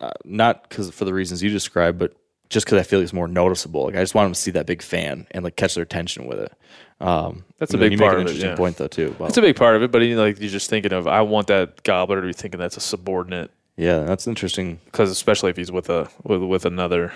Uh, 0.00 0.12
not 0.24 0.68
because 0.68 0.90
for 0.90 1.04
the 1.04 1.12
reasons 1.12 1.42
you 1.42 1.50
described, 1.50 1.98
but 1.98 2.14
just 2.48 2.66
because 2.66 2.78
I 2.78 2.82
feel 2.82 3.00
like 3.00 3.04
it's 3.04 3.12
more 3.12 3.28
noticeable. 3.28 3.84
Like 3.84 3.96
I 3.96 4.00
just 4.00 4.14
want 4.14 4.26
them 4.26 4.34
to 4.34 4.40
see 4.40 4.50
that 4.52 4.66
big 4.66 4.82
fan 4.82 5.26
and 5.32 5.42
like 5.42 5.56
catch 5.56 5.74
their 5.74 5.82
attention 5.82 6.26
with 6.26 6.38
it. 6.38 6.52
Um, 7.00 7.44
That's 7.58 7.74
a 7.74 7.78
big 7.78 7.92
you 7.92 7.98
part 7.98 8.14
an 8.14 8.20
of 8.20 8.26
it, 8.26 8.30
interesting 8.30 8.50
yeah. 8.50 8.56
point 8.56 8.76
though 8.76 8.86
too. 8.86 9.08
about- 9.16 9.28
it's 9.30 9.38
a 9.38 9.42
big 9.42 9.56
part 9.56 9.74
of 9.76 9.82
it. 9.82 9.90
But 9.90 10.02
you 10.02 10.14
know, 10.16 10.22
like 10.22 10.38
you're 10.40 10.50
just 10.50 10.70
thinking 10.70 10.92
of 10.92 11.06
I 11.08 11.22
want 11.22 11.48
that 11.48 11.82
gobbler 11.82 12.20
to 12.20 12.26
be 12.26 12.32
thinking 12.32 12.60
that's 12.60 12.76
a 12.76 12.80
subordinate 12.80 13.50
yeah, 13.76 14.00
that's 14.00 14.26
interesting. 14.26 14.80
because 14.86 15.10
especially 15.10 15.50
if 15.50 15.56
he's 15.56 15.72
with 15.72 15.88
a 15.90 16.08
with, 16.22 16.42
with 16.42 16.64
another. 16.64 17.12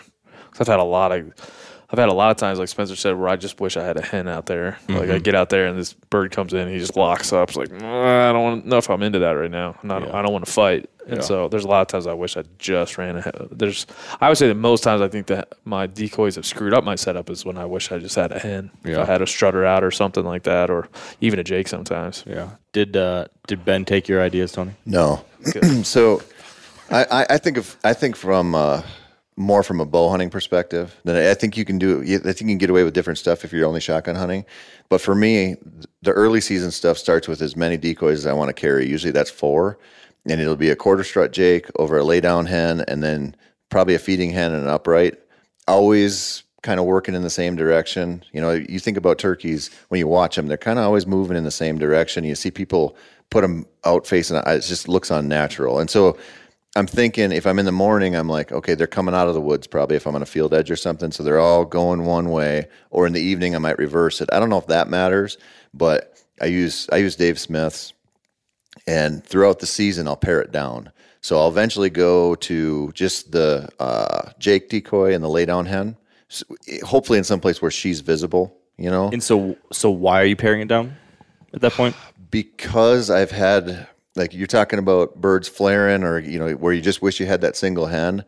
Cause 0.51 0.63
I've 0.63 0.67
had 0.69 0.81
a 0.81 0.85
lot 0.85 1.13
of, 1.13 1.31
I've 1.91 1.99
had 1.99 2.09
a 2.09 2.15
lot 2.15 2.31
of 2.31 2.39
times 2.39 2.59
like 2.59 2.69
Spencer 2.69 2.97
said 2.97 3.17
where 3.19 3.29
I 3.29 3.37
just 3.37 3.61
wish 3.61 3.77
I 3.77 3.85
had 3.85 3.99
a 3.99 4.03
hen 4.03 4.27
out 4.27 4.47
there. 4.47 4.79
Like 4.89 5.11
I 5.11 5.19
get 5.19 5.35
out 5.35 5.51
there 5.51 5.67
and 5.67 5.79
this 5.79 5.93
bird 5.93 6.31
comes 6.33 6.55
in, 6.55 6.69
he 6.69 6.79
just 6.79 6.97
locks 6.97 7.35
up. 7.35 7.51
It's 7.51 7.59
like 7.59 7.69
"Mm, 7.69 7.83
I 7.83 8.33
don't 8.33 8.43
want 8.43 8.67
know 8.67 8.79
if 8.79 8.89
I'm 8.89 9.03
into 9.03 9.19
that 9.19 9.33
right 9.33 9.51
now. 9.51 9.77
And 9.83 9.93
I 9.93 10.01
don't, 10.01 10.11
I 10.15 10.23
don't 10.23 10.33
want 10.33 10.47
to 10.47 10.51
fight. 10.51 10.89
And 11.07 11.23
so 11.23 11.49
there's 11.49 11.65
a 11.65 11.69
lot 11.69 11.83
of 11.83 11.89
times 11.89 12.07
I 12.07 12.13
wish 12.15 12.37
I 12.39 12.45
just 12.59 12.97
ran 12.99 13.17
a. 13.19 13.49
There's 13.51 13.87
I 14.23 14.29
would 14.31 14.39
say 14.39 14.49
that 14.49 14.55
most 14.55 14.83
times 14.83 15.03
I 15.03 15.09
think 15.09 15.27
that 15.29 15.53
my 15.67 15.87
decoys 15.87 16.35
have 16.37 16.47
screwed 16.47 16.73
up 16.75 16.83
my 16.83 16.95
setup 16.97 17.29
is 17.31 17.45
when 17.45 17.59
I 17.59 17.67
wish 17.67 17.93
I 17.93 17.99
just 17.99 18.15
had 18.17 18.33
a 18.33 18.39
hen. 18.39 18.71
If 18.85 18.91
Yeah. 18.91 19.03
I 19.03 19.05
had 19.05 19.21
a 19.23 19.27
strutter 19.27 19.65
out 19.67 19.85
or 19.85 19.91
something 19.91 20.25
like 20.25 20.43
that, 20.45 20.71
or 20.71 20.89
even 21.21 21.39
a 21.39 21.45
Jake 21.45 21.69
sometimes. 21.69 22.25
Yeah. 22.27 22.51
Did 22.73 22.97
uh, 22.97 23.27
did 23.47 23.65
Ben 23.67 23.85
take 23.85 24.09
your 24.09 24.23
ideas, 24.23 24.53
Tony? 24.53 24.73
No. 24.87 25.25
so 25.83 26.23
I, 26.91 27.27
I, 27.31 27.39
think 27.39 27.57
of 27.57 27.77
I 27.85 27.93
think 27.93 28.17
from 28.17 28.55
uh, 28.55 28.83
more 29.37 29.63
from 29.63 29.81
a 29.81 29.87
bow 29.87 30.11
hunting 30.11 30.31
perspective. 30.31 30.97
Then 31.05 31.17
I 31.17 31.35
think 31.35 31.57
you 31.57 31.65
can 31.65 31.79
do. 31.79 32.03
I 32.03 32.19
think 32.19 32.41
you 32.41 32.47
can 32.47 32.59
get 32.59 32.71
away 32.71 32.85
with 32.85 32.95
different 32.95 33.19
stuff 33.19 33.45
if 33.45 33.53
you're 33.53 33.67
only 33.67 33.81
shotgun 33.81 34.17
hunting. 34.17 34.45
But 34.89 35.01
for 35.01 35.15
me, 35.15 35.57
the 36.03 36.13
early 36.13 36.41
season 36.41 36.71
stuff 36.71 36.99
starts 36.99 37.29
with 37.29 37.41
as 37.41 37.57
many 37.57 37.77
decoys 37.77 38.19
as 38.19 38.27
I 38.27 38.33
want 38.33 38.49
to 38.49 38.55
carry. 38.55 38.89
Usually 38.89 39.13
that's 39.13 39.31
four, 39.31 39.79
and 40.27 40.41
it'll 40.41 40.57
be 40.57 40.71
a 40.71 40.77
quarter 40.77 41.05
strut 41.05 41.33
Jake 41.33 41.67
over 41.79 41.99
a 41.99 42.05
lay 42.05 42.21
down 42.21 42.47
hen, 42.47 42.81
and 42.89 43.03
then 43.03 43.37
probably 43.71 43.95
a 43.95 43.99
feeding 43.99 44.31
hen 44.31 44.53
and 44.53 44.63
an 44.63 44.69
upright. 44.69 45.19
Always 45.67 46.43
kind 46.63 46.81
of 46.81 46.87
working 46.87 47.15
in 47.15 47.23
the 47.23 47.31
same 47.31 47.55
direction. 47.55 48.25
You 48.33 48.41
know, 48.41 48.53
you 48.53 48.81
think 48.81 48.97
about 48.97 49.19
turkeys 49.19 49.71
when 49.89 49.99
you 49.99 50.09
watch 50.09 50.37
them; 50.37 50.47
they're 50.49 50.57
kind 50.57 50.79
of 50.79 50.85
always 50.87 51.07
moving 51.07 51.37
in 51.37 51.45
the 51.45 51.51
same 51.51 51.79
direction. 51.79 52.25
You 52.25 52.35
see 52.35 52.51
people 52.51 52.97
put 53.31 53.43
them 53.43 53.67
out 53.85 54.07
facing; 54.07 54.39
it 54.39 54.61
just 54.61 54.89
looks 54.89 55.11
unnatural. 55.11 55.79
And 55.79 55.91
so, 55.91 56.19
I'm 56.79 56.87
thinking 56.87 57.33
if 57.33 57.47
I'm 57.47 57.59
in 57.59 57.67
the 57.67 57.73
morning, 57.73 58.15
I'm 58.17 58.29
like, 58.29 58.53
okay, 58.53 58.75
they're 58.75 58.87
coming 58.87 59.15
out 59.15 59.29
of 59.29 59.35
the 59.35 59.41
woods 59.41 59.67
probably 59.67 59.97
if 59.97 60.07
I'm 60.07 60.15
on 60.15 60.23
a 60.23 60.27
field 60.27 60.55
edge 60.55 60.71
or 60.71 60.77
something. 60.77 61.11
So 61.13 61.23
they're 61.23 61.41
all 61.41 61.65
going 61.65 62.05
one 62.05 62.31
way. 62.31 62.69
Or 62.91 63.07
in 63.07 63.13
the 63.13 63.21
evening, 63.21 63.55
I 63.55 63.59
might 63.59 63.79
reverse 63.79 64.21
it. 64.21 64.29
I 64.33 64.39
don't 64.39 64.51
know 64.51 64.59
if 64.59 64.67
that 64.69 64.89
matters, 64.89 65.39
but 65.75 66.23
I 66.41 66.47
use 66.47 66.89
I 66.93 66.97
use 66.99 67.17
Dave 67.17 67.39
Smith's, 67.39 67.93
and 68.87 69.25
throughout 69.25 69.59
the 69.59 69.67
season, 69.67 70.07
I'll 70.07 70.17
pare 70.17 70.41
it 70.41 70.53
down. 70.53 70.91
So 71.21 71.37
I'll 71.39 71.49
eventually 71.49 71.91
go 71.91 72.37
to 72.37 72.93
just 72.93 73.33
the 73.33 73.69
uh, 73.81 74.31
Jake 74.39 74.69
decoy 74.69 75.15
and 75.15 75.23
the 75.25 75.29
lay 75.29 75.45
down 75.45 75.67
hen, 75.67 75.97
s- 76.31 76.45
hopefully 76.85 77.19
in 77.19 77.25
some 77.25 77.41
place 77.41 77.61
where 77.61 77.71
she's 77.73 78.01
visible. 78.01 78.55
You 78.77 78.91
know, 78.91 79.11
And 79.13 79.23
so 79.23 79.57
so 79.73 79.91
why 79.91 80.23
are 80.23 80.27
you 80.27 80.37
paring 80.37 80.61
it 80.61 80.69
down 80.69 80.95
at 81.53 81.61
that 81.63 81.73
point? 81.73 81.97
because 82.31 83.11
I've 83.11 83.31
had 83.33 83.89
like 84.19 84.35
you're 84.35 84.47
talking 84.47 84.79
about 84.79 85.21
birds 85.21 85.49
flaring 85.49 86.03
or 86.03 86.19
you 86.19 86.39
know 86.39 86.53
where 86.53 86.73
you 86.73 86.83
just 86.83 87.03
wish 87.03 87.21
you 87.21 87.27
had 87.27 87.41
that 87.41 87.57
single 87.57 87.87
hen. 87.87 88.25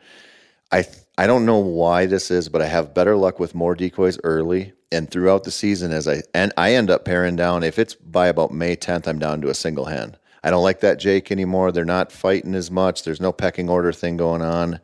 I 0.72 0.84
I 1.18 1.26
don't 1.26 1.45
know 1.45 1.59
why 1.59 2.07
this 2.07 2.30
is, 2.30 2.49
but 2.49 2.62
I 2.62 2.66
have 2.66 2.95
better 2.95 3.16
luck 3.16 3.38
with 3.38 3.55
more 3.55 3.74
decoys 3.74 4.18
early 4.24 4.72
and 4.93 5.11
throughout 5.11 5.45
the 5.45 5.51
season 5.51 5.93
as 5.93 6.09
I 6.09 6.22
and 6.34 6.53
I 6.57 6.74
end 6.74 6.91
up 6.91 7.05
paring 7.05 7.36
down 7.36 7.62
if 7.62 7.78
it's 7.78 7.95
by 7.95 8.28
about 8.28 8.53
May 8.53 8.76
10th 8.76 9.07
I'm 9.07 9.18
down 9.18 9.41
to 9.43 9.51
a 9.51 9.55
single 9.55 9.84
hen. 9.84 10.16
I 10.43 10.51
don't 10.51 10.62
like 10.62 10.80
that 10.80 10.99
Jake 10.99 11.30
anymore. 11.30 11.70
They're 11.70 11.84
not 11.84 12.12
fighting 12.12 12.55
as 12.55 12.70
much. 12.70 13.03
There's 13.03 13.20
no 13.20 13.32
pecking 13.32 13.68
order 13.68 13.93
thing 13.93 14.16
going 14.16 14.41
on. 14.41 14.80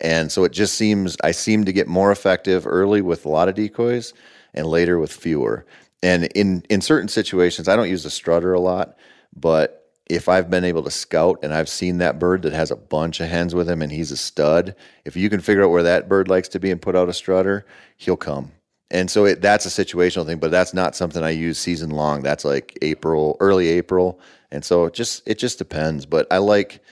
And 0.00 0.30
so 0.30 0.44
it 0.44 0.52
just 0.52 0.74
seems 0.74 1.16
I 1.22 1.32
seem 1.32 1.64
to 1.64 1.72
get 1.72 1.88
more 1.88 2.12
effective 2.12 2.66
early 2.66 3.02
with 3.02 3.24
a 3.24 3.28
lot 3.28 3.48
of 3.48 3.54
decoys 3.54 4.14
and 4.54 4.66
later 4.66 4.98
with 4.98 5.12
fewer. 5.12 5.66
And 6.02 6.24
in 6.34 6.64
in 6.70 6.80
certain 6.80 7.08
situations, 7.08 7.68
I 7.68 7.76
don't 7.76 7.90
use 7.90 8.04
the 8.04 8.10
strutter 8.10 8.54
a 8.54 8.60
lot, 8.60 8.96
but 9.34 9.79
if 10.10 10.28
I've 10.28 10.50
been 10.50 10.64
able 10.64 10.82
to 10.82 10.90
scout 10.90 11.38
and 11.42 11.54
I've 11.54 11.68
seen 11.68 11.98
that 11.98 12.18
bird 12.18 12.42
that 12.42 12.52
has 12.52 12.72
a 12.72 12.76
bunch 12.76 13.20
of 13.20 13.28
hens 13.28 13.54
with 13.54 13.70
him 13.70 13.80
and 13.80 13.92
he's 13.92 14.10
a 14.10 14.16
stud, 14.16 14.74
if 15.04 15.16
you 15.16 15.30
can 15.30 15.40
figure 15.40 15.62
out 15.62 15.70
where 15.70 15.84
that 15.84 16.08
bird 16.08 16.26
likes 16.26 16.48
to 16.48 16.58
be 16.58 16.72
and 16.72 16.82
put 16.82 16.96
out 16.96 17.08
a 17.08 17.12
strutter, 17.12 17.64
he'll 17.96 18.16
come. 18.16 18.50
And 18.90 19.08
so 19.08 19.24
it, 19.24 19.40
that's 19.40 19.66
a 19.66 19.84
situational 19.84 20.26
thing, 20.26 20.38
but 20.38 20.50
that's 20.50 20.74
not 20.74 20.96
something 20.96 21.22
I 21.22 21.30
use 21.30 21.58
season 21.58 21.90
long. 21.90 22.22
That's 22.22 22.44
like 22.44 22.76
April, 22.82 23.36
early 23.38 23.68
April, 23.68 24.18
and 24.50 24.64
so 24.64 24.86
it 24.86 24.94
just 24.94 25.22
it 25.28 25.38
just 25.38 25.58
depends. 25.58 26.06
But 26.06 26.26
I 26.32 26.38
like 26.38 26.82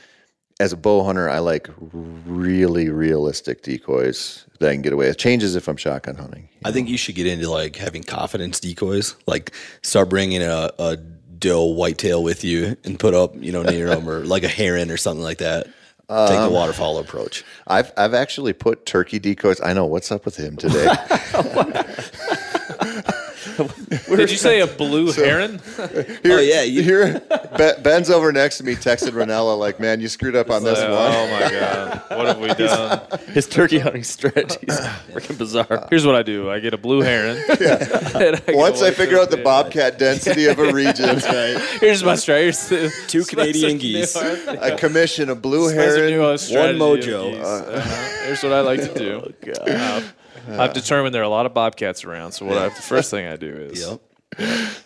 as 0.60 0.72
a 0.72 0.76
bow 0.76 1.02
hunter, 1.02 1.28
I 1.28 1.40
like 1.40 1.68
really 1.80 2.88
realistic 2.88 3.62
decoys 3.62 4.46
that 4.60 4.68
I 4.68 4.74
can 4.74 4.82
get 4.82 4.92
away. 4.92 5.08
It 5.08 5.18
changes 5.18 5.56
if 5.56 5.66
I'm 5.66 5.76
shotgun 5.76 6.14
hunting. 6.14 6.48
I 6.64 6.70
think 6.70 6.88
you 6.88 6.96
should 6.96 7.16
get 7.16 7.26
into 7.26 7.50
like 7.50 7.74
having 7.74 8.04
confidence 8.04 8.60
decoys. 8.60 9.16
Like 9.26 9.52
start 9.82 10.08
bringing 10.08 10.42
a, 10.42 10.70
a 10.78 10.98
doe 11.38 11.64
whitetail 11.64 12.22
with 12.22 12.44
you 12.44 12.76
and 12.84 12.98
put 12.98 13.14
up, 13.14 13.34
you 13.36 13.52
know, 13.52 13.62
near 13.62 13.88
them 13.88 14.08
or 14.08 14.24
like 14.24 14.42
a 14.42 14.48
heron 14.48 14.90
or 14.90 14.96
something 14.96 15.22
like 15.22 15.38
that. 15.38 15.66
Take 15.66 16.38
the 16.38 16.44
um, 16.44 16.52
waterfowl 16.54 16.98
approach. 16.98 17.44
I've 17.66 17.92
I've 17.98 18.14
actually 18.14 18.54
put 18.54 18.86
turkey 18.86 19.18
decoys. 19.18 19.60
I 19.60 19.74
know 19.74 19.84
what's 19.84 20.10
up 20.10 20.24
with 20.24 20.36
him 20.36 20.56
today. 20.56 20.86
Did 24.16 24.30
you 24.30 24.36
say 24.36 24.60
a 24.60 24.66
blue 24.66 25.12
heron? 25.12 25.60
oh 25.78 26.38
yeah, 26.40 26.62
you, 26.62 26.82
Here, 26.82 27.20
Ben- 27.56 27.82
Ben's 27.82 28.10
over 28.10 28.32
next 28.32 28.58
to 28.58 28.64
me, 28.64 28.74
texted 28.74 29.10
Ranella 29.10 29.58
like, 29.58 29.78
"Man, 29.80 30.00
you 30.00 30.08
screwed 30.08 30.36
up 30.36 30.50
on 30.50 30.64
this 30.64 30.78
one." 30.78 30.90
oh 30.90 31.30
my 31.30 31.50
god, 31.50 32.02
what 32.10 32.26
have 32.26 32.38
we 32.38 32.48
done? 32.54 33.00
His 33.32 33.46
turkey 33.46 33.78
hunting 33.78 34.04
strategy 34.04 34.58
is 34.66 34.78
freaking 35.12 35.38
bizarre. 35.38 35.86
Here's 35.90 36.06
what 36.06 36.14
I 36.14 36.22
do: 36.22 36.50
I 36.50 36.60
get 36.60 36.74
a 36.74 36.78
blue 36.78 37.00
heron. 37.02 37.36
and 37.48 38.36
I 38.36 38.42
Once 38.48 38.80
a 38.80 38.86
I 38.86 38.88
white 38.88 38.94
figure 38.96 39.18
out 39.18 39.30
the 39.30 39.36
tail. 39.36 39.44
bobcat 39.44 39.98
density 39.98 40.46
of 40.46 40.58
a 40.58 40.72
region, 40.72 41.18
Here's 41.80 42.02
my 42.04 42.14
strategy. 42.14 42.88
Two 43.08 43.24
Canadian 43.24 43.78
geese. 43.78 44.16
I 44.16 44.76
commission 44.76 45.28
a 45.30 45.34
blue 45.34 45.68
Spencer 45.70 46.08
heron. 46.08 46.18
One 46.20 46.76
mojo. 46.78 47.32
geese. 47.32 47.44
Uh-huh. 47.44 48.24
Here's 48.24 48.42
what 48.42 48.52
I 48.52 48.60
like 48.60 48.80
to 48.80 48.94
do. 48.94 49.34
Uh, 49.66 50.02
I've 50.48 50.72
determined 50.74 51.14
there 51.14 51.22
are 51.22 51.24
a 51.24 51.28
lot 51.28 51.46
of 51.46 51.54
bobcats 51.54 52.04
around, 52.04 52.32
so 52.32 52.44
what 52.46 52.58
I, 52.58 52.68
the 52.68 52.74
first 52.82 53.10
thing 53.10 53.26
I 53.26 53.36
do 53.36 53.48
is 53.54 53.80
Yep. 53.86 54.00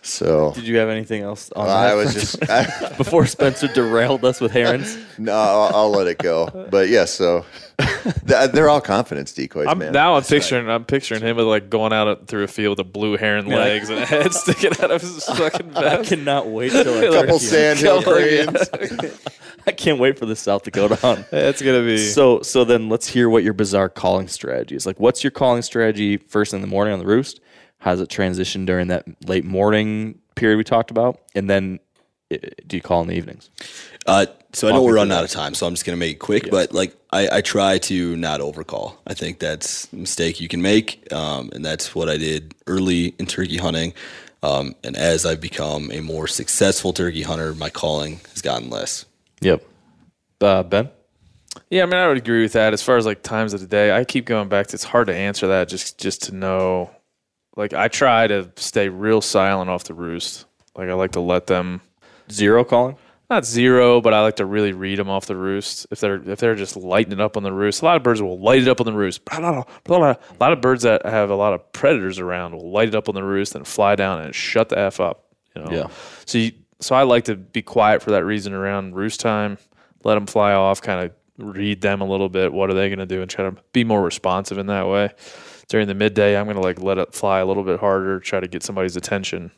So 0.01 0.53
Did 0.55 0.63
you 0.63 0.77
have 0.77 0.89
anything 0.89 1.21
else 1.21 1.51
on 1.51 1.67
I 1.69 1.87
that 1.89 1.93
was 1.95 2.13
just 2.39 2.49
I, 2.49 2.93
before 2.97 3.25
Spencer 3.27 3.67
derailed 3.67 4.23
us 4.25 4.39
with 4.41 4.51
herons? 4.51 4.97
no, 5.17 5.33
I'll, 5.33 5.75
I'll 5.75 5.89
let 5.91 6.07
it 6.07 6.17
go. 6.17 6.67
But 6.71 6.87
yes, 6.89 7.11
so 7.11 7.45
th- 8.27 8.51
they're 8.51 8.69
all 8.69 8.81
confidence 8.81 9.31
decoys, 9.33 9.67
I'm, 9.67 9.77
man. 9.79 9.91
now 9.93 10.15
I'm 10.15 10.23
picturing 10.23 10.69
I'm 10.69 10.85
picturing 10.85 11.21
him 11.21 11.35
with 11.37 11.45
like 11.45 11.69
going 11.69 11.93
out 11.93 12.25
through 12.27 12.43
a 12.43 12.47
field 12.47 12.79
with 12.79 12.91
blue 12.93 13.15
heron 13.17 13.47
Yeah. 13.47 13.57
legs 13.57 13.89
and 13.89 13.99
a 13.99 14.05
head 14.05 14.33
sticking 14.33 14.71
out 14.81 14.89
of 14.91 15.01
his 15.01 15.23
fucking 15.25 15.69
back. 15.71 15.83
I 15.83 15.97
vest. 15.97 16.09
cannot 16.09 16.47
wait 16.47 16.71
till 16.71 16.97
I 16.97 17.01
couple 17.21 17.37
turkey 17.39 17.45
sandhill 17.45 18.01
Couple, 18.01 18.13
cranes. 18.13 18.69
I 19.67 19.71
can't 19.71 19.99
wait 19.99 20.17
for 20.19 20.25
the 20.25 20.35
South 20.35 20.63
Dakota 20.63 20.95
hunt. 20.95 21.25
It's 21.31 21.61
gonna 21.61 21.81
be 21.83 21.97
So 21.97 22.41
so 22.41 22.63
then 22.63 22.89
let's 22.89 23.07
hear 23.07 23.29
what 23.29 23.43
your 23.43 23.53
bizarre 23.53 23.89
calling 23.89 24.27
strategy 24.27 24.75
is. 24.75 24.85
Like 24.85 24.99
what's 24.99 25.23
your 25.23 25.31
calling 25.31 25.61
strategy 25.61 26.17
first 26.17 26.53
in 26.53 26.61
the 26.61 26.67
morning 26.67 26.93
on 26.93 26.99
the 26.99 27.05
roost? 27.05 27.39
How 27.79 27.91
does 27.91 28.01
it 28.01 28.09
transition 28.09 28.65
during 28.65 28.87
that 28.87 29.05
late 29.27 29.43
morning 29.45 30.19
period 30.35 30.57
we 30.57 30.63
talked 30.63 30.89
about? 30.91 31.19
And 31.35 31.49
then 31.49 31.79
i- 32.31 32.39
do 32.65 32.77
you 32.77 32.81
call 32.81 33.01
in 33.01 33.07
the 33.07 33.15
evenings? 33.15 33.49
Uh, 34.05 34.25
so 34.53 34.67
I 34.67 34.71
know 34.71 34.83
we're 34.83 34.95
running 34.95 35.13
out 35.13 35.23
of 35.23 35.29
time, 35.31 35.53
so 35.53 35.65
I'm 35.65 35.73
just 35.73 35.85
gonna 35.85 35.97
make 35.97 36.15
it 36.17 36.19
quick. 36.19 36.49
But 36.51 36.73
like 36.73 36.95
I, 37.11 37.37
I 37.37 37.41
try 37.41 37.77
to 37.79 38.15
not 38.17 38.41
overcall. 38.41 38.99
I 39.07 39.13
think 39.13 39.39
that's 39.39 39.91
a 39.93 39.95
mistake 39.97 40.39
you 40.41 40.47
can 40.47 40.61
make, 40.61 41.11
um, 41.13 41.49
and 41.53 41.63
that's 41.63 41.93
what 41.95 42.09
I 42.09 42.17
did 42.17 42.53
early 42.67 43.13
in 43.19 43.25
turkey 43.27 43.57
hunting. 43.57 43.93
Um, 44.41 44.75
and 44.83 44.97
as 44.97 45.25
I've 45.25 45.39
become 45.39 45.89
a 45.91 46.01
more 46.01 46.27
successful 46.27 46.91
turkey 46.91 47.21
hunter, 47.21 47.53
my 47.55 47.69
calling 47.69 48.19
has 48.33 48.41
gotten 48.41 48.69
less. 48.69 49.05
Yep. 49.43 49.63
Uh, 50.41 50.63
ben? 50.63 50.89
Yeah, 51.69 51.83
I 51.83 51.85
mean, 51.85 51.95
I 51.95 52.07
would 52.07 52.17
agree 52.17 52.41
with 52.41 52.53
that. 52.53 52.73
As 52.73 52.81
far 52.81 52.97
as 52.97 53.05
like 53.05 53.21
times 53.21 53.53
of 53.53 53.61
the 53.61 53.67
day, 53.67 53.95
I 53.95 54.03
keep 54.03 54.25
going 54.25 54.49
back 54.49 54.67
to. 54.67 54.75
It's 54.75 54.83
hard 54.83 55.07
to 55.07 55.15
answer 55.15 55.47
that 55.49 55.69
just 55.69 55.99
just 55.99 56.23
to 56.23 56.35
know. 56.35 56.89
Like, 57.55 57.73
I 57.73 57.87
try 57.87 58.25
to 58.25 58.51
stay 58.55 58.89
real 58.89 59.21
silent 59.21 59.69
off 59.69 59.83
the 59.83 59.93
roost. 59.93 60.45
Like, 60.75 60.89
I 60.89 60.93
like 60.93 61.11
to 61.11 61.19
let 61.19 61.45
them 61.45 61.81
Zero 62.31 62.63
calling? 62.63 62.97
not 63.29 63.45
zero, 63.45 63.99
but 63.99 64.13
I 64.13 64.21
like 64.21 64.35
to 64.35 64.45
really 64.45 64.73
read 64.73 64.99
them 64.99 65.09
off 65.09 65.25
the 65.25 65.35
roost. 65.35 65.87
If 65.89 65.99
they're 65.99 66.21
if 66.29 66.39
they're 66.39 66.55
just 66.55 66.75
lighting 66.75 67.13
it 67.13 67.19
up 67.19 67.35
on 67.35 67.43
the 67.43 67.51
roost, 67.51 67.81
a 67.81 67.85
lot 67.85 67.97
of 67.97 68.03
birds 68.03 68.21
will 68.21 68.39
light 68.39 68.61
it 68.61 68.67
up 68.67 68.79
on 68.79 68.85
the 68.85 68.93
roost. 68.93 69.25
Blah, 69.25 69.39
blah, 69.39 69.63
blah. 69.85 70.09
A 70.11 70.17
lot 70.39 70.53
of 70.53 70.61
birds 70.61 70.83
that 70.83 71.05
have 71.05 71.29
a 71.29 71.35
lot 71.35 71.53
of 71.53 71.71
predators 71.73 72.19
around 72.19 72.53
will 72.53 72.71
light 72.71 72.89
it 72.89 72.95
up 72.95 73.09
on 73.09 73.15
the 73.15 73.23
roost 73.23 73.55
and 73.55 73.67
fly 73.67 73.95
down 73.95 74.21
and 74.21 74.35
shut 74.35 74.69
the 74.69 74.77
f 74.77 74.99
up. 74.99 75.25
You 75.55 75.63
know? 75.63 75.71
Yeah. 75.71 75.87
So 76.25 76.37
you, 76.37 76.51
so 76.83 76.95
I 76.95 77.03
like 77.03 77.25
to 77.25 77.35
be 77.35 77.61
quiet 77.61 78.01
for 78.01 78.11
that 78.11 78.25
reason 78.25 78.53
around 78.53 78.95
roost 78.95 79.19
time. 79.19 79.57
Let 80.03 80.15
them 80.15 80.25
fly 80.25 80.53
off, 80.53 80.81
kind 80.81 81.05
of 81.05 81.11
read 81.37 81.81
them 81.81 82.01
a 82.01 82.05
little 82.05 82.29
bit. 82.29 82.53
What 82.53 82.69
are 82.69 82.73
they 82.73 82.89
going 82.89 82.99
to 82.99 83.05
do, 83.05 83.21
and 83.21 83.29
try 83.29 83.49
to 83.49 83.55
be 83.71 83.83
more 83.83 84.01
responsive 84.01 84.57
in 84.57 84.67
that 84.67 84.87
way. 84.87 85.11
During 85.69 85.87
the 85.87 85.95
midday, 85.95 86.37
I'm 86.37 86.45
going 86.45 86.57
to 86.57 86.61
like 86.61 86.81
let 86.81 86.97
it 86.97 87.13
fly 87.13 87.39
a 87.39 87.45
little 87.45 87.63
bit 87.63 87.79
harder, 87.79 88.19
try 88.19 88.39
to 88.39 88.47
get 88.47 88.63
somebody's 88.63 88.95
attention. 88.95 89.51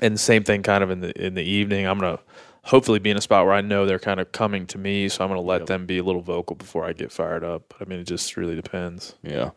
And 0.00 0.20
same 0.20 0.44
thing, 0.44 0.62
kind 0.62 0.84
of 0.84 0.90
in 0.90 1.00
the 1.00 1.26
in 1.26 1.34
the 1.34 1.42
evening, 1.42 1.86
I'm 1.86 1.98
going 1.98 2.16
to 2.16 2.22
hopefully 2.62 2.98
be 2.98 3.10
in 3.10 3.16
a 3.16 3.20
spot 3.20 3.46
where 3.46 3.54
I 3.54 3.62
know 3.62 3.86
they're 3.86 3.98
kind 3.98 4.20
of 4.20 4.30
coming 4.30 4.66
to 4.66 4.78
me, 4.78 5.08
so 5.08 5.24
I'm 5.24 5.30
going 5.30 5.40
to 5.40 5.46
let 5.46 5.66
them 5.66 5.86
be 5.86 5.98
a 5.98 6.04
little 6.04 6.20
vocal 6.20 6.54
before 6.54 6.84
I 6.84 6.92
get 6.92 7.10
fired 7.10 7.42
up. 7.42 7.74
I 7.80 7.84
mean, 7.84 7.98
it 7.98 8.04
just 8.04 8.36
really 8.36 8.54
depends. 8.54 9.14
Yeah. 9.22 9.50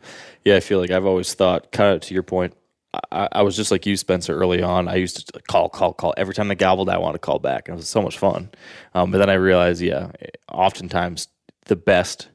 Yeah, 0.45 0.55
I 0.55 0.61
feel 0.61 0.80
like 0.80 0.91
I've 0.91 1.05
always 1.05 1.34
thought, 1.34 1.72
kind 1.72 1.93
of 1.93 2.01
to 2.01 2.13
your 2.13 2.24
point, 2.24 2.55
I, 2.94 3.30
I 3.32 3.42
was 3.42 3.56
just 3.56 3.72
like 3.72 3.86
you, 3.86 3.96
Spencer, 3.96 4.36
early 4.36 4.62
on. 4.62 4.88
I 4.88 4.96
used 4.96 5.34
to 5.34 5.42
call, 5.44 5.70
call, 5.70 5.94
call. 5.94 6.14
Every 6.18 6.34
time 6.34 6.48
they 6.48 6.56
gobbled, 6.56 6.89
I 6.89 6.98
wanted 6.98 7.14
to 7.14 7.20
call 7.20 7.39
back. 7.39 7.68
And 7.68 7.76
it 7.76 7.78
was 7.78 7.88
so 7.88 8.02
much 8.02 8.18
fun. 8.18 8.50
Um, 8.94 9.12
but 9.12 9.20
then 9.20 9.30
I 9.30 9.36
realized, 9.36 9.82
yeah, 9.82 10.12
oftentimes 10.52 11.28
the 11.66 11.76
best, 11.76 12.30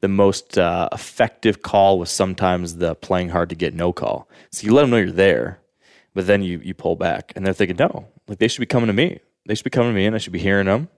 the 0.00 0.08
most 0.08 0.58
uh, 0.58 0.88
effective 0.92 1.62
call 1.62 1.98
was 1.98 2.10
sometimes 2.10 2.76
the 2.76 2.94
playing 2.96 3.28
hard 3.28 3.48
to 3.50 3.54
get 3.54 3.74
no 3.74 3.92
call. 3.92 4.28
So 4.50 4.66
you 4.66 4.74
let 4.74 4.82
them 4.82 4.90
know 4.90 4.96
you're 4.96 5.12
there, 5.12 5.60
but 6.14 6.26
then 6.26 6.42
you, 6.42 6.60
you 6.64 6.74
pull 6.74 6.96
back. 6.96 7.32
And 7.36 7.46
they're 7.46 7.54
thinking, 7.54 7.76
no, 7.76 8.08
like 8.26 8.38
they 8.38 8.48
should 8.48 8.60
be 8.60 8.66
coming 8.66 8.88
to 8.88 8.92
me. 8.92 9.20
They 9.46 9.54
should 9.54 9.64
be 9.64 9.70
coming 9.70 9.90
to 9.90 9.94
me 9.94 10.06
and 10.06 10.14
I 10.14 10.18
should 10.18 10.32
be 10.32 10.38
hearing 10.38 10.66
them. 10.66 10.88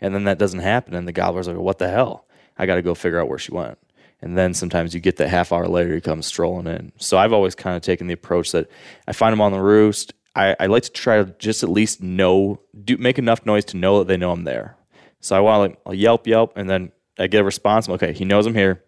And 0.00 0.14
then 0.14 0.24
that 0.24 0.38
doesn't 0.38 0.60
happen. 0.60 0.94
And 0.94 1.06
the 1.06 1.12
gobbler's 1.12 1.48
like, 1.48 1.56
what 1.56 1.78
the 1.78 1.88
hell? 1.88 2.26
I 2.56 2.66
got 2.66 2.76
to 2.76 2.82
go 2.82 2.94
figure 2.94 3.20
out 3.20 3.28
where 3.28 3.38
she 3.38 3.52
went. 3.52 3.78
And 4.24 4.38
then 4.38 4.54
sometimes 4.54 4.94
you 4.94 5.00
get 5.00 5.16
that 5.16 5.28
half 5.28 5.52
hour 5.52 5.68
later, 5.68 5.94
he 5.94 6.00
comes 6.00 6.24
strolling 6.24 6.66
in. 6.66 6.92
So 6.96 7.18
I've 7.18 7.34
always 7.34 7.54
kind 7.54 7.76
of 7.76 7.82
taken 7.82 8.06
the 8.06 8.14
approach 8.14 8.52
that 8.52 8.70
I 9.06 9.12
find 9.12 9.34
them 9.34 9.42
on 9.42 9.52
the 9.52 9.60
roost. 9.60 10.14
I, 10.34 10.56
I 10.58 10.64
like 10.64 10.84
to 10.84 10.90
try 10.90 11.22
to 11.22 11.34
just 11.38 11.62
at 11.62 11.68
least 11.68 12.02
know, 12.02 12.58
do 12.84 12.96
make 12.96 13.18
enough 13.18 13.44
noise 13.44 13.66
to 13.66 13.76
know 13.76 13.98
that 13.98 14.08
they 14.08 14.16
know 14.16 14.30
I'm 14.30 14.44
there. 14.44 14.78
So 15.20 15.36
I 15.36 15.40
want 15.40 15.56
to 15.56 15.60
like 15.60 15.78
I'll 15.84 15.92
yelp, 15.92 16.26
yelp, 16.26 16.56
and 16.56 16.70
then 16.70 16.90
I 17.18 17.26
get 17.26 17.42
a 17.42 17.44
response. 17.44 17.86
I'm 17.86 17.92
okay, 17.94 18.14
he 18.14 18.24
knows 18.24 18.46
I'm 18.46 18.54
here. 18.54 18.82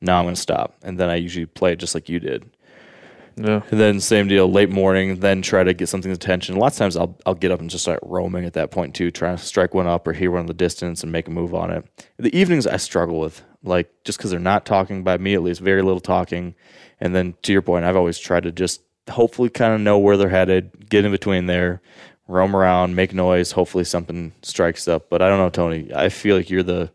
Now 0.00 0.20
I'm 0.20 0.26
going 0.26 0.36
to 0.36 0.40
stop. 0.40 0.76
And 0.84 0.96
then 0.96 1.10
I 1.10 1.16
usually 1.16 1.46
play 1.46 1.72
it 1.72 1.80
just 1.80 1.96
like 1.96 2.08
you 2.08 2.20
did. 2.20 2.48
Yeah. 3.34 3.62
And 3.72 3.80
then 3.80 3.98
same 3.98 4.28
deal, 4.28 4.48
late 4.48 4.70
morning, 4.70 5.18
then 5.18 5.42
try 5.42 5.64
to 5.64 5.74
get 5.74 5.88
something's 5.88 6.16
attention. 6.16 6.54
Lots 6.54 6.76
of 6.76 6.78
times 6.78 6.96
I'll 6.96 7.18
I'll 7.26 7.34
get 7.34 7.50
up 7.50 7.58
and 7.58 7.68
just 7.68 7.82
start 7.82 7.98
roaming 8.04 8.44
at 8.44 8.52
that 8.52 8.70
point 8.70 8.94
too, 8.94 9.10
trying 9.10 9.36
to 9.36 9.42
strike 9.42 9.74
one 9.74 9.88
up 9.88 10.06
or 10.06 10.12
hear 10.12 10.30
one 10.30 10.42
in 10.42 10.46
the 10.46 10.54
distance 10.54 11.02
and 11.02 11.10
make 11.10 11.26
a 11.26 11.32
move 11.32 11.52
on 11.52 11.72
it. 11.72 11.84
The 12.16 12.36
evenings 12.36 12.66
I 12.66 12.76
struggle 12.76 13.18
with, 13.18 13.42
like 13.62 13.90
just 14.04 14.18
because 14.18 14.30
they're 14.30 14.40
not 14.40 14.64
talking 14.66 15.02
by 15.04 15.18
me 15.18 15.34
at 15.34 15.42
least, 15.42 15.60
very 15.60 15.82
little 15.82 16.00
talking. 16.00 16.54
And 17.00 17.14
then 17.14 17.34
to 17.42 17.52
your 17.52 17.62
point, 17.62 17.84
I've 17.84 17.96
always 17.96 18.18
tried 18.18 18.44
to 18.44 18.52
just 18.52 18.82
hopefully 19.10 19.48
kind 19.50 19.72
of 19.74 19.80
know 19.80 19.98
where 19.98 20.16
they're 20.16 20.28
headed, 20.28 20.88
get 20.90 21.04
in 21.04 21.10
between 21.10 21.46
there, 21.46 21.80
roam 22.26 22.54
around, 22.54 22.94
make 22.96 23.14
noise. 23.14 23.52
Hopefully 23.52 23.84
something 23.84 24.32
strikes 24.42 24.86
up. 24.88 25.08
But 25.10 25.22
I 25.22 25.28
don't 25.28 25.38
know, 25.38 25.50
Tony. 25.50 25.90
I 25.94 26.08
feel 26.08 26.36
like 26.36 26.50
you're 26.50 26.62
the 26.62 26.90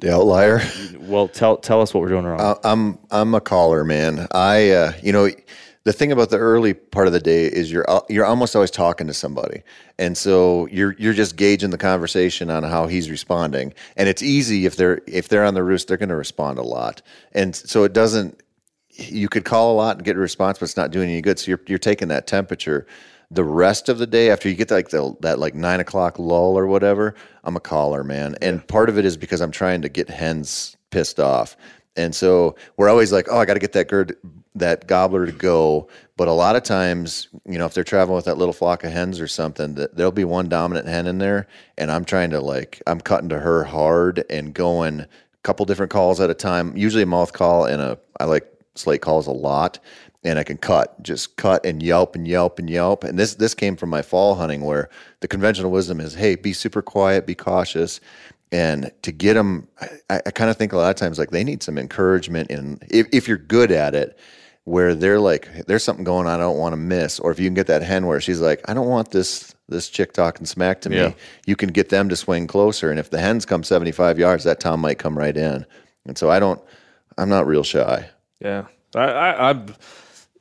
The 0.00 0.12
outlier. 0.14 0.60
well. 1.00 1.28
Tell 1.28 1.56
tell 1.56 1.80
us 1.80 1.92
what 1.94 2.00
we're 2.00 2.08
doing 2.08 2.24
wrong. 2.24 2.40
Uh, 2.40 2.54
I'm 2.64 2.98
I'm 3.10 3.34
a 3.34 3.40
caller, 3.40 3.84
man. 3.84 4.26
I 4.32 4.70
uh, 4.70 4.92
you 5.02 5.12
know 5.12 5.28
the 5.84 5.92
thing 5.92 6.12
about 6.12 6.30
the 6.30 6.38
early 6.38 6.74
part 6.74 7.06
of 7.06 7.12
the 7.12 7.20
day 7.20 7.46
is 7.46 7.72
you're 7.72 7.84
you're 8.08 8.24
almost 8.24 8.54
always 8.54 8.70
talking 8.70 9.06
to 9.08 9.14
somebody, 9.14 9.62
and 9.98 10.16
so 10.16 10.66
you're 10.70 10.94
you're 10.98 11.12
just 11.12 11.36
gauging 11.36 11.70
the 11.70 11.78
conversation 11.78 12.50
on 12.50 12.62
how 12.62 12.86
he's 12.86 13.10
responding. 13.10 13.74
And 13.96 14.08
it's 14.08 14.22
easy 14.22 14.66
if 14.66 14.76
they're 14.76 15.00
if 15.06 15.28
they're 15.28 15.44
on 15.44 15.54
the 15.54 15.64
roost, 15.64 15.88
they're 15.88 15.96
going 15.96 16.08
to 16.08 16.16
respond 16.16 16.58
a 16.58 16.62
lot, 16.62 17.02
and 17.32 17.54
so 17.54 17.84
it 17.84 17.92
doesn't. 17.92 18.40
You 18.94 19.28
could 19.28 19.46
call 19.46 19.72
a 19.72 19.76
lot 19.76 19.96
and 19.96 20.04
get 20.04 20.16
a 20.16 20.20
response, 20.20 20.58
but 20.58 20.64
it's 20.64 20.76
not 20.76 20.90
doing 20.90 21.08
any 21.08 21.22
good. 21.22 21.38
So 21.38 21.50
you're 21.50 21.62
you're 21.66 21.78
taking 21.78 22.08
that 22.08 22.26
temperature. 22.26 22.86
The 23.30 23.44
rest 23.44 23.88
of 23.88 23.96
the 23.96 24.06
day, 24.06 24.30
after 24.30 24.50
you 24.50 24.54
get 24.54 24.70
like 24.70 24.90
the, 24.90 25.16
that 25.20 25.38
like 25.38 25.54
nine 25.54 25.80
o'clock 25.80 26.18
lull 26.18 26.56
or 26.56 26.66
whatever, 26.66 27.14
I'm 27.44 27.56
a 27.56 27.60
caller, 27.60 28.04
man. 28.04 28.36
And 28.42 28.66
part 28.68 28.90
of 28.90 28.98
it 28.98 29.06
is 29.06 29.16
because 29.16 29.40
I'm 29.40 29.50
trying 29.50 29.80
to 29.82 29.88
get 29.88 30.10
hens 30.10 30.76
pissed 30.90 31.18
off. 31.18 31.56
And 31.96 32.14
so 32.14 32.56
we're 32.76 32.90
always 32.90 33.10
like, 33.10 33.28
oh, 33.30 33.38
I 33.38 33.46
got 33.46 33.54
to 33.54 33.60
get 33.60 33.72
that 33.72 33.88
gird, 33.88 34.16
that 34.54 34.86
gobbler 34.86 35.26
to 35.26 35.32
go. 35.32 35.88
But 36.16 36.28
a 36.28 36.32
lot 36.32 36.56
of 36.56 36.62
times, 36.62 37.28
you 37.46 37.58
know, 37.58 37.66
if 37.66 37.74
they're 37.74 37.84
traveling 37.84 38.16
with 38.16 38.26
that 38.26 38.38
little 38.38 38.52
flock 38.52 38.84
of 38.84 38.92
hens 38.92 39.20
or 39.20 39.28
something, 39.28 39.74
that 39.74 39.96
there'll 39.96 40.12
be 40.12 40.24
one 40.24 40.48
dominant 40.48 40.86
hen 40.86 41.06
in 41.06 41.18
there, 41.18 41.48
and 41.78 41.90
I'm 41.90 42.04
trying 42.04 42.30
to 42.30 42.40
like, 42.40 42.82
I'm 42.86 43.00
cutting 43.00 43.28
to 43.30 43.40
her 43.40 43.64
hard 43.64 44.24
and 44.28 44.54
going 44.54 45.00
a 45.00 45.08
couple 45.42 45.66
different 45.66 45.90
calls 45.90 46.20
at 46.20 46.30
a 46.30 46.34
time. 46.34 46.76
Usually 46.76 47.02
a 47.02 47.06
mouth 47.06 47.32
call 47.32 47.64
and 47.64 47.80
a, 47.80 47.98
I 48.20 48.24
like 48.24 48.46
slate 48.74 49.02
calls 49.02 49.26
a 49.26 49.32
lot, 49.32 49.78
and 50.22 50.38
I 50.38 50.44
can 50.44 50.58
cut, 50.58 51.02
just 51.02 51.36
cut 51.36 51.64
and 51.64 51.82
yelp 51.82 52.14
and 52.14 52.28
yelp 52.28 52.58
and 52.58 52.68
yelp. 52.68 53.04
And 53.04 53.18
this 53.18 53.34
this 53.34 53.54
came 53.54 53.76
from 53.76 53.90
my 53.90 54.02
fall 54.02 54.34
hunting, 54.34 54.62
where 54.62 54.90
the 55.20 55.28
conventional 55.28 55.70
wisdom 55.70 56.00
is, 56.00 56.14
hey, 56.14 56.36
be 56.36 56.52
super 56.52 56.82
quiet, 56.82 57.26
be 57.26 57.34
cautious 57.34 58.00
and 58.52 58.92
to 59.00 59.10
get 59.10 59.34
them 59.34 59.66
i, 60.10 60.20
I 60.26 60.30
kind 60.30 60.50
of 60.50 60.56
think 60.56 60.72
a 60.72 60.76
lot 60.76 60.90
of 60.90 60.96
times 60.96 61.18
like 61.18 61.30
they 61.30 61.42
need 61.42 61.62
some 61.62 61.78
encouragement 61.78 62.50
and 62.50 62.84
if, 62.90 63.08
if 63.10 63.26
you're 63.26 63.38
good 63.38 63.72
at 63.72 63.94
it 63.94 64.16
where 64.64 64.94
they're 64.94 65.18
like 65.20 65.48
there's 65.66 65.82
something 65.82 66.04
going 66.04 66.26
on 66.26 66.34
i 66.34 66.42
don't 66.42 66.56
want 66.58 66.72
to 66.72 66.76
miss 66.76 67.18
or 67.18 67.30
if 67.32 67.38
you 67.40 67.46
can 67.46 67.54
get 67.54 67.66
that 67.66 67.82
hen 67.82 68.06
where 68.06 68.20
she's 68.20 68.40
like 68.40 68.60
i 68.68 68.74
don't 68.74 68.86
want 68.88 69.10
this 69.10 69.54
this 69.68 69.88
chick 69.88 70.12
talking 70.12 70.46
smack 70.46 70.80
to 70.80 70.88
me 70.90 70.96
Yeah. 70.96 71.12
you 71.46 71.56
can 71.56 71.70
get 71.70 71.88
them 71.88 72.08
to 72.08 72.16
swing 72.16 72.46
closer 72.46 72.90
and 72.90 73.00
if 73.00 73.10
the 73.10 73.18
hens 73.20 73.44
come 73.44 73.64
75 73.64 74.18
yards 74.18 74.44
that 74.44 74.60
tom 74.60 74.80
might 74.80 74.98
come 74.98 75.18
right 75.18 75.36
in 75.36 75.66
and 76.06 76.16
so 76.16 76.30
i 76.30 76.38
don't 76.38 76.60
i'm 77.18 77.28
not 77.28 77.46
real 77.46 77.64
shy 77.64 78.08
Yeah, 78.40 78.66
I, 78.94 79.00
I, 79.00 79.50
I'm. 79.50 79.74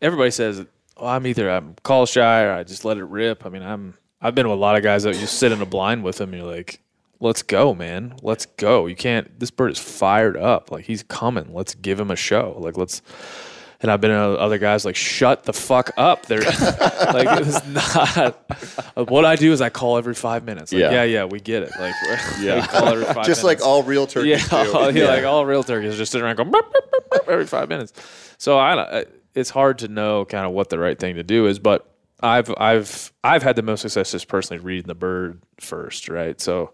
Everybody 0.02 0.32
says, 0.32 0.66
"Oh, 0.98 1.06
I'm 1.08 1.26
either 1.28 1.50
I'm 1.50 1.76
call 1.84 2.06
shy 2.06 2.44
or 2.44 2.52
I 2.52 2.64
just 2.64 2.84
let 2.84 2.98
it 2.98 3.04
rip." 3.06 3.46
I 3.46 3.50
mean, 3.50 3.62
I'm. 3.64 3.94
I've 4.20 4.34
been 4.36 4.48
with 4.50 4.58
a 4.58 4.60
lot 4.60 4.76
of 4.76 4.82
guys 4.84 5.04
that 5.04 5.16
you 5.20 5.28
sit 5.28 5.52
in 5.52 5.62
a 5.62 5.66
blind 5.66 6.04
with 6.04 6.18
them. 6.18 6.34
And 6.34 6.42
you're 6.42 6.52
like, 6.52 6.82
"Let's 7.20 7.44
go, 7.44 7.76
man. 7.76 8.16
Let's 8.24 8.48
go." 8.48 8.88
You 8.88 8.96
can't. 8.96 9.40
This 9.40 9.52
bird 9.52 9.72
is 9.72 9.78
fired 9.80 10.36
up. 10.36 10.72
Like 10.72 10.86
he's 10.86 11.04
coming. 11.04 11.54
Let's 11.54 11.76
give 11.76 12.00
him 12.00 12.10
a 12.12 12.16
show. 12.16 12.58
Like 12.60 12.76
let's. 12.78 13.02
And 13.82 13.90
I've 13.90 14.00
been 14.00 14.12
with 14.12 14.38
other 14.40 14.60
guys 14.60 14.86
like, 14.86 14.96
"Shut 14.96 15.44
the 15.44 15.54
fuck 15.54 15.90
up." 15.98 16.28
They're 16.28 16.40
like, 16.42 17.42
it's 17.42 17.66
not. 17.68 18.38
What 19.10 19.26
I 19.26 19.36
do 19.36 19.52
is 19.52 19.62
I 19.62 19.70
call 19.70 19.98
every 19.98 20.14
five 20.14 20.44
minutes. 20.44 20.72
Like, 20.72 20.82
Yeah. 20.82 20.92
yeah, 20.92 21.04
yeah, 21.04 21.26
we 21.26 21.40
get 21.40 21.64
it. 21.64 21.72
Like, 21.80 21.96
yeah, 22.40 22.68
call 22.68 22.90
every 22.90 23.06
five 23.06 23.26
just 23.26 23.44
minutes. 23.44 23.44
like 23.44 23.62
all 23.62 23.82
real 23.84 24.06
turkeys 24.06 24.52
Yeah, 24.52 24.64
do. 24.64 24.74
all- 24.74 24.96
yeah, 24.96 25.06
like 25.08 25.24
all 25.26 25.46
real 25.46 25.64
turkeys 25.64 25.98
just 25.98 26.12
sitting 26.12 26.26
around 26.26 26.36
going 26.36 26.52
"Burp, 26.52 26.72
burp, 26.72 26.92
burp, 26.92 27.10
burp," 27.10 27.30
every 27.30 27.46
five 27.48 27.70
minutes. 27.70 27.94
So 28.38 28.58
I, 28.60 29.00
I- 29.00 29.06
it's 29.34 29.50
hard 29.50 29.80
to 29.80 29.88
know 29.88 30.26
kind 30.26 30.46
of 30.46 30.52
what 30.52 30.70
the 30.70 30.78
right 30.78 31.00
thing 31.00 31.16
to 31.16 31.24
do 31.24 31.48
is, 31.48 31.58
but 31.58 31.90
I've 32.22 32.54
I've 32.58 33.12
I've 33.24 33.42
had 33.44 33.56
the 33.56 33.64
most 33.64 33.82
success 33.82 34.12
just 34.12 34.28
personally 34.28 34.62
reading 34.64 34.88
the 34.88 34.94
bird 34.96 35.42
first, 35.60 36.08
right? 36.10 36.40
So 36.40 36.74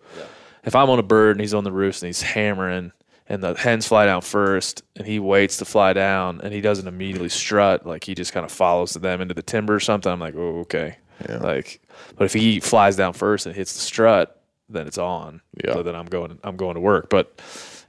if 0.66 0.76
I'm 0.76 0.90
on 0.90 1.00
a 1.00 1.04
bird 1.04 1.32
and 1.38 1.40
he's 1.42 1.54
on 1.54 1.64
the 1.64 1.72
roost 1.72 2.04
and 2.04 2.08
he's 2.08 2.22
hammering 2.22 2.92
and 3.30 3.44
the 3.44 3.54
hens 3.54 3.88
fly 3.88 4.06
down 4.06 4.22
first 4.22 4.84
and 4.96 5.06
he 5.06 5.20
waits 5.20 5.58
to 5.58 5.66
fly 5.66 5.94
down 5.94 6.42
and 6.42 6.54
he 6.54 6.62
doesn't 6.62 6.88
immediately 6.88 7.30
strut, 7.30 7.86
like 7.86 8.04
he 8.04 8.16
just 8.16 8.34
kind 8.34 8.46
of 8.46 8.52
follows 8.52 8.94
them 8.94 9.22
into 9.22 9.34
the 9.34 9.42
timber 9.42 9.76
or 9.76 9.80
something, 9.80 10.12
I'm 10.12 10.20
like, 10.20 10.36
oh, 10.36 10.60
okay. 10.60 10.98
Like, 11.28 11.82
but 12.16 12.26
if 12.26 12.34
he 12.34 12.60
flies 12.60 12.96
down 12.96 13.14
first 13.14 13.46
and 13.48 13.56
hits 13.56 13.74
the 13.74 13.80
strut, 13.80 14.40
then 14.70 14.86
it's 14.88 14.98
on. 15.00 15.42
Yeah. 15.66 15.74
So 15.74 15.84
then 15.84 15.96
I'm 15.96 16.06
going, 16.06 16.38
I'm 16.44 16.58
going 16.58 16.76
to 16.76 16.80
work. 16.82 17.10
But 17.10 17.42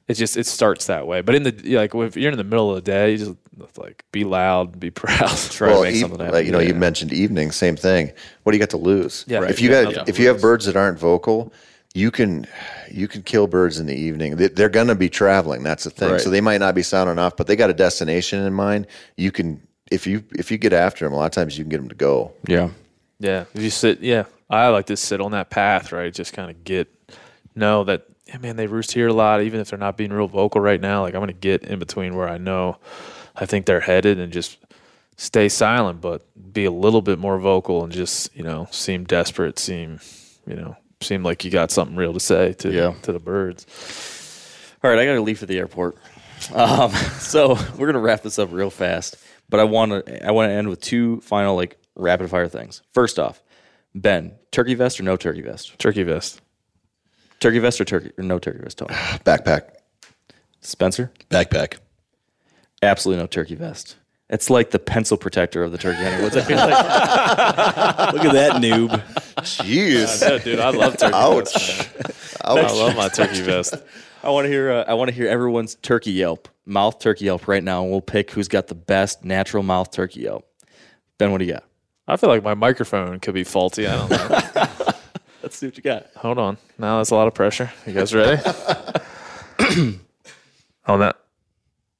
it 0.09 0.14
just 0.14 0.36
it 0.39 0.47
starts 0.47 0.86
that 0.86 1.07
way. 1.07 1.20
But 1.20 1.34
in 1.34 1.43
the 1.43 1.76
like 1.76 1.95
if 1.95 2.16
you're 2.16 2.32
in 2.32 2.39
the 2.39 2.45
middle 2.45 2.70
of 2.70 2.76
the 2.76 2.91
day, 2.91 3.12
you 3.12 3.18
just 3.18 3.34
like 3.76 4.05
be 4.12 4.24
loud, 4.24 4.80
be 4.80 4.91
proud. 5.05 5.36
Try 5.51 5.68
well, 5.68 5.78
to 5.78 5.82
make 5.84 5.95
eve- 5.97 6.01
something 6.01 6.18
happen. 6.20 6.34
like, 6.34 6.47
you 6.47 6.53
know, 6.53 6.59
you 6.59 6.74
mentioned 6.74 7.12
evening, 7.12 7.51
same 7.51 7.76
thing. 7.76 8.12
What 8.43 8.53
do 8.53 8.57
you 8.57 8.61
got 8.61 8.70
to 8.70 8.78
lose? 8.78 9.24
Yeah, 9.28 9.41
right. 9.41 9.51
If 9.51 9.61
you 9.61 9.68
You 9.68 9.84
got 9.84 9.95
got, 9.95 10.09
if 10.09 10.16
to 10.16 10.22
you 10.22 10.28
have 10.28 10.41
birds 10.41 10.64
that 10.64 10.76
aren't 10.76 10.99
vocal, 10.99 11.53
you 11.99 12.11
can, 12.11 12.46
you 12.90 13.09
can 13.09 13.22
kill 13.22 13.46
birds 13.46 13.78
in 13.78 13.86
the 13.86 13.96
evening. 13.96 14.36
They, 14.36 14.49
they're 14.49 14.68
going 14.68 14.86
to 14.86 14.94
be 14.94 15.09
traveling. 15.09 15.62
That's 15.62 15.84
the 15.84 15.90
thing. 15.90 16.12
Right. 16.12 16.20
So 16.20 16.30
they 16.30 16.40
might 16.40 16.59
not 16.59 16.74
be 16.74 16.82
sounding 16.82 17.18
off, 17.18 17.36
but 17.36 17.46
they 17.46 17.57
got 17.57 17.70
a 17.70 17.74
destination 17.74 18.44
in 18.44 18.53
mind. 18.53 18.86
You 19.16 19.32
can, 19.32 19.66
if 19.90 20.07
you, 20.07 20.24
if 20.32 20.51
you 20.51 20.59
get 20.59 20.72
after 20.72 21.05
them, 21.05 21.12
a 21.12 21.16
lot 21.16 21.26
of 21.26 21.32
times 21.32 21.59
you 21.59 21.64
can 21.64 21.70
get 21.70 21.78
them 21.78 21.88
to 21.88 21.94
go. 21.94 22.32
yeah. 22.46 22.70
Yeah, 23.20 23.46
if 23.53 23.62
you 23.62 23.70
sit, 23.70 24.01
yeah, 24.01 24.24
I 24.49 24.68
like 24.68 24.86
to 24.86 24.96
sit 24.96 25.20
on 25.20 25.32
that 25.32 25.51
path, 25.51 25.90
right? 25.90 26.14
Just 26.14 26.32
kind 26.32 26.51
of 26.51 26.62
get 26.62 26.88
know 27.57 27.82
that, 27.84 28.07
yeah, 28.26 28.38
man, 28.38 28.57
they 28.57 28.68
roost 28.68 28.92
here 28.92 29.09
a 29.09 29.12
lot, 29.12 29.42
even 29.42 29.59
if 29.59 29.70
they're 29.70 29.78
not 29.78 29.96
being 29.96 30.12
real 30.12 30.28
vocal 30.28 30.61
right 30.61 30.80
now. 30.80 31.03
Like 31.03 31.14
I'm 31.14 31.20
gonna 31.20 31.32
get 31.32 31.64
in 31.64 31.80
between 31.80 32.14
where 32.14 32.28
I 32.28 32.38
know, 32.38 32.76
I 33.34 33.44
think 33.46 33.66
they're 33.66 33.80
headed, 33.80 34.20
and 34.20 34.32
just 34.32 34.59
stay 35.16 35.49
silent, 35.49 36.01
but 36.01 36.22
be 36.53 36.64
a 36.64 36.70
little 36.70 37.03
bit 37.03 37.18
more 37.18 37.38
vocal 37.40 37.82
and 37.82 37.92
just 37.92 38.34
you 38.36 38.44
know 38.44 38.68
seem 38.70 39.05
desperate, 39.05 39.59
seem 39.59 39.99
you 40.46 40.55
know 40.55 40.76
seem 41.01 41.22
like 41.22 41.44
you 41.44 41.51
got 41.51 41.70
something 41.70 41.96
real 41.96 42.12
to 42.12 42.20
say 42.20 42.53
to 42.55 42.70
Yeah. 42.72 42.94
to 43.03 43.12
the 43.12 43.18
birds. 43.18 43.66
All 44.82 44.90
right, 44.90 44.99
I 44.99 45.05
got 45.07 45.14
to 45.14 45.20
leave 45.20 45.38
for 45.38 45.46
the 45.46 45.59
airport. 45.59 45.96
Um, 46.55 46.90
so 47.18 47.59
we're 47.76 47.86
gonna 47.86 47.99
wrap 47.99 48.22
this 48.22 48.38
up 48.38 48.51
real 48.53 48.70
fast, 48.70 49.16
but 49.49 49.59
I 49.61 49.64
want 49.64 50.07
to 50.07 50.26
I 50.26 50.30
want 50.30 50.51
to 50.51 50.53
end 50.55 50.68
with 50.68 50.80
two 50.80 51.20
final 51.20 51.55
like 51.57 51.76
rapid 51.96 52.30
fire 52.30 52.49
things. 52.49 52.82
First 52.94 53.18
off, 53.18 53.42
Ben, 53.94 54.32
turkey 54.53 54.74
vest 54.74 55.01
or 55.01 55.03
no 55.03 55.16
turkey 55.16 55.42
vest? 55.42 55.78
Turkey 55.78 56.05
vest. 56.05 56.40
Turkey 57.40 57.59
vest 57.61 57.80
or 57.80 57.84
turkey 57.84 58.11
or 58.18 58.24
no 58.24 58.38
turkey 58.38 58.61
vest? 58.62 58.78
Tony. 58.78 58.94
Backpack. 59.24 59.70
Spencer, 60.61 61.12
Backpack. 61.30 61.78
absolutely 62.82 63.22
no 63.22 63.26
turkey 63.28 63.55
vest. 63.55 63.96
It's 64.31 64.51
like 64.51 64.70
the 64.70 64.79
pencil 64.79 65.16
protector 65.16 65.62
of 65.64 65.72
the 65.72 65.79
turkey 65.79 66.03
hunting 66.03 66.22
woods. 66.22 66.37
I 66.37 66.43
feel 66.43 66.59
like 66.59 66.68
Look 68.14 68.24
at 68.24 68.33
that 68.35 68.62
noob. 68.62 68.91
Jeez. 69.39 70.20
Yeah, 70.22 70.39
dude, 70.39 70.61
I 70.61 70.70
love 70.70 70.99
turkey 70.99 71.14
Ouch. 71.14 71.53
vest. 71.55 71.97
man. 71.99 72.14
I 72.45 72.72
love 72.72 72.97
my 72.97 73.09
turkey 73.09 73.41
vest. 73.41 73.74
I 74.22 74.31
want 74.31 74.45
to 74.45 74.49
hear. 74.51 74.70
Uh, 74.70 74.85
I 74.87 74.95
want 74.95 75.09
to 75.09 75.14
hear 75.14 75.29
everyone's 75.29 75.76
turkey 75.76 76.11
yelp, 76.11 76.49
mouth 76.66 76.99
turkey 76.99 77.26
yelp 77.26 77.49
right 77.49 77.62
now, 77.62 77.83
and 77.83 77.91
we'll 77.91 78.01
pick 78.03 78.31
who's 78.33 78.49
got 78.49 78.66
the 78.66 78.74
best 78.74 79.24
natural 79.24 79.62
mouth 79.62 79.91
turkey 79.91 80.20
yelp. 80.22 80.47
Ben, 81.16 81.33
what 81.33 81.39
do 81.39 81.45
you 81.47 81.53
got? 81.53 81.64
I 82.07 82.16
feel 82.16 82.29
like 82.29 82.43
my 82.43 82.55
microphone 82.55 83.20
could 83.20 83.35
be 83.35 83.45
faulty. 83.45 83.87
I 83.87 83.97
don't 83.97 84.11
know. 84.11 84.95
Let's 85.43 85.57
see 85.57 85.66
what 85.66 85.76
you 85.76 85.83
got. 85.83 86.07
Hold 86.16 86.39
on. 86.39 86.59
Now 86.79 86.99
that's 86.99 87.11
a 87.11 87.14
lot 87.14 87.29
of 87.29 87.35
pressure. 87.35 87.70
You 87.87 87.93
guys 87.95 88.14
ready? 88.14 88.43
on 90.87 91.01
that. 91.01 91.16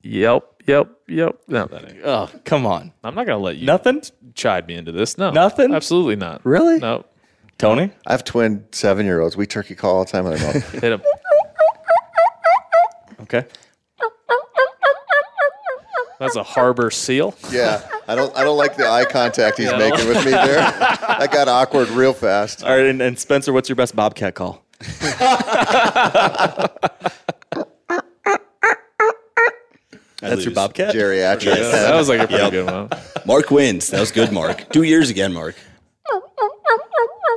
Yelp, 0.03 0.63
yelp, 0.67 0.98
yelp. 1.09 1.41
No, 1.49 1.67
that 1.67 1.89
ain't. 1.91 2.01
Oh, 2.05 2.29
come 2.45 2.67
on. 2.67 2.93
I'm 3.03 3.15
not 3.15 3.27
gonna 3.27 3.39
let 3.39 3.57
you 3.57 3.67
Nothing. 3.67 4.03
chide 4.35 4.67
me 4.67 4.75
into 4.75 4.93
this. 4.93 5.17
No, 5.19 5.31
Nothing? 5.31 5.75
Absolutely 5.75 6.17
not. 6.17 6.41
Really? 6.45 6.79
No. 6.79 7.05
Tony. 7.59 7.91
I 8.07 8.13
have 8.13 8.25
twin 8.25 8.65
seven 8.73 9.05
year 9.07 9.21
olds. 9.21 9.37
We 9.37 9.47
turkey 9.47 9.75
call 9.75 9.97
all 9.97 10.05
the 10.05 10.11
time. 10.13 10.27
And 10.27 10.41
I'm 10.41 10.61
Hit 10.61 10.85
him. 10.85 11.03
Okay. 13.23 13.45
That's 16.21 16.35
a 16.37 16.43
harbor 16.43 16.91
seal. 16.91 17.35
yeah, 17.51 17.81
I 18.09 18.15
don't, 18.17 18.37
I 18.37 18.43
don't 18.43 18.57
like 18.57 18.77
the 18.77 18.89
eye 18.89 19.05
contact 19.05 19.57
he's 19.59 19.71
Yeah. 19.71 19.79
making 19.79 20.09
with 20.09 20.25
me 20.25 20.31
there. 20.33 20.57
That 21.19 21.31
got 21.33 21.47
awkward 21.49 21.89
real 21.91 22.13
fast. 22.13 22.63
All 22.65 22.71
right, 22.71 22.87
and, 22.87 23.01
and 23.03 23.17
Spencer, 23.19 23.53
what's 23.53 23.69
your 23.69 23.77
best 23.77 23.95
bobcat 23.97 24.35
call? 24.35 24.65
I 30.23 30.31
That's 30.31 30.45
your 30.45 30.55
bobcat. 30.55 30.95
Geriatric. 30.95 31.45
Yeah, 31.57 31.71
that 31.71 31.95
was 31.95 32.09
like 32.09 32.21
a 32.21 32.27
pretty 32.27 32.43
Yep. 32.43 32.51
good 32.53 32.67
one. 32.67 32.89
Mark 33.25 33.51
wins. 33.51 33.89
That 33.91 34.01
was 34.01 34.11
good, 34.11 34.33
Mark. 34.33 34.69
Two 34.73 34.83
years 34.83 35.11
again, 35.11 35.33
Mark. 35.33 35.55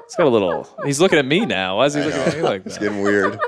It's 0.05 0.15
got 0.17 0.25
a 0.25 0.29
little. 0.29 0.67
He's 0.86 0.99
looking 0.99 1.19
at 1.19 1.25
me 1.25 1.45
now. 1.45 1.77
Why 1.77 1.86
is 1.86 1.93
he 1.93 2.01
looking 2.01 2.19
at 2.19 2.36
me 2.36 2.41
like 2.41 2.63
that? 2.63 2.69
It's 2.69 2.77
that? 2.79 2.84
getting 2.86 3.01
weird. 3.01 3.39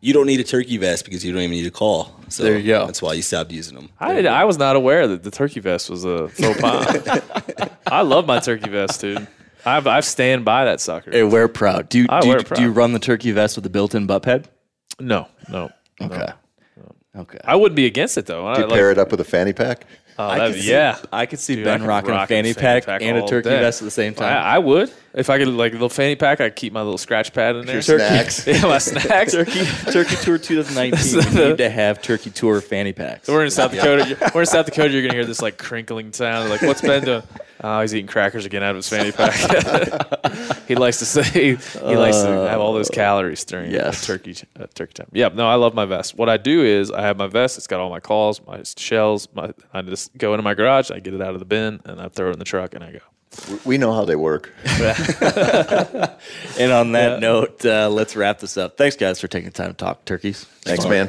You 0.00 0.12
don't 0.12 0.26
need 0.26 0.38
a 0.38 0.44
turkey 0.44 0.76
vest 0.76 1.04
because 1.04 1.24
you 1.24 1.32
don't 1.32 1.40
even 1.42 1.50
need 1.56 1.66
a 1.66 1.70
call. 1.72 2.14
So 2.28 2.44
There 2.44 2.56
you 2.58 2.66
go. 2.68 2.86
That's 2.86 3.02
why 3.02 3.14
you 3.14 3.22
stopped 3.22 3.50
using 3.50 3.74
them. 3.74 3.88
I, 3.98 4.24
I 4.26 4.44
was 4.44 4.56
not 4.58 4.76
aware 4.76 5.08
that 5.08 5.22
the 5.24 5.30
turkey 5.30 5.58
vest 5.60 5.90
was 5.90 6.04
a 6.04 6.28
faux 6.28 6.60
pas. 6.60 7.20
I 7.86 8.02
love 8.02 8.26
my 8.26 8.38
turkey 8.38 8.70
vest, 8.70 9.00
dude. 9.00 9.26
I've 9.66 9.86
I've 9.88 10.04
stand 10.04 10.44
by 10.44 10.66
that 10.66 10.80
sucker. 10.80 11.10
Hey, 11.10 11.24
wear 11.24 11.44
it 11.46 11.48
proud. 11.50 11.88
Do 11.88 11.98
you, 11.98 12.06
I 12.08 12.20
do, 12.20 12.26
you, 12.28 12.32
wear 12.32 12.40
it 12.40 12.54
do 12.54 12.62
you 12.62 12.70
run 12.70 12.92
the 12.92 13.00
turkey 13.00 13.32
vest 13.32 13.56
with 13.56 13.64
the 13.64 13.70
built-in 13.70 14.06
butt 14.06 14.22
pad? 14.22 14.48
no, 15.00 15.26
no. 15.48 15.70
Okay. 16.00 16.28
Okay. 17.16 17.38
I 17.44 17.56
wouldn't 17.56 17.76
be 17.76 17.86
against 17.86 18.18
it 18.18 18.26
though. 18.26 18.46
I, 18.46 18.54
Do 18.54 18.60
you 18.62 18.66
like, 18.66 18.76
pair 18.78 18.90
it 18.90 18.98
up 18.98 19.10
with 19.10 19.20
a 19.20 19.24
fanny 19.24 19.52
pack? 19.52 19.86
oh, 20.18 20.28
I 20.28 20.38
could 20.38 20.54
be- 20.54 20.60
see- 20.60 20.70
yeah. 20.70 20.98
I 21.12 21.26
could 21.26 21.38
see 21.38 21.56
Dude, 21.56 21.66
I 21.66 21.70
Ben 21.72 21.80
could 21.80 21.88
rocking 21.88 22.10
a 22.10 22.14
rock 22.14 22.28
fanny, 22.28 22.54
pack, 22.54 22.86
and 22.88 23.16
a 23.18 23.26
turkey 23.26 23.48
day. 23.48 23.60
vest 23.60 23.80
at 23.82 23.84
the 23.86 23.90
same 23.90 24.12
I, 24.14 24.16
time. 24.16 24.44
I 24.44 24.58
would 24.58 24.92
if 25.14 25.30
I 25.30 25.38
could 25.38 25.48
like 25.48 25.72
a 25.72 25.74
little 25.74 25.88
fanny 25.88 26.16
pack. 26.16 26.40
I'd 26.40 26.56
keep 26.56 26.72
my 26.72 26.82
little 26.82 26.98
scratch 26.98 27.32
pad 27.32 27.56
in 27.56 27.66
there. 27.66 27.76
Your 27.76 27.82
snacks. 27.82 28.46
yeah, 28.46 28.62
my 28.62 28.78
snacks. 28.78 29.32
Turkey 29.32 29.64
Turkey 29.90 30.16
Tour 30.16 30.38
2019. 30.38 31.34
we 31.34 31.48
need 31.48 31.58
to 31.58 31.70
have 31.70 32.02
Turkey 32.02 32.30
Tour 32.30 32.60
fanny 32.60 32.92
packs. 32.92 33.28
We're 33.28 33.44
in 33.44 33.50
South 33.50 33.72
Dakota. 33.72 34.30
We're 34.34 34.42
in 34.42 34.46
South 34.46 34.66
Dakota. 34.66 34.90
You're 34.90 35.02
gonna 35.02 35.14
hear 35.14 35.24
this 35.24 35.42
like 35.42 35.58
crinkling 35.58 36.12
sound. 36.12 36.50
Like, 36.50 36.62
what's 36.62 36.82
Ben 36.82 37.04
doing? 37.04 37.22
Oh, 37.60 37.80
he's 37.80 37.92
eating 37.92 38.06
crackers 38.06 38.46
again 38.46 38.62
out 38.62 38.70
of 38.70 38.76
his 38.76 38.88
fanny 38.88 39.10
pack. 39.10 39.34
he 40.68 40.76
likes 40.76 41.00
to 41.00 41.04
say 41.04 41.56
he 41.56 41.96
likes 41.96 42.22
to 42.22 42.28
have 42.28 42.60
all 42.60 42.72
those 42.72 42.88
calories 42.88 43.44
during 43.44 43.72
yes. 43.72 44.06
turkey 44.06 44.36
uh, 44.60 44.68
turkey 44.74 44.92
time. 44.92 45.08
Yeah, 45.12 45.30
no, 45.34 45.48
I 45.48 45.56
love 45.56 45.74
my 45.74 45.84
vest. 45.84 46.16
What 46.16 46.28
I 46.28 46.36
do 46.36 46.62
is 46.62 46.92
I 46.92 47.02
have 47.02 47.16
my 47.16 47.26
vest. 47.26 47.58
It's 47.58 47.66
got 47.66 47.80
all 47.80 47.90
my 47.90 47.98
calls, 47.98 48.40
my 48.46 48.62
shells. 48.76 49.26
My 49.34 49.52
I 49.72 49.82
just 49.82 50.16
go 50.16 50.34
into 50.34 50.44
my 50.44 50.54
garage. 50.54 50.92
I 50.92 51.00
get 51.00 51.14
it 51.14 51.20
out 51.20 51.34
of 51.34 51.40
the 51.40 51.46
bin 51.46 51.80
and 51.84 52.00
I 52.00 52.06
throw 52.06 52.30
it 52.30 52.34
in 52.34 52.38
the 52.38 52.44
truck 52.44 52.74
and 52.74 52.84
I 52.84 52.92
go. 52.92 53.00
We 53.64 53.78
know 53.78 53.92
how 53.92 54.04
they 54.04 54.16
work. 54.16 54.52
And 56.58 56.72
on 56.72 56.92
that 56.92 57.20
note, 57.20 57.64
uh, 57.64 57.88
let's 57.88 58.16
wrap 58.16 58.40
this 58.40 58.56
up. 58.56 58.76
Thanks, 58.76 58.96
guys, 58.96 59.20
for 59.20 59.28
taking 59.28 59.50
the 59.50 59.54
time 59.54 59.68
to 59.68 59.76
talk 59.76 60.04
turkeys. 60.04 60.44
Thanks, 60.62 60.84
man. 60.86 61.08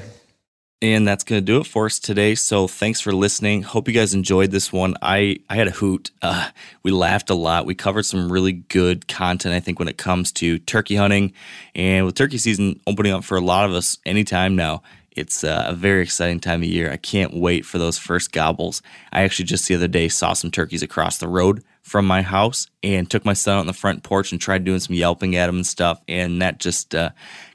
And 0.82 1.06
that's 1.08 1.26
going 1.26 1.41
to 1.41 1.46
do 1.46 1.60
it 1.60 1.66
for 1.66 1.88
us 1.88 2.00
today. 2.00 2.36
So 2.36 2.68
thanks 2.68 3.02
for 3.02 3.12
listening. 3.12 3.64
Hope 3.64 3.88
you 3.88 3.94
guys 3.94 4.14
enjoyed 4.14 4.52
this 4.52 4.72
one. 4.72 4.96
I, 5.02 5.40
I 5.50 5.56
had 5.56 5.68
a 5.68 5.72
hoot. 5.72 6.12
Uh, 6.22 6.50
we 6.84 6.91
laughed 6.91 7.30
a 7.30 7.36
lot. 7.36 7.66
We 7.66 7.76
covered 7.76 8.04
some 8.04 8.32
really 8.32 8.54
good 8.54 9.08
content, 9.08 9.56
I 9.56 9.60
think, 9.60 9.80
when 9.80 9.90
it 9.90 9.98
comes 9.98 10.32
to 10.34 10.58
turkey 10.60 10.96
hunting. 10.96 11.34
And 11.76 12.06
with 12.06 12.16
turkey 12.16 12.38
season 12.38 12.80
opening 12.88 13.12
up 13.12 13.26
for 13.26 13.38
a 13.38 13.41
lot 13.41 13.66
of 13.66 13.74
us 13.74 13.98
anytime 14.06 14.56
now, 14.56 14.84
it's 15.11 15.44
uh, 15.44 15.65
a 15.68 15.73
very 15.73 16.02
exciting 16.02 16.40
time 16.40 16.61
of 16.61 16.68
year. 16.68 16.91
I 16.91 16.98
can't 16.98 17.34
wait 17.34 17.65
for 17.65 17.77
those 17.77 17.98
first 17.98 18.31
gobbles. 18.31 18.81
I 19.11 19.23
actually 19.23 19.45
just 19.45 19.68
the 19.68 19.76
other 19.76 19.88
day 19.88 20.07
saw 20.07 20.34
some 20.34 20.52
turkeys 20.52 20.84
across 20.84 21.18
the 21.18 21.27
road 21.27 21.64
from 21.81 22.06
my 22.06 22.22
house 22.22 22.68
and 22.84 23.10
took 23.10 23.26
my 23.26 23.34
son 23.34 23.57
out 23.57 23.61
on 23.61 23.68
the 23.68 23.73
front 23.73 24.03
porch 24.03 24.31
and 24.31 24.40
tried 24.40 24.64
doing 24.64 24.80
some 24.80 24.95
yelping 24.95 25.36
at 25.36 25.49
him 25.49 25.56
and 25.56 25.68
stuff. 25.68 26.02
And 26.07 26.41
that 26.41 26.60
just 26.60 26.94
uh, 26.94 27.10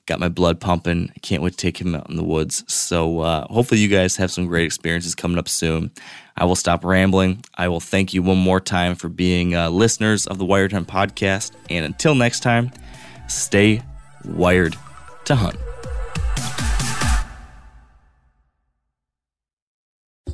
got 0.07 0.21
my 0.21 0.29
blood 0.29 0.61
pumping. 0.61 1.11
I 1.15 1.19
can't 1.21 1.43
wait 1.43 1.53
to 1.53 1.57
take 1.57 1.81
him 1.81 1.95
out 1.95 2.11
in 2.11 2.17
the 2.17 2.25
woods. 2.25 2.65
So 2.73 3.21
uh, 3.21 3.47
hopefully 3.49 3.81
you 3.81 3.89
guys 3.89 4.17
have 4.17 4.31
some 4.31 4.47
great 4.47 4.65
experiences 4.65 5.15
coming 5.15 5.39
up 5.39 5.49
soon. 5.49 5.91
I 6.37 6.45
will 6.45 6.57
stop 6.57 6.85
rambling. 6.85 7.45
I 7.57 7.69
will 7.69 7.81
thank 7.81 8.13
you 8.13 8.23
one 8.23 8.39
more 8.39 8.61
time 8.61 8.97
for 8.97 9.09
being 9.09 9.55
uh, 9.55 9.71
listeners 9.71 10.27
of 10.27 10.39
the 10.39 10.45
Wired 10.45 10.73
Hunt 10.73 10.89
podcast. 10.89 11.53
And 11.71 11.85
until 11.85 12.15
next 12.15 12.41
time, 12.41 12.73
stay 13.29 13.83
wired 14.25 14.77
to 15.27 15.37
hunt. 15.37 15.57